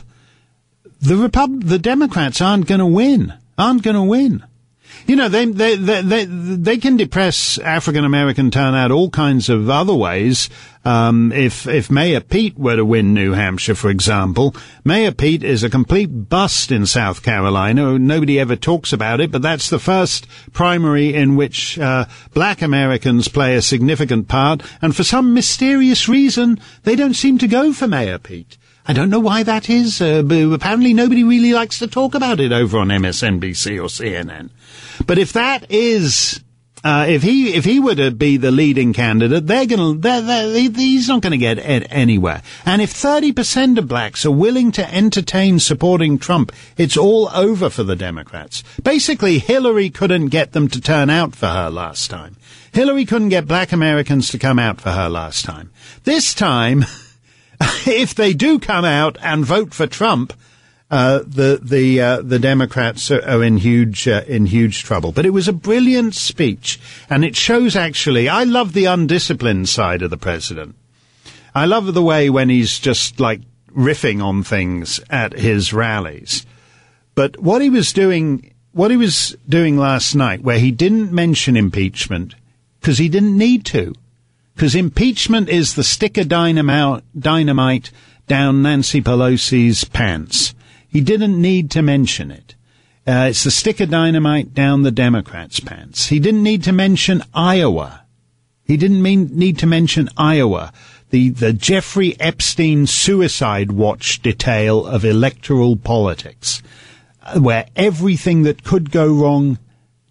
the 1.02 1.18
Repub- 1.18 1.64
the 1.64 1.80
Democrats 1.80 2.42
aren't 2.42 2.68
going 2.68 2.80
to 2.80 2.86
win. 2.86 3.34
Aren't 3.58 3.84
going 3.84 3.98
to 3.98 4.04
win. 4.04 4.44
You 5.08 5.16
know, 5.16 5.30
they 5.30 5.46
they 5.46 5.76
they 5.76 6.02
they, 6.02 6.26
they 6.26 6.78
can 6.78 6.98
depress 6.98 7.58
African 7.58 8.06
American 8.06 8.52
turnout 8.52 8.92
all 8.92 9.10
kinds 9.10 9.50
of 9.50 9.70
other 9.70 9.94
ways. 9.94 10.50
Um, 10.86 11.32
if 11.34 11.68
if 11.68 11.92
Mayor 11.92 12.22
Pete 12.22 12.58
were 12.58 12.78
to 12.78 12.86
win 12.86 13.14
New 13.14 13.34
Hampshire, 13.34 13.76
for 13.76 13.90
example, 13.90 14.56
Mayor 14.86 15.12
Pete 15.12 15.44
is 15.44 15.64
a 15.64 15.70
complete 15.70 16.08
bust 16.08 16.72
in 16.72 16.86
South 16.86 17.22
Carolina. 17.22 18.00
Nobody 18.00 18.40
ever 18.40 18.56
talks 18.56 18.94
about 18.94 19.20
it, 19.20 19.32
but 19.32 19.42
that's 19.42 19.70
the 19.70 19.80
first 19.80 20.28
primary 20.54 21.14
in 21.14 21.36
which 21.36 21.78
uh, 21.78 22.06
Black 22.34 22.62
Americans 22.62 23.28
play 23.28 23.56
a 23.56 23.62
significant 23.62 24.28
part, 24.28 24.64
and 24.82 24.96
for 24.96 25.04
some 25.04 25.34
mysterious 25.34 26.08
reason, 26.08 26.60
they 26.84 26.96
don't 26.96 27.14
seem 27.14 27.38
to 27.40 27.48
go 27.48 27.74
for 27.74 27.88
Mayor 27.88 28.18
Pete. 28.18 28.58
I 28.90 28.94
don't 28.94 29.12
know 29.12 29.20
why 29.20 29.44
that 29.44 29.70
is, 29.70 30.02
uh, 30.02 30.24
but 30.24 30.52
apparently 30.52 30.96
nobody 30.96 31.24
really 31.24 31.54
likes 31.54 31.78
to 31.78 31.88
talk 31.88 32.16
about 32.16 32.40
it 32.40 32.52
over 32.52 32.80
on 32.80 32.88
MSNBC 32.88 33.78
or 33.78 33.88
CNN. 33.88 34.50
But 35.06 35.18
if 35.18 35.34
that 35.34 35.72
is, 35.72 36.42
uh, 36.84 37.06
if 37.10 37.24
he 37.24 37.54
if 37.54 37.66
he 37.66 37.80
were 37.80 37.96
to 37.96 38.12
be 38.12 38.38
the 38.38 38.52
leading 38.52 38.94
candidate, 38.94 39.48
they're 39.48 39.66
they're, 39.66 40.22
they're, 40.22 40.72
he's 40.72 41.08
not 41.08 41.22
going 41.22 41.32
to 41.32 41.38
get 41.38 41.60
anywhere. 41.92 42.42
And 42.66 42.82
if 42.82 42.92
thirty 42.92 43.32
percent 43.32 43.78
of 43.78 43.88
blacks 43.88 44.26
are 44.26 44.32
willing 44.32 44.72
to 44.74 44.94
entertain 44.94 45.60
supporting 45.60 46.18
Trump, 46.18 46.52
it's 46.78 46.98
all 46.98 47.30
over 47.30 47.70
for 47.70 47.84
the 47.84 47.96
Democrats. 47.96 48.64
Basically, 48.82 49.40
Hillary 49.40 49.90
couldn't 49.90 50.28
get 50.28 50.54
them 50.54 50.68
to 50.70 50.82
turn 50.82 51.10
out 51.10 51.36
for 51.36 51.48
her 51.48 51.70
last 51.70 52.10
time. 52.10 52.38
Hillary 52.72 53.06
couldn't 53.06 53.30
get 53.30 53.48
black 53.48 53.72
Americans 53.72 54.30
to 54.30 54.40
come 54.40 54.60
out 54.60 54.80
for 54.80 54.92
her 54.92 55.10
last 55.10 55.46
time. 55.46 55.72
This 56.04 56.34
time. 56.34 56.86
if 57.86 58.16
they 58.16 58.34
do 58.34 58.58
come 58.58 58.86
out 58.86 59.18
and 59.22 59.46
vote 59.46 59.74
for 59.74 59.86
Trump, 59.86 60.34
uh, 60.92 61.20
the 61.20 61.60
the 61.62 62.02
uh, 62.02 62.22
the 62.22 62.40
Democrats 62.40 63.12
are, 63.12 63.24
are 63.24 63.44
in 63.44 63.58
huge 63.58 64.08
uh, 64.08 64.24
in 64.28 64.48
huge 64.48 64.84
trouble. 64.84 65.12
But 65.12 65.26
it 65.26 65.32
was 65.32 65.48
a 65.48 65.54
brilliant 65.54 66.16
speech, 66.16 66.80
and 67.10 67.24
it 67.24 67.36
shows 67.36 67.76
actually. 67.76 68.28
I 68.28 68.44
love 68.44 68.74
the 68.74 68.86
undisciplined 68.86 69.70
side 69.70 70.02
of 70.02 70.10
the 70.10 70.18
president. 70.18 70.76
I 71.54 71.66
love 71.66 71.94
the 71.94 72.02
way 72.02 72.30
when 72.30 72.50
he's 72.50 72.80
just 72.80 73.20
like 73.20 73.42
riffing 73.76 74.24
on 74.24 74.44
things 74.44 75.00
at 75.10 75.34
his 75.34 75.74
rallies. 75.74 76.46
But 77.16 77.40
what 77.40 77.62
he 77.62 77.70
was 77.70 77.94
doing, 77.94 78.54
what 78.72 78.92
he 78.92 78.98
was 78.98 79.36
doing 79.48 79.78
last 79.78 80.16
night, 80.16 80.42
where 80.42 80.60
he 80.60 80.72
didn't 80.72 81.12
mention 81.12 81.56
impeachment 81.56 82.34
because 82.80 82.98
he 82.98 83.10
didn't 83.10 83.38
need 83.38 83.66
to. 83.66 83.94
Because 84.56 84.76
impeachment 84.76 85.50
is 85.50 85.76
the 85.76 85.84
stick 85.84 86.18
of 86.18 86.28
dynamite, 86.28 87.04
dynamite 87.18 87.92
down 88.28 88.62
Nancy 88.62 89.02
Pelosi's 89.02 89.84
pants. 89.84 90.54
He 90.90 91.02
didn't 91.02 91.40
need 91.40 91.72
to 91.72 91.82
mention 91.82 92.32
it. 92.32 92.56
Uh, 93.08 93.28
it's 93.30 93.44
the 93.44 93.52
stick 93.52 93.80
of 93.80 93.90
dynamite 93.90 94.54
down 94.54 94.84
the 94.84 94.92
Democrats' 94.92 95.60
pants. 95.60 96.08
He 96.08 96.20
didn't 96.20 96.44
need 96.44 96.64
to 96.64 96.72
mention 96.72 97.24
Iowa. 97.34 98.04
He 98.66 98.78
didn't 98.78 99.02
mean, 99.02 99.30
need 99.32 99.58
to 99.60 99.68
mention 99.68 100.10
Iowa. 100.18 100.72
The, 101.10 101.30
the 101.30 101.54
Jeffrey 101.54 102.20
Epstein 102.20 102.86
suicide 102.86 103.72
watch 103.72 104.22
detail 104.22 104.86
of 104.86 105.06
electoral 105.06 105.76
politics, 105.76 106.62
uh, 107.24 107.40
where 107.40 107.66
everything 107.76 108.44
that 108.44 108.64
could 108.64 108.92
go 108.92 109.12
wrong 109.12 109.58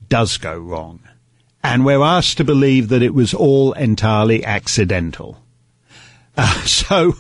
does 0.09 0.39
go 0.39 0.59
wrong 0.59 1.01
and 1.63 1.85
we're 1.85 2.03
asked 2.03 2.37
to 2.39 2.45
believe 2.45 2.89
that 2.89 3.03
it 3.03 3.15
was 3.15 3.35
all 3.35 3.73
entirely 3.73 4.45
accidental. 4.45 5.43
Uh, 6.37 6.61
so, 6.65 7.15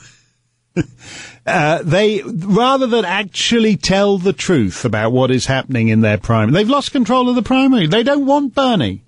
uh, 1.49 1.83
they, 1.83 2.23
rather 2.23 2.87
than 2.87 3.05
actually 3.05 3.77
tell 3.77 4.19
the 4.19 4.33
truth 4.33 4.85
about 4.85 5.13
what 5.13 5.31
is 5.31 5.47
happening 5.47 5.89
in 5.89 6.01
their 6.01 6.19
primary, 6.19 6.53
they've 6.53 6.69
lost 6.69 6.93
control 6.93 7.29
of 7.29 7.35
the 7.35 7.43
primary. 7.43 7.87
They 7.87 8.03
don't 8.03 8.27
want 8.27 8.55
Bernie. 8.55 9.03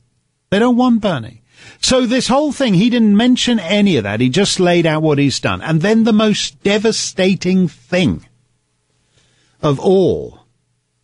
They 0.50 0.58
don't 0.58 0.76
want 0.76 1.00
Bernie. 1.00 1.42
So 1.80 2.06
this 2.06 2.28
whole 2.28 2.52
thing, 2.52 2.74
he 2.74 2.90
didn't 2.90 3.16
mention 3.16 3.58
any 3.58 3.96
of 3.96 4.04
that. 4.04 4.20
He 4.20 4.28
just 4.28 4.60
laid 4.60 4.86
out 4.86 5.02
what 5.02 5.18
he's 5.18 5.40
done. 5.40 5.62
And 5.62 5.80
then 5.80 6.04
the 6.04 6.12
most 6.12 6.62
devastating 6.62 7.68
thing 7.68 8.26
of 9.62 9.78
all, 9.78 10.40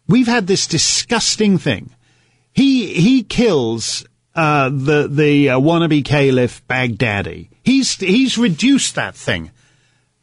we've 0.08 0.26
had 0.26 0.46
this 0.46 0.66
disgusting 0.66 1.58
thing. 1.58 1.90
He, 2.52 2.94
he 2.94 3.22
kills 3.22 4.04
uh, 4.36 4.68
the 4.68 5.08
the 5.10 5.50
uh, 5.50 5.58
wannabe 5.58 6.04
caliph 6.04 6.66
Baghdadi. 6.68 7.48
He's 7.64 7.94
he's 7.96 8.36
reduced 8.36 8.94
that 8.94 9.14
thing 9.14 9.50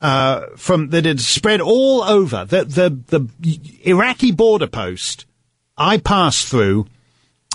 uh, 0.03 0.47
from 0.57 0.89
that 0.89 1.05
had 1.05 1.21
spread 1.21 1.61
all 1.61 2.03
over 2.03 2.45
the 2.45 2.65
the 2.65 2.89
the 3.07 3.89
Iraqi 3.89 4.31
border 4.31 4.67
post. 4.67 5.25
I 5.77 5.97
passed 5.97 6.49
through 6.49 6.85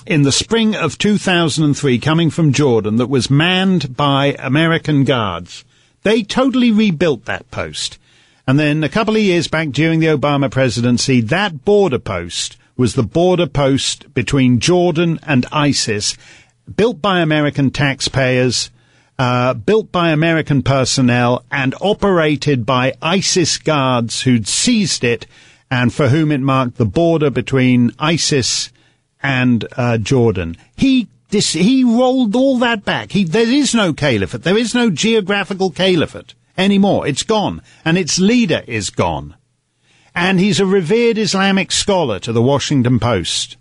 in 0.06 0.22
the 0.22 0.32
spring 0.32 0.74
of 0.74 0.96
2003, 0.96 1.98
coming 1.98 2.30
from 2.30 2.52
Jordan, 2.52 2.96
that 2.96 3.08
was 3.08 3.30
manned 3.30 3.94
by 3.94 4.34
American 4.38 5.04
guards. 5.04 5.64
They 6.02 6.22
totally 6.22 6.72
rebuilt 6.72 7.26
that 7.26 7.50
post. 7.50 7.98
And 8.46 8.58
then 8.58 8.82
a 8.82 8.88
couple 8.88 9.14
of 9.14 9.22
years 9.22 9.46
back 9.46 9.68
during 9.68 10.00
the 10.00 10.06
Obama 10.06 10.50
presidency, 10.50 11.20
that 11.20 11.66
border 11.66 11.98
post 11.98 12.56
was 12.78 12.94
the 12.94 13.02
border 13.02 13.46
post 13.46 14.12
between 14.14 14.60
Jordan 14.60 15.20
and 15.24 15.44
ISIS 15.52 16.16
built 16.74 17.02
by 17.02 17.20
American 17.20 17.70
taxpayers, 17.70 18.70
uh, 19.18 19.54
built 19.54 19.90
by 19.90 20.10
American 20.10 20.62
personnel, 20.62 21.44
and 21.50 21.74
operated 21.80 22.64
by 22.64 22.94
ISIS 23.02 23.58
guards 23.58 24.22
who'd 24.22 24.46
seized 24.46 25.02
it 25.02 25.26
and 25.70 25.92
for 25.92 26.08
whom 26.08 26.32
it 26.32 26.40
marked 26.40 26.76
the 26.76 26.86
border 26.86 27.30
between 27.30 27.92
ISIS 27.98 28.72
and 29.22 29.66
uh, 29.76 29.98
Jordan. 29.98 30.56
He 30.76 31.08
he 31.30 31.84
rolled 31.84 32.34
all 32.34 32.58
that 32.58 32.84
back. 32.86 33.12
He, 33.12 33.24
there 33.24 33.50
is 33.50 33.74
no 33.74 33.92
caliphate. 33.92 34.42
There 34.42 34.56
is 34.56 34.74
no 34.74 34.88
geographical 34.88 35.70
caliphate 35.70 36.34
anymore. 36.56 37.06
It's 37.06 37.22
gone, 37.22 37.60
and 37.84 37.98
its 37.98 38.18
leader 38.18 38.62
is 38.66 38.88
gone. 38.88 39.34
And 40.14 40.40
he's 40.40 40.58
a 40.58 40.66
revered 40.66 41.18
Islamic 41.18 41.70
scholar 41.70 42.18
to 42.20 42.32
the 42.32 42.42
Washington 42.42 42.98
Post 42.98 43.56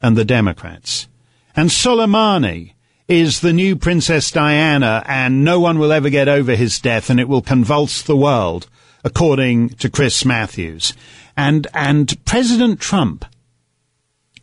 and 0.00 0.16
the 0.16 0.24
Democrats. 0.24 1.08
And 1.54 1.68
Soleimani 1.68 2.72
is 3.10 3.40
the 3.40 3.52
new 3.52 3.74
Princess 3.74 4.30
Diana, 4.30 5.02
and 5.04 5.44
no 5.44 5.58
one 5.58 5.80
will 5.80 5.90
ever 5.90 6.10
get 6.10 6.28
over 6.28 6.54
his 6.54 6.78
death, 6.78 7.10
and 7.10 7.18
it 7.18 7.28
will 7.28 7.42
convulse 7.42 8.02
the 8.02 8.16
world, 8.16 8.68
according 9.02 9.70
to 9.70 9.90
Chris 9.90 10.24
Matthews. 10.24 10.94
And 11.36 11.66
and 11.74 12.24
President 12.24 12.78
Trump, 12.78 13.24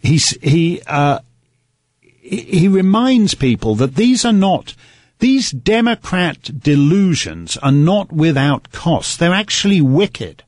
he's, 0.02 0.32
he 0.42 0.82
uh, 0.86 1.20
he 2.02 2.68
reminds 2.68 3.36
people 3.36 3.76
that 3.76 3.96
these 3.96 4.26
are 4.26 4.34
not 4.34 4.76
these 5.20 5.50
Democrat 5.52 6.52
delusions 6.60 7.56
are 7.58 7.72
not 7.72 8.12
without 8.12 8.72
cost. 8.74 9.18
They're 9.18 9.34
actually 9.34 9.80
wicked. 9.80 10.44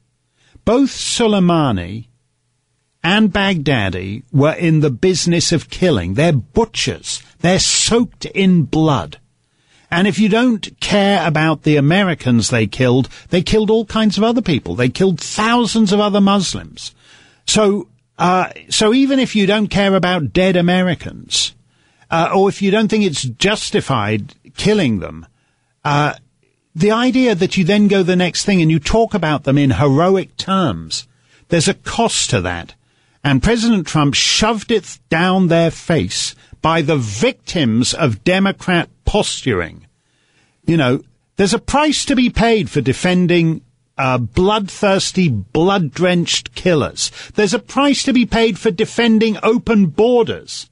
Both 0.65 0.89
Soleimani 0.89 2.07
and 3.03 3.31
Baghdadi 3.31 4.23
were 4.31 4.53
in 4.53 4.81
the 4.81 4.89
business 4.89 5.51
of 5.51 5.69
killing. 5.69 6.13
They're 6.15 6.33
butchers. 6.33 7.23
They're 7.39 7.59
soaked 7.59 8.25
in 8.25 8.63
blood. 8.63 9.19
And 9.91 10.07
if 10.07 10.19
you 10.19 10.29
don't 10.29 10.79
care 10.79 11.25
about 11.25 11.63
the 11.63 11.77
Americans 11.77 12.49
they 12.49 12.67
killed, 12.67 13.09
they 13.29 13.41
killed 13.41 13.69
all 13.69 13.85
kinds 13.85 14.17
of 14.17 14.23
other 14.23 14.41
people. 14.41 14.75
They 14.75 14.89
killed 14.89 15.19
thousands 15.19 15.91
of 15.91 15.99
other 15.99 16.21
Muslims. 16.21 16.93
So, 17.47 17.87
uh, 18.17 18.49
so 18.69 18.93
even 18.93 19.17
if 19.17 19.35
you 19.35 19.47
don't 19.47 19.67
care 19.67 19.95
about 19.95 20.33
dead 20.33 20.55
Americans, 20.55 21.55
uh, 22.11 22.31
or 22.35 22.49
if 22.49 22.61
you 22.61 22.69
don't 22.69 22.87
think 22.87 23.03
it's 23.03 23.23
justified 23.23 24.35
killing 24.57 24.99
them, 24.99 25.25
uh, 25.83 26.13
the 26.75 26.91
idea 26.91 27.33
that 27.33 27.57
you 27.57 27.63
then 27.63 27.87
go 27.87 28.03
the 28.03 28.15
next 28.15 28.45
thing 28.45 28.61
and 28.61 28.69
you 28.69 28.79
talk 28.79 29.13
about 29.15 29.43
them 29.43 29.57
in 29.57 29.71
heroic 29.71 30.37
terms, 30.37 31.07
there's 31.47 31.67
a 31.67 31.73
cost 31.73 32.29
to 32.29 32.41
that 32.41 32.75
and 33.23 33.43
President 33.43 33.85
Trump 33.87 34.13
shoved 34.13 34.71
it 34.71 34.99
down 35.09 35.47
their 35.47 35.71
face 35.71 36.35
by 36.61 36.81
the 36.81 36.97
victims 36.97 37.93
of 37.93 38.23
Democrat 38.23 38.89
posturing. 39.05 39.85
You 40.65 40.77
know, 40.77 41.01
there's 41.35 41.53
a 41.53 41.59
price 41.59 42.05
to 42.05 42.15
be 42.15 42.29
paid 42.29 42.69
for 42.69 42.81
defending 42.81 43.61
uh, 43.97 44.17
bloodthirsty, 44.17 45.27
blood-drenched 45.27 46.55
killers. 46.55 47.11
There's 47.35 47.53
a 47.53 47.59
price 47.59 48.03
to 48.03 48.13
be 48.13 48.25
paid 48.25 48.57
for 48.57 48.71
defending 48.71 49.37
open 49.43 49.87
borders. 49.87 50.69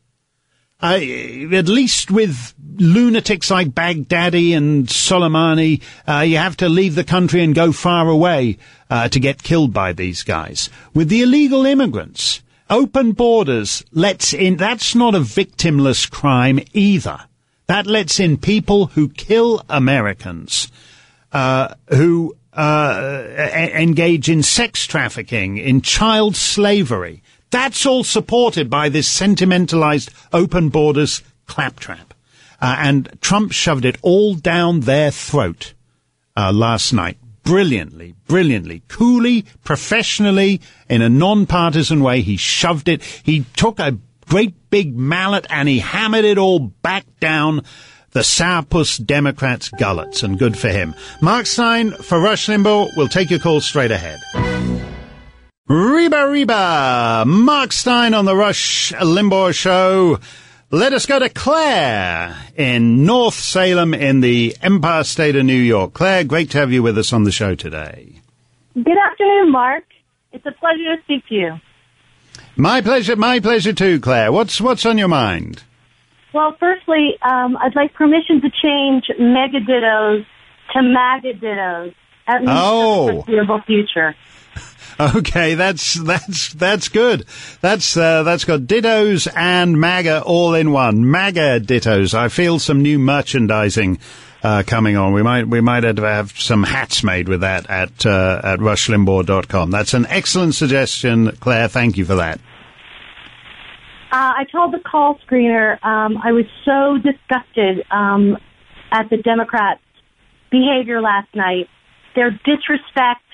At 0.79 1.67
least 1.67 2.11
with 2.11 2.53
lunatics 2.77 3.49
like 3.49 3.69
Baghdadi 3.69 4.55
and 4.55 4.85
Soleimani, 4.87 5.81
uh, 6.07 6.19
you 6.19 6.37
have 6.37 6.55
to 6.57 6.69
leave 6.69 6.93
the 6.93 7.03
country 7.03 7.43
and 7.43 7.55
go 7.55 7.71
far 7.71 8.07
away 8.07 8.57
uh, 8.89 9.09
to 9.09 9.19
get 9.19 9.41
killed 9.41 9.73
by 9.73 9.93
these 9.93 10.21
guys. 10.21 10.69
With 10.93 11.09
the 11.09 11.23
illegal 11.23 11.65
immigrants, 11.65 12.43
open 12.69 13.13
borders 13.13 13.83
lets 13.91 14.33
in, 14.33 14.57
that's 14.57 14.93
not 14.93 15.15
a 15.15 15.19
victimless 15.19 16.09
crime 16.09 16.59
either. 16.73 17.21
That 17.65 17.87
lets 17.87 18.19
in 18.19 18.37
people 18.37 18.87
who 18.87 19.09
kill 19.09 19.63
Americans, 19.69 20.71
uh, 21.31 21.73
who 21.89 22.37
uh, 22.53 23.23
engage 23.73 24.29
in 24.29 24.43
sex 24.43 24.85
trafficking, 24.85 25.57
in 25.57 25.81
child 25.81 26.35
slavery. 26.35 27.23
That's 27.49 27.85
all 27.85 28.03
supported 28.03 28.69
by 28.69 28.89
this 28.89 29.07
sentimentalized 29.07 30.11
open 30.33 30.69
borders 30.69 31.21
claptrap. 31.45 32.13
Uh, 32.59 32.75
and 32.79 33.17
Trump 33.21 33.51
shoved 33.51 33.85
it 33.85 33.97
all 34.01 34.33
down 34.33 34.81
their 34.81 35.11
throat 35.11 35.73
uh, 36.35 36.51
last 36.51 36.91
night. 36.91 37.17
Brilliantly, 37.43 38.13
brilliantly, 38.27 38.83
coolly, 38.89 39.45
professionally, 39.63 40.59
in 40.89 41.01
a 41.01 41.07
non-partisan 41.07 42.03
way, 42.03 42.21
he 42.21 42.35
shoved 42.35 42.89
it. 42.89 43.03
He 43.03 43.45
took 43.55 43.79
a 43.79 43.97
great 44.27 44.69
big 44.69 44.97
mallet 44.97 45.47
and 45.49 45.69
he 45.69 45.79
hammered 45.79 46.25
it 46.25 46.37
all 46.37 46.59
back 46.59 47.05
down 47.21 47.63
the 48.11 48.19
sourpuss 48.21 49.03
Democrats' 49.05 49.69
gullets, 49.69 50.23
and 50.23 50.39
good 50.39 50.57
for 50.57 50.69
him. 50.69 50.95
Mark 51.21 51.45
Steyn 51.45 51.91
for 51.91 52.19
Rush 52.19 52.47
Limbaugh. 52.47 52.89
We'll 52.97 53.07
take 53.07 53.29
your 53.29 53.39
call 53.39 53.61
straight 53.61 53.91
ahead. 53.91 54.19
Reba 55.69 56.29
Reba, 56.29 57.25
Mark 57.27 57.73
Steyn 57.73 58.13
on 58.13 58.23
the 58.23 58.37
Rush 58.37 58.93
Limbaugh 58.93 59.53
Show. 59.53 60.17
Let 60.71 60.93
us 60.93 61.05
go 61.05 61.19
to 61.19 61.27
Claire 61.27 62.37
in 62.55 63.03
North 63.03 63.33
Salem 63.33 63.93
in 63.93 64.21
the 64.21 64.55
Empire 64.61 65.03
State 65.03 65.35
of 65.35 65.43
New 65.43 65.57
York. 65.57 65.91
Claire, 65.91 66.23
great 66.23 66.51
to 66.51 66.59
have 66.59 66.71
you 66.71 66.81
with 66.81 66.97
us 66.97 67.11
on 67.11 67.23
the 67.25 67.33
show 67.33 67.53
today. 67.53 68.13
Good 68.75 68.97
afternoon, 68.97 69.51
Mark. 69.51 69.83
It's 70.31 70.45
a 70.45 70.53
pleasure 70.53 70.95
to 70.95 71.01
speak 71.03 71.27
to 71.27 71.35
you. 71.35 71.59
My 72.55 72.79
pleasure, 72.79 73.17
my 73.17 73.41
pleasure 73.41 73.73
too, 73.73 73.99
Claire. 73.99 74.31
What's 74.31 74.61
what's 74.61 74.85
on 74.85 74.97
your 74.97 75.09
mind? 75.09 75.63
Well, 76.33 76.55
firstly, 76.61 77.17
um, 77.21 77.57
I'd 77.57 77.75
like 77.75 77.93
permission 77.93 78.39
to 78.39 78.49
change 78.63 79.11
megadittos 79.19 80.25
to 80.71 80.79
magadittos 80.79 81.93
at 82.27 82.41
least 82.41 82.53
oh. 82.53 83.07
for 83.07 83.13
the 83.13 83.21
foreseeable 83.23 83.61
future. 83.61 84.15
Okay, 85.15 85.53
that's 85.53 85.93
that's 85.93 86.53
that's 86.53 86.89
good. 86.89 87.25
That's 87.61 87.95
uh, 87.95 88.23
that's 88.23 88.45
got 88.45 88.61
dittos 88.61 89.31
and 89.35 89.79
MAGA 89.79 90.23
all 90.23 90.55
in 90.55 90.71
one. 90.71 91.11
MAGA 91.11 91.59
dittos. 91.59 92.15
I 92.15 92.29
feel 92.29 92.57
some 92.57 92.81
new 92.81 92.97
merchandising 92.97 93.99
uh, 94.41 94.63
coming 94.65 94.97
on. 94.97 95.13
We 95.13 95.21
might 95.21 95.47
we 95.47 95.61
might 95.61 95.83
have, 95.83 96.31
some 96.31 96.63
hats 96.63 97.03
made 97.03 97.29
with 97.29 97.41
that 97.41 97.69
at 97.69 98.05
uh, 98.07 98.41
at 98.43 98.59
rushlimbaugh.com. 98.59 99.69
That's 99.69 99.93
an 99.93 100.07
excellent 100.07 100.55
suggestion, 100.55 101.31
Claire. 101.39 101.67
Thank 101.67 101.97
you 101.97 102.05
for 102.05 102.15
that. 102.15 102.39
Uh, 104.11 104.33
I 104.37 104.45
told 104.51 104.73
the 104.73 104.79
call 104.79 105.19
screener 105.27 105.83
um, 105.83 106.17
I 106.23 106.31
was 106.31 106.45
so 106.65 106.97
disgusted 106.97 107.85
um, 107.91 108.37
at 108.91 109.09
the 109.09 109.17
Democrats' 109.17 109.81
behavior 110.49 111.01
last 111.01 111.27
night. 111.35 111.67
Their 112.15 112.31
disrespect 112.31 113.26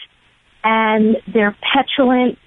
and 0.64 1.18
their 1.31 1.56
petulant, 1.73 2.38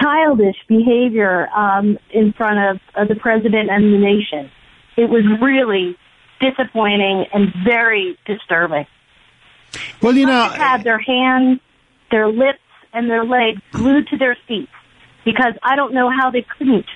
childish 0.00 0.56
behavior 0.68 1.48
um, 1.50 1.98
in 2.10 2.32
front 2.32 2.58
of, 2.58 2.80
of 2.94 3.08
the 3.08 3.16
president 3.16 3.70
and 3.70 3.92
the 3.92 3.98
nation. 3.98 4.50
It 4.96 5.08
was 5.10 5.24
really 5.40 5.96
disappointing 6.40 7.26
and 7.32 7.52
very 7.64 8.18
disturbing. 8.26 8.86
Well, 10.02 10.14
you 10.14 10.26
know, 10.26 10.50
they 10.50 10.56
had 10.56 10.84
their 10.84 10.98
hands, 10.98 11.60
their 12.10 12.28
lips, 12.28 12.58
and 12.92 13.10
their 13.10 13.24
legs 13.24 13.60
glued 13.72 14.08
to 14.08 14.18
their 14.18 14.36
seats 14.46 14.72
because 15.24 15.54
I 15.62 15.76
don't 15.76 15.94
know 15.94 16.10
how 16.10 16.30
they 16.30 16.44
couldn't 16.58 16.86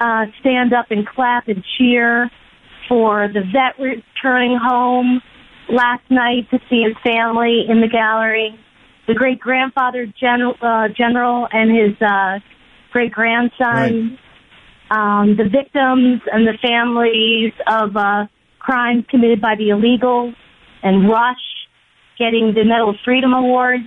uh, 0.00 0.26
stand 0.40 0.72
up 0.72 0.86
and 0.90 1.06
clap 1.06 1.48
and 1.48 1.62
cheer 1.78 2.30
for 2.88 3.28
the 3.28 3.40
vet 3.40 3.78
returning 3.78 4.58
home 4.60 5.22
last 5.68 6.02
night 6.10 6.50
to 6.50 6.58
see 6.68 6.82
his 6.82 6.96
family 7.04 7.64
in 7.68 7.80
the 7.80 7.88
gallery, 7.88 8.58
the 9.06 9.14
great 9.14 9.40
grandfather 9.40 10.06
general, 10.20 10.54
uh, 10.60 10.88
general 10.96 11.48
and 11.52 11.70
his 11.70 12.00
uh, 12.00 12.38
great 12.92 13.12
grandson, 13.12 14.18
right. 14.90 15.20
um, 15.20 15.36
the 15.36 15.44
victims 15.44 16.22
and 16.32 16.46
the 16.46 16.56
families 16.62 17.52
of 17.66 17.96
uh, 17.96 18.26
crimes 18.58 19.04
committed 19.10 19.40
by 19.40 19.54
the 19.56 19.70
illegals, 19.70 20.34
and 20.82 21.08
Rush 21.08 21.36
getting 22.18 22.54
the 22.54 22.64
Medal 22.64 22.90
of 22.90 22.96
Freedom 23.04 23.32
Award. 23.32 23.80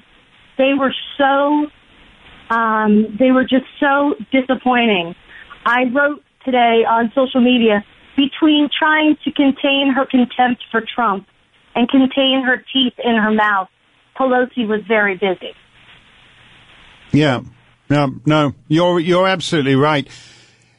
They 0.57 0.73
were 0.77 0.93
so 1.17 1.67
um, 2.49 3.17
they 3.19 3.31
were 3.31 3.43
just 3.43 3.65
so 3.79 4.15
disappointing. 4.31 5.15
I 5.65 5.85
wrote 5.85 6.21
today 6.43 6.85
on 6.87 7.11
social 7.15 7.41
media 7.41 7.83
between 8.15 8.69
trying 8.77 9.17
to 9.23 9.31
contain 9.31 9.91
her 9.95 10.05
contempt 10.05 10.63
for 10.71 10.81
Trump 10.81 11.27
and 11.73 11.89
contain 11.89 12.43
her 12.45 12.63
teeth 12.71 12.93
in 13.03 13.15
her 13.15 13.31
mouth, 13.31 13.67
Pelosi 14.17 14.67
was 14.67 14.81
very 14.87 15.15
busy. 15.15 15.53
Yeah, 17.11 17.41
no, 17.89 18.15
no, 18.25 18.53
you're 18.67 18.99
you're 18.99 19.27
absolutely 19.27 19.75
right. 19.75 20.07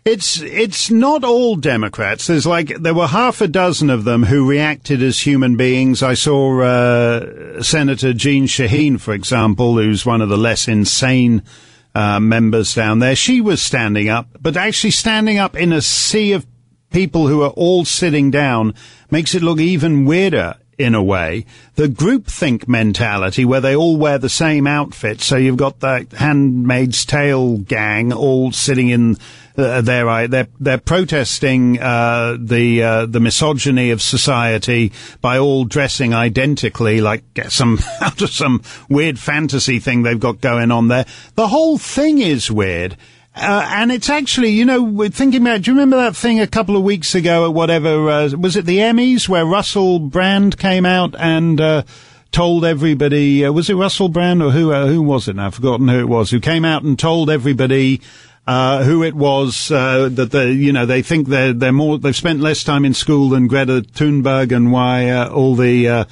It's 0.05 0.41
it's 0.41 0.91
not 0.91 1.25
all 1.25 1.57
Democrats. 1.57 2.27
There's 2.29 2.47
like 2.47 2.69
there 2.69 2.95
were 2.95 3.09
half 3.09 3.41
a 3.41 3.49
dozen 3.49 3.91
of 3.91 4.05
them 4.05 4.23
who 4.23 4.49
reacted 4.49 5.03
as 5.03 5.19
human 5.19 5.57
beings. 5.57 6.03
I 6.03 6.15
saw 6.15 6.63
uh, 6.63 7.63
Senator 7.63 8.13
Jeanne 8.13 8.47
Shaheen, 8.47 9.01
for 9.01 9.15
example, 9.15 9.75
who's 9.75 10.07
one 10.07 10.21
of 10.21 10.29
the 10.29 10.37
less 10.37 10.69
insane 10.69 11.43
uh, 11.95 12.21
members 12.21 12.75
down 12.75 13.01
there. 13.01 13.17
She 13.17 13.41
was 13.41 13.63
standing 13.63 14.09
up, 14.09 14.29
but 14.41 14.57
actually 14.57 14.93
standing 14.93 15.39
up 15.39 15.57
in 15.57 15.73
a 15.73 15.83
sea 15.83 16.33
of 16.33 16.47
people 16.91 17.27
who 17.27 17.43
are 17.43 17.51
all 17.51 17.85
sitting 17.85 18.31
down 18.31 18.75
makes 19.11 19.35
it 19.35 19.43
look 19.43 19.59
even 19.59 20.05
weirder 20.05 20.57
in 20.79 20.95
a 20.95 21.03
way. 21.03 21.45
The 21.75 21.89
groupthink 21.89 22.69
mentality 22.69 23.45
where 23.45 23.61
they 23.61 23.75
all 23.75 23.97
wear 23.97 24.19
the 24.19 24.29
same 24.29 24.67
outfit. 24.67 25.21
So 25.21 25.37
you've 25.37 25.57
got 25.57 25.81
the 25.81 26.07
Handmaid's 26.17 27.05
Tale 27.05 27.59
gang 27.59 28.13
all 28.13 28.53
sitting 28.53 28.89
in 28.89 29.17
uh, 29.57 29.81
there. 29.81 30.29
They're 30.29 30.49
they're 30.61 30.79
protesting 30.79 31.81
uh, 31.81 32.37
the 32.39 32.83
uh, 32.83 33.07
the 33.07 33.21
misogyny 33.21 33.91
of 33.91 34.03
society 34.03 34.93
by 35.21 35.39
all 35.39 35.65
dressing 35.65 36.15
identically, 36.15 37.01
like 37.01 37.23
get 37.35 37.53
some 37.53 37.79
out 38.01 38.21
of 38.23 38.31
some 38.31 38.63
weird 38.89 39.19
fantasy 39.19 39.79
thing 39.79 40.03
they've 40.03 40.21
got 40.21 40.41
going 40.41 40.71
on 40.71 40.89
there. 40.89 41.07
The 41.35 41.49
whole 41.49 41.79
thing 41.79 42.19
is 42.19 42.51
weird. 42.51 42.97
Uh, 43.37 43.69
and 43.75 43.93
it's 43.93 44.09
actually, 44.09 44.49
you 44.49 44.65
know, 44.65 44.83
we're 44.83 45.11
thinking 45.11 45.43
about, 45.43 45.61
do 45.61 45.71
you 45.71 45.75
remember 45.75 45.99
that 45.99 46.17
thing 46.17 46.41
a 46.41 46.47
couple 46.47 46.75
of 46.75 46.83
weeks 46.83 47.15
ago 47.15 47.45
or 47.45 47.51
whatever, 47.51 48.09
uh, 48.09 48.31
was 48.31 48.57
it 48.57 48.65
the 48.65 48.79
Emmys 48.79 49.29
where 49.29 49.45
Russell 49.45 49.99
Brand 49.99 50.59
came 50.59 50.87
out 50.87 51.15
and, 51.19 51.61
uh, 51.61 51.83
told 52.33 52.65
everybody, 52.65 53.45
uh, 53.45 53.53
was 53.53 53.69
it 53.69 53.75
Russell 53.75 54.09
Brand 54.09 54.43
or 54.43 54.53
who, 54.53 54.73
uh, 54.73 54.87
who 54.87 55.03
was 55.03 55.29
it 55.29 55.37
now? 55.37 55.49
I've 55.49 55.55
forgotten 55.55 55.87
who 55.87 55.99
it 55.99 56.09
was, 56.09 56.31
who 56.31 56.41
came 56.41 56.65
out 56.65 56.83
and 56.83 56.99
told 56.99 57.29
everybody, 57.29 58.01
uh, 58.47 58.85
who 58.85 59.03
it 59.03 59.15
was 59.15 59.69
that 59.69 60.29
they, 60.33 60.53
you 60.53 60.73
know, 60.73 60.87
they 60.87 61.03
think 61.03 61.29
they're 61.29 61.53
they're 61.53 61.73
more 61.73 61.99
they've 61.99 62.15
spent 62.15 62.41
less 62.41 62.63
time 62.63 62.85
in 62.85 62.95
school 62.95 63.29
than 63.29 63.49
Greta 63.49 63.83
Thunberg, 63.83 64.55
and 64.55 64.71
why 64.71 65.27
all 65.27 65.57
the 65.57 66.07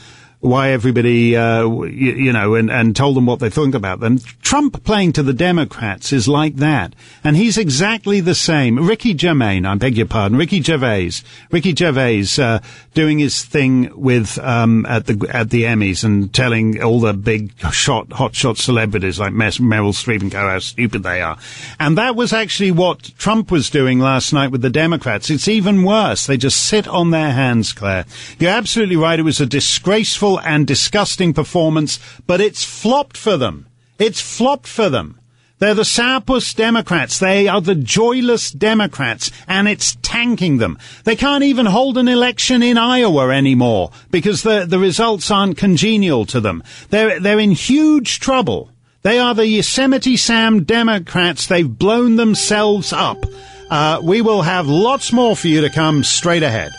why 0.45 0.71
everybody, 0.73 1.35
uh, 1.35 1.63
you, 1.63 2.13
you, 2.13 2.33
know, 2.33 2.55
and, 2.55 2.71
and 2.71 2.95
told 2.95 3.17
them 3.17 3.25
what 3.25 3.41
they 3.41 3.49
think 3.49 3.75
about 3.75 4.01
them. 4.01 4.19
Trump 4.43 4.85
playing 4.85 5.15
to 5.15 5.23
the 5.23 5.33
Democrats 5.33 6.13
is 6.13 6.29
like 6.29 6.57
that. 6.57 6.95
And 7.25 7.35
he's 7.35 7.57
exactly 7.57 8.21
the 8.21 8.35
same. 8.35 8.87
Ricky 8.87 9.15
Germain, 9.15 9.65
I 9.65 9.75
beg 9.77 9.97
your 9.97 10.07
pardon, 10.07 10.37
Ricky 10.37 10.63
Gervais, 10.63 11.13
Ricky 11.51 11.75
Gervais, 11.75 12.27
uh, 12.39 12.59
doing 12.93 13.21
his 13.21 13.43
thing 13.43 13.91
with, 13.99 14.39
um, 14.39 14.85
at 14.85 15.07
the, 15.07 15.27
at 15.33 15.49
the 15.49 15.63
Emmys 15.63 16.05
and 16.05 16.33
telling 16.33 16.83
all 16.83 17.01
the 17.01 17.15
big 17.15 17.53
shot, 17.73 18.11
hotshot 18.11 18.59
celebrities 18.59 19.19
like 19.19 19.33
Meryl 19.33 19.95
Streep 19.95 20.21
and 20.21 20.31
co 20.31 20.47
how 20.47 20.59
stupid 20.59 21.03
they 21.05 21.23
are. 21.23 21.39
And 21.81 21.97
that 21.97 22.17
was 22.17 22.35
actually 22.35 22.71
what 22.71 23.17
Trump 23.17 23.51
was 23.51 23.71
doing 23.71 23.99
last 23.99 24.35
night 24.35 24.51
with 24.51 24.61
the 24.61 24.69
Democrats. 24.69 25.31
It's 25.31 25.49
even 25.49 25.85
worse. 25.85 26.27
They 26.27 26.37
just 26.37 26.67
sit 26.67 26.87
on 26.87 27.13
their 27.13 27.33
hands, 27.33 27.73
Claire. 27.73 28.05
You're 28.39 28.51
absolutely 28.51 28.97
right. 28.97 29.19
It 29.19 29.23
was 29.23 29.41
a 29.41 29.47
disgraceful 29.47 30.34
and 30.41 30.67
disgusting 30.67 31.33
performance, 31.33 31.99
but 32.27 32.41
it's 32.41 32.65
flopped 32.65 33.17
for 33.17 33.37
them. 33.37 33.67
It's 33.99 34.21
flopped 34.21 34.67
for 34.67 34.89
them. 34.89 35.21
They're 35.61 35.75
the 35.75 35.83
sourpuss 35.83 36.55
Democrats. 36.55 37.19
They 37.19 37.49
are 37.49 37.61
the 37.61 37.75
joyless 37.75 38.51
Democrats, 38.51 39.31
and 39.47 39.69
it's 39.69 39.97
tanking 40.03 40.59
them. 40.59 40.79
They 41.05 41.17
can't 41.17 41.45
even 41.45 41.67
hold 41.67 41.97
an 41.97 42.09
election 42.09 42.63
in 42.63 42.77
Iowa 42.77 43.31
anymore 43.31 43.91
because 44.11 44.43
the, 44.43 44.67
the 44.67 44.79
results 44.79 45.31
aren't 45.31 45.57
congenial 45.57 46.27
to 46.27 46.41
them. 46.41 46.63
They're, 46.91 47.21
they're 47.21 47.39
in 47.39 47.53
huge 47.53 48.21
trouble. 48.21 48.71
They 49.03 49.19
are 49.19 49.35
the 49.35 49.47
Yosemite 49.47 50.17
Sam 50.17 50.65
Democrats. 50.65 51.47
They've 51.47 51.67
blown 51.69 52.17
themselves 52.17 52.93
up. 52.93 53.25
Uh, 53.71 54.01
we 54.03 54.23
will 54.23 54.43
have 54.43 54.67
lots 54.67 55.13
more 55.13 55.37
for 55.37 55.49
you 55.49 55.61
to 55.61 55.71
come 55.71 56.05
straight 56.05 56.43
ahead. 56.43 56.73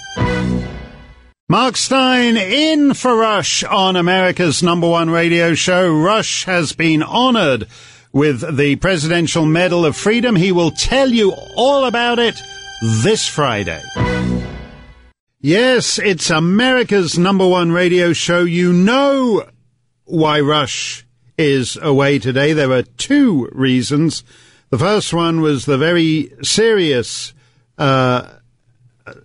Mark 1.48 1.78
Steyn 1.78 2.38
in 2.38 2.96
for 2.96 3.16
Rush 3.16 3.64
on 3.64 3.96
America's 3.96 4.64
number 4.64 4.90
one 4.90 5.12
radio 5.12 5.54
show. 5.54 5.94
Rush 5.96 6.46
has 6.46 6.74
been 6.74 7.04
honored 7.04 7.68
with 8.12 8.58
the 8.58 8.78
Presidential 8.78 9.46
Medal 9.46 9.86
of 9.86 9.96
Freedom. 9.96 10.36
He 10.36 10.52
will 10.52 10.72
tell 10.72 11.12
you 11.12 11.36
all 11.56 11.86
about 11.86 12.18
it 12.18 12.42
this 12.82 13.28
Friday. 13.28 13.84
Yes, 15.40 16.00
it's 16.00 16.32
America's 16.32 17.16
number 17.16 17.48
one 17.48 17.72
radio 17.72 18.12
show. 18.12 18.44
You 18.44 18.74
know 18.74 19.48
why 20.06 20.40
Rush 20.40 21.06
is 21.38 21.78
away 21.80 22.18
today. 22.18 22.54
There 22.54 22.72
are 22.72 22.82
two 22.82 23.50
reasons. 23.52 24.24
The 24.72 24.80
first 24.80 25.14
one 25.14 25.42
was 25.42 25.66
the 25.66 25.78
very 25.78 26.32
serious 26.42 27.36
uh, 27.78 28.35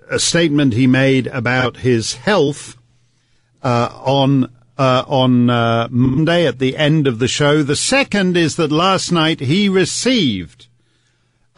a 0.09 0.19
statement 0.19 0.74
he 0.74 0.86
made 0.86 1.27
about 1.28 1.78
his 1.78 2.15
health 2.15 2.77
uh, 3.62 3.89
on 4.05 4.52
uh, 4.78 5.05
on 5.07 5.51
uh, 5.51 5.89
Monday 5.90 6.47
at 6.47 6.59
the 6.59 6.77
end 6.77 7.07
of 7.07 7.19
the 7.19 7.28
show. 7.28 7.62
The 7.62 7.77
second 7.77 8.36
is 8.36 8.57
that 8.57 8.73
last 8.73 9.12
night 9.12 9.40
he 9.40 9.69
received 9.69 10.69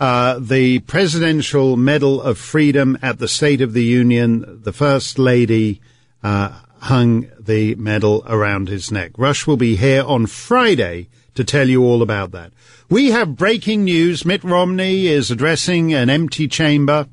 uh, 0.00 0.40
the 0.40 0.80
Presidential 0.80 1.76
Medal 1.76 2.20
of 2.20 2.36
Freedom 2.36 2.98
at 3.00 3.20
the 3.20 3.28
State 3.28 3.60
of 3.60 3.72
the 3.72 3.84
Union. 3.84 4.62
The 4.62 4.72
First 4.72 5.20
Lady 5.20 5.80
uh, 6.24 6.60
hung 6.80 7.28
the 7.38 7.76
medal 7.76 8.24
around 8.26 8.68
his 8.68 8.90
neck. 8.90 9.12
Rush 9.16 9.46
will 9.46 9.56
be 9.56 9.76
here 9.76 10.02
on 10.02 10.26
Friday 10.26 11.08
to 11.36 11.44
tell 11.44 11.68
you 11.68 11.84
all 11.84 12.02
about 12.02 12.32
that. 12.32 12.52
We 12.90 13.12
have 13.12 13.36
breaking 13.36 13.84
news. 13.84 14.24
Mitt 14.24 14.42
Romney 14.42 15.06
is 15.06 15.30
addressing 15.30 15.94
an 15.94 16.10
empty 16.10 16.48
chamber. 16.48 17.06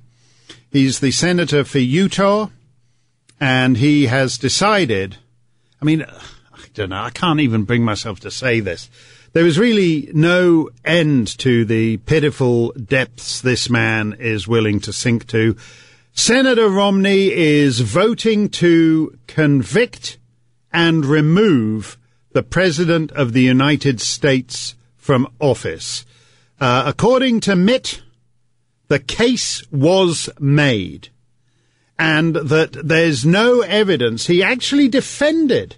He's 0.71 0.99
the 0.99 1.11
senator 1.11 1.63
for 1.63 1.79
Utah, 1.79 2.49
and 3.39 3.77
he 3.77 4.05
has 4.05 4.37
decided 4.37 5.17
I 5.81 5.85
mean, 5.85 6.01
I 6.03 6.65
don't 6.73 6.89
know. 6.89 7.01
I 7.01 7.09
can't 7.09 7.39
even 7.39 7.63
bring 7.63 7.83
myself 7.83 8.19
to 8.21 8.31
say 8.31 8.59
this. 8.59 8.89
There 9.31 9.45
is 9.45 9.59
really 9.59 10.09
no 10.13 10.69
end 10.83 11.37
to 11.39 11.63
the 11.63 11.97
pitiful 11.97 12.71
depths 12.71 13.41
this 13.41 13.69
man 13.69 14.15
is 14.19 14.47
willing 14.47 14.79
to 14.81 14.93
sink 14.93 15.27
to. 15.27 15.55
Senator 16.13 16.67
Romney 16.67 17.31
is 17.31 17.79
voting 17.79 18.49
to 18.49 19.17
convict 19.27 20.17
and 20.73 21.05
remove 21.05 21.97
the 22.33 22.43
President 22.43 23.11
of 23.13 23.33
the 23.33 23.41
United 23.43 24.01
States 24.01 24.75
from 24.97 25.31
office. 25.39 26.05
Uh, 26.59 26.83
according 26.87 27.39
to 27.39 27.55
Mitt, 27.55 28.01
the 28.89 28.99
case 28.99 29.63
was 29.71 30.29
made 30.39 31.09
and 31.97 32.35
that 32.35 32.73
there's 32.73 33.25
no 33.25 33.61
evidence. 33.61 34.27
He 34.27 34.43
actually 34.43 34.87
defended, 34.87 35.75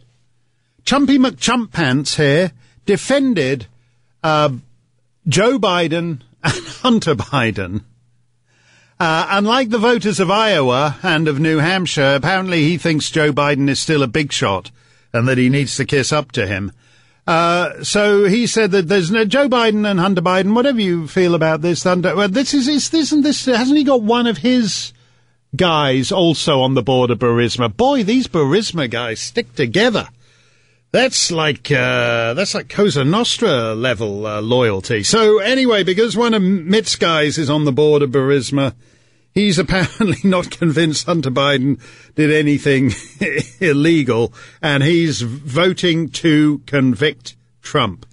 Chumpy 0.84 1.18
McChumpants 1.18 2.16
here, 2.16 2.52
defended 2.86 3.68
uh, 4.24 4.50
Joe 5.28 5.60
Biden 5.60 6.22
and 6.44 6.66
Hunter 6.82 7.16
Biden. 7.16 7.84
Uh, 9.00 9.28
unlike 9.32 9.70
the 9.70 9.80
voters 9.80 10.20
of 10.20 10.30
Iowa 10.30 10.98
and 11.02 11.28
of 11.28 11.40
New 11.40 11.58
Hampshire, 11.58 12.14
apparently 12.16 12.64
he 12.64 12.78
thinks 12.78 13.10
Joe 13.10 13.34
Biden 13.34 13.68
is 13.68 13.80
still 13.80 14.04
a 14.04 14.08
big 14.08 14.32
shot 14.32 14.70
and 15.12 15.28
that 15.28 15.40
he 15.40 15.50
needs 15.50 15.76
to 15.78 15.86
kiss 15.86 16.14
up 16.14 16.32
to 16.34 16.46
him. 16.46 16.72
Uh, 17.28 17.84
so 17.84 18.26
he 18.26 18.48
said 18.48 18.72
that 18.72 18.88
there's 18.88 19.12
no 19.12 19.26
Joe 19.26 19.48
Biden 19.48 19.90
and 19.90 20.00
Hunter 20.00 20.22
Biden. 20.22 20.56
Whatever 20.56 20.82
you 20.82 21.08
feel 21.08 21.36
about 21.36 21.62
this, 21.62 21.84
Hunter, 21.84 22.16
well, 22.16 22.28
this 22.28 22.54
is, 22.54 22.68
is 22.68 22.94
isn't 22.94 23.22
this? 23.22 23.46
Hasn't 23.46 23.78
he 23.78 23.84
got 23.84 24.02
one 24.02 24.28
of 24.28 24.40
his 24.40 24.92
guys 25.56 26.12
also 26.12 26.62
on 26.62 26.74
the 26.74 26.82
board 26.84 27.12
of 27.12 27.20
Burisma. 27.20 27.76
Boy, 27.76 28.04
these 28.04 28.28
Burisma 28.28 28.90
guys 28.90 29.20
stick 29.20 29.54
together. 29.56 30.08
That's 30.92 31.32
like 31.32 31.72
uh, 31.72 32.34
that's 32.34 32.54
like 32.54 32.68
Cosa 32.68 33.06
Nostra 33.06 33.74
level 33.74 34.26
uh, 34.28 34.42
loyalty. 34.42 35.04
So 35.04 35.40
anyway, 35.40 35.84
because 35.84 36.18
one 36.18 36.34
of 36.34 36.42
Mitt's 36.42 36.98
guys 36.98 37.38
is 37.38 37.50
on 37.50 37.64
the 37.64 37.72
board 37.72 38.02
of 38.02 38.12
Burisma, 38.12 38.74
he's 39.34 39.60
apparently 39.60 40.18
not 40.30 40.52
convinced 40.52 41.06
Hunter 41.06 41.32
Biden 41.32 41.80
did 42.16 42.32
anything 42.32 42.92
illegal, 43.60 44.34
and 44.62 44.84
he's 44.84 45.22
voting 45.22 46.10
to 46.10 46.60
convict 46.66 47.36
Trump. 47.62 48.06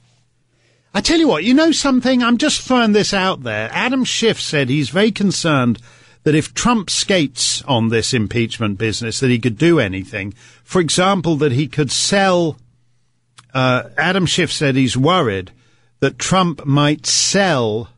I 0.94 1.00
tell 1.00 1.18
you 1.18 1.28
what, 1.28 1.44
you 1.44 1.54
know 1.54 1.72
something? 1.72 2.22
I'm 2.22 2.38
just 2.38 2.62
throwing 2.62 2.92
this 2.92 3.12
out 3.12 3.42
there. 3.42 3.68
Adam 3.72 4.04
Schiff 4.04 4.40
said 4.40 4.68
he's 4.68 4.90
very 4.90 5.12
concerned 5.12 5.78
that 6.24 6.34
if 6.34 6.54
Trump 6.54 6.90
skates 6.90 7.62
on 7.62 7.88
this 7.88 8.12
impeachment 8.12 8.78
business, 8.78 9.20
that 9.20 9.30
he 9.30 9.38
could 9.38 9.58
do 9.58 9.78
anything. 9.78 10.32
For 10.64 10.80
example, 10.80 11.36
that 11.36 11.52
he 11.52 11.68
could 11.68 11.90
sell. 11.90 12.58
Uh, 13.54 13.84
Adam 13.96 14.26
Schiff 14.26 14.52
said 14.52 14.76
he's 14.76 14.96
worried 14.96 15.52
that 16.00 16.18
Trump 16.18 16.64
might 16.66 17.06
sell 17.06 17.88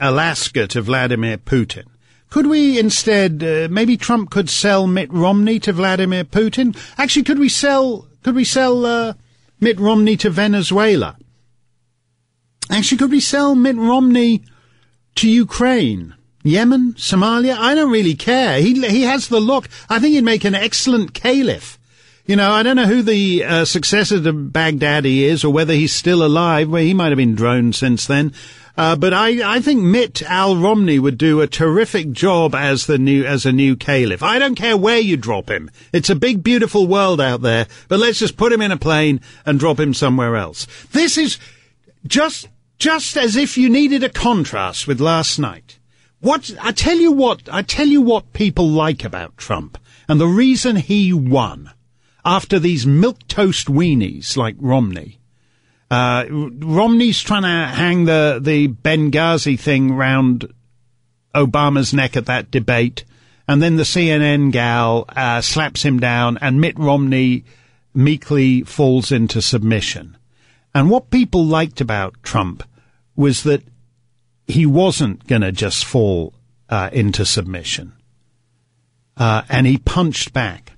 Alaska 0.00 0.66
to 0.68 0.80
Vladimir 0.80 1.38
Putin. 1.38 1.84
Could 2.32 2.46
we 2.46 2.78
instead, 2.78 3.44
uh, 3.44 3.68
maybe 3.70 3.98
Trump 3.98 4.30
could 4.30 4.48
sell 4.48 4.86
Mitt 4.86 5.12
Romney 5.12 5.58
to 5.60 5.72
Vladimir 5.74 6.24
Putin? 6.24 6.74
Actually, 6.96 7.24
could 7.24 7.38
we 7.38 7.50
sell, 7.50 8.08
could 8.22 8.34
we 8.34 8.42
sell, 8.42 8.86
uh, 8.86 9.12
Mitt 9.60 9.78
Romney 9.78 10.16
to 10.16 10.30
Venezuela? 10.30 11.18
Actually, 12.70 12.96
could 12.96 13.10
we 13.10 13.20
sell 13.20 13.54
Mitt 13.54 13.76
Romney 13.76 14.42
to 15.16 15.28
Ukraine? 15.28 16.14
Yemen, 16.42 16.94
Somalia, 16.94 17.54
I 17.54 17.74
don't 17.74 17.92
really 17.92 18.14
care. 18.14 18.62
He 18.62 18.80
he 18.88 19.02
has 19.02 19.28
the 19.28 19.38
look. 19.38 19.68
I 19.90 19.98
think 19.98 20.14
he'd 20.14 20.24
make 20.24 20.46
an 20.46 20.54
excellent 20.54 21.12
caliph. 21.12 21.78
You 22.24 22.36
know, 22.36 22.50
I 22.50 22.62
don't 22.62 22.76
know 22.76 22.86
who 22.86 23.02
the 23.02 23.44
uh, 23.44 23.64
successor 23.66 24.22
to 24.22 24.32
Baghdadi 24.32 25.18
is, 25.24 25.44
or 25.44 25.52
whether 25.52 25.74
he's 25.74 25.92
still 25.92 26.24
alive. 26.24 26.70
Well, 26.70 26.82
he 26.82 26.94
might 26.94 27.10
have 27.10 27.18
been 27.18 27.34
droned 27.34 27.74
since 27.74 28.06
then. 28.06 28.32
Uh, 28.76 28.96
but 28.96 29.12
I, 29.12 29.56
I 29.56 29.60
think 29.60 29.82
Mitt 29.82 30.22
Al 30.22 30.56
Romney 30.56 30.98
would 30.98 31.18
do 31.18 31.40
a 31.40 31.46
terrific 31.46 32.10
job 32.12 32.54
as 32.54 32.86
the 32.86 32.96
new 32.96 33.24
as 33.24 33.44
a 33.44 33.52
new 33.52 33.76
caliph. 33.76 34.22
I 34.22 34.38
don't 34.38 34.54
care 34.54 34.76
where 34.76 34.98
you 34.98 35.16
drop 35.16 35.50
him. 35.50 35.70
It's 35.92 36.08
a 36.08 36.14
big, 36.14 36.42
beautiful 36.42 36.86
world 36.86 37.20
out 37.20 37.42
there. 37.42 37.66
But 37.88 38.00
let's 38.00 38.18
just 38.18 38.38
put 38.38 38.52
him 38.52 38.62
in 38.62 38.72
a 38.72 38.78
plane 38.78 39.20
and 39.44 39.58
drop 39.58 39.78
him 39.78 39.92
somewhere 39.92 40.36
else. 40.36 40.66
This 40.92 41.18
is 41.18 41.38
just 42.06 42.48
just 42.78 43.16
as 43.16 43.36
if 43.36 43.58
you 43.58 43.68
needed 43.68 44.02
a 44.02 44.08
contrast 44.08 44.86
with 44.86 45.00
last 45.00 45.38
night. 45.38 45.78
What 46.20 46.50
I 46.60 46.72
tell 46.72 46.96
you 46.96 47.12
what 47.12 47.48
I 47.52 47.62
tell 47.62 47.88
you 47.88 48.00
what 48.00 48.32
people 48.32 48.68
like 48.68 49.04
about 49.04 49.36
Trump, 49.36 49.76
and 50.08 50.18
the 50.18 50.26
reason 50.26 50.76
he 50.76 51.12
won 51.12 51.72
after 52.24 52.58
these 52.58 52.86
milk 52.86 53.26
toast 53.28 53.66
weenies 53.66 54.36
like 54.36 54.56
Romney. 54.58 55.18
Uh, 55.92 56.24
Romney's 56.30 57.20
trying 57.20 57.42
to 57.42 57.76
hang 57.76 58.06
the 58.06 58.40
the 58.40 58.68
Benghazi 58.68 59.60
thing 59.60 59.92
round 59.92 60.50
Obama's 61.34 61.92
neck 61.92 62.16
at 62.16 62.24
that 62.24 62.50
debate, 62.50 63.04
and 63.46 63.62
then 63.62 63.76
the 63.76 63.82
CNN 63.82 64.52
gal 64.52 65.04
uh, 65.10 65.42
slaps 65.42 65.82
him 65.82 66.00
down, 66.00 66.38
and 66.40 66.62
Mitt 66.62 66.78
Romney 66.78 67.44
meekly 67.92 68.62
falls 68.62 69.12
into 69.12 69.42
submission. 69.42 70.16
And 70.74 70.88
what 70.88 71.10
people 71.10 71.44
liked 71.44 71.82
about 71.82 72.22
Trump 72.22 72.62
was 73.14 73.42
that 73.42 73.62
he 74.46 74.64
wasn't 74.64 75.26
going 75.26 75.42
to 75.42 75.52
just 75.52 75.84
fall 75.84 76.32
uh, 76.70 76.88
into 76.90 77.26
submission. 77.26 77.92
Uh, 79.18 79.42
and 79.50 79.66
he 79.66 79.76
punched 79.76 80.32
back. 80.32 80.71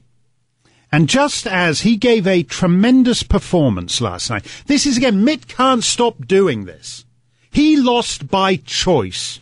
And 0.95 1.09
just 1.09 1.49
as 1.49 1.81
he 1.81 1.97
gave 1.97 2.25
a 2.25 2.45
tremendous 2.45 3.25
performance 3.25 4.01
last 4.01 4.31
night, 4.31 4.47
this 4.67 4.87
is 4.87 4.97
again, 4.97 5.25
Mitt 5.25 5.49
can't 5.49 5.83
stop 5.83 6.25
doing 6.25 6.67
this. 6.67 7.05
He 7.51 7.77
lost 7.77 8.29
by 8.29 8.55
choice. 8.55 9.41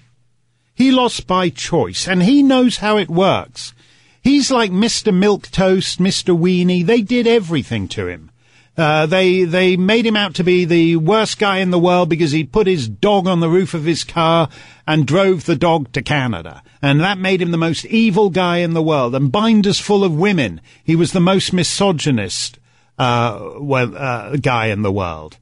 He 0.74 0.91
lost 0.91 1.27
by 1.27 1.51
choice, 1.51 2.09
and 2.09 2.23
he 2.23 2.43
knows 2.43 2.79
how 2.79 2.97
it 2.97 3.11
works. 3.11 3.74
He's 4.23 4.51
like 4.51 4.70
Mr. 4.70 5.15
Milk 5.15 5.51
Toast, 5.51 5.99
Mr. 5.99 6.35
Weenie. 6.35 6.87
They 6.87 7.03
did 7.03 7.27
everything 7.27 7.87
to 7.89 8.07
him. 8.07 8.31
Uh, 8.77 9.05
they 9.05 9.44
they 9.44 9.77
made 9.77 10.07
him 10.07 10.16
out 10.16 10.35
to 10.35 10.44
be 10.44 10.65
the 10.65 10.97
worst 10.97 11.39
guy 11.39 11.59
in 11.59 11.70
the 11.70 11.78
world 11.78 12.09
because 12.09 12.32
he 12.32 12.43
put 12.43 12.66
his 12.66 12.89
dog 12.89 13.27
on 13.27 13.40
the 13.40 13.51
roof 13.51 13.74
of 13.74 13.85
his 13.85 14.03
car 14.03 14.49
and 14.86 15.07
drove 15.07 15.44
the 15.44 15.57
dog 15.57 15.93
to 15.93 16.01
Canada, 16.01 16.62
and 16.81 17.01
that 17.01 17.19
made 17.19 17.43
him 17.43 17.51
the 17.51 17.59
most 17.59 17.85
evil 17.85 18.31
guy 18.31 18.59
in 18.59 18.73
the 18.73 18.82
world. 18.82 19.15
And 19.15 19.31
binders 19.31 19.78
full 19.78 20.05
of 20.05 20.16
women, 20.16 20.61
he 20.82 20.97
was 20.97 21.12
the 21.12 21.20
most 21.20 21.53
misogynist 21.53 22.59
uh, 22.99 23.57
well, 23.59 23.94
uh, 23.97 24.36
guy 24.36 24.66
in 24.66 24.82
the 24.82 24.93
world. 24.93 25.36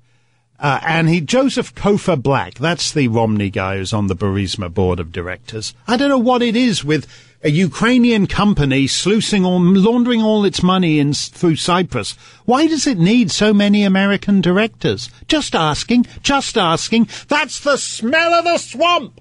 Uh, 0.59 0.81
and 0.87 1.09
he 1.09 1.21
Joseph 1.21 1.75
Cofer 1.75 2.21
Black, 2.21 2.55
that's 2.55 2.93
the 2.93 3.09
Romney 3.09 3.49
guy 3.49 3.77
who's 3.77 3.93
on 3.93 4.09
the 4.09 4.17
Burisma 4.17 4.73
board 4.73 5.01
of 5.01 5.13
directors. 5.13 5.73
I 5.87 5.97
don't 5.97 6.11
know 6.11 6.19
what 6.19 6.43
it 6.43 6.57
is 6.57 6.85
with 6.85 7.07
a 7.43 7.51
Ukrainian 7.51 8.27
company 8.27 8.87
sluicing 8.87 9.45
or 9.45 9.59
laundering 9.59 10.23
all 10.23 10.45
its 10.45 10.63
money 10.63 10.99
in 10.99 11.15
through 11.15 11.57
Cyprus. 11.57 12.13
Why 12.45 12.67
does 12.67 12.87
it 12.87 12.99
need 12.99 13.31
so 13.31 13.55
many 13.55 13.83
American 13.83 14.41
directors? 14.41 15.11
Just 15.27 15.55
asking, 15.55 16.07
just 16.23 16.59
asking. 16.59 17.09
That's 17.29 17.61
the 17.61 17.79
smell 17.79 18.35
of 18.35 18.45
the 18.45 18.59
swamp. 18.59 19.21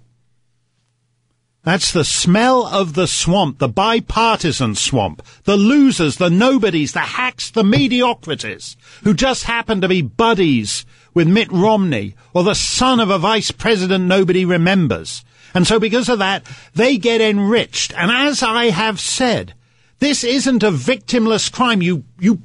That's 1.63 1.91
the 1.91 2.05
smell 2.05 2.65
of 2.65 2.93
the 2.93 3.05
swamp, 3.05 3.59
the 3.59 3.67
bipartisan 3.67 4.75
swamp, 4.75 5.21
the 5.43 5.57
losers, 5.57 6.15
the 6.15 6.29
nobodies, 6.29 6.93
the 6.93 6.99
hacks, 6.99 7.51
the 7.51 7.65
mediocrities, 7.65 8.77
who 9.03 9.13
just 9.13 9.43
happen 9.43 9.81
to 9.81 9.87
be 9.87 10.01
buddies 10.01 10.85
with 11.13 11.27
Mitt 11.27 11.51
Romney 11.51 12.15
or 12.33 12.43
the 12.43 12.55
son 12.55 12.99
of 12.99 13.09
a 13.09 13.19
vice 13.19 13.51
president 13.51 14.05
nobody 14.05 14.45
remembers. 14.45 15.23
And 15.53 15.65
so 15.65 15.79
because 15.79 16.09
of 16.09 16.19
that, 16.19 16.45
they 16.75 16.97
get 16.97 17.21
enriched. 17.21 17.93
And 17.93 18.11
as 18.11 18.43
I 18.43 18.65
have 18.65 18.99
said, 18.99 19.53
this 19.99 20.23
isn't 20.23 20.63
a 20.63 20.71
victimless 20.71 21.51
crime. 21.51 21.81
You, 21.81 22.03
you, 22.19 22.41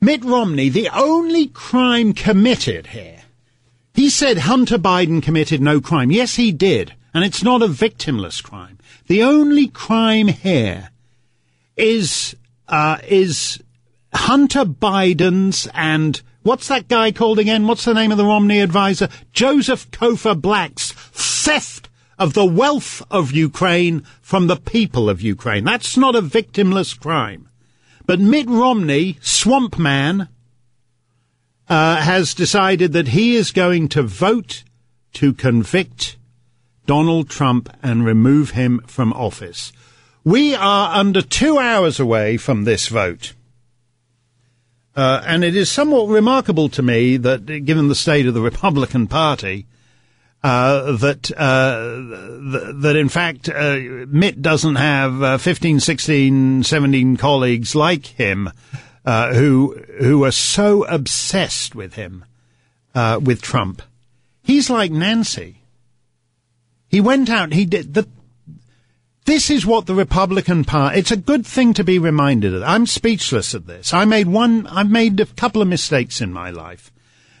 Mitt 0.00 0.24
Romney, 0.24 0.68
the 0.68 0.88
only 0.92 1.48
crime 1.48 2.12
committed 2.14 2.88
here 2.88 3.20
He 3.94 4.08
said 4.08 4.38
Hunter 4.38 4.78
Biden 4.78 5.22
committed 5.22 5.60
no 5.60 5.80
crime. 5.80 6.10
Yes, 6.10 6.36
he 6.36 6.52
did. 6.52 6.94
And 7.12 7.24
it's 7.24 7.42
not 7.42 7.62
a 7.62 7.66
victimless 7.66 8.42
crime. 8.42 8.78
The 9.08 9.22
only 9.22 9.66
crime 9.66 10.28
here 10.28 10.90
is, 11.76 12.36
uh, 12.68 12.98
is 13.06 13.60
Hunter 14.14 14.64
Biden's 14.64 15.68
and 15.74 16.22
what's 16.42 16.68
that 16.68 16.88
guy 16.88 17.12
called 17.12 17.38
again? 17.38 17.66
What's 17.66 17.84
the 17.84 17.94
name 17.94 18.12
of 18.12 18.18
the 18.18 18.24
Romney 18.24 18.60
advisor? 18.60 19.08
Joseph 19.32 19.90
Cofer 19.90 20.40
Black's 20.40 20.92
theft 20.92 21.88
of 22.18 22.34
the 22.34 22.44
wealth 22.44 23.02
of 23.10 23.32
Ukraine 23.32 24.02
from 24.20 24.46
the 24.46 24.56
people 24.56 25.08
of 25.08 25.22
Ukraine. 25.22 25.64
That's 25.64 25.96
not 25.96 26.14
a 26.14 26.22
victimless 26.22 26.98
crime. 26.98 27.48
But 28.06 28.20
Mitt 28.20 28.48
Romney, 28.48 29.18
swamp 29.20 29.78
man, 29.78 30.28
uh, 31.68 31.96
has 31.96 32.34
decided 32.34 32.92
that 32.92 33.08
he 33.08 33.36
is 33.36 33.52
going 33.52 33.88
to 33.88 34.02
vote 34.02 34.64
to 35.14 35.32
convict 35.32 36.16
Donald 36.86 37.30
Trump 37.30 37.68
and 37.82 38.04
remove 38.04 38.50
him 38.50 38.80
from 38.86 39.12
office. 39.12 39.72
We 40.24 40.54
are 40.54 40.94
under 40.94 41.22
two 41.22 41.58
hours 41.58 42.00
away 42.00 42.36
from 42.36 42.64
this 42.64 42.88
vote. 42.88 43.32
Uh, 45.00 45.22
and 45.24 45.42
it 45.42 45.56
is 45.56 45.70
somewhat 45.70 46.08
remarkable 46.08 46.68
to 46.68 46.82
me 46.82 47.16
that, 47.16 47.46
given 47.64 47.88
the 47.88 47.94
state 47.94 48.26
of 48.26 48.34
the 48.34 48.40
Republican 48.42 49.06
Party, 49.06 49.64
uh, 50.42 50.92
that 50.92 51.30
uh, 51.38 51.94
th- 52.52 52.82
that 52.82 52.96
in 52.96 53.08
fact 53.08 53.48
uh, 53.48 53.78
Mitt 54.08 54.42
doesn't 54.42 54.76
have 54.76 55.22
uh, 55.22 55.38
15, 55.38 55.80
16, 55.80 56.64
17 56.64 57.16
colleagues 57.16 57.74
like 57.74 58.08
him 58.08 58.50
uh, 59.06 59.32
who 59.32 59.74
who 60.00 60.22
are 60.22 60.30
so 60.30 60.84
obsessed 60.84 61.74
with 61.74 61.94
him, 61.94 62.26
uh, 62.94 63.18
with 63.22 63.40
Trump. 63.40 63.80
He's 64.42 64.68
like 64.68 64.92
Nancy. 64.92 65.62
He 66.88 67.00
went 67.00 67.30
out. 67.30 67.54
He 67.54 67.64
did 67.64 67.94
the. 67.94 68.06
This 69.26 69.50
is 69.50 69.66
what 69.66 69.86
the 69.86 69.94
Republican 69.94 70.64
Party. 70.64 70.98
It's 70.98 71.10
a 71.10 71.16
good 71.16 71.46
thing 71.46 71.74
to 71.74 71.84
be 71.84 71.98
reminded 71.98 72.54
of. 72.54 72.62
I'm 72.62 72.86
speechless 72.86 73.54
at 73.54 73.66
this. 73.66 73.92
I 73.92 74.04
made 74.04 74.26
one. 74.26 74.66
I've 74.66 74.90
made 74.90 75.20
a 75.20 75.26
couple 75.26 75.62
of 75.62 75.68
mistakes 75.68 76.20
in 76.20 76.32
my 76.32 76.50
life, 76.50 76.90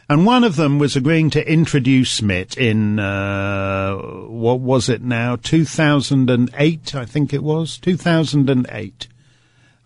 and 0.08 0.26
one 0.26 0.44
of 0.44 0.56
them 0.56 0.78
was 0.78 0.94
agreeing 0.94 1.30
to 1.30 1.52
introduce 1.52 2.22
Mitt 2.22 2.56
in 2.56 2.98
uh, 2.98 3.96
what 3.96 4.60
was 4.60 4.88
it 4.88 5.02
now? 5.02 5.36
2008, 5.36 6.94
I 6.94 7.04
think 7.04 7.32
it 7.32 7.42
was 7.42 7.78
2008. 7.78 9.08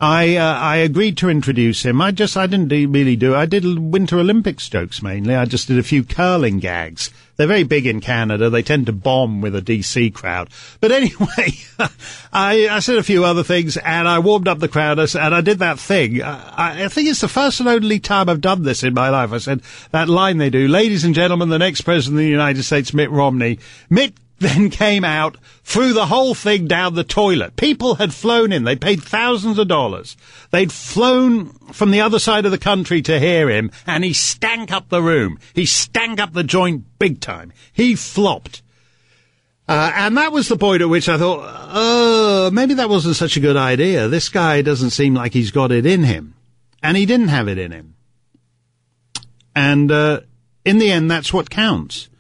I 0.01 0.37
uh, 0.37 0.55
I 0.59 0.77
agreed 0.77 1.17
to 1.19 1.31
introduce 1.31 1.85
him. 1.85 2.03
I 2.03 2.11
just 2.11 2.37
I 2.37 2.47
didn't 2.47 2.69
do, 2.69 2.89
really 2.89 3.17
do. 3.17 3.35
I 3.35 3.47
did 3.47 3.79
Winter 3.79 4.19
Olympics 4.19 4.69
jokes 4.69 5.01
mainly. 5.01 5.35
I 5.35 5.45
just 5.45 5.69
did 5.69 5.79
a 5.79 5.85
few 5.85 6.05
curling 6.05 6.59
gags. 6.59 7.11
They're 7.37 7.47
very 7.47 7.65
big 7.65 7.87
in 7.87 8.01
Canada. 8.01 8.49
They 8.49 8.63
tend 8.63 8.87
to 8.87 8.93
bomb 8.93 9.41
with 9.41 9.57
a 9.57 9.63
DC 9.63 10.15
crowd. 10.15 10.51
But 10.81 10.93
anyway, 10.93 11.53
I, 12.33 12.69
I 12.69 12.79
said 12.81 12.97
a 12.97 13.03
few 13.03 13.25
other 13.25 13.43
things 13.43 13.77
and 13.77 14.07
I 14.07 14.21
warmed 14.21 14.49
up 14.49 14.61
the 14.61 14.69
crowd 14.69 14.99
and 14.99 15.35
I 15.35 15.41
did 15.41 15.59
that 15.59 15.79
thing. 15.79 16.23
I, 16.23 16.85
I 16.85 16.89
think 16.89 17.09
it's 17.09 17.21
the 17.21 17.29
first 17.29 17.61
and 17.61 17.69
only 17.69 17.99
time 17.99 18.29
I've 18.29 18.41
done 18.41 18.63
this 18.63 18.83
in 18.83 18.95
my 18.95 19.09
life. 19.09 19.33
I 19.33 19.39
said 19.39 19.63
that 19.91 20.09
line 20.09 20.39
they 20.39 20.51
do, 20.51 20.69
ladies 20.69 21.05
and 21.05 21.15
gentlemen, 21.15 21.49
the 21.49 21.59
next 21.59 21.83
president 21.83 22.21
of 22.21 22.25
the 22.25 22.31
United 22.31 22.63
States, 22.63 22.95
Mitt 22.95 23.11
Romney. 23.11 23.59
Mitt 23.91 24.15
then 24.39 24.71
came 24.71 25.05
out, 25.05 25.37
threw 25.63 25.93
the 25.93 26.07
whole 26.07 26.35
thing 26.35 26.67
down 26.67 26.95
the 26.95 27.05
toilet. 27.05 27.57
People 27.57 27.97
had 27.97 28.13
flown 28.13 28.53
in. 28.53 28.65
They 28.65 28.77
paid 28.77 29.03
thousands 29.03 29.59
of 29.59 29.69
dollars. 29.69 30.17
They'd 30.51 30.73
flown 30.73 31.51
from 31.73 31.91
the 31.91 32.01
other 32.01 32.19
side 32.19 32.45
of 32.45 32.51
the 32.51 32.59
country 32.59 33.01
to 33.03 33.21
hear 33.21 33.49
him, 33.49 33.71
and 33.87 34.05
he 34.05 34.13
stank 34.13 34.73
up 34.73 34.89
the 34.89 35.03
room. 35.03 35.39
He 35.55 35.67
stank 35.67 36.21
up 36.21 36.33
the 36.33 36.45
joint 36.45 36.85
big 36.99 37.21
time. 37.21 37.53
He 37.73 37.95
flopped. 37.95 38.63
Uh, 39.67 39.93
and 39.95 40.19
that 40.19 40.33
was 40.33 40.49
the 40.49 40.59
point 40.59 40.83
at 40.83 40.89
which 40.91 41.09
I 41.09 41.17
thought, 41.17 41.41
oh, 41.73 42.51
maybe 42.53 42.75
that 42.75 42.91
wasn't 42.91 43.17
such 43.17 43.37
a 43.37 43.41
good 43.41 43.57
idea. 43.57 44.09
This 44.09 44.29
guy 44.29 44.61
doesn't 44.61 44.91
seem 44.91 45.15
like 45.15 45.33
he's 45.33 45.53
got 45.53 45.73
it 45.73 45.87
in 45.87 46.03
him. 46.03 46.35
And 46.83 46.99
he 46.99 47.07
didn't 47.07 47.29
have 47.29 47.49
it 47.49 47.57
in 47.57 47.73
him. 47.73 47.95
And, 49.57 49.91
uh, 49.91 50.21
in 50.67 50.79
the 50.79 50.91
end, 50.91 51.11
that's 51.11 51.33
what 51.33 51.49
counts. 51.49 52.11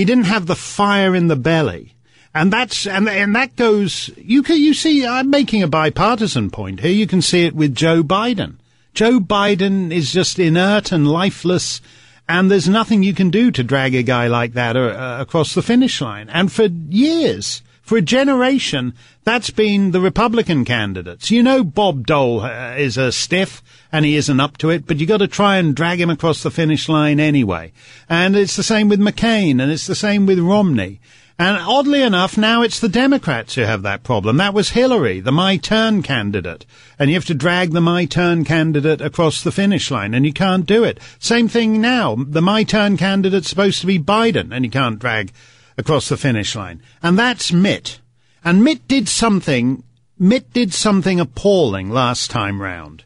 He 0.00 0.06
didn't 0.06 0.32
have 0.32 0.46
the 0.46 0.56
fire 0.56 1.14
in 1.14 1.26
the 1.26 1.36
belly. 1.36 1.94
And 2.34 2.50
that's, 2.50 2.86
and, 2.86 3.06
and 3.06 3.36
that 3.36 3.54
goes, 3.54 4.08
you 4.16 4.42
can, 4.42 4.56
you 4.56 4.72
see, 4.72 5.06
I'm 5.06 5.28
making 5.28 5.62
a 5.62 5.68
bipartisan 5.68 6.48
point 6.48 6.80
here. 6.80 6.90
You 6.90 7.06
can 7.06 7.20
see 7.20 7.44
it 7.44 7.54
with 7.54 7.74
Joe 7.74 8.02
Biden. 8.02 8.54
Joe 8.94 9.20
Biden 9.20 9.92
is 9.92 10.10
just 10.10 10.38
inert 10.38 10.90
and 10.90 11.06
lifeless, 11.06 11.82
and 12.26 12.50
there's 12.50 12.66
nothing 12.66 13.02
you 13.02 13.12
can 13.12 13.28
do 13.28 13.50
to 13.50 13.62
drag 13.62 13.94
a 13.94 14.02
guy 14.02 14.28
like 14.28 14.54
that 14.54 14.74
uh, 14.74 15.18
across 15.20 15.54
the 15.54 15.60
finish 15.60 16.00
line. 16.00 16.30
And 16.30 16.50
for 16.50 16.64
years, 16.64 17.60
for 17.82 17.98
a 17.98 18.02
generation, 18.02 18.94
that's 19.24 19.50
been 19.50 19.90
the 19.90 20.00
Republican 20.00 20.64
candidates. 20.64 21.30
You 21.30 21.42
know, 21.42 21.64
Bob 21.64 22.06
Dole 22.06 22.42
uh, 22.42 22.74
is 22.76 22.96
a 22.96 23.12
stiff 23.12 23.62
and 23.92 24.04
he 24.04 24.16
isn't 24.16 24.40
up 24.40 24.58
to 24.58 24.70
it, 24.70 24.86
but 24.86 24.98
you've 24.98 25.08
got 25.08 25.18
to 25.18 25.28
try 25.28 25.56
and 25.56 25.74
drag 25.74 26.00
him 26.00 26.10
across 26.10 26.42
the 26.42 26.50
finish 26.50 26.88
line 26.88 27.18
anyway. 27.18 27.72
And 28.08 28.36
it's 28.36 28.56
the 28.56 28.62
same 28.62 28.88
with 28.88 29.00
McCain 29.00 29.62
and 29.62 29.72
it's 29.72 29.86
the 29.86 29.94
same 29.94 30.26
with 30.26 30.38
Romney. 30.38 31.00
And 31.40 31.56
oddly 31.56 32.02
enough, 32.02 32.36
now 32.36 32.60
it's 32.60 32.80
the 32.80 32.88
Democrats 32.90 33.54
who 33.54 33.62
have 33.62 33.80
that 33.80 34.02
problem. 34.02 34.36
That 34.36 34.52
was 34.52 34.68
Hillary, 34.68 35.20
the 35.20 35.32
My 35.32 35.56
Turn 35.56 36.02
candidate. 36.02 36.66
And 36.98 37.08
you 37.08 37.16
have 37.16 37.24
to 37.24 37.34
drag 37.34 37.70
the 37.70 37.80
My 37.80 38.04
Turn 38.04 38.44
candidate 38.44 39.00
across 39.00 39.42
the 39.42 39.50
finish 39.50 39.90
line, 39.90 40.12
and 40.12 40.26
you 40.26 40.34
can't 40.34 40.66
do 40.66 40.84
it. 40.84 41.00
Same 41.18 41.48
thing 41.48 41.80
now. 41.80 42.14
The 42.14 42.42
My 42.42 42.62
Turn 42.62 42.98
candidate's 42.98 43.48
supposed 43.48 43.80
to 43.80 43.86
be 43.86 43.98
Biden, 43.98 44.52
and 44.52 44.66
you 44.66 44.70
can't 44.70 44.98
drag 44.98 45.32
across 45.80 46.08
the 46.08 46.16
finish 46.16 46.54
line. 46.54 46.80
And 47.02 47.18
that's 47.18 47.52
Mitt. 47.52 47.98
And 48.44 48.62
Mitt 48.62 48.86
did 48.86 49.08
something, 49.08 49.82
Mitt 50.18 50.52
did 50.52 50.72
something 50.72 51.18
appalling 51.18 51.90
last 51.90 52.30
time 52.30 52.62
round. 52.62 53.04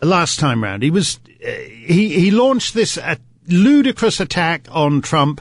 Last 0.00 0.38
time 0.38 0.62
round. 0.62 0.82
He 0.82 0.90
was, 0.90 1.18
uh, 1.44 1.50
he, 1.50 2.08
he 2.20 2.30
launched 2.30 2.74
this 2.74 2.96
uh, 2.96 3.16
ludicrous 3.48 4.20
attack 4.20 4.68
on 4.70 5.02
Trump. 5.02 5.40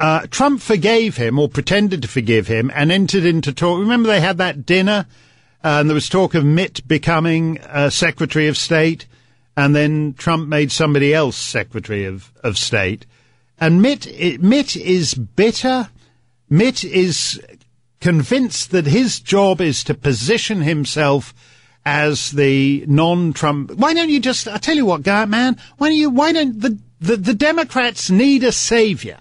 Uh, 0.00 0.26
Trump 0.30 0.60
forgave 0.60 1.16
him 1.16 1.38
or 1.38 1.48
pretended 1.48 2.02
to 2.02 2.08
forgive 2.08 2.48
him 2.48 2.70
and 2.74 2.90
entered 2.90 3.24
into 3.24 3.52
talk. 3.52 3.78
Remember 3.78 4.08
they 4.08 4.20
had 4.20 4.38
that 4.38 4.66
dinner 4.66 5.06
uh, 5.62 5.78
and 5.78 5.88
there 5.88 5.94
was 5.94 6.08
talk 6.08 6.34
of 6.34 6.44
Mitt 6.44 6.86
becoming 6.88 7.60
uh, 7.60 7.88
Secretary 7.88 8.48
of 8.48 8.56
State 8.56 9.06
and 9.56 9.76
then 9.76 10.14
Trump 10.14 10.48
made 10.48 10.72
somebody 10.72 11.14
else 11.14 11.36
Secretary 11.36 12.04
of, 12.04 12.32
of 12.42 12.56
State. 12.56 13.06
And 13.60 13.80
Mitt, 13.80 14.40
Mitt 14.40 14.76
is 14.76 15.14
bitter. 15.14 15.88
Mitt 16.48 16.84
is 16.84 17.40
convinced 18.00 18.72
that 18.72 18.86
his 18.86 19.20
job 19.20 19.60
is 19.60 19.84
to 19.84 19.94
position 19.94 20.62
himself 20.62 21.32
as 21.84 22.32
the 22.32 22.84
non-Trump. 22.86 23.72
Why 23.72 23.94
don't 23.94 24.10
you 24.10 24.20
just? 24.20 24.48
I 24.48 24.58
tell 24.58 24.76
you 24.76 24.86
what, 24.86 25.02
guy, 25.02 25.24
man. 25.24 25.56
Why 25.78 25.88
don't 25.88 25.96
you? 25.96 26.10
Why 26.10 26.32
don't 26.32 26.60
the, 26.60 26.78
the 27.00 27.16
the 27.16 27.34
Democrats 27.34 28.10
need 28.10 28.44
a 28.44 28.52
savior 28.52 29.20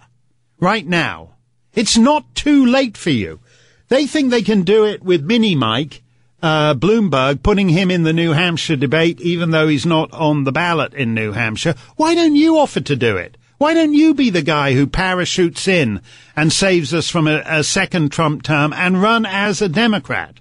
right 0.60 0.86
now? 0.86 1.36
It's 1.74 1.98
not 1.98 2.36
too 2.36 2.66
late 2.66 2.98
for 2.98 3.12
you. 3.12 3.40
They 3.88 4.06
think 4.06 4.30
they 4.30 4.42
can 4.42 4.64
do 4.64 4.86
it 4.86 5.04
with 5.04 5.24
Mini 5.24 5.56
Mike. 5.56 6.02
Uh, 6.42 6.74
Bloomberg 6.74 7.44
putting 7.44 7.70
him 7.70 7.92
in 7.92 8.02
the 8.02 8.14
New 8.14 8.32
Hampshire 8.32 8.76
debate, 8.76 9.22
even 9.22 9.52
though 9.52 9.68
he's 9.68 9.86
not 9.86 10.12
on 10.12 10.44
the 10.44 10.52
ballot 10.52 10.94
in 10.96 11.14
New 11.14 11.34
Hampshire. 11.34 11.76
Why 11.98 12.16
don't 12.16 12.36
you 12.36 12.58
offer 12.58 12.82
to 12.82 12.96
do 12.96 13.18
it? 13.18 13.38
Why 13.62 13.76
don't 13.76 13.94
you 13.94 14.16
be 14.16 14.32
the 14.32 14.42
guy 14.42 14.74
who 14.74 14.88
parachutes 14.88 15.68
in 15.68 16.02
and 16.36 16.52
saves 16.52 16.96
us 16.96 17.12
from 17.12 17.28
a, 17.28 17.44
a 17.46 17.64
second 17.64 18.12
Trump 18.12 18.42
term 18.42 18.74
and 18.74 19.00
run 19.00 19.24
as 19.24 19.62
a 19.62 19.70
Democrat? 19.70 20.40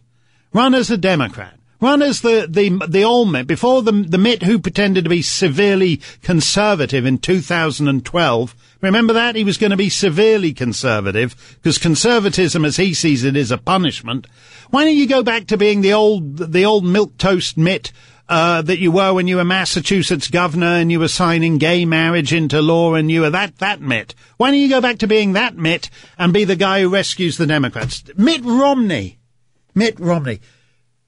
Run 0.55 0.75
as 0.75 0.91
a 0.91 0.97
Democrat. 0.97 1.59
Run 1.83 2.01
as 2.01 2.23
the, 2.23 2.47
the, 2.49 2.83
the 2.89 3.05
old 3.05 3.31
Mitt, 3.31 3.47
before 3.47 3.83
the, 3.83 3.93
the 3.93 4.17
Mitt 4.17 4.45
who 4.45 4.59
pretended 4.59 5.05
to 5.05 5.11
be 5.11 5.21
severely 5.21 6.01
conservative 6.23 7.05
in 7.05 7.19
2012. 7.19 8.57
Remember 8.81 9.13
that? 9.13 9.37
He 9.37 9.45
was 9.45 9.59
going 9.59 9.73
to 9.73 9.77
be 9.77 9.91
severely 9.91 10.55
conservative, 10.55 11.59
because 11.61 11.77
conservatism, 11.77 12.65
as 12.65 12.79
he 12.79 12.95
sees 12.95 13.23
it, 13.23 13.37
is 13.37 13.51
a 13.51 13.59
punishment. 13.59 14.29
Why 14.71 14.87
don't 14.87 14.97
you 14.97 15.07
go 15.07 15.23
back 15.23 15.47
to 15.49 15.59
being 15.59 15.83
the 15.83 15.93
old, 15.93 16.39
the 16.39 16.65
old 16.65 16.87
milk 16.87 17.19
toast 17.19 17.59
Mitt 17.59 17.93
uh, 18.31 18.63
that 18.63 18.79
you 18.79 18.93
were 18.93 19.13
when 19.13 19.27
you 19.27 19.37
were 19.37 19.45
Massachusetts 19.45 20.29
governor 20.29 20.75
and 20.77 20.91
you 20.93 21.01
were 21.01 21.09
signing 21.09 21.59
gay 21.59 21.85
marriage 21.85 22.33
into 22.33 22.63
law 22.63 22.95
and 22.95 23.11
you 23.11 23.23
were 23.23 23.31
that, 23.31 23.59
that 23.59 23.81
Mitt. 23.81 24.15
Why 24.37 24.53
don't 24.53 24.61
you 24.61 24.69
go 24.69 24.81
back 24.81 24.99
to 24.99 25.09
being 25.09 25.33
that 25.33 25.57
Mitt 25.57 25.91
and 26.17 26.33
be 26.33 26.45
the 26.45 26.55
guy 26.55 26.81
who 26.81 26.89
rescues 26.89 27.37
the 27.37 27.47
Democrats? 27.47 28.05
Mitt 28.17 28.45
Romney. 28.45 29.19
Mitt 29.75 29.99
Romney. 29.99 30.41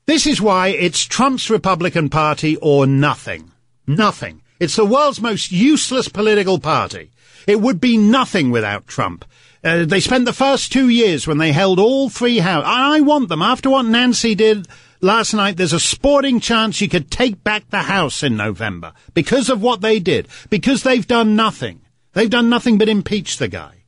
This 0.04 0.26
is 0.26 0.40
why 0.40 0.68
it's 0.68 1.04
Trump's 1.04 1.48
Republican 1.48 2.08
Party 2.08 2.56
or 2.56 2.88
nothing. 2.88 3.52
Nothing. 3.86 4.42
It's 4.58 4.74
the 4.74 4.84
world's 4.84 5.20
most 5.20 5.52
useless 5.52 6.08
political 6.08 6.58
party. 6.58 7.12
It 7.46 7.60
would 7.60 7.80
be 7.80 7.96
nothing 7.96 8.50
without 8.50 8.88
Trump. 8.88 9.24
Uh, 9.64 9.84
they 9.84 10.00
spent 10.00 10.24
the 10.24 10.32
first 10.32 10.72
two 10.72 10.88
years 10.88 11.26
when 11.26 11.38
they 11.38 11.52
held 11.52 11.78
all 11.78 12.08
three 12.08 12.38
houses. 12.38 12.68
I 12.68 13.00
want 13.00 13.28
them 13.28 13.42
after 13.42 13.70
what 13.70 13.86
Nancy 13.86 14.34
did 14.34 14.66
last 15.02 15.34
night, 15.34 15.56
there's 15.56 15.72
a 15.74 15.80
sporting 15.80 16.40
chance 16.40 16.80
you 16.80 16.88
could 16.88 17.10
take 17.10 17.44
back 17.44 17.68
the 17.68 17.82
House 17.82 18.22
in 18.22 18.36
November 18.36 18.94
because 19.12 19.50
of 19.50 19.60
what 19.60 19.82
they 19.82 20.00
did, 20.00 20.28
because 20.48 20.82
they've 20.82 21.06
done 21.06 21.36
nothing. 21.36 21.80
They've 22.14 22.30
done 22.30 22.48
nothing 22.48 22.78
but 22.78 22.88
impeach 22.88 23.36
the 23.36 23.48
guy. 23.48 23.84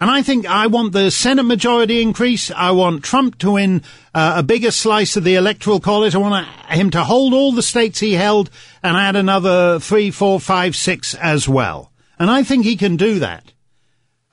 And 0.00 0.10
I 0.10 0.22
think 0.22 0.46
I 0.46 0.66
want 0.66 0.92
the 0.92 1.10
Senate 1.10 1.42
majority 1.42 2.00
increase. 2.00 2.50
I 2.50 2.70
want 2.70 3.04
Trump 3.04 3.36
to 3.38 3.52
win 3.52 3.82
uh, 4.14 4.34
a 4.36 4.42
bigger 4.42 4.70
slice 4.70 5.14
of 5.16 5.24
the 5.24 5.34
electoral 5.34 5.78
college. 5.78 6.14
I 6.14 6.18
want 6.18 6.46
him 6.68 6.90
to 6.92 7.04
hold 7.04 7.34
all 7.34 7.52
the 7.52 7.62
states 7.62 8.00
he 8.00 8.14
held 8.14 8.48
and 8.82 8.96
add 8.96 9.14
another 9.14 9.78
three, 9.78 10.10
four, 10.10 10.40
five, 10.40 10.74
six 10.74 11.14
as 11.14 11.46
well. 11.46 11.92
And 12.18 12.30
I 12.30 12.42
think 12.44 12.64
he 12.64 12.76
can 12.76 12.96
do 12.96 13.18
that. 13.18 13.52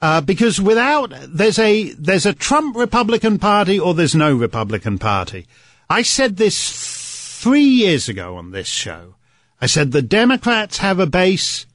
Uh, 0.02 0.22
because 0.22 0.62
without, 0.62 1.12
there's 1.28 1.58
a, 1.58 1.92
there's 1.94 2.26
a 2.26 2.34
Trump 2.34 2.76
Republican 2.76 3.40
Party 3.40 3.80
or 3.80 3.94
there's 3.94 4.16
no 4.16 4.36
Republican 4.36 5.00
Party. 5.00 5.48
I 5.90 6.04
said 6.04 6.38
this 6.38 7.40
three 7.42 7.64
years 7.64 8.08
ago 8.08 8.36
on 8.36 8.52
this 8.52 8.68
show. 8.68 9.16
I 9.60 9.66
said 9.66 9.92
the 9.92 10.04
Democrats 10.04 10.78
have 10.78 11.00
a 11.00 11.08
base 11.08 11.66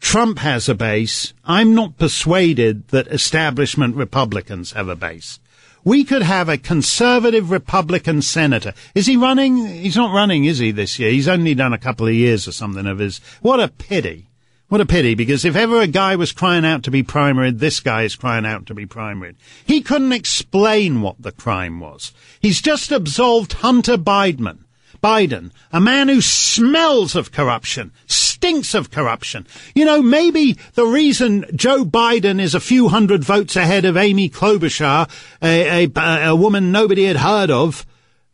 Trump 0.00 0.38
has 0.38 0.68
a 0.68 0.74
base. 0.74 1.34
I'm 1.44 1.74
not 1.74 1.98
persuaded 1.98 2.88
that 2.88 3.06
establishment 3.08 3.96
Republicans 3.96 4.72
have 4.72 4.88
a 4.88 4.96
base. 4.96 5.38
We 5.84 6.04
could 6.04 6.22
have 6.22 6.48
a 6.48 6.58
conservative 6.58 7.50
Republican 7.50 8.22
senator. 8.22 8.74
Is 8.94 9.06
he 9.06 9.16
running? 9.16 9.66
He's 9.66 9.96
not 9.96 10.14
running, 10.14 10.44
is 10.44 10.58
he, 10.58 10.72
this 10.72 10.98
year? 10.98 11.10
He's 11.10 11.28
only 11.28 11.54
done 11.54 11.72
a 11.72 11.78
couple 11.78 12.06
of 12.06 12.14
years 12.14 12.48
or 12.48 12.52
something 12.52 12.86
of 12.86 12.98
his. 12.98 13.18
What 13.40 13.60
a 13.60 13.68
pity. 13.68 14.29
What 14.70 14.80
a 14.80 14.86
pity, 14.86 15.16
because 15.16 15.44
if 15.44 15.56
ever 15.56 15.80
a 15.80 15.88
guy 15.88 16.14
was 16.14 16.30
crying 16.30 16.64
out 16.64 16.84
to 16.84 16.92
be 16.92 17.02
primaried, 17.02 17.58
this 17.58 17.80
guy 17.80 18.04
is 18.04 18.14
crying 18.14 18.46
out 18.46 18.66
to 18.66 18.74
be 18.74 18.86
primaried. 18.86 19.34
He 19.66 19.80
couldn't 19.80 20.12
explain 20.12 21.00
what 21.00 21.20
the 21.20 21.32
crime 21.32 21.80
was. 21.80 22.12
He's 22.38 22.62
just 22.62 22.92
absolved 22.92 23.54
Hunter 23.54 23.96
Biden. 23.96 24.58
Biden, 25.02 25.50
a 25.72 25.80
man 25.80 26.08
who 26.08 26.20
smells 26.20 27.16
of 27.16 27.32
corruption, 27.32 27.90
stinks 28.06 28.72
of 28.72 28.92
corruption. 28.92 29.44
You 29.74 29.86
know, 29.86 30.02
maybe 30.02 30.56
the 30.74 30.86
reason 30.86 31.46
Joe 31.56 31.84
Biden 31.84 32.40
is 32.40 32.54
a 32.54 32.60
few 32.60 32.90
hundred 32.90 33.24
votes 33.24 33.56
ahead 33.56 33.84
of 33.84 33.96
Amy 33.96 34.30
Klobuchar, 34.30 35.10
a, 35.42 35.86
a, 35.96 36.28
a 36.28 36.36
woman 36.36 36.70
nobody 36.70 37.06
had 37.06 37.16
heard 37.16 37.50
of, 37.50 37.84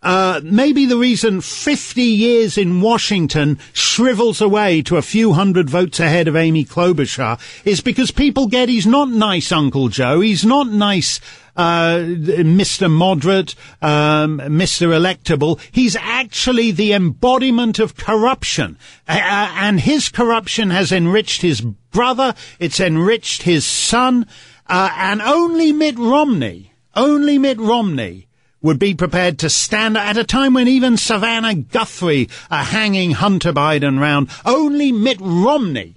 uh, 0.03 0.41
maybe 0.45 0.87
the 0.87 0.97
reason 0.97 1.41
50 1.41 2.03
years 2.03 2.59
in 2.59 2.81
Washington 2.81 3.59
shrivels 3.73 4.41
away 4.41 4.83
to 4.83 4.97
a 4.97 5.03
few 5.03 5.33
hundred 5.33 5.69
votes 5.71 5.99
ahead 5.99 6.29
of 6.29 6.37
Amy 6.37 6.65
Klobuchar 6.65 7.41
is 7.65 7.81
because 7.81 8.11
people 8.11 8.47
get 8.47 8.69
he's 8.69 8.87
not 8.87 9.09
nice 9.09 9.51
Uncle 9.51 9.89
Joe. 9.89 10.21
He's 10.21 10.45
not 10.45 10.69
nice 10.69 11.19
uh, 11.57 11.97
Mr. 11.99 12.91
Moderate, 12.91 13.55
um, 13.81 14.39
Mr. 14.39 14.89
Electable. 14.89 15.61
He's 15.73 15.97
actually 15.97 16.71
the 16.71 16.93
embodiment 16.93 17.79
of 17.79 17.97
corruption. 17.97 18.79
Uh, 19.09 19.19
and 19.57 19.81
his 19.81 20.09
corruption 20.09 20.71
has 20.71 20.93
enriched 20.93 21.43
his 21.43 21.63
brother, 21.63 22.35
it's 22.59 22.79
enriched 22.79 23.43
his 23.43 23.65
son, 23.65 24.27
uh, 24.67 24.91
and 24.95 25.23
only 25.23 25.73
Mitt 25.73 25.99
Romney, 25.99 26.73
only 26.95 27.39
Mitt 27.39 27.59
Romney 27.59 28.27
would 28.67 28.79
be 28.81 28.95
prepared 28.95 29.39
to 29.39 29.49
stand 29.49 29.97
at 29.97 30.17
a 30.17 30.25
time 30.25 30.55
when 30.55 30.67
even 30.67 30.97
Savannah 30.97 31.55
Guthrie 31.55 32.29
are 32.51 32.65
hanging 32.65 33.13
Hunter 33.13 33.53
Biden 33.53 34.01
round. 34.01 34.29
Only 34.45 34.91
Mitt 34.91 35.19
Romney 35.21 35.95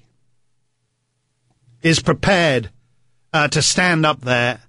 is 1.82 2.00
prepared 2.00 2.70
uh, 3.34 3.48
to 3.48 3.64
stand 3.64 4.06
up 4.06 4.22
there 4.22 4.62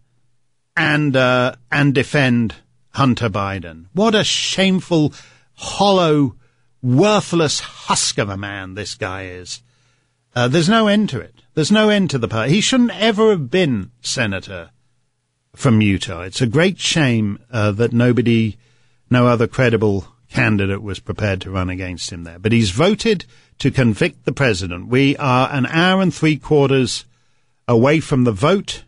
and 0.74 1.14
uh, 1.14 1.56
and 1.70 1.94
defend 1.94 2.54
Hunter 2.94 3.28
Biden. 3.28 3.86
What 3.92 4.14
a 4.14 4.24
shameful, 4.24 5.12
hollow, 5.54 6.36
worthless 6.82 7.60
husk 7.60 8.16
of 8.16 8.30
a 8.30 8.38
man 8.38 8.74
this 8.74 8.94
guy 8.94 9.26
is. 9.26 9.60
Uh, 10.34 10.48
there's 10.48 10.70
no 10.70 10.86
end 10.86 11.10
to 11.10 11.20
it. 11.20 11.42
There's 11.52 11.70
no 11.70 11.90
end 11.90 12.08
to 12.10 12.18
the 12.18 12.28
party. 12.28 12.54
He 12.54 12.60
shouldn't 12.62 12.98
ever 12.98 13.30
have 13.30 13.50
been 13.50 13.90
senator 14.00 14.70
from 15.54 15.80
Utah. 15.80 16.22
It's 16.22 16.40
a 16.40 16.46
great 16.46 16.78
shame 16.78 17.38
uh, 17.50 17.72
that 17.72 17.92
nobody, 17.92 18.56
no 19.10 19.26
other 19.26 19.46
credible 19.46 20.06
candidate 20.30 20.82
was 20.82 21.00
prepared 21.00 21.40
to 21.42 21.50
run 21.50 21.68
against 21.68 22.10
him 22.10 22.24
there. 22.24 22.38
But 22.38 22.52
he's 22.52 22.70
voted 22.70 23.24
to 23.58 23.70
convict 23.70 24.24
the 24.24 24.32
president. 24.32 24.88
We 24.88 25.16
are 25.16 25.50
an 25.52 25.66
hour 25.66 26.00
and 26.00 26.14
three 26.14 26.36
quarters 26.36 27.04
away 27.66 28.00
from 28.00 28.24
the 28.24 28.32
vote, 28.32 28.84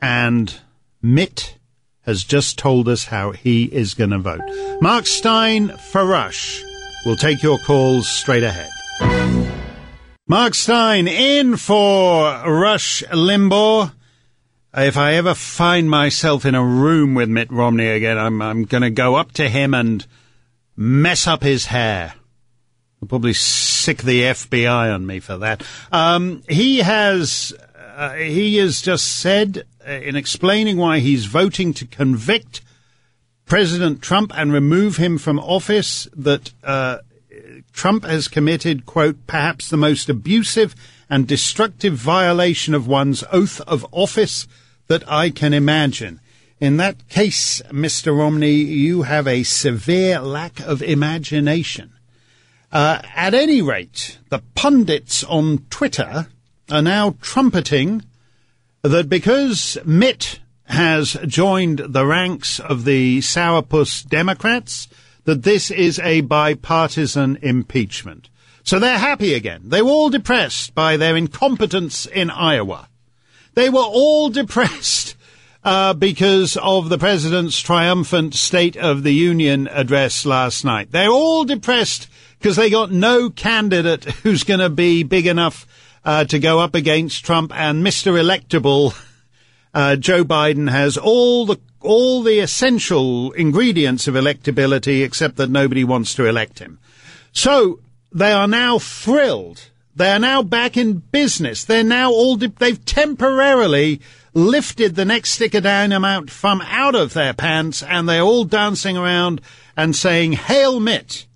and 0.00 0.58
Mitt 1.02 1.56
has 2.02 2.24
just 2.24 2.58
told 2.58 2.88
us 2.88 3.04
how 3.04 3.32
he 3.32 3.64
is 3.64 3.94
going 3.94 4.10
to 4.10 4.18
vote. 4.18 4.40
Mark 4.80 5.06
Steyn 5.06 5.76
for 5.90 6.04
Rush 6.04 6.62
will 7.04 7.16
take 7.16 7.42
your 7.42 7.58
calls 7.58 8.08
straight 8.08 8.42
ahead. 8.42 8.70
Mark 10.26 10.54
Steyn 10.54 11.08
in 11.08 11.56
for 11.56 12.22
Rush 12.46 13.02
Limbaugh. 13.10 13.92
If 14.72 14.96
I 14.96 15.14
ever 15.14 15.34
find 15.34 15.90
myself 15.90 16.44
in 16.44 16.54
a 16.54 16.64
room 16.64 17.14
with 17.14 17.28
Mitt 17.28 17.50
Romney 17.50 17.88
again, 17.88 18.16
I'm, 18.16 18.40
I'm 18.40 18.64
going 18.64 18.82
to 18.82 18.90
go 18.90 19.16
up 19.16 19.32
to 19.32 19.48
him 19.48 19.74
and 19.74 20.06
mess 20.76 21.26
up 21.26 21.42
his 21.42 21.66
hair. 21.66 22.14
I'll 23.02 23.08
probably 23.08 23.32
sick 23.32 24.02
the 24.02 24.22
FBI 24.22 24.94
on 24.94 25.06
me 25.06 25.18
for 25.18 25.38
that. 25.38 25.64
Um, 25.90 26.44
he 26.48 26.78
has, 26.78 27.52
uh, 27.96 28.12
he 28.12 28.58
has 28.58 28.80
just 28.80 29.18
said 29.18 29.64
uh, 29.84 29.90
in 29.90 30.14
explaining 30.14 30.76
why 30.76 31.00
he's 31.00 31.24
voting 31.24 31.74
to 31.74 31.86
convict 31.86 32.60
President 33.46 34.00
Trump 34.00 34.30
and 34.36 34.52
remove 34.52 34.98
him 34.98 35.18
from 35.18 35.40
office 35.40 36.06
that 36.14 36.52
uh, 36.62 36.98
Trump 37.72 38.04
has 38.04 38.28
committed, 38.28 38.86
quote, 38.86 39.26
perhaps 39.26 39.68
the 39.68 39.76
most 39.76 40.08
abusive 40.08 40.76
and 41.08 41.26
destructive 41.26 41.94
violation 41.94 42.72
of 42.72 42.86
one's 42.86 43.24
oath 43.32 43.60
of 43.62 43.84
office 43.90 44.46
that 44.90 45.08
I 45.08 45.30
can 45.30 45.54
imagine. 45.54 46.18
In 46.58 46.76
that 46.78 47.08
case, 47.08 47.62
Mr. 47.70 48.18
Romney, 48.18 48.56
you 48.56 49.02
have 49.02 49.28
a 49.28 49.44
severe 49.44 50.18
lack 50.18 50.58
of 50.58 50.82
imagination. 50.82 51.92
Uh, 52.72 53.00
at 53.14 53.32
any 53.32 53.62
rate, 53.62 54.18
the 54.30 54.42
pundits 54.56 55.22
on 55.22 55.58
Twitter 55.70 56.26
are 56.72 56.82
now 56.82 57.14
trumpeting 57.22 58.02
that 58.82 59.08
because 59.08 59.78
Mitt 59.84 60.40
has 60.64 61.16
joined 61.24 61.78
the 61.78 62.04
ranks 62.04 62.58
of 62.58 62.84
the 62.84 63.20
sourpuss 63.20 64.04
Democrats, 64.08 64.88
that 65.22 65.44
this 65.44 65.70
is 65.70 66.00
a 66.00 66.22
bipartisan 66.22 67.38
impeachment. 67.42 68.28
So 68.64 68.80
they're 68.80 68.98
happy 68.98 69.34
again. 69.34 69.62
They 69.66 69.82
were 69.82 69.90
all 69.90 70.10
depressed 70.10 70.74
by 70.74 70.96
their 70.96 71.16
incompetence 71.16 72.06
in 72.06 72.28
Iowa. 72.28 72.88
They 73.54 73.68
were 73.68 73.80
all 73.80 74.30
depressed 74.30 75.16
uh, 75.64 75.94
because 75.94 76.56
of 76.56 76.88
the 76.88 76.98
president's 76.98 77.60
triumphant 77.60 78.34
State 78.34 78.76
of 78.76 79.02
the 79.02 79.12
Union 79.12 79.68
address 79.68 80.24
last 80.24 80.64
night. 80.64 80.90
They're 80.90 81.10
all 81.10 81.44
depressed 81.44 82.08
because 82.38 82.56
they 82.56 82.70
got 82.70 82.90
no 82.90 83.30
candidate 83.30 84.04
who's 84.04 84.44
going 84.44 84.60
to 84.60 84.70
be 84.70 85.02
big 85.02 85.26
enough 85.26 85.66
uh, 86.04 86.24
to 86.24 86.38
go 86.38 86.58
up 86.60 86.74
against 86.74 87.24
Trump 87.24 87.54
and 87.54 87.84
Mr. 87.84 88.18
Electable. 88.18 88.98
Uh, 89.72 89.96
Joe 89.96 90.24
Biden 90.24 90.70
has 90.70 90.96
all 90.96 91.46
the 91.46 91.56
all 91.80 92.22
the 92.22 92.40
essential 92.40 93.32
ingredients 93.32 94.06
of 94.06 94.14
electability, 94.14 95.02
except 95.02 95.36
that 95.36 95.48
nobody 95.48 95.82
wants 95.82 96.14
to 96.14 96.26
elect 96.26 96.58
him. 96.58 96.78
So 97.32 97.80
they 98.12 98.32
are 98.32 98.48
now 98.48 98.78
thrilled 98.78 99.70
they 99.94 100.10
are 100.10 100.18
now 100.18 100.42
back 100.42 100.76
in 100.76 100.98
business. 100.98 101.64
They're 101.64 101.84
now 101.84 102.10
all, 102.10 102.36
de- 102.36 102.48
they've 102.48 102.84
temporarily 102.84 104.00
lifted 104.32 104.94
the 104.94 105.04
next 105.04 105.30
stick 105.30 105.54
of 105.54 105.64
dynamite 105.64 106.30
from 106.30 106.60
out 106.62 106.94
of 106.94 107.14
their 107.14 107.34
pants 107.34 107.82
and 107.82 108.08
they're 108.08 108.22
all 108.22 108.44
dancing 108.44 108.96
around 108.96 109.40
and 109.76 109.94
saying, 109.96 110.32
Hail 110.32 110.78
Mitt, 110.80 111.26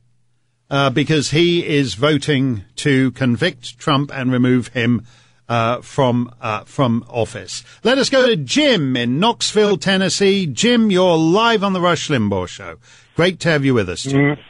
uh, 0.71 0.91
because 0.91 1.31
he 1.31 1.67
is 1.67 1.95
voting 1.95 2.65
to 2.77 3.11
convict 3.13 3.79
Trump 3.79 4.13
and 4.15 4.33
remove 4.33 4.69
him 4.69 5.05
uh, 5.49 5.83
from 5.83 6.33
uh, 6.41 6.65
from 6.65 7.05
office. 7.09 7.65
Let 7.83 7.99
us 7.99 8.09
go 8.09 8.27
to 8.27 8.37
Jim 8.37 8.97
in 8.97 9.21
Knoxville, 9.21 9.77
Tennessee. 9.77 10.47
Jim, 10.47 10.91
you're 10.91 11.17
live 11.17 11.63
on 11.63 11.75
the 11.75 11.81
Rush 11.81 12.09
Limbaugh 12.09 12.49
Show. 12.49 12.77
Great 13.15 13.41
to 13.41 13.51
have 13.51 13.65
you 13.65 13.75
with 13.75 13.89
us, 13.89 14.05
Jim. 14.05 14.21
Mm-hmm. 14.21 14.41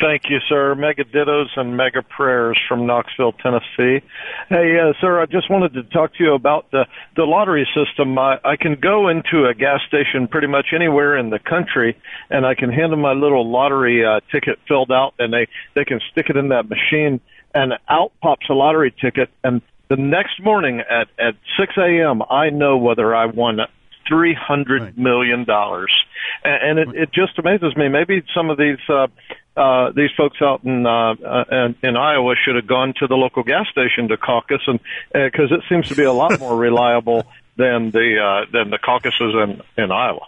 Thank 0.00 0.24
you, 0.28 0.38
sir. 0.50 0.74
Mega 0.74 1.02
dittos 1.02 1.46
and 1.56 1.74
mega 1.74 2.02
prayers 2.02 2.60
from 2.68 2.84
Knoxville, 2.84 3.32
Tennessee. 3.32 4.04
Hey, 4.50 4.78
uh, 4.78 4.92
sir, 5.00 5.18
I 5.18 5.24
just 5.24 5.50
wanted 5.50 5.72
to 5.74 5.82
talk 5.84 6.14
to 6.16 6.24
you 6.24 6.34
about 6.34 6.70
the 6.70 6.84
the 7.16 7.22
lottery 7.22 7.66
system. 7.74 8.18
I, 8.18 8.38
I 8.44 8.56
can 8.56 8.74
go 8.74 9.08
into 9.08 9.46
a 9.46 9.54
gas 9.54 9.80
station 9.88 10.28
pretty 10.28 10.46
much 10.46 10.66
anywhere 10.74 11.16
in 11.16 11.30
the 11.30 11.38
country, 11.38 11.96
and 12.28 12.44
I 12.44 12.54
can 12.54 12.70
hand 12.70 12.92
them 12.92 13.00
my 13.00 13.14
little 13.14 13.50
lottery 13.50 14.04
uh, 14.04 14.20
ticket 14.30 14.58
filled 14.68 14.92
out, 14.92 15.14
and 15.18 15.32
they 15.32 15.48
they 15.74 15.86
can 15.86 16.00
stick 16.12 16.26
it 16.28 16.36
in 16.36 16.48
that 16.48 16.68
machine, 16.68 17.18
and 17.54 17.72
out 17.88 18.12
pops 18.20 18.50
a 18.50 18.54
lottery 18.54 18.94
ticket, 19.00 19.30
and 19.42 19.62
the 19.88 19.96
next 19.96 20.42
morning 20.42 20.80
at 20.80 21.08
at 21.18 21.34
6 21.58 21.72
a.m. 21.78 22.20
I 22.28 22.50
know 22.50 22.76
whether 22.76 23.14
I 23.14 23.24
won 23.24 23.60
three 24.08 24.34
hundred 24.34 24.98
million 24.98 25.44
dollars, 25.44 25.92
and, 26.44 26.78
and 26.78 26.94
it, 26.94 27.02
it 27.02 27.12
just 27.12 27.38
amazes 27.38 27.76
me. 27.76 27.88
Maybe 27.88 28.22
some 28.34 28.50
of 28.50 28.58
these 28.58 28.78
uh, 28.88 29.06
uh, 29.58 29.92
these 29.92 30.10
folks 30.16 30.38
out 30.40 30.64
in, 30.64 30.86
uh, 30.86 31.14
uh, 31.14 31.72
in 31.82 31.96
Iowa 31.96 32.34
should 32.44 32.56
have 32.56 32.66
gone 32.66 32.94
to 33.00 33.06
the 33.06 33.16
local 33.16 33.42
gas 33.42 33.66
station 33.70 34.08
to 34.08 34.16
caucus, 34.16 34.62
and 34.66 34.80
because 35.12 35.50
uh, 35.50 35.56
it 35.56 35.62
seems 35.68 35.88
to 35.88 35.96
be 35.96 36.04
a 36.04 36.12
lot 36.12 36.38
more 36.38 36.56
reliable 36.68 37.24
than 37.56 37.90
the 37.90 38.18
uh, 38.18 38.50
than 38.52 38.70
the 38.70 38.78
caucuses 38.78 39.34
in 39.34 39.62
in 39.82 39.90
Iowa. 39.90 40.26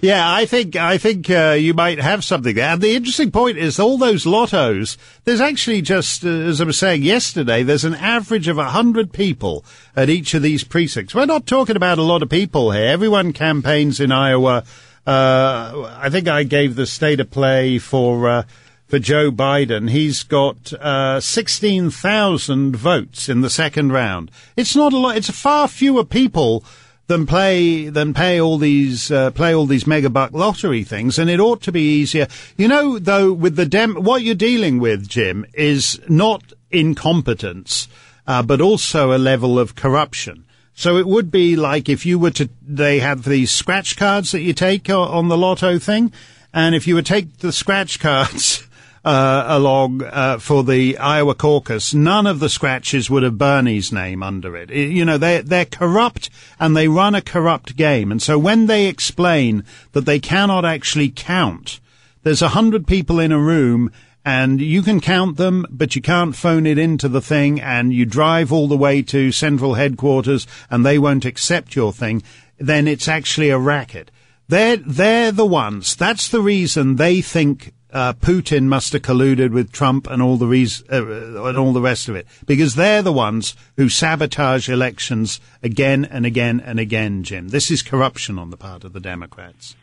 Yeah, 0.00 0.32
I 0.32 0.46
think 0.46 0.76
I 0.76 0.96
think 0.96 1.28
uh, 1.28 1.56
you 1.58 1.74
might 1.74 1.98
have 1.98 2.22
something 2.22 2.54
there. 2.54 2.72
And 2.72 2.80
the 2.80 2.94
interesting 2.94 3.32
point 3.32 3.58
is 3.58 3.80
all 3.80 3.98
those 3.98 4.24
lottos. 4.24 4.96
There's 5.24 5.40
actually 5.40 5.82
just, 5.82 6.24
uh, 6.24 6.28
as 6.28 6.60
I 6.60 6.64
was 6.64 6.78
saying 6.78 7.02
yesterday, 7.02 7.64
there's 7.64 7.84
an 7.84 7.96
average 7.96 8.46
of 8.46 8.58
hundred 8.58 9.12
people 9.12 9.64
at 9.96 10.08
each 10.08 10.34
of 10.34 10.42
these 10.42 10.62
precincts. 10.62 11.16
We're 11.16 11.26
not 11.26 11.48
talking 11.48 11.74
about 11.74 11.98
a 11.98 12.02
lot 12.02 12.22
of 12.22 12.28
people 12.28 12.70
here. 12.70 12.86
Everyone 12.86 13.32
campaigns 13.32 13.98
in 13.98 14.12
Iowa. 14.12 14.62
Uh, 15.08 15.90
I 15.96 16.10
think 16.10 16.28
I 16.28 16.42
gave 16.42 16.76
the 16.76 16.84
state 16.84 17.18
of 17.18 17.30
play 17.30 17.78
for 17.78 18.28
uh, 18.28 18.42
for 18.88 18.98
Joe 18.98 19.30
Biden. 19.30 19.88
He's 19.88 20.22
got 20.22 20.70
uh, 20.74 21.18
16,000 21.18 22.76
votes 22.76 23.30
in 23.30 23.40
the 23.40 23.48
second 23.48 23.90
round. 23.90 24.30
It's 24.54 24.76
not 24.76 24.92
a 24.92 24.98
lot. 24.98 25.16
It's 25.16 25.30
far 25.30 25.66
fewer 25.66 26.04
people 26.04 26.62
than 27.06 27.24
play 27.24 27.88
than 27.88 28.12
pay 28.12 28.38
all 28.38 28.58
these 28.58 29.10
uh, 29.10 29.30
play 29.30 29.54
all 29.54 29.64
these 29.64 29.86
mega 29.86 30.10
buck 30.10 30.32
lottery 30.32 30.84
things, 30.84 31.18
and 31.18 31.30
it 31.30 31.40
ought 31.40 31.62
to 31.62 31.72
be 31.72 32.00
easier. 32.00 32.26
You 32.58 32.68
know, 32.68 32.98
though, 32.98 33.32
with 33.32 33.56
the 33.56 33.64
dem, 33.64 33.94
what 33.94 34.20
you're 34.20 34.34
dealing 34.34 34.78
with, 34.78 35.08
Jim, 35.08 35.46
is 35.54 35.98
not 36.06 36.52
incompetence, 36.70 37.88
uh, 38.26 38.42
but 38.42 38.60
also 38.60 39.14
a 39.14 39.16
level 39.16 39.58
of 39.58 39.74
corruption. 39.74 40.44
So 40.78 40.96
it 40.96 41.08
would 41.08 41.32
be 41.32 41.56
like 41.56 41.88
if 41.88 42.06
you 42.06 42.20
were 42.20 42.30
to, 42.30 42.48
they 42.64 43.00
have 43.00 43.24
these 43.24 43.50
scratch 43.50 43.96
cards 43.96 44.30
that 44.30 44.42
you 44.42 44.52
take 44.52 44.88
on 44.88 45.26
the 45.26 45.36
lotto 45.36 45.80
thing, 45.80 46.12
and 46.54 46.72
if 46.72 46.86
you 46.86 46.94
would 46.94 47.04
take 47.04 47.38
the 47.38 47.50
scratch 47.50 47.98
cards 47.98 48.64
uh, 49.04 49.44
along 49.48 50.04
uh, 50.04 50.38
for 50.38 50.62
the 50.62 50.96
Iowa 50.98 51.34
caucus, 51.34 51.94
none 51.94 52.28
of 52.28 52.38
the 52.38 52.48
scratches 52.48 53.10
would 53.10 53.24
have 53.24 53.36
Bernie's 53.36 53.90
name 53.90 54.22
under 54.22 54.56
it. 54.56 54.70
it. 54.70 54.92
You 54.92 55.04
know, 55.04 55.18
they're, 55.18 55.42
they're 55.42 55.64
corrupt 55.64 56.30
and 56.60 56.76
they 56.76 56.86
run 56.86 57.16
a 57.16 57.22
corrupt 57.22 57.74
game. 57.74 58.12
And 58.12 58.22
so 58.22 58.38
when 58.38 58.66
they 58.66 58.86
explain 58.86 59.64
that 59.94 60.06
they 60.06 60.20
cannot 60.20 60.64
actually 60.64 61.10
count, 61.10 61.80
there's 62.22 62.40
a 62.40 62.50
hundred 62.50 62.86
people 62.86 63.18
in 63.18 63.32
a 63.32 63.38
room 63.40 63.90
and 64.24 64.60
you 64.60 64.82
can 64.82 65.00
count 65.00 65.36
them, 65.36 65.66
but 65.70 65.96
you 65.96 66.02
can't 66.02 66.36
phone 66.36 66.66
it 66.66 66.78
into 66.78 67.08
the 67.08 67.20
thing 67.20 67.60
and 67.60 67.92
you 67.92 68.04
drive 68.04 68.52
all 68.52 68.68
the 68.68 68.76
way 68.76 69.02
to 69.02 69.32
central 69.32 69.74
headquarters 69.74 70.46
and 70.70 70.84
they 70.84 70.98
won't 70.98 71.24
accept 71.24 71.76
your 71.76 71.92
thing, 71.92 72.22
then 72.58 72.86
it's 72.86 73.08
actually 73.08 73.50
a 73.50 73.58
racket. 73.58 74.10
They're, 74.48 74.76
they're 74.76 75.32
the 75.32 75.46
ones. 75.46 75.96
That's 75.96 76.28
the 76.28 76.40
reason 76.40 76.96
they 76.96 77.20
think 77.20 77.72
uh, 77.92 78.12
Putin 78.14 78.64
must 78.64 78.92
have 78.92 79.02
colluded 79.02 79.52
with 79.52 79.72
Trump 79.72 80.06
and 80.08 80.20
all 80.20 80.36
the 80.36 80.46
reas- 80.46 80.82
uh, 80.90 81.46
and 81.46 81.56
all 81.56 81.72
the 81.72 81.80
rest 81.80 82.08
of 82.08 82.16
it 82.16 82.26
because 82.46 82.74
they're 82.74 83.02
the 83.02 83.12
ones 83.12 83.56
who 83.76 83.88
sabotage 83.88 84.68
elections 84.68 85.40
again 85.62 86.04
and 86.04 86.26
again 86.26 86.60
and 86.60 86.78
again. 86.78 87.22
Jim, 87.22 87.48
this 87.48 87.70
is 87.70 87.82
corruption 87.82 88.38
on 88.38 88.50
the 88.50 88.56
part 88.56 88.84
of 88.84 88.92
the 88.92 89.00
Democrats. 89.00 89.76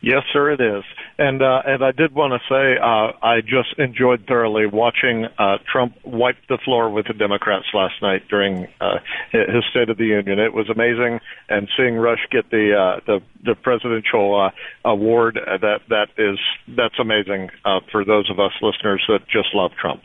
Yes, 0.00 0.24
sir, 0.32 0.50
it 0.50 0.60
is. 0.60 0.84
And 1.18 1.42
uh, 1.42 1.62
and 1.66 1.84
I 1.84 1.92
did 1.92 2.14
want 2.14 2.32
to 2.32 2.40
say 2.48 2.78
uh, 2.80 3.12
I 3.24 3.42
just 3.42 3.78
enjoyed 3.78 4.24
thoroughly 4.26 4.66
watching 4.66 5.26
uh, 5.38 5.58
Trump 5.70 5.94
wipe 6.04 6.36
the 6.48 6.58
floor 6.64 6.90
with 6.90 7.06
the 7.06 7.12
Democrats 7.12 7.66
last 7.74 7.94
night 8.00 8.28
during 8.28 8.66
uh, 8.80 8.98
his 9.30 9.64
State 9.70 9.90
of 9.90 9.98
the 9.98 10.06
Union. 10.06 10.38
It 10.38 10.54
was 10.54 10.70
amazing, 10.70 11.20
and 11.48 11.68
seeing 11.76 11.96
Rush 11.96 12.26
get 12.30 12.50
the 12.50 12.74
uh, 12.74 13.00
the, 13.06 13.20
the 13.44 13.54
presidential 13.54 14.40
uh, 14.40 14.50
award 14.88 15.38
uh, 15.38 15.58
that 15.58 15.80
that 15.90 16.08
is 16.16 16.38
that's 16.66 16.98
amazing 16.98 17.50
uh, 17.64 17.80
for 17.90 18.04
those 18.04 18.30
of 18.30 18.40
us 18.40 18.52
listeners 18.62 19.04
that 19.08 19.28
just 19.28 19.54
love 19.54 19.72
Trump. 19.78 20.02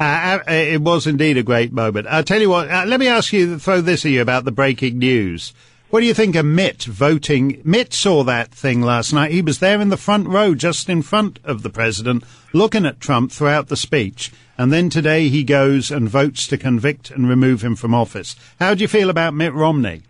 Uh, 0.00 0.38
it 0.46 0.80
was 0.80 1.06
indeed 1.06 1.36
a 1.36 1.42
great 1.42 1.72
moment. 1.72 2.06
I'll 2.08 2.22
tell 2.22 2.40
you 2.40 2.50
what, 2.50 2.70
uh, 2.70 2.84
let 2.86 3.00
me 3.00 3.08
ask 3.08 3.32
you, 3.32 3.58
throw 3.58 3.80
this 3.80 4.04
at 4.04 4.12
you 4.12 4.22
about 4.22 4.44
the 4.44 4.52
breaking 4.52 4.98
news. 4.98 5.52
What 5.90 6.00
do 6.00 6.06
you 6.06 6.12
think 6.12 6.36
of 6.36 6.44
Mitt 6.44 6.84
voting? 6.84 7.62
Mitt 7.64 7.94
saw 7.94 8.22
that 8.24 8.50
thing 8.50 8.82
last 8.82 9.14
night. 9.14 9.30
He 9.30 9.40
was 9.40 9.58
there 9.58 9.80
in 9.80 9.88
the 9.88 9.96
front 9.96 10.28
row, 10.28 10.54
just 10.54 10.90
in 10.90 11.00
front 11.00 11.38
of 11.44 11.62
the 11.62 11.70
president, 11.70 12.24
looking 12.52 12.84
at 12.84 13.00
Trump 13.00 13.32
throughout 13.32 13.68
the 13.68 13.76
speech. 13.76 14.30
And 14.58 14.70
then 14.70 14.90
today 14.90 15.28
he 15.28 15.44
goes 15.44 15.90
and 15.90 16.06
votes 16.06 16.46
to 16.48 16.58
convict 16.58 17.10
and 17.10 17.26
remove 17.26 17.64
him 17.64 17.74
from 17.74 17.94
office. 17.94 18.36
How 18.60 18.74
do 18.74 18.82
you 18.82 18.88
feel 18.88 19.08
about 19.08 19.32
Mitt 19.32 19.54
Romney? 19.54 20.02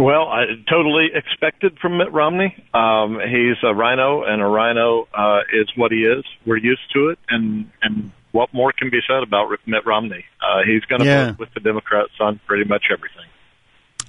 Well, 0.00 0.26
I 0.26 0.46
totally 0.68 1.10
expected 1.14 1.78
from 1.78 1.98
Mitt 1.98 2.10
Romney. 2.10 2.52
Um, 2.74 3.20
he's 3.20 3.62
a 3.62 3.72
rhino, 3.72 4.24
and 4.24 4.42
a 4.42 4.46
rhino 4.46 5.06
uh, 5.14 5.42
is 5.52 5.68
what 5.76 5.92
he 5.92 5.98
is. 5.98 6.24
We're 6.44 6.56
used 6.56 6.92
to 6.94 7.10
it, 7.10 7.20
and 7.28 7.70
and 7.82 8.10
what 8.32 8.52
more 8.52 8.72
can 8.72 8.90
be 8.90 8.98
said 9.06 9.22
about 9.22 9.48
Mitt 9.64 9.86
Romney? 9.86 10.24
Uh, 10.40 10.62
he's 10.66 10.82
going 10.86 11.02
to 11.02 11.06
yeah. 11.06 11.26
vote 11.26 11.38
with 11.38 11.54
the 11.54 11.60
Democrats 11.60 12.14
on 12.18 12.40
pretty 12.48 12.64
much 12.64 12.86
everything. 12.90 13.26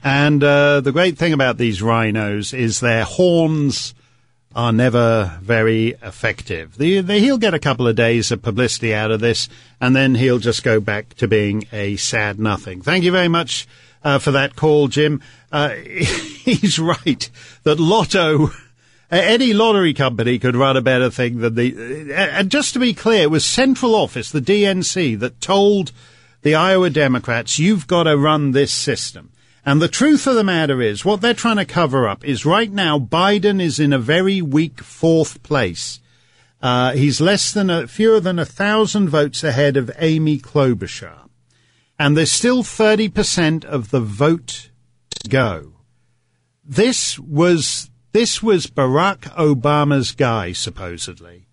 And 0.03 0.43
uh, 0.43 0.81
the 0.81 0.91
great 0.91 1.17
thing 1.17 1.31
about 1.31 1.57
these 1.57 1.81
rhinos 1.81 2.53
is 2.53 2.81
their 2.81 3.05
horns 3.05 3.93
are 4.55 4.73
never 4.73 5.39
very 5.41 5.95
effective. 6.01 6.77
The, 6.77 6.99
the, 7.01 7.19
he'll 7.19 7.37
get 7.37 7.53
a 7.53 7.59
couple 7.59 7.87
of 7.87 7.95
days 7.95 8.29
of 8.31 8.41
publicity 8.41 8.93
out 8.93 9.11
of 9.11 9.21
this, 9.21 9.47
and 9.79 9.95
then 9.95 10.15
he'll 10.15 10.39
just 10.39 10.61
go 10.61 10.79
back 10.79 11.13
to 11.15 11.27
being 11.27 11.65
a 11.71 11.95
sad 11.95 12.37
nothing. 12.37 12.81
Thank 12.81 13.03
you 13.03 13.11
very 13.11 13.29
much 13.29 13.67
uh, 14.03 14.19
for 14.19 14.31
that 14.31 14.55
call, 14.55 14.89
Jim. 14.89 15.21
Uh, 15.51 15.69
he's 15.69 16.77
right 16.77 17.29
that 17.63 17.79
Lotto, 17.79 18.49
any 19.09 19.53
lottery 19.53 19.93
company 19.93 20.37
could 20.37 20.55
run 20.55 20.77
a 20.77 20.81
better 20.81 21.09
thing 21.09 21.39
than 21.39 21.55
the. 21.55 22.13
And 22.13 22.51
just 22.51 22.73
to 22.73 22.79
be 22.79 22.93
clear, 22.93 23.23
it 23.23 23.31
was 23.31 23.45
Central 23.45 23.95
Office, 23.95 24.31
the 24.31 24.41
DNC, 24.41 25.17
that 25.19 25.39
told 25.39 25.91
the 26.41 26.55
Iowa 26.55 26.89
Democrats, 26.89 27.57
"You've 27.57 27.87
got 27.87 28.03
to 28.03 28.17
run 28.17 28.51
this 28.51 28.71
system." 28.71 29.29
And 29.65 29.81
the 29.81 29.87
truth 29.87 30.27
of 30.27 30.35
the 30.35 30.43
matter 30.43 30.81
is, 30.81 31.05
what 31.05 31.21
they're 31.21 31.33
trying 31.33 31.57
to 31.57 31.65
cover 31.65 32.07
up 32.07 32.25
is 32.25 32.45
right 32.45 32.71
now 32.71 32.99
Biden 32.99 33.61
is 33.61 33.79
in 33.79 33.93
a 33.93 33.99
very 33.99 34.41
weak 34.41 34.81
fourth 34.81 35.41
place. 35.41 36.01
Uh, 36.61 36.93
he's 36.93 37.21
less 37.21 37.51
than 37.51 37.69
a 37.69 37.87
fewer 37.87 38.19
than 38.19 38.39
a 38.39 38.45
thousand 38.45 39.09
votes 39.09 39.43
ahead 39.43 39.77
of 39.77 39.91
Amy 39.97 40.37
Klobuchar, 40.37 41.29
and 41.99 42.15
there's 42.15 42.31
still 42.31 42.63
thirty 42.63 43.09
percent 43.09 43.65
of 43.65 43.91
the 43.91 43.99
vote 43.99 44.69
to 45.21 45.29
go. 45.29 45.73
This 46.63 47.19
was 47.19 47.89
this 48.13 48.41
was 48.41 48.67
Barack 48.67 49.21
Obama's 49.35 50.13
guy, 50.13 50.53
supposedly. 50.53 51.47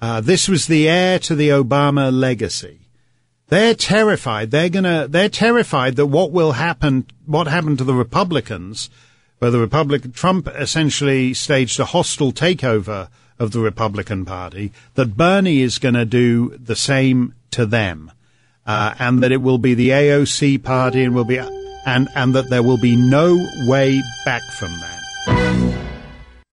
Uh, 0.00 0.20
this 0.20 0.48
was 0.48 0.66
the 0.66 0.88
heir 0.88 1.18
to 1.20 1.34
the 1.34 1.48
Obama 1.48 2.12
legacy. 2.12 2.83
They're 3.48 3.74
terrified. 3.74 4.50
They're 4.50 4.70
gonna. 4.70 5.06
They're 5.08 5.28
terrified 5.28 5.96
that 5.96 6.06
what 6.06 6.32
will 6.32 6.52
happen. 6.52 7.06
What 7.26 7.46
happened 7.46 7.78
to 7.78 7.84
the 7.84 7.94
Republicans, 7.94 8.88
where 9.38 9.50
the 9.50 9.60
Republican 9.60 10.12
Trump 10.12 10.48
essentially 10.48 11.34
staged 11.34 11.78
a 11.78 11.84
hostile 11.84 12.32
takeover 12.32 13.08
of 13.38 13.52
the 13.52 13.60
Republican 13.60 14.24
Party. 14.24 14.72
That 14.94 15.16
Bernie 15.16 15.60
is 15.60 15.78
going 15.78 15.94
to 15.94 16.06
do 16.06 16.56
the 16.56 16.76
same 16.76 17.34
to 17.50 17.66
them, 17.66 18.12
uh, 18.66 18.94
and 18.98 19.22
that 19.22 19.32
it 19.32 19.42
will 19.42 19.58
be 19.58 19.74
the 19.74 19.90
AOC 19.90 20.62
party, 20.62 21.04
and 21.04 21.14
will 21.14 21.24
be, 21.24 21.38
and 21.38 22.08
and 22.14 22.34
that 22.34 22.48
there 22.48 22.62
will 22.62 22.78
be 22.78 22.96
no 22.96 23.34
way 23.66 24.00
back 24.24 24.42
from 24.58 24.70
that. 24.70 24.94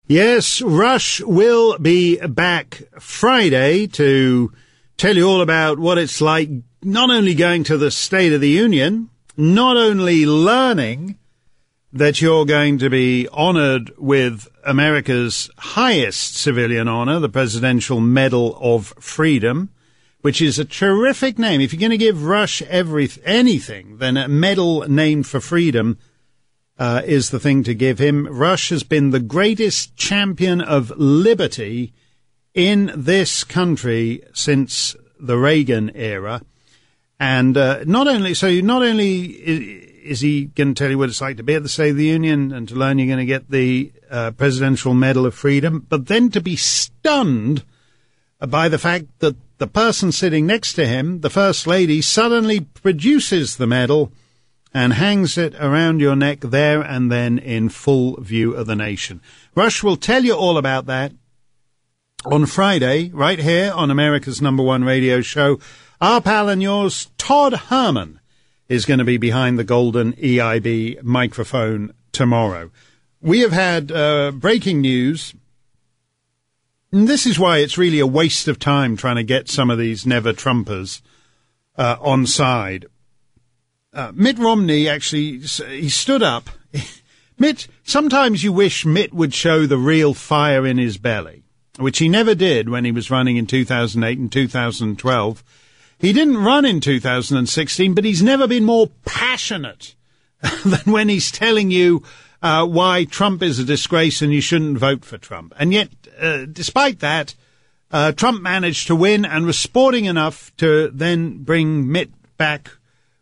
Yes, 0.08 0.62
Rush 0.62 1.22
will 1.22 1.78
be 1.78 2.18
back 2.18 2.82
Friday 3.00 3.88
to 3.88 4.52
tell 4.98 5.16
you 5.16 5.24
all 5.24 5.42
about 5.42 5.80
what 5.80 5.98
it's 5.98 6.20
like 6.20 6.50
not 6.84 7.10
only 7.10 7.36
going 7.36 7.64
to 7.66 7.78
the 7.78 7.92
State 7.92 8.34
of 8.34 8.42
the 8.42 8.50
Union, 8.50 9.10
not 9.38 9.78
only 9.78 10.26
learning 10.26 11.18
that 11.94 12.22
you're 12.22 12.46
going 12.46 12.78
to 12.80 12.90
be 12.90 13.28
honored 13.32 13.92
with 13.98 14.48
America's 14.66 15.50
highest 15.58 16.36
civilian 16.36 16.88
honor, 16.88 17.20
the 17.20 17.30
Presidential 17.30 18.00
Medal 18.00 18.58
of 18.62 18.88
Freedom, 19.00 19.70
which 20.22 20.42
is 20.42 20.58
a 20.58 20.66
terrific 20.66 21.38
name. 21.38 21.62
If 21.62 21.74
you're 21.74 21.80
going 21.80 21.92
to 21.92 21.98
give 21.98 22.24
Rush 22.24 22.62
every, 22.64 23.10
anything, 23.26 23.98
then 23.98 24.18
a 24.18 24.28
medal 24.28 24.88
named 24.88 25.28
for 25.28 25.40
freedom 25.40 25.98
uh, 26.80 27.02
is 27.06 27.30
the 27.30 27.40
thing 27.40 27.64
to 27.64 27.74
give 27.74 28.00
him. 28.00 28.26
Rush 28.28 28.70
has 28.70 28.84
been 28.84 29.10
the 29.10 29.20
greatest 29.20 29.96
champion 29.96 30.62
of 30.62 30.92
liberty 30.98 31.94
in 32.54 32.92
this 32.96 33.44
country 33.44 34.24
since 34.34 34.96
the 35.20 35.38
Reagan 35.38 35.92
era. 35.96 36.42
And 37.22 37.56
uh, 37.56 37.84
not 37.86 38.08
only 38.08 38.34
so, 38.34 38.50
not 38.62 38.82
only 38.82 39.26
is, 39.26 40.22
he 40.22 40.46
going 40.46 40.74
to 40.74 40.74
tell 40.74 40.90
you 40.90 40.98
what 40.98 41.10
it's 41.10 41.22
like 41.22 41.38
to 41.38 41.44
be 41.44 41.54
at 41.54 41.62
the 41.62 41.70
State 41.70 41.92
of 41.92 41.98
the 41.98 42.06
Union 42.06 42.52
and 42.52 42.68
to 42.68 42.74
learn 42.74 42.98
you're 42.98 43.06
going 43.06 43.20
to 43.20 43.26
get 43.26 43.52
the 43.52 43.92
uh, 44.10 44.32
Presidential 44.32 44.96
Medal 44.96 45.28
of 45.28 45.36
Freedom, 45.36 45.86
but 45.88 46.08
then 46.08 46.32
to 46.32 46.42
be 46.42 46.56
stunned 46.56 47.64
by 48.40 48.68
the 48.68 48.80
fact 48.80 49.06
that 49.20 49.36
the 49.60 49.68
person 49.68 50.12
sitting 50.12 50.48
next 50.48 50.74
to 50.74 50.88
him, 50.88 51.22
the 51.22 51.30
First 51.30 51.68
Lady, 51.68 52.02
suddenly 52.02 52.62
produces 52.62 53.58
the 53.58 53.68
medal 53.68 54.12
and 54.74 54.94
hangs 54.94 55.38
it 55.38 55.54
around 55.60 56.00
your 56.00 56.16
neck 56.16 56.40
there 56.40 56.82
and 56.82 57.12
then 57.12 57.38
in 57.38 57.70
full 57.70 58.20
view 58.20 58.56
of 58.56 58.66
the 58.66 58.76
nation. 58.76 59.22
Rush 59.54 59.84
will 59.84 59.96
tell 59.96 60.24
you 60.24 60.34
all 60.34 60.58
about 60.58 60.88
that 60.88 61.12
on 62.26 62.48
Friday, 62.48 63.12
right 63.14 63.38
here 63.38 63.72
on 63.72 63.92
America's 63.92 64.42
number 64.42 64.64
one 64.64 64.84
radio 64.84 65.22
show, 65.22 65.60
our 66.02 66.20
pal 66.20 66.50
and 66.50 66.62
yours, 66.62 67.10
Todd 67.18 67.54
Herman, 67.54 68.20
is 68.68 68.86
going 68.86 68.98
to 68.98 69.06
be 69.06 69.18
behind 69.18 69.58
the 69.60 69.64
golden 69.64 70.14
EIB 70.14 71.04
microphone 71.04 71.94
tomorrow. 72.12 72.72
We 73.22 73.42
have 73.42 73.52
had 73.52 73.92
uh, 73.92 74.32
breaking 74.32 74.82
news. 74.82 75.34
And 76.92 77.08
this 77.08 77.26
is 77.26 77.40
why 77.40 77.60
it's 77.60 77.78
really 77.78 78.00
a 78.00 78.08
waste 78.08 78.48
of 78.48 78.60
time 78.60 78.98
trying 78.98 79.16
to 79.16 79.24
get 79.24 79.48
some 79.48 79.70
of 79.70 79.78
these 79.78 80.06
never 80.06 80.34
Trumpers 80.34 81.02
uh, 81.78 81.96
on 82.02 82.26
side. 82.26 82.88
Uh, 83.94 84.12
Mitt 84.14 84.40
Romney 84.40 84.90
actually 84.90 85.40
he 85.40 85.90
stood 85.90 86.24
up. 86.24 86.50
Mitt, 87.40 87.68
sometimes 87.84 88.44
you 88.44 88.52
wish 88.52 88.86
Mitt 88.86 89.14
would 89.14 89.34
show 89.34 89.66
the 89.66 89.78
real 89.78 90.14
fire 90.14 90.66
in 90.66 90.78
his 90.78 90.98
belly 90.98 91.42
which 91.78 92.00
he 92.00 92.10
never 92.10 92.36
did 92.36 92.70
when 92.70 92.86
he 92.86 92.92
was 92.92 93.12
running 93.12 93.38
in 93.38 93.48
2008 93.48 94.18
and 94.18 94.32
2012. 94.32 95.44
He 96.02 96.14
didn't 96.14 96.38
run 96.38 96.66
in 96.66 96.82
2016, 96.82 97.94
but 97.94 98.04
he's 98.04 98.24
never 98.24 98.48
been 98.48 98.66
more 98.66 98.88
passionate 99.06 99.94
than 100.66 100.92
when 100.92 101.10
he's 101.10 101.32
telling 101.32 101.70
you 101.70 102.02
uh, 102.42 102.66
why 102.66 103.06
Trump 103.06 103.44
is 103.44 103.60
a 103.60 103.64
disgrace 103.64 104.24
and 104.24 104.34
you 104.34 104.42
shouldn't 104.42 104.80
vote 104.80 105.06
for 105.06 105.20
Trump. 105.20 105.54
And 105.60 105.72
yet, 105.72 105.90
uh, 106.20 106.46
despite 106.52 107.02
that, 107.02 107.36
uh, 107.92 108.14
Trump 108.14 108.42
managed 108.42 108.88
to 108.88 108.96
win 108.96 109.26
and 109.26 109.46
was 109.46 109.60
sporting 109.60 110.06
enough 110.06 110.52
to 110.58 110.90
then 110.90 111.44
bring 111.44 111.92
Mitt 111.92 112.10
back 112.36 112.72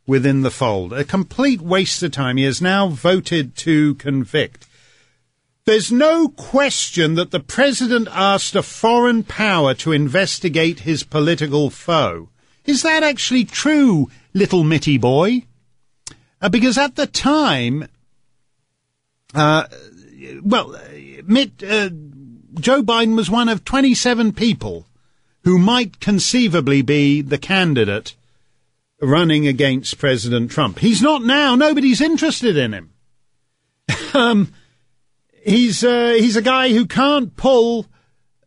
within 0.07 0.43
the 0.43 0.51
fold. 0.51 0.93
A 0.93 1.03
complete 1.03 1.59
waste 1.59 2.01
of 2.01 2.13
time. 2.13 2.37
He 2.37 2.45
has 2.45 2.61
now 2.61 2.87
voted 2.87 3.57
to 3.57 3.95
convict. 3.95 4.67
There's 5.65 5.91
no 5.91 6.29
question 6.29 7.15
that 7.15 7.31
the 7.31 7.41
president 7.41 8.07
asked 8.09 8.55
a 8.55 8.63
foreign 8.63 9.23
power 9.23 9.73
to 9.75 9.91
investigate 9.91 10.79
his 10.79 11.03
political 11.03 11.69
foe. 11.69 12.29
Is 12.69 12.83
that 12.83 13.01
actually 13.01 13.45
true, 13.45 14.11
little 14.31 14.63
Mitty 14.63 14.99
boy? 14.99 15.47
Uh, 16.39 16.49
because 16.49 16.77
at 16.77 16.95
the 16.95 17.07
time, 17.07 17.87
uh, 19.33 19.63
well, 20.43 20.79
Mitt, 21.25 21.63
uh, 21.63 21.89
Joe 22.59 22.83
Biden 22.83 23.15
was 23.15 23.27
one 23.27 23.49
of 23.49 23.65
27 23.65 24.33
people 24.33 24.85
who 25.45 25.57
might 25.57 25.99
conceivably 25.99 26.83
be 26.83 27.23
the 27.23 27.39
candidate 27.39 28.15
running 29.01 29.47
against 29.47 29.97
President 29.97 30.51
Trump. 30.51 30.77
He's 30.77 31.01
not 31.01 31.23
now. 31.23 31.55
Nobody's 31.55 32.01
interested 32.01 32.55
in 32.55 32.75
him. 32.75 32.93
um, 34.13 34.53
he's 35.43 35.83
uh, 35.83 36.13
he's 36.19 36.35
a 36.35 36.43
guy 36.43 36.69
who 36.69 36.85
can't 36.85 37.35
pull 37.35 37.87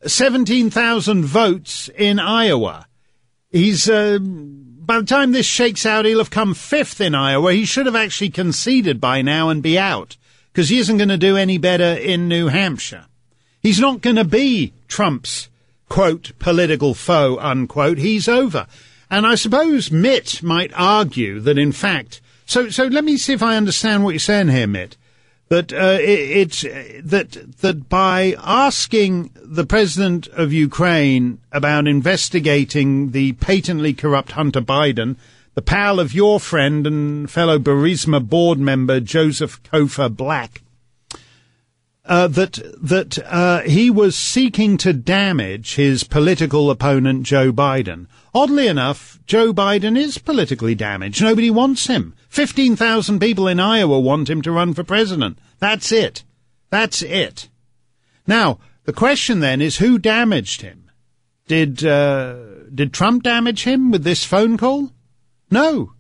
seventeen 0.07 0.71
thousand 0.71 1.25
votes 1.25 1.91
in 1.99 2.21
Iowa. 2.21 2.87
He's 3.53 3.89
uh, 3.89 4.19
by 4.21 4.99
the 4.99 5.07
time 5.07 5.33
this 5.33 5.47
shakes 5.47 5.87
out, 5.87 6.07
he'll 6.07 6.19
have 6.19 6.31
come 6.31 6.55
fifth 6.55 7.01
in 7.01 7.15
Iowa. 7.15 7.53
He 7.53 7.65
should 7.65 7.87
have 7.87 7.95
actually 7.95 8.31
conceded 8.31 9.01
by 9.01 9.23
now 9.23 9.51
and 9.51 9.63
be 9.63 9.79
out 9.79 10.17
because 10.53 10.71
he 10.71 10.79
isn't 10.79 10.97
going 10.97 11.09
to 11.09 11.19
do 11.19 11.37
any 11.37 11.59
better 11.59 11.85
in 11.85 12.29
New 12.29 12.49
Hampshire. 12.49 13.07
He's 13.61 13.79
not 13.79 14.01
going 14.01 14.17
to 14.17 14.25
be 14.25 14.73
Trump's 14.89 15.49
quote 15.89 16.33
political 16.39 16.95
foe 16.95 17.39
unquote. 17.39 17.99
He's 17.99 18.27
over. 18.27 18.67
And 19.11 19.27
I 19.27 19.35
suppose 19.35 19.93
Mitt 19.93 20.43
might 20.43 20.73
argue 20.75 21.39
that 21.41 21.59
in 21.59 21.73
fact, 21.73 22.21
so, 22.47 22.71
so 22.71 22.85
let 22.85 23.05
me 23.05 23.19
see 23.19 23.35
if 23.35 23.43
I 23.43 23.57
understand 23.57 24.03
what 24.03 24.11
you're 24.11 24.19
saying 24.19 24.49
here, 24.49 24.67
Mitt 24.67 24.97
that 25.53 25.71
uh, 25.71 25.99
it, 26.01 26.19
it's 26.41 26.63
that 26.63 27.33
that 27.59 27.87
by 27.91 28.35
asking 28.43 29.31
the 29.35 29.67
president 29.67 30.27
of 30.29 30.51
Ukraine 30.51 31.41
about 31.53 31.87
investigating 31.87 33.11
the 33.11 33.33
patently 33.35 33.93
corrupt 33.93 34.33
Hunter 34.33 34.63
Biden, 34.63 35.17
the 35.55 35.61
pal 35.61 36.01
of 36.01 36.15
your 36.15 36.41
friend 36.41 36.87
and 36.87 37.31
fellow 37.31 37.59
Burisma 37.59 38.27
board 38.27 38.59
member 38.59 38.99
Joseph 38.99 39.63
Cofer 39.63 40.09
Black, 40.09 40.63
uh, 42.13 42.29
that 42.29 42.61
that 42.77 43.19
uh, 43.25 43.63
he 43.63 43.89
was 43.89 44.15
seeking 44.15 44.77
to 44.77 44.93
damage 44.93 45.77
his 45.77 46.05
political 46.05 46.71
opponent 46.71 47.23
Joe 47.23 47.55
Biden. 47.55 48.07
Oddly 48.35 48.67
enough, 48.67 49.19
Joe 49.25 49.55
Biden 49.55 49.97
is 49.97 50.19
politically 50.19 50.75
damaged. 50.75 51.23
Nobody 51.23 51.49
wants 51.49 51.87
him. 51.87 52.15
15,000 52.29 53.19
people 53.19 53.49
in 53.49 53.59
Iowa 53.59 53.99
want 53.99 54.29
him 54.29 54.43
to 54.43 54.53
run 54.53 54.75
for 54.75 54.85
president. 54.85 55.39
That's 55.59 55.91
it. 55.91 56.23
That's 56.69 57.01
it. 57.01 57.49
Now, 58.27 58.59
the 58.85 58.93
question 58.93 59.41
then 59.41 59.63
is 59.63 59.79
who 59.79 59.99
damaged 59.99 60.61
him? 60.61 60.91
Did, 61.47 61.83
uh, 61.83 62.37
did 62.75 62.93
Trump 62.93 63.23
damage 63.23 63.65
him 63.65 63.91
with 63.91 64.05
this 64.05 64.23
phone 64.23 64.59
call? 64.59 64.93
No. 65.51 65.93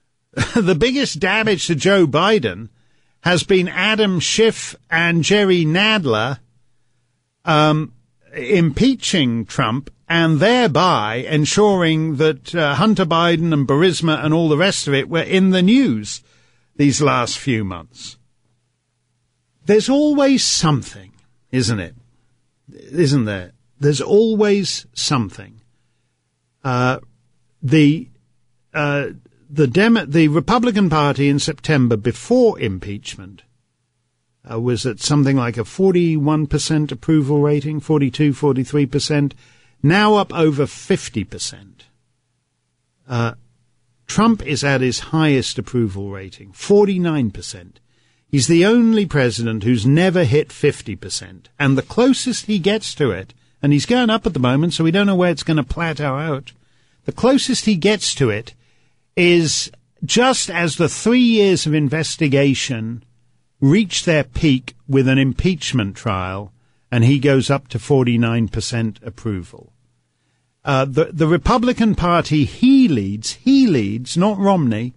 the 0.56 0.76
biggest 0.76 1.20
damage 1.20 1.68
to 1.68 1.76
Joe 1.76 2.08
Biden 2.08 2.70
has 3.22 3.42
been 3.42 3.68
Adam 3.68 4.20
Schiff 4.20 4.74
and 4.90 5.22
Jerry 5.22 5.64
Nadler 5.64 6.38
um, 7.44 7.92
impeaching 8.34 9.44
Trump 9.44 9.90
and 10.08 10.40
thereby 10.40 11.16
ensuring 11.28 12.16
that 12.16 12.54
uh, 12.54 12.74
Hunter 12.74 13.04
Biden 13.04 13.52
and 13.52 13.68
Burisma 13.68 14.24
and 14.24 14.34
all 14.34 14.48
the 14.48 14.56
rest 14.56 14.88
of 14.88 14.94
it 14.94 15.08
were 15.08 15.22
in 15.22 15.50
the 15.50 15.62
news 15.62 16.22
these 16.76 17.00
last 17.00 17.38
few 17.38 17.62
months. 17.62 18.16
There's 19.66 19.88
always 19.88 20.42
something, 20.42 21.12
isn't 21.52 21.78
it? 21.78 21.94
Isn't 22.72 23.24
there? 23.24 23.52
There's 23.78 24.00
always 24.00 24.86
something. 24.94 25.60
Uh, 26.64 26.98
the 27.62 28.08
uh, 28.74 29.08
the 29.52 30.06
the 30.08 30.28
Republican 30.28 30.88
Party 30.88 31.28
in 31.28 31.38
September 31.38 31.96
before 31.96 32.58
impeachment 32.60 33.42
uh, 34.50 34.60
was 34.60 34.86
at 34.86 35.00
something 35.00 35.36
like 35.36 35.56
a 35.56 35.62
41% 35.64 36.92
approval 36.92 37.40
rating, 37.40 37.80
42, 37.80 38.32
43% 38.32 39.32
now 39.82 40.14
up 40.14 40.32
over 40.32 40.64
50%. 40.64 41.66
Uh, 43.08 43.34
Trump 44.06 44.44
is 44.46 44.62
at 44.62 44.80
his 44.80 45.00
highest 45.00 45.58
approval 45.58 46.10
rating, 46.10 46.52
49%. 46.52 47.72
He's 48.28 48.46
the 48.46 48.64
only 48.64 49.06
president 49.06 49.64
who's 49.64 49.84
never 49.84 50.24
hit 50.24 50.48
50%. 50.48 51.46
And 51.58 51.76
the 51.76 51.82
closest 51.82 52.46
he 52.46 52.58
gets 52.58 52.94
to 52.96 53.10
it, 53.10 53.34
and 53.62 53.72
he's 53.72 53.86
going 53.86 54.10
up 54.10 54.26
at 54.26 54.34
the 54.34 54.38
moment, 54.38 54.74
so 54.74 54.84
we 54.84 54.90
don't 54.90 55.06
know 55.06 55.16
where 55.16 55.30
it's 55.30 55.42
going 55.42 55.56
to 55.56 55.64
plateau 55.64 56.16
out. 56.16 56.52
The 57.04 57.12
closest 57.12 57.64
he 57.64 57.74
gets 57.74 58.14
to 58.16 58.30
it 58.30 58.54
is 59.20 59.70
just 60.02 60.48
as 60.48 60.76
the 60.76 60.88
three 60.88 61.20
years 61.20 61.66
of 61.66 61.74
investigation 61.74 63.04
reach 63.60 64.06
their 64.06 64.24
peak 64.24 64.74
with 64.88 65.06
an 65.06 65.18
impeachment 65.18 65.94
trial 65.94 66.54
and 66.90 67.04
he 67.04 67.18
goes 67.18 67.50
up 67.50 67.68
to 67.68 67.78
49% 67.78 69.06
approval. 69.06 69.74
Uh, 70.64 70.86
the, 70.86 71.10
the 71.12 71.26
Republican 71.26 71.94
Party 71.94 72.44
he 72.44 72.88
leads, 72.88 73.34
he 73.34 73.66
leads, 73.66 74.16
not 74.16 74.38
Romney, 74.38 74.94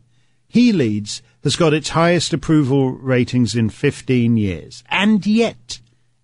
he 0.47 0.71
leads, 0.71 1.21
has 1.43 1.57
got 1.57 1.73
its 1.73 1.89
highest 1.89 2.31
approval 2.31 2.91
ratings 2.91 3.55
in 3.55 3.69
15 3.69 4.37
years. 4.37 4.85
And 4.89 5.27
yet, 5.27 5.81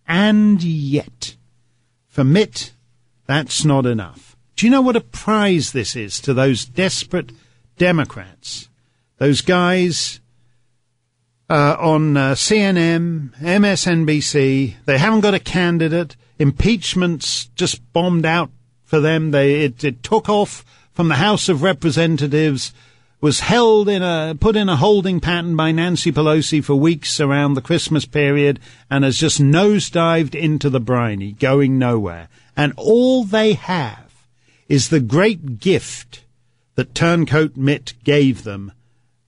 and 0.07 0.63
yet, 0.63 1.35
for 2.07 2.23
Mitt, 2.23 2.71
that's 3.27 3.65
not 3.65 3.85
enough. 3.85 4.37
Do 4.55 4.65
you 4.65 4.71
know 4.71 4.81
what 4.81 4.95
a 4.95 5.01
prize 5.01 5.73
this 5.73 5.97
is 5.97 6.21
to 6.21 6.33
those 6.33 6.63
desperate 6.63 7.31
Democrats? 7.79 8.69
Those 9.17 9.41
guys 9.41 10.19
uh, 11.49 11.75
on 11.79 12.15
uh, 12.15 12.31
CNN, 12.33 13.35
MSNBC. 13.39 14.75
They 14.85 14.97
haven't 14.97 15.21
got 15.21 15.33
a 15.33 15.39
candidate. 15.39 16.15
Impeachment's 16.37 17.45
just 17.55 17.81
bombed 17.91 18.25
out 18.25 18.51
for 18.83 18.99
them. 18.99 19.31
They 19.31 19.61
it, 19.63 19.83
it 19.83 20.03
took 20.03 20.29
off 20.29 20.63
from 20.91 21.07
the 21.07 21.15
House 21.15 21.49
of 21.49 21.63
Representatives, 21.63 22.73
was 23.21 23.39
held 23.41 23.89
in 23.89 24.03
a 24.03 24.35
put 24.39 24.55
in 24.55 24.69
a 24.69 24.75
holding 24.75 25.19
pattern 25.19 25.55
by 25.55 25.71
Nancy 25.71 26.11
Pelosi 26.11 26.63
for 26.63 26.75
weeks 26.75 27.19
around 27.19 27.53
the 27.53 27.61
Christmas 27.61 28.05
period, 28.05 28.59
and 28.89 29.03
has 29.03 29.17
just 29.17 29.41
nosedived 29.41 30.35
into 30.35 30.69
the 30.69 30.79
briny, 30.79 31.33
going 31.33 31.79
nowhere. 31.79 32.29
And 32.55 32.73
all 32.77 33.23
they 33.23 33.53
have 33.53 34.25
is 34.67 34.89
the 34.89 34.99
great 34.99 35.59
gift 35.59 36.23
that 36.79 36.95
Turncoat 36.95 37.57
Mitt 37.57 37.91
gave 38.05 38.45
them 38.45 38.71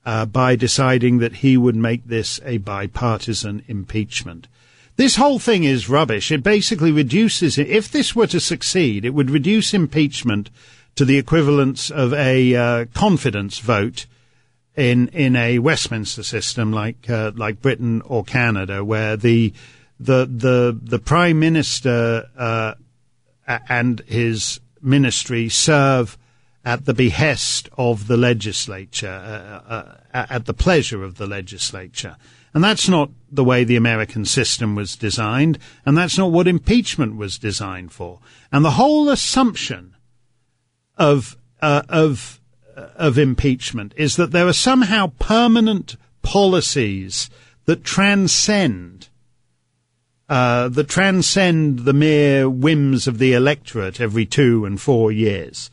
uh, 0.06 0.26
by 0.26 0.56
deciding 0.56 1.18
that 1.18 1.36
he 1.36 1.58
would 1.58 1.76
make 1.76 2.08
this 2.08 2.40
a 2.46 2.60
bipartisan 2.60 3.62
impeachment. 3.68 4.48
This 4.96 5.18
whole 5.18 5.38
thing 5.38 5.66
is 5.66 5.90
rubbish. 5.90 6.32
It 6.32 6.44
basically 6.44 6.94
reduces 6.94 7.58
it. 7.58 7.68
If 7.68 7.92
this 7.92 8.16
were 8.16 8.28
to 8.28 8.40
succeed, 8.40 9.04
it 9.04 9.14
would 9.14 9.30
reduce 9.30 9.74
impeachment 9.74 10.50
to 10.96 11.04
the 11.04 11.18
equivalence 11.18 11.92
of 11.92 12.14
a 12.14 12.56
uh, 12.56 12.86
confidence 12.94 13.60
vote 13.60 14.06
in 14.78 15.10
in 15.10 15.36
a 15.36 15.60
Westminster 15.60 16.24
system 16.24 16.72
like 16.72 17.10
uh, 17.10 17.34
like 17.36 17.62
Britain 17.62 18.02
or 18.06 18.24
Canada, 18.24 18.82
where 18.86 19.18
the 19.18 19.52
the 20.00 20.26
the 20.26 20.80
the 20.82 21.00
prime 21.00 21.38
minister 21.38 22.30
uh, 22.38 22.76
and 23.68 24.00
his 24.08 24.62
ministry 24.82 25.50
serve 25.50 26.18
at 26.64 26.86
the 26.86 26.94
behest 26.94 27.70
of 27.78 28.08
the 28.08 28.18
legislature, 28.18 29.08
uh, 29.08 29.74
uh, 29.74 29.96
uh, 30.14 30.26
at 30.30 30.46
the 30.46 30.54
pleasure 30.54 31.04
of 31.04 31.18
the 31.18 31.28
legislature. 31.28 32.18
And 32.54 32.64
that's 32.64 32.90
not 32.90 33.10
the 33.32 33.44
way 33.44 33.64
the 33.64 33.78
American 33.78 34.26
system 34.26 34.76
was 34.76 34.96
designed, 34.96 35.58
and 35.86 35.98
that's 35.98 36.18
not 36.18 36.32
what 36.32 36.48
impeachment 36.48 37.16
was 37.16 37.38
designed 37.38 37.92
for. 37.92 38.20
And 38.52 38.64
the 38.64 38.72
whole 38.72 39.10
assumption 39.10 39.96
of 40.98 41.38
uh, 41.62 41.84
of 41.88 42.42
uh, 42.76 42.88
of 42.96 43.18
impeachment 43.18 43.94
is 43.96 44.18
that 44.18 44.32
there 44.32 44.48
are 44.48 44.54
somehow 44.54 45.14
permanent 45.18 45.96
policies 46.22 47.30
that 47.66 47.84
transcend 47.84 49.08
uh, 50.28 50.70
that 50.70 50.88
transcend 50.88 51.80
the 51.80 51.94
mere 51.94 52.50
whims 52.50 53.08
of 53.08 53.18
the 53.18 53.34
electorate 53.34 54.00
every 54.00 54.26
two 54.26 54.66
and 54.66 54.80
four 54.80 55.12
years. 55.12 55.70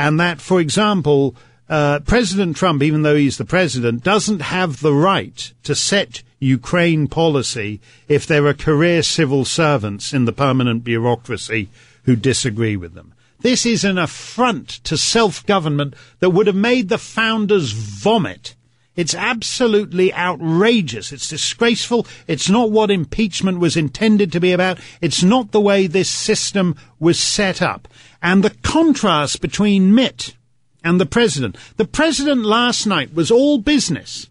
And 0.00 0.18
that, 0.18 0.40
for 0.40 0.60
example, 0.60 1.36
uh, 1.68 2.00
President 2.00 2.56
Trump, 2.56 2.82
even 2.82 3.02
though 3.02 3.16
he's 3.16 3.36
the 3.36 3.44
president, 3.44 4.02
doesn't 4.02 4.40
have 4.40 4.80
the 4.80 4.94
right 4.94 5.52
to 5.64 5.74
set 5.74 6.22
Ukraine 6.38 7.06
policy 7.06 7.82
if 8.08 8.26
there 8.26 8.46
are 8.46 8.54
career 8.54 9.02
civil 9.02 9.44
servants 9.44 10.14
in 10.14 10.24
the 10.24 10.32
permanent 10.32 10.84
bureaucracy 10.84 11.68
who 12.04 12.16
disagree 12.16 12.78
with 12.78 12.94
them. 12.94 13.12
This 13.40 13.66
is 13.66 13.84
an 13.84 13.98
affront 13.98 14.68
to 14.84 14.96
self-government 14.96 15.92
that 16.20 16.30
would 16.30 16.46
have 16.46 16.56
made 16.56 16.88
the 16.88 16.96
founders 16.96 17.72
vomit 17.72 18.54
it's 18.96 19.14
absolutely 19.14 20.12
outrageous. 20.12 21.12
It's 21.12 21.28
disgraceful. 21.28 22.06
It's 22.26 22.50
not 22.50 22.70
what 22.70 22.90
impeachment 22.90 23.60
was 23.60 23.76
intended 23.76 24.32
to 24.32 24.40
be 24.40 24.52
about. 24.52 24.78
It's 25.00 25.22
not 25.22 25.52
the 25.52 25.60
way 25.60 25.86
this 25.86 26.10
system 26.10 26.76
was 26.98 27.18
set 27.18 27.62
up. 27.62 27.86
And 28.20 28.42
the 28.42 28.50
contrast 28.62 29.40
between 29.40 29.94
Mitt 29.94 30.34
and 30.82 31.00
the 31.00 31.06
president. 31.06 31.56
The 31.76 31.84
president 31.84 32.44
last 32.44 32.86
night 32.86 33.14
was 33.14 33.30
all 33.30 33.58
business. 33.58 34.28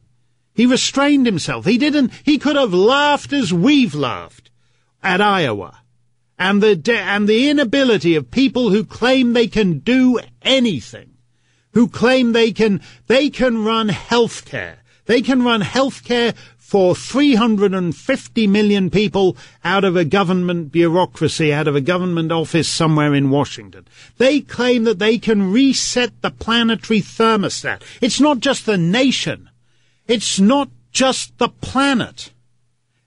He 0.53 0.65
restrained 0.65 1.25
himself. 1.25 1.65
He 1.65 1.77
didn't, 1.77 2.11
he 2.25 2.37
could 2.37 2.57
have 2.57 2.73
laughed 2.73 3.31
as 3.31 3.53
we've 3.53 3.95
laughed 3.95 4.49
at 5.01 5.21
Iowa. 5.21 5.79
And 6.37 6.61
the, 6.61 6.75
de- 6.75 6.97
and 6.97 7.27
the 7.27 7.49
inability 7.49 8.15
of 8.15 8.31
people 8.31 8.69
who 8.69 8.83
claim 8.83 9.33
they 9.33 9.47
can 9.47 9.79
do 9.79 10.19
anything 10.41 11.08
who 11.73 11.87
claim 11.87 12.31
they 12.31 12.51
can, 12.51 12.81
they 13.07 13.29
can 13.29 13.63
run 13.63 13.89
healthcare. 13.89 14.77
They 15.05 15.21
can 15.21 15.43
run 15.43 15.61
healthcare 15.61 16.35
for 16.57 16.93
350 16.95 18.45
million 18.45 18.91
people 18.91 19.35
out 19.63 19.83
of 19.83 19.95
a 19.95 20.05
government 20.05 20.71
bureaucracy, 20.71 21.51
out 21.51 21.67
of 21.67 21.75
a 21.75 21.81
government 21.81 22.31
office 22.31 22.69
somewhere 22.69 23.15
in 23.15 23.31
Washington. 23.31 23.87
They 24.19 24.41
claim 24.41 24.83
that 24.83 24.99
they 24.99 25.17
can 25.17 25.51
reset 25.51 26.21
the 26.21 26.29
planetary 26.29 27.01
thermostat. 27.01 27.81
It's 28.01 28.19
not 28.19 28.39
just 28.39 28.67
the 28.67 28.77
nation. 28.77 29.49
It's 30.07 30.39
not 30.39 30.69
just 30.91 31.35
the 31.39 31.49
planet. 31.49 32.31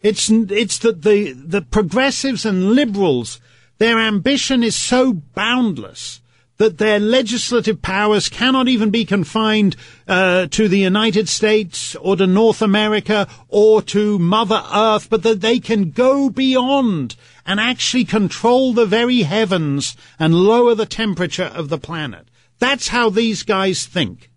It's, 0.01 0.29
it's 0.29 0.79
that 0.79 1.03
the, 1.03 1.33
the 1.33 1.63
progressives 1.63 2.45
and 2.45 2.73
liberals, 2.73 3.41
their 3.79 4.01
ambition 4.01 4.65
is 4.65 4.75
so 4.75 5.13
boundless 5.13 6.21
that 6.63 6.79
their 6.79 7.01
legislative 7.01 7.83
powers 7.83 8.29
cannot 8.29 8.69
even 8.69 8.91
be 8.91 9.05
confined 9.05 9.75
uh, 10.07 10.47
to 10.47 10.69
the 10.69 10.79
United 10.79 11.29
States 11.29 11.97
or 11.97 12.15
to 12.15 12.25
North 12.25 12.63
America 12.63 13.27
or 13.49 13.83
to 13.83 14.17
Mother 14.21 14.63
Earth, 14.73 15.11
but 15.11 15.25
that 15.25 15.41
they 15.41 15.59
can 15.59 15.91
go 15.91 16.31
beyond 16.31 17.17
and 17.45 17.59
actually 17.59 18.05
control 18.05 18.73
the 18.73 18.87
very 18.87 19.23
heavens 19.23 19.97
and 20.21 20.37
lower 20.37 20.77
the 20.77 20.87
temperature 20.87 21.51
of 21.53 21.69
the 21.69 21.79
planet. 21.79 22.29
That's 22.61 22.87
how 22.87 23.11
these 23.11 23.43
guys 23.43 23.85
think. 23.85 24.31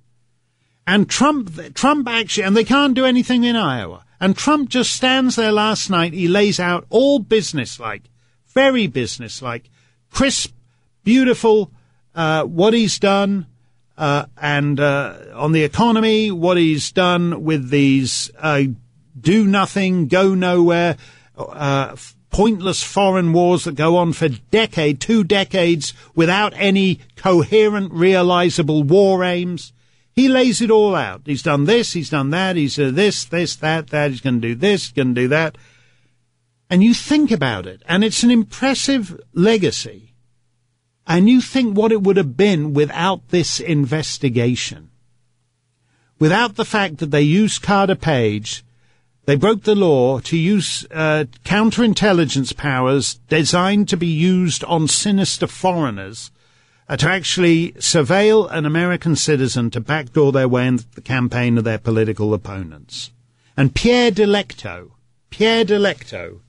And 0.87 1.07
Trump, 1.07 1.75
Trump 1.75 2.07
actually, 2.09 2.45
and 2.45 2.57
they 2.57 2.63
can't 2.63 2.95
do 2.95 3.05
anything 3.05 3.43
in 3.43 3.55
Iowa. 3.55 4.03
And 4.19 4.35
Trump 4.35 4.69
just 4.69 4.95
stands 4.95 5.35
there 5.35 5.51
last 5.51 5.91
night. 5.91 6.13
He 6.13 6.27
lays 6.27 6.59
out 6.59 6.87
all 6.89 7.19
businesslike, 7.19 8.09
very 8.47 8.87
businesslike, 8.87 9.69
crisp, 10.09 10.55
beautiful, 11.03 11.71
uh, 12.15 12.43
what 12.45 12.73
he's 12.73 12.97
done, 12.97 13.45
uh, 13.97 14.25
and 14.37 14.79
uh, 14.79 15.17
on 15.33 15.51
the 15.51 15.63
economy, 15.63 16.31
what 16.31 16.57
he's 16.57 16.91
done 16.91 17.43
with 17.43 17.69
these 17.69 18.31
uh, 18.39 18.63
do 19.19 19.45
nothing, 19.45 20.07
go 20.07 20.33
nowhere, 20.35 20.97
uh, 21.37 21.95
pointless 22.29 22.83
foreign 22.83 23.31
wars 23.31 23.63
that 23.63 23.75
go 23.75 23.97
on 23.97 24.13
for 24.13 24.27
decade, 24.27 24.99
two 24.99 25.23
decades 25.23 25.93
without 26.15 26.53
any 26.55 26.99
coherent, 27.15 27.91
realizable 27.93 28.83
war 28.83 29.23
aims. 29.23 29.71
He 30.11 30.27
lays 30.27 30.61
it 30.61 30.71
all 30.71 30.95
out. 30.95 31.21
He's 31.25 31.43
done 31.43 31.65
this, 31.65 31.93
he's 31.93 32.09
done 32.09 32.29
that, 32.31 32.55
he's 32.55 32.77
uh, 32.79 32.91
this, 32.93 33.25
this, 33.25 33.55
that, 33.57 33.87
that, 33.87 34.11
he's 34.11 34.21
going 34.21 34.41
to 34.41 34.47
do 34.49 34.55
this, 34.55 34.91
going 34.91 35.15
to 35.15 35.21
do 35.21 35.27
that. 35.29 35.57
And 36.69 36.83
you 36.83 36.93
think 36.93 37.31
about 37.31 37.67
it, 37.67 37.81
and 37.87 38.03
it's 38.03 38.23
an 38.23 38.31
impressive 38.31 39.19
legacy. 39.33 40.04
And 41.07 41.29
you 41.29 41.41
think 41.41 41.77
what 41.77 41.91
it 41.91 42.01
would 42.01 42.17
have 42.17 42.35
been 42.35 42.73
without 42.73 43.29
this 43.29 43.59
investigation. 43.59 44.89
Without 46.17 46.55
the 46.55 46.65
fact 46.65 46.97
that 46.97 47.11
they 47.11 47.21
used 47.21 47.61
Carter 47.61 47.95
Page, 47.95 48.63
they 49.25 49.35
broke 49.35 49.63
the 49.63 49.75
law 49.75 50.19
to 50.19 50.37
use 50.37 50.85
uh, 50.91 51.25
counterintelligence 51.43 52.55
powers 52.55 53.15
designed 53.27 53.89
to 53.89 53.97
be 53.97 54.07
used 54.07 54.63
on 54.63 54.87
sinister 54.87 55.47
foreigners 55.47 56.31
uh, 56.87 56.95
to 56.97 57.09
actually 57.09 57.71
surveil 57.73 58.51
an 58.51 58.65
American 58.65 59.15
citizen 59.15 59.71
to 59.71 59.81
backdoor 59.81 60.31
their 60.31 60.47
way 60.47 60.67
in 60.67 60.79
the 60.93 61.01
campaign 61.01 61.57
of 61.57 61.63
their 61.63 61.79
political 61.79 62.33
opponents. 62.33 63.11
And 63.57 63.73
Pierre 63.73 64.11
Delecto, 64.11 64.91
Pierre 65.31 65.65
Delecto, 65.65 66.41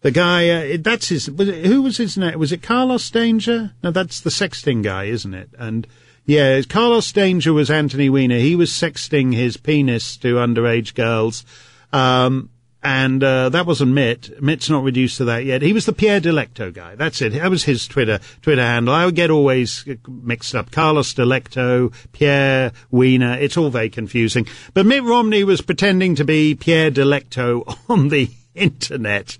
the 0.00 0.10
guy, 0.10 0.48
uh, 0.48 0.76
that's 0.80 1.08
his, 1.08 1.30
was 1.30 1.48
it, 1.48 1.66
who 1.66 1.82
was 1.82 1.96
his 1.96 2.16
name? 2.16 2.38
Was 2.38 2.52
it 2.52 2.62
Carlos 2.62 3.10
Danger? 3.10 3.72
No, 3.82 3.90
that's 3.90 4.20
the 4.20 4.30
sexting 4.30 4.82
guy, 4.82 5.04
isn't 5.04 5.34
it? 5.34 5.50
And 5.58 5.86
yeah, 6.24 6.60
Carlos 6.62 7.10
Danger 7.10 7.52
was 7.52 7.70
Anthony 7.70 8.08
Weiner. 8.08 8.38
He 8.38 8.54
was 8.54 8.70
sexting 8.70 9.34
his 9.34 9.56
penis 9.56 10.16
to 10.18 10.36
underage 10.36 10.94
girls. 10.94 11.44
Um, 11.92 12.50
and 12.80 13.24
uh, 13.24 13.48
that 13.48 13.66
wasn't 13.66 13.92
Mitt. 13.92 14.40
Mitt's 14.40 14.70
not 14.70 14.84
reduced 14.84 15.16
to 15.16 15.24
that 15.24 15.44
yet. 15.44 15.62
He 15.62 15.72
was 15.72 15.84
the 15.84 15.92
Pierre 15.92 16.20
Delecto 16.20 16.72
guy. 16.72 16.94
That's 16.94 17.20
it. 17.20 17.32
That 17.32 17.50
was 17.50 17.64
his 17.64 17.88
Twitter 17.88 18.20
Twitter 18.40 18.62
handle. 18.62 18.94
I 18.94 19.04
would 19.04 19.16
get 19.16 19.30
always 19.30 19.84
mixed 20.06 20.54
up. 20.54 20.70
Carlos 20.70 21.12
Delecto, 21.12 21.92
Pierre 22.12 22.72
Weiner. 22.92 23.36
It's 23.38 23.56
all 23.56 23.70
very 23.70 23.90
confusing. 23.90 24.46
But 24.74 24.86
Mitt 24.86 25.02
Romney 25.02 25.42
was 25.42 25.60
pretending 25.60 26.14
to 26.16 26.24
be 26.24 26.54
Pierre 26.54 26.92
Delecto 26.92 27.76
on 27.88 28.10
the 28.10 28.30
internet 28.54 29.38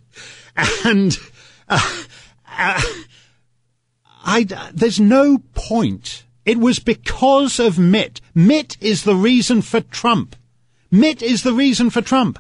and 0.85 1.19
uh, 1.69 2.05
uh, 2.59 2.81
I, 4.25 4.45
there's 4.73 5.01
no 5.01 5.39
point. 5.55 6.25
It 6.45 6.59
was 6.59 6.79
because 6.79 7.59
of 7.59 7.79
Mitt. 7.79 8.21
Mitt 8.35 8.77
is 8.81 9.05
the 9.05 9.15
reason 9.15 9.63
for 9.63 9.81
Trump. 9.81 10.35
Mitt 10.91 11.23
is 11.23 11.43
the 11.43 11.53
reason 11.53 11.91
for 11.91 12.01
Trump. 12.01 12.39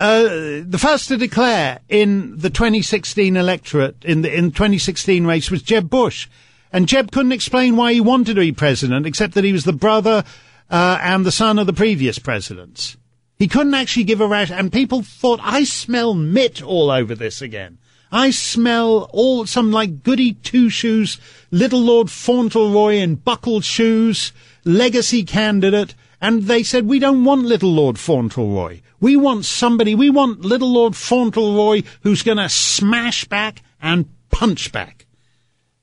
Uh, 0.00 0.62
the 0.64 0.78
first 0.78 1.08
to 1.08 1.16
declare 1.16 1.80
in 1.88 2.38
the 2.38 2.50
2016 2.50 3.36
electorate, 3.36 4.04
in 4.04 4.22
the 4.22 4.32
in 4.32 4.52
2016 4.52 5.26
race, 5.26 5.50
was 5.50 5.62
Jeb 5.62 5.90
Bush. 5.90 6.28
And 6.72 6.86
Jeb 6.86 7.10
couldn't 7.10 7.32
explain 7.32 7.76
why 7.76 7.94
he 7.94 8.00
wanted 8.00 8.34
to 8.34 8.40
be 8.40 8.52
president, 8.52 9.06
except 9.06 9.34
that 9.34 9.44
he 9.44 9.52
was 9.52 9.64
the 9.64 9.72
brother 9.72 10.22
uh, 10.70 10.98
and 11.00 11.24
the 11.24 11.32
son 11.32 11.58
of 11.58 11.66
the 11.66 11.72
previous 11.72 12.18
presidents. 12.18 12.96
He 13.38 13.46
couldn't 13.46 13.74
actually 13.74 14.04
give 14.04 14.20
a 14.20 14.26
rash, 14.26 14.50
and 14.50 14.72
people 14.72 15.02
thought, 15.02 15.38
I 15.42 15.64
smell 15.64 16.12
Mitt 16.14 16.62
all 16.62 16.90
over 16.90 17.14
this 17.14 17.40
again. 17.40 17.78
I 18.10 18.30
smell 18.30 19.08
all 19.12 19.46
some 19.46 19.70
like 19.70 20.02
goody 20.02 20.34
two 20.34 20.70
shoes, 20.70 21.18
little 21.50 21.80
Lord 21.80 22.10
Fauntleroy 22.10 22.94
in 22.94 23.16
buckled 23.16 23.64
shoes, 23.64 24.32
legacy 24.64 25.24
candidate, 25.24 25.94
and 26.20 26.44
they 26.44 26.62
said, 26.62 26.86
we 26.86 26.98
don't 26.98 27.24
want 27.24 27.44
little 27.44 27.72
Lord 27.72 27.98
Fauntleroy. 27.98 28.80
We 28.98 29.14
want 29.14 29.44
somebody, 29.44 29.94
we 29.94 30.10
want 30.10 30.40
little 30.40 30.72
Lord 30.72 30.96
Fauntleroy 30.96 31.82
who's 32.02 32.24
gonna 32.24 32.48
smash 32.48 33.24
back 33.26 33.62
and 33.80 34.08
punch 34.30 34.72
back. 34.72 35.06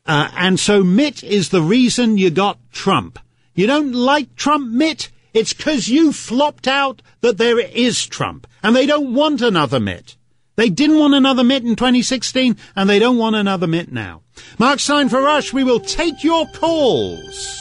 Uh, 0.05 0.29
and 0.35 0.59
so 0.59 0.83
Mitt 0.83 1.23
is 1.23 1.49
the 1.49 1.61
reason 1.61 2.17
you 2.17 2.31
got 2.31 2.59
Trump. 2.71 3.17
You 3.53 3.65
don't 3.67 3.93
like 3.93 4.35
Trump, 4.35 4.69
Mitt? 4.69 5.09
It's 5.35 5.51
because 5.51 5.89
you 5.89 6.13
flopped 6.13 6.65
out 6.65 7.01
that 7.19 7.37
there 7.37 7.59
is 7.59 8.07
Trump, 8.07 8.47
and 8.63 8.73
they 8.73 8.85
don't 8.85 9.13
want 9.13 9.41
another 9.41 9.81
Mitt. 9.81 10.15
They 10.55 10.69
didn't 10.69 10.97
want 10.97 11.13
another 11.13 11.43
Mitt 11.43 11.63
in 11.63 11.75
2016, 11.75 12.55
and 12.73 12.89
they 12.89 12.99
don't 12.99 13.17
want 13.17 13.35
another 13.35 13.67
Mitt 13.67 13.91
now. 13.91 14.21
Mark 14.57 14.79
Steyn 14.79 15.09
for 15.09 15.21
Rush. 15.21 15.51
We 15.51 15.65
will 15.65 15.81
take 15.81 16.23
your 16.23 16.45
calls 16.47 17.59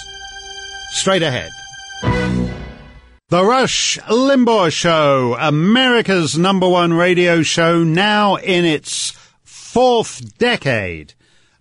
straight 0.93 1.25
ahead. 1.25 1.51
The 3.31 3.45
Rush 3.45 3.99
Limbaugh 4.09 4.71
Show, 4.71 5.37
America's 5.37 6.39
number 6.39 6.69
one 6.69 6.95
radio 6.95 7.43
show, 7.43 7.83
now 7.83 8.37
in 8.37 8.65
its 8.65 9.19
fourth 9.43 10.39
decade. 10.39 11.15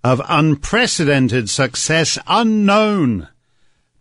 of 0.03 0.22
unprecedented 0.27 1.49
success 1.49 2.19
unknown 2.27 3.30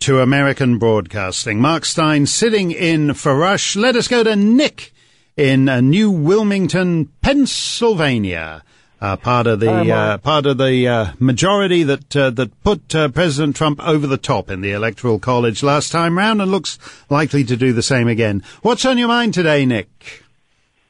to 0.02 0.20
American 0.20 0.78
broadcasting. 0.78 1.60
Mark 1.60 1.84
Steyn 1.84 2.26
sitting 2.26 2.72
in 2.72 3.14
for 3.14 3.36
Rush. 3.36 3.76
Let 3.76 3.94
us 3.94 4.08
go 4.08 4.24
to 4.24 4.34
Nick 4.34 4.92
in 5.36 5.68
uh, 5.68 5.80
New 5.80 6.10
Wilmington, 6.10 7.06
Pennsylvania. 7.20 8.64
Uh, 9.00 9.16
part 9.16 9.46
of 9.46 9.60
the 9.60 9.92
uh, 9.92 10.18
part 10.18 10.46
of 10.46 10.58
the 10.58 10.88
uh, 10.88 11.12
majority 11.20 11.84
that 11.84 12.16
uh, 12.16 12.30
that 12.30 12.64
put 12.64 12.92
uh, 12.96 13.10
President 13.10 13.54
Trump 13.54 13.80
over 13.86 14.08
the 14.08 14.16
top 14.16 14.50
in 14.50 14.60
the 14.60 14.72
electoral 14.72 15.20
college 15.20 15.62
last 15.62 15.92
time 15.92 16.18
round, 16.18 16.42
and 16.42 16.50
looks 16.50 16.80
likely 17.08 17.44
to 17.44 17.56
do 17.56 17.72
the 17.72 17.82
same 17.82 18.08
again. 18.08 18.42
What's 18.62 18.84
on 18.84 18.98
your 18.98 19.08
mind 19.08 19.34
today, 19.34 19.64
Nick? 19.64 20.24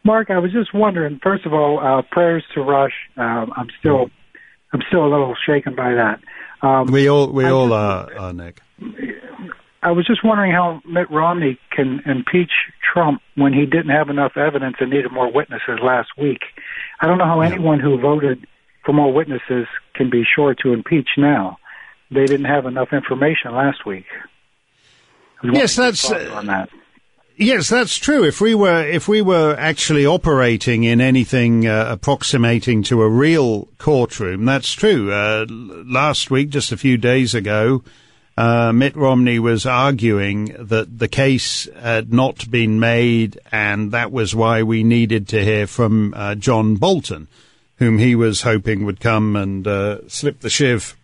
Mark, 0.04 0.30
I 0.30 0.38
was 0.38 0.52
just 0.52 0.72
wondering. 0.72 1.20
First 1.22 1.44
of 1.44 1.52
all, 1.52 1.78
uh, 1.80 2.00
prayers 2.10 2.44
to 2.54 2.62
Rush. 2.62 2.94
Um, 3.18 3.52
I'm 3.56 3.68
still 3.78 4.10
I'm 4.72 4.80
still 4.88 5.04
a 5.04 5.10
little 5.10 5.34
shaken 5.46 5.74
by 5.74 5.94
that. 5.94 6.20
Um, 6.62 6.86
we 6.86 7.08
all 7.08 7.30
we 7.30 7.44
I 7.44 7.50
all 7.50 7.68
just, 7.68 8.18
are, 8.18 8.32
Nick. 8.32 8.62
I 9.82 9.90
was 9.90 10.06
just 10.06 10.24
wondering 10.24 10.52
how 10.52 10.80
Mitt 10.86 11.10
Romney 11.10 11.58
can 11.70 12.02
impeach 12.06 12.52
Trump 12.92 13.20
when 13.34 13.52
he 13.52 13.66
didn't 13.66 13.90
have 13.90 14.10
enough 14.10 14.36
evidence 14.36 14.76
and 14.78 14.90
needed 14.90 15.10
more 15.10 15.30
witnesses 15.30 15.80
last 15.82 16.10
week. 16.16 16.40
I 17.00 17.06
don't 17.06 17.18
know 17.18 17.24
how 17.24 17.40
anyone 17.40 17.80
who 17.80 17.98
voted 17.98 18.46
for 18.84 18.92
more 18.92 19.12
witnesses 19.12 19.66
can 19.94 20.08
be 20.08 20.24
sure 20.24 20.54
to 20.62 20.72
impeach 20.72 21.08
now. 21.16 21.58
They 22.10 22.26
didn't 22.26 22.44
have 22.46 22.66
enough 22.66 22.92
information 22.92 23.54
last 23.54 23.84
week. 23.84 24.06
Yes, 25.42 25.74
that's 25.74 26.10
uh, 26.10 26.42
that. 26.46 26.68
Yes, 27.36 27.68
that's 27.68 27.96
true. 27.96 28.22
If 28.22 28.40
we 28.40 28.54
were 28.54 28.86
if 28.86 29.08
we 29.08 29.22
were 29.22 29.56
actually 29.58 30.06
operating 30.06 30.84
in 30.84 31.00
anything 31.00 31.66
uh, 31.66 31.86
approximating 31.88 32.84
to 32.84 33.02
a 33.02 33.08
real 33.08 33.66
courtroom, 33.78 34.44
that's 34.44 34.72
true. 34.72 35.10
Uh, 35.10 35.46
last 35.48 36.30
week, 36.30 36.50
just 36.50 36.70
a 36.70 36.76
few 36.76 36.96
days 36.96 37.34
ago, 37.34 37.82
uh, 38.36 38.72
Mitt 38.72 38.96
Romney 38.96 39.38
was 39.38 39.66
arguing 39.66 40.54
that 40.58 40.98
the 40.98 41.08
case 41.08 41.68
had 41.78 42.12
not 42.12 42.50
been 42.50 42.80
made, 42.80 43.38
and 43.50 43.92
that 43.92 44.10
was 44.10 44.34
why 44.34 44.62
we 44.62 44.82
needed 44.82 45.28
to 45.28 45.44
hear 45.44 45.66
from 45.66 46.14
uh, 46.14 46.34
John 46.34 46.76
Bolton, 46.76 47.28
whom 47.76 47.98
he 47.98 48.14
was 48.14 48.42
hoping 48.42 48.84
would 48.84 49.00
come 49.00 49.36
and 49.36 49.66
uh, 49.66 50.08
slip 50.08 50.40
the 50.40 50.50
shiv 50.50 50.96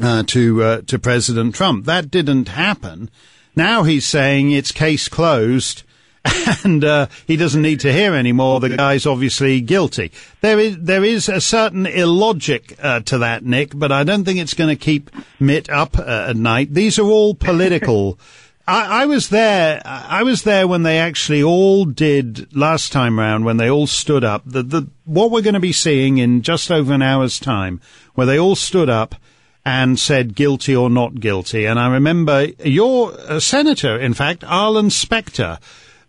uh, 0.00 0.22
to 0.28 0.62
uh, 0.62 0.80
to 0.82 0.98
President 0.98 1.54
Trump. 1.54 1.84
That 1.84 2.10
didn't 2.10 2.48
happen. 2.48 3.10
Now 3.54 3.82
he's 3.82 4.06
saying 4.06 4.50
it's 4.50 4.72
case 4.72 5.08
closed 5.08 5.82
and 6.64 6.84
uh, 6.84 7.06
he 7.26 7.36
doesn't 7.36 7.62
need 7.62 7.80
to 7.80 7.92
hear 7.92 8.14
anymore. 8.14 8.60
The 8.60 8.76
guy's 8.76 9.06
obviously 9.06 9.60
guilty. 9.60 10.12
There 10.40 10.58
is 10.58 10.78
there 10.78 11.04
is 11.04 11.28
a 11.28 11.40
certain 11.40 11.86
illogic 11.86 12.78
uh, 12.82 13.00
to 13.00 13.18
that, 13.18 13.44
Nick, 13.44 13.76
but 13.76 13.90
I 13.90 14.04
don't 14.04 14.24
think 14.24 14.38
it's 14.38 14.54
going 14.54 14.70
to 14.70 14.76
keep 14.76 15.10
Mitt 15.40 15.68
up 15.68 15.98
uh, 15.98 16.26
at 16.30 16.36
night. 16.36 16.72
These 16.72 16.98
are 16.98 17.06
all 17.06 17.34
political. 17.34 18.18
I, 18.68 19.02
I, 19.02 19.06
was 19.06 19.30
there. 19.30 19.82
I 19.84 20.22
was 20.22 20.44
there 20.44 20.68
when 20.68 20.84
they 20.84 21.00
actually 21.00 21.42
all 21.42 21.84
did 21.84 22.54
last 22.54 22.92
time 22.92 23.18
round. 23.18 23.44
When 23.44 23.56
they 23.56 23.68
all 23.68 23.88
stood 23.88 24.22
up, 24.22 24.42
the 24.46 24.62
the 24.62 24.86
what 25.04 25.32
we're 25.32 25.42
going 25.42 25.54
to 25.54 25.60
be 25.60 25.72
seeing 25.72 26.18
in 26.18 26.42
just 26.42 26.70
over 26.70 26.92
an 26.92 27.02
hour's 27.02 27.40
time, 27.40 27.80
where 28.14 28.26
they 28.26 28.38
all 28.38 28.54
stood 28.54 28.88
up 28.88 29.16
and 29.64 29.98
said 29.98 30.34
guilty 30.34 30.74
or 30.74 30.88
not 30.90 31.20
guilty. 31.20 31.66
And 31.66 31.78
I 31.78 31.88
remember 31.88 32.46
your 32.64 33.12
uh, 33.12 33.40
senator, 33.40 33.98
in 33.98 34.14
fact, 34.14 34.44
Arlen 34.44 34.90
Specter 34.90 35.58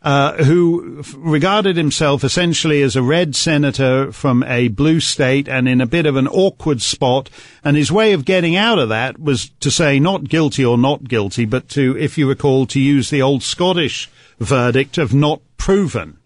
uh, 0.04 0.44
who 0.44 1.02
regarded 1.16 1.78
himself 1.78 2.24
essentially 2.24 2.82
as 2.82 2.96
a 2.96 3.02
red 3.02 3.36
senator 3.36 4.12
from 4.12 4.44
a 4.44 4.68
blue 4.68 5.00
state 5.00 5.48
and 5.48 5.68
in 5.68 5.80
a 5.80 5.86
bit 5.86 6.06
of 6.06 6.18
an 6.18 6.28
awkward 6.28 6.82
spot. 6.82 7.30
And 7.64 7.78
his 7.78 7.92
way 7.92 8.12
of 8.12 8.26
getting 8.26 8.56
out 8.56 8.80
of 8.80 8.90
that 8.90 9.18
was 9.20 9.50
to 9.62 9.72
say 9.72 10.00
not 10.00 10.26
guilty 10.26 10.66
or 10.66 10.78
not 10.78 11.06
guilty, 11.06 11.46
but 11.46 11.70
to, 11.70 11.98
if 11.98 12.18
you 12.18 12.28
recall, 12.28 12.66
to 12.68 12.80
use 12.80 13.10
the 13.10 13.22
old 13.22 13.44
Scottish 13.44 14.10
verdict 14.40 14.98
of 14.98 15.14
not 15.14 15.42
proven. 15.58 16.18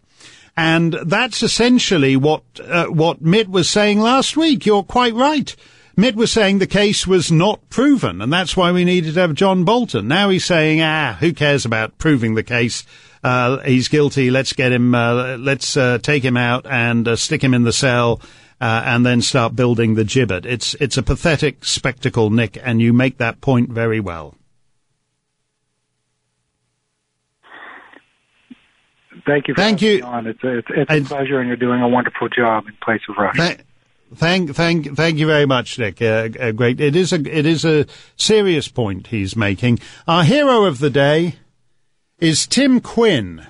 And 0.55 0.93
that's 1.05 1.43
essentially 1.43 2.15
what 2.15 2.41
uh, 2.59 2.85
what 2.85 3.21
Mitt 3.21 3.47
was 3.47 3.69
saying 3.69 3.99
last 3.99 4.35
week. 4.35 4.65
You're 4.65 4.81
quite 4.81 5.13
right. 5.13 5.55
Mitt 5.95 6.15
was 6.15 6.31
saying 6.31 6.57
the 6.57 6.65
case 6.65 7.05
was 7.05 7.31
not 7.31 7.69
proven, 7.69 8.23
and 8.23 8.33
that's 8.33 8.57
why 8.57 8.71
we 8.71 8.83
needed 8.83 9.13
to 9.15 9.19
have 9.19 9.35
John 9.35 9.65
Bolton. 9.65 10.07
Now 10.07 10.29
he's 10.29 10.45
saying, 10.45 10.81
ah, 10.81 11.17
who 11.19 11.31
cares 11.31 11.63
about 11.63 11.99
proving 11.99 12.33
the 12.33 12.43
case? 12.43 12.83
Uh, 13.23 13.59
he's 13.59 13.87
guilty. 13.87 14.31
Let's 14.31 14.53
get 14.53 14.71
him. 14.71 14.93
Uh, 14.93 15.37
let's 15.37 15.75
uh, 15.77 15.99
take 15.99 16.23
him 16.23 16.37
out 16.37 16.65
and 16.65 17.07
uh, 17.07 17.15
stick 17.15 17.43
him 17.43 17.53
in 17.53 17.63
the 17.63 17.73
cell. 17.73 18.21
Uh, 18.59 18.81
and 18.87 19.05
then 19.05 19.21
start 19.21 19.55
building 19.55 19.93
the 19.93 20.03
gibbet. 20.03 20.43
It's 20.43 20.73
it's 20.79 20.97
a 20.97 21.03
pathetic 21.03 21.63
spectacle, 21.63 22.31
Nick, 22.31 22.57
and 22.63 22.81
you 22.81 22.91
make 22.91 23.19
that 23.19 23.39
point 23.39 23.69
very 23.69 23.99
well. 23.99 24.33
Thank 29.27 29.47
you. 29.49 29.53
thank 29.55 29.81
you. 29.81 30.01
On. 30.03 30.25
It's 30.25 30.43
a, 30.43 30.57
it's, 30.59 30.67
it's 30.71 31.11
a 31.11 31.15
pleasure, 31.15 31.39
and 31.39 31.47
you're 31.47 31.57
doing 31.57 31.81
a 31.81 31.87
wonderful 31.87 32.29
job 32.29 32.65
in 32.67 32.73
place 32.81 33.01
of 33.09 33.17
Rush. 33.17 33.35
Th- 33.35 33.59
thank, 34.15 34.55
thank, 34.55 34.95
thank 34.95 35.17
you 35.17 35.27
very 35.27 35.45
much, 35.45 35.77
Nick. 35.77 36.01
Uh, 36.01 36.29
uh, 36.39 36.51
great. 36.51 36.79
It 36.79 36.95
is 36.95 37.11
a, 37.11 37.17
it 37.17 37.45
is 37.45 37.65
a 37.65 37.85
serious 38.15 38.69
point 38.69 39.07
he's 39.07 39.35
making. 39.35 39.79
Our 40.07 40.23
hero 40.23 40.63
of 40.63 40.79
the 40.79 40.89
day 40.89 41.35
is 42.19 42.47
Tim 42.47 42.79
Quinn, 42.79 43.45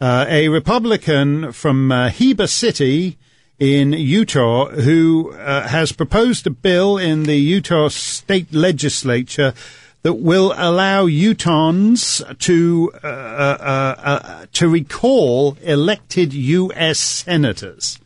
uh, 0.00 0.24
a 0.28 0.48
Republican 0.48 1.50
from 1.50 1.90
uh, 1.90 2.08
Heber 2.10 2.46
City 2.46 3.18
in 3.58 3.92
Utah, 3.92 4.68
who 4.68 5.32
uh, 5.32 5.66
has 5.66 5.90
proposed 5.90 6.46
a 6.46 6.50
bill 6.50 6.98
in 6.98 7.24
the 7.24 7.36
Utah 7.36 7.88
state 7.88 8.54
legislature 8.54 9.54
that 10.02 10.14
will 10.14 10.54
allow 10.56 11.06
Utahns 11.06 12.22
to 12.38 12.92
uh, 13.02 13.06
uh, 13.06 13.94
uh, 13.98 14.46
to 14.52 14.68
recall 14.68 15.58
elected 15.60 16.32
U.S. 16.32 16.98
senators. 17.00 17.98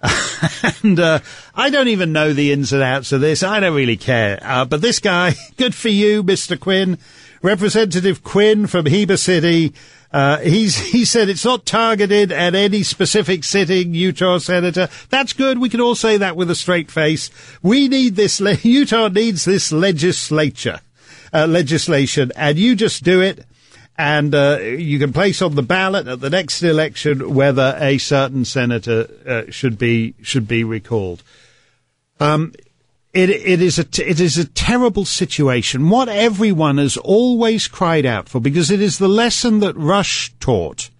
and 0.82 0.98
uh, 0.98 1.18
I 1.54 1.70
don't 1.70 1.88
even 1.88 2.12
know 2.12 2.32
the 2.32 2.52
ins 2.52 2.72
and 2.72 2.82
outs 2.82 3.12
of 3.12 3.20
this. 3.20 3.42
I 3.42 3.60
don't 3.60 3.74
really 3.74 3.96
care. 3.96 4.38
Uh, 4.40 4.64
but 4.64 4.80
this 4.80 5.00
guy, 5.00 5.34
good 5.56 5.74
for 5.74 5.88
you, 5.90 6.22
Mr. 6.22 6.58
Quinn. 6.58 6.98
Representative 7.42 8.22
Quinn 8.22 8.66
from 8.66 8.86
Heber 8.86 9.16
City. 9.16 9.74
Uh, 10.12 10.38
he's, 10.38 10.76
he 10.92 11.04
said 11.04 11.28
it's 11.28 11.44
not 11.44 11.66
targeted 11.66 12.32
at 12.32 12.54
any 12.54 12.82
specific 12.82 13.44
sitting 13.44 13.94
Utah 13.94 14.38
senator. 14.38 14.88
That's 15.10 15.32
good. 15.32 15.58
We 15.58 15.68
can 15.68 15.80
all 15.80 15.94
say 15.94 16.16
that 16.16 16.36
with 16.36 16.50
a 16.50 16.54
straight 16.54 16.90
face. 16.90 17.30
We 17.62 17.88
need 17.88 18.16
this, 18.16 18.40
le- 18.40 18.54
Utah 18.62 19.08
needs 19.08 19.44
this 19.44 19.72
legislature, 19.72 20.80
uh, 21.32 21.46
legislation, 21.46 22.32
and 22.36 22.58
you 22.58 22.74
just 22.74 23.04
do 23.04 23.20
it. 23.20 23.44
And 24.00 24.32
uh, 24.32 24.58
you 24.60 25.00
can 25.00 25.12
place 25.12 25.42
on 25.42 25.56
the 25.56 25.62
ballot 25.62 26.06
at 26.06 26.20
the 26.20 26.30
next 26.30 26.62
election 26.62 27.34
whether 27.34 27.76
a 27.80 27.98
certain 27.98 28.44
senator 28.44 29.08
uh, 29.26 29.50
should 29.50 29.76
be 29.76 30.14
should 30.22 30.46
be 30.46 30.62
recalled. 30.62 31.24
Um, 32.20 32.52
it, 33.12 33.30
it 33.30 33.62
is 33.62 33.78
a 33.78 33.84
t- 33.84 34.04
it 34.04 34.20
is 34.20 34.36
a 34.36 34.44
terrible 34.44 35.04
situation. 35.04 35.88
What 35.88 36.08
everyone 36.08 36.78
has 36.78 36.96
always 36.96 37.66
cried 37.66 38.04
out 38.04 38.28
for, 38.28 38.40
because 38.40 38.70
it 38.70 38.82
is 38.82 38.98
the 38.98 39.08
lesson 39.08 39.60
that 39.60 39.76
Rush 39.76 40.32
taught, 40.40 40.90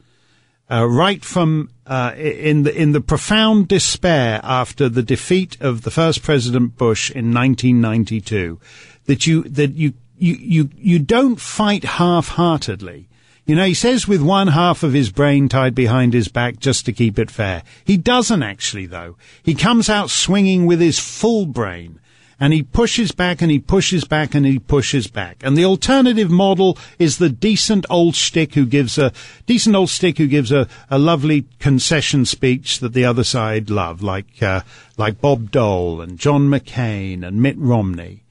uh, 0.70 0.86
right 0.88 1.22
from 1.24 1.70
uh, 1.86 2.14
in 2.16 2.62
the 2.62 2.74
in 2.74 2.92
the 2.92 3.00
profound 3.00 3.68
despair 3.68 4.40
after 4.42 4.88
the 4.88 5.02
defeat 5.02 5.60
of 5.60 5.82
the 5.82 5.90
first 5.90 6.22
President 6.22 6.76
Bush 6.76 7.10
in 7.10 7.34
1992, 7.34 8.58
that 9.04 9.26
you 9.26 9.42
that 9.44 9.72
you 9.72 9.92
you 10.16 10.34
you 10.34 10.70
you 10.76 10.98
don't 10.98 11.40
fight 11.40 11.84
half-heartedly. 11.84 13.07
You 13.48 13.54
know, 13.54 13.64
he 13.64 13.72
says 13.72 14.06
with 14.06 14.20
one 14.20 14.48
half 14.48 14.82
of 14.82 14.92
his 14.92 15.10
brain 15.10 15.48
tied 15.48 15.74
behind 15.74 16.12
his 16.12 16.28
back 16.28 16.58
just 16.58 16.84
to 16.84 16.92
keep 16.92 17.18
it 17.18 17.30
fair. 17.30 17.62
He 17.82 17.96
doesn't 17.96 18.42
actually, 18.42 18.84
though. 18.84 19.16
He 19.42 19.54
comes 19.54 19.88
out 19.88 20.10
swinging 20.10 20.66
with 20.66 20.82
his 20.82 20.98
full 20.98 21.46
brain. 21.46 21.98
And 22.38 22.52
he 22.52 22.62
pushes 22.62 23.10
back 23.10 23.40
and 23.40 23.50
he 23.50 23.58
pushes 23.58 24.04
back 24.04 24.34
and 24.34 24.44
he 24.44 24.58
pushes 24.58 25.06
back. 25.06 25.38
And 25.42 25.56
the 25.56 25.64
alternative 25.64 26.30
model 26.30 26.76
is 26.98 27.16
the 27.16 27.30
decent 27.30 27.86
old 27.88 28.14
stick 28.14 28.54
who 28.54 28.66
gives 28.66 28.98
a 28.98 29.12
decent 29.46 29.74
old 29.74 29.88
stick 29.88 30.18
who 30.18 30.26
gives 30.26 30.52
a, 30.52 30.68
a 30.90 30.98
lovely 30.98 31.46
concession 31.58 32.26
speech 32.26 32.80
that 32.80 32.92
the 32.92 33.06
other 33.06 33.24
side 33.24 33.70
love, 33.70 34.02
like 34.02 34.42
uh, 34.42 34.60
like 34.98 35.22
Bob 35.22 35.50
Dole 35.50 36.02
and 36.02 36.18
John 36.18 36.48
McCain 36.48 37.26
and 37.26 37.40
Mitt 37.40 37.56
Romney. 37.56 38.24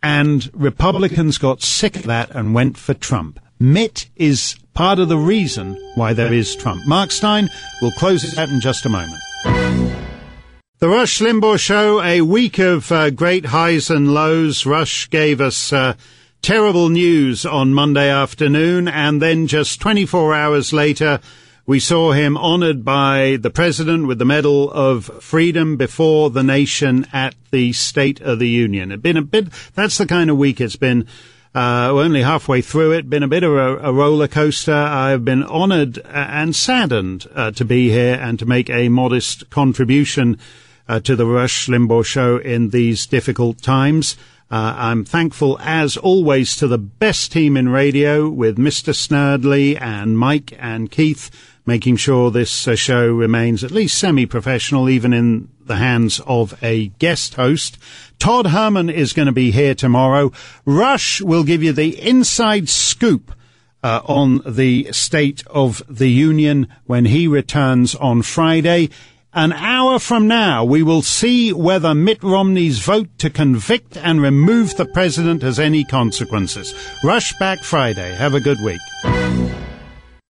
And 0.00 0.48
Republicans 0.54 1.38
got 1.38 1.60
sick 1.60 1.96
of 1.96 2.04
that 2.04 2.30
and 2.30 2.54
went 2.54 2.78
for 2.78 2.94
Trump. 2.94 3.40
Mitt 3.60 4.08
is 4.16 4.56
part 4.72 4.98
of 4.98 5.10
the 5.10 5.18
reason 5.18 5.76
why 5.94 6.14
there 6.14 6.32
is 6.32 6.56
Trump. 6.56 6.80
Mark 6.86 7.10
Steyn 7.10 7.50
will 7.82 7.92
close 7.92 8.24
it 8.24 8.38
out 8.38 8.48
in 8.48 8.58
just 8.58 8.86
a 8.86 8.88
moment. 8.88 9.20
The 10.78 10.88
Rush 10.88 11.20
Limbaugh 11.20 11.58
Show, 11.58 12.00
a 12.00 12.22
week 12.22 12.58
of 12.58 12.90
uh, 12.90 13.10
great 13.10 13.44
highs 13.44 13.90
and 13.90 14.14
lows. 14.14 14.64
Rush 14.64 15.10
gave 15.10 15.42
us 15.42 15.74
uh, 15.74 15.92
terrible 16.40 16.88
news 16.88 17.44
on 17.44 17.74
Monday 17.74 18.08
afternoon, 18.08 18.88
and 18.88 19.20
then 19.20 19.46
just 19.46 19.78
24 19.80 20.34
hours 20.34 20.72
later, 20.72 21.20
We 21.70 21.78
saw 21.78 22.10
him 22.10 22.36
honored 22.36 22.84
by 22.84 23.38
the 23.40 23.48
president 23.48 24.08
with 24.08 24.18
the 24.18 24.24
Medal 24.24 24.72
of 24.72 25.04
Freedom 25.22 25.76
before 25.76 26.28
the 26.28 26.42
nation 26.42 27.06
at 27.12 27.36
the 27.52 27.72
State 27.74 28.20
of 28.20 28.40
the 28.40 28.48
Union. 28.48 28.90
It's 28.90 29.00
been 29.00 29.16
a 29.16 29.22
bit, 29.22 29.52
that's 29.76 29.96
the 29.96 30.06
kind 30.06 30.30
of 30.30 30.36
week 30.36 30.60
it's 30.60 30.74
been. 30.74 31.06
Uh, 31.52 31.88
only 31.90 32.22
halfway 32.22 32.62
through 32.62 32.92
it. 32.92 33.10
Been 33.10 33.24
a 33.24 33.28
bit 33.28 33.42
of 33.42 33.52
a, 33.52 33.76
a 33.78 33.92
roller 33.92 34.28
coaster. 34.28 34.72
I've 34.72 35.24
been 35.24 35.42
honoured 35.42 35.98
and 36.06 36.54
saddened 36.54 37.26
uh, 37.34 37.50
to 37.52 37.64
be 37.64 37.90
here 37.90 38.14
and 38.14 38.38
to 38.38 38.46
make 38.46 38.70
a 38.70 38.88
modest 38.88 39.50
contribution 39.50 40.38
uh, 40.88 41.00
to 41.00 41.16
the 41.16 41.26
Rush 41.26 41.66
Limbaugh 41.66 42.04
show 42.04 42.36
in 42.36 42.70
these 42.70 43.04
difficult 43.04 43.60
times. 43.62 44.16
Uh, 44.48 44.74
I'm 44.76 45.04
thankful, 45.04 45.58
as 45.60 45.96
always, 45.96 46.54
to 46.56 46.68
the 46.68 46.78
best 46.78 47.32
team 47.32 47.56
in 47.56 47.68
radio 47.68 48.28
with 48.28 48.56
Mr. 48.56 48.94
Snerdley 48.94 49.80
and 49.80 50.16
Mike 50.16 50.52
and 50.58 50.90
Keith 50.90 51.30
making 51.66 51.96
sure 51.96 52.30
this 52.30 52.66
uh, 52.66 52.74
show 52.74 53.12
remains 53.12 53.62
at 53.62 53.70
least 53.70 53.98
semi-professional, 53.98 54.88
even 54.88 55.12
in 55.12 55.48
the 55.64 55.76
hands 55.76 56.20
of 56.26 56.58
a 56.64 56.88
guest 56.98 57.34
host. 57.34 57.78
Todd 58.20 58.48
Herman 58.48 58.90
is 58.90 59.14
going 59.14 59.26
to 59.26 59.32
be 59.32 59.50
here 59.50 59.74
tomorrow. 59.74 60.30
Rush 60.66 61.22
will 61.22 61.42
give 61.42 61.62
you 61.62 61.72
the 61.72 61.98
inside 61.98 62.68
scoop 62.68 63.34
uh, 63.82 64.02
on 64.04 64.42
the 64.46 64.92
State 64.92 65.42
of 65.46 65.82
the 65.88 66.10
Union 66.10 66.68
when 66.84 67.06
he 67.06 67.26
returns 67.26 67.94
on 67.94 68.20
Friday. 68.20 68.90
An 69.32 69.54
hour 69.54 69.98
from 69.98 70.28
now, 70.28 70.64
we 70.64 70.82
will 70.82 71.02
see 71.02 71.52
whether 71.52 71.94
Mitt 71.94 72.22
Romney's 72.22 72.80
vote 72.80 73.08
to 73.18 73.30
convict 73.30 73.96
and 73.96 74.20
remove 74.20 74.76
the 74.76 74.86
president 74.86 75.42
has 75.42 75.58
any 75.58 75.82
consequences. 75.82 76.74
Rush 77.02 77.32
back 77.38 77.60
Friday. 77.60 78.14
Have 78.16 78.34
a 78.34 78.40
good 78.40 78.58
week. 78.62 79.59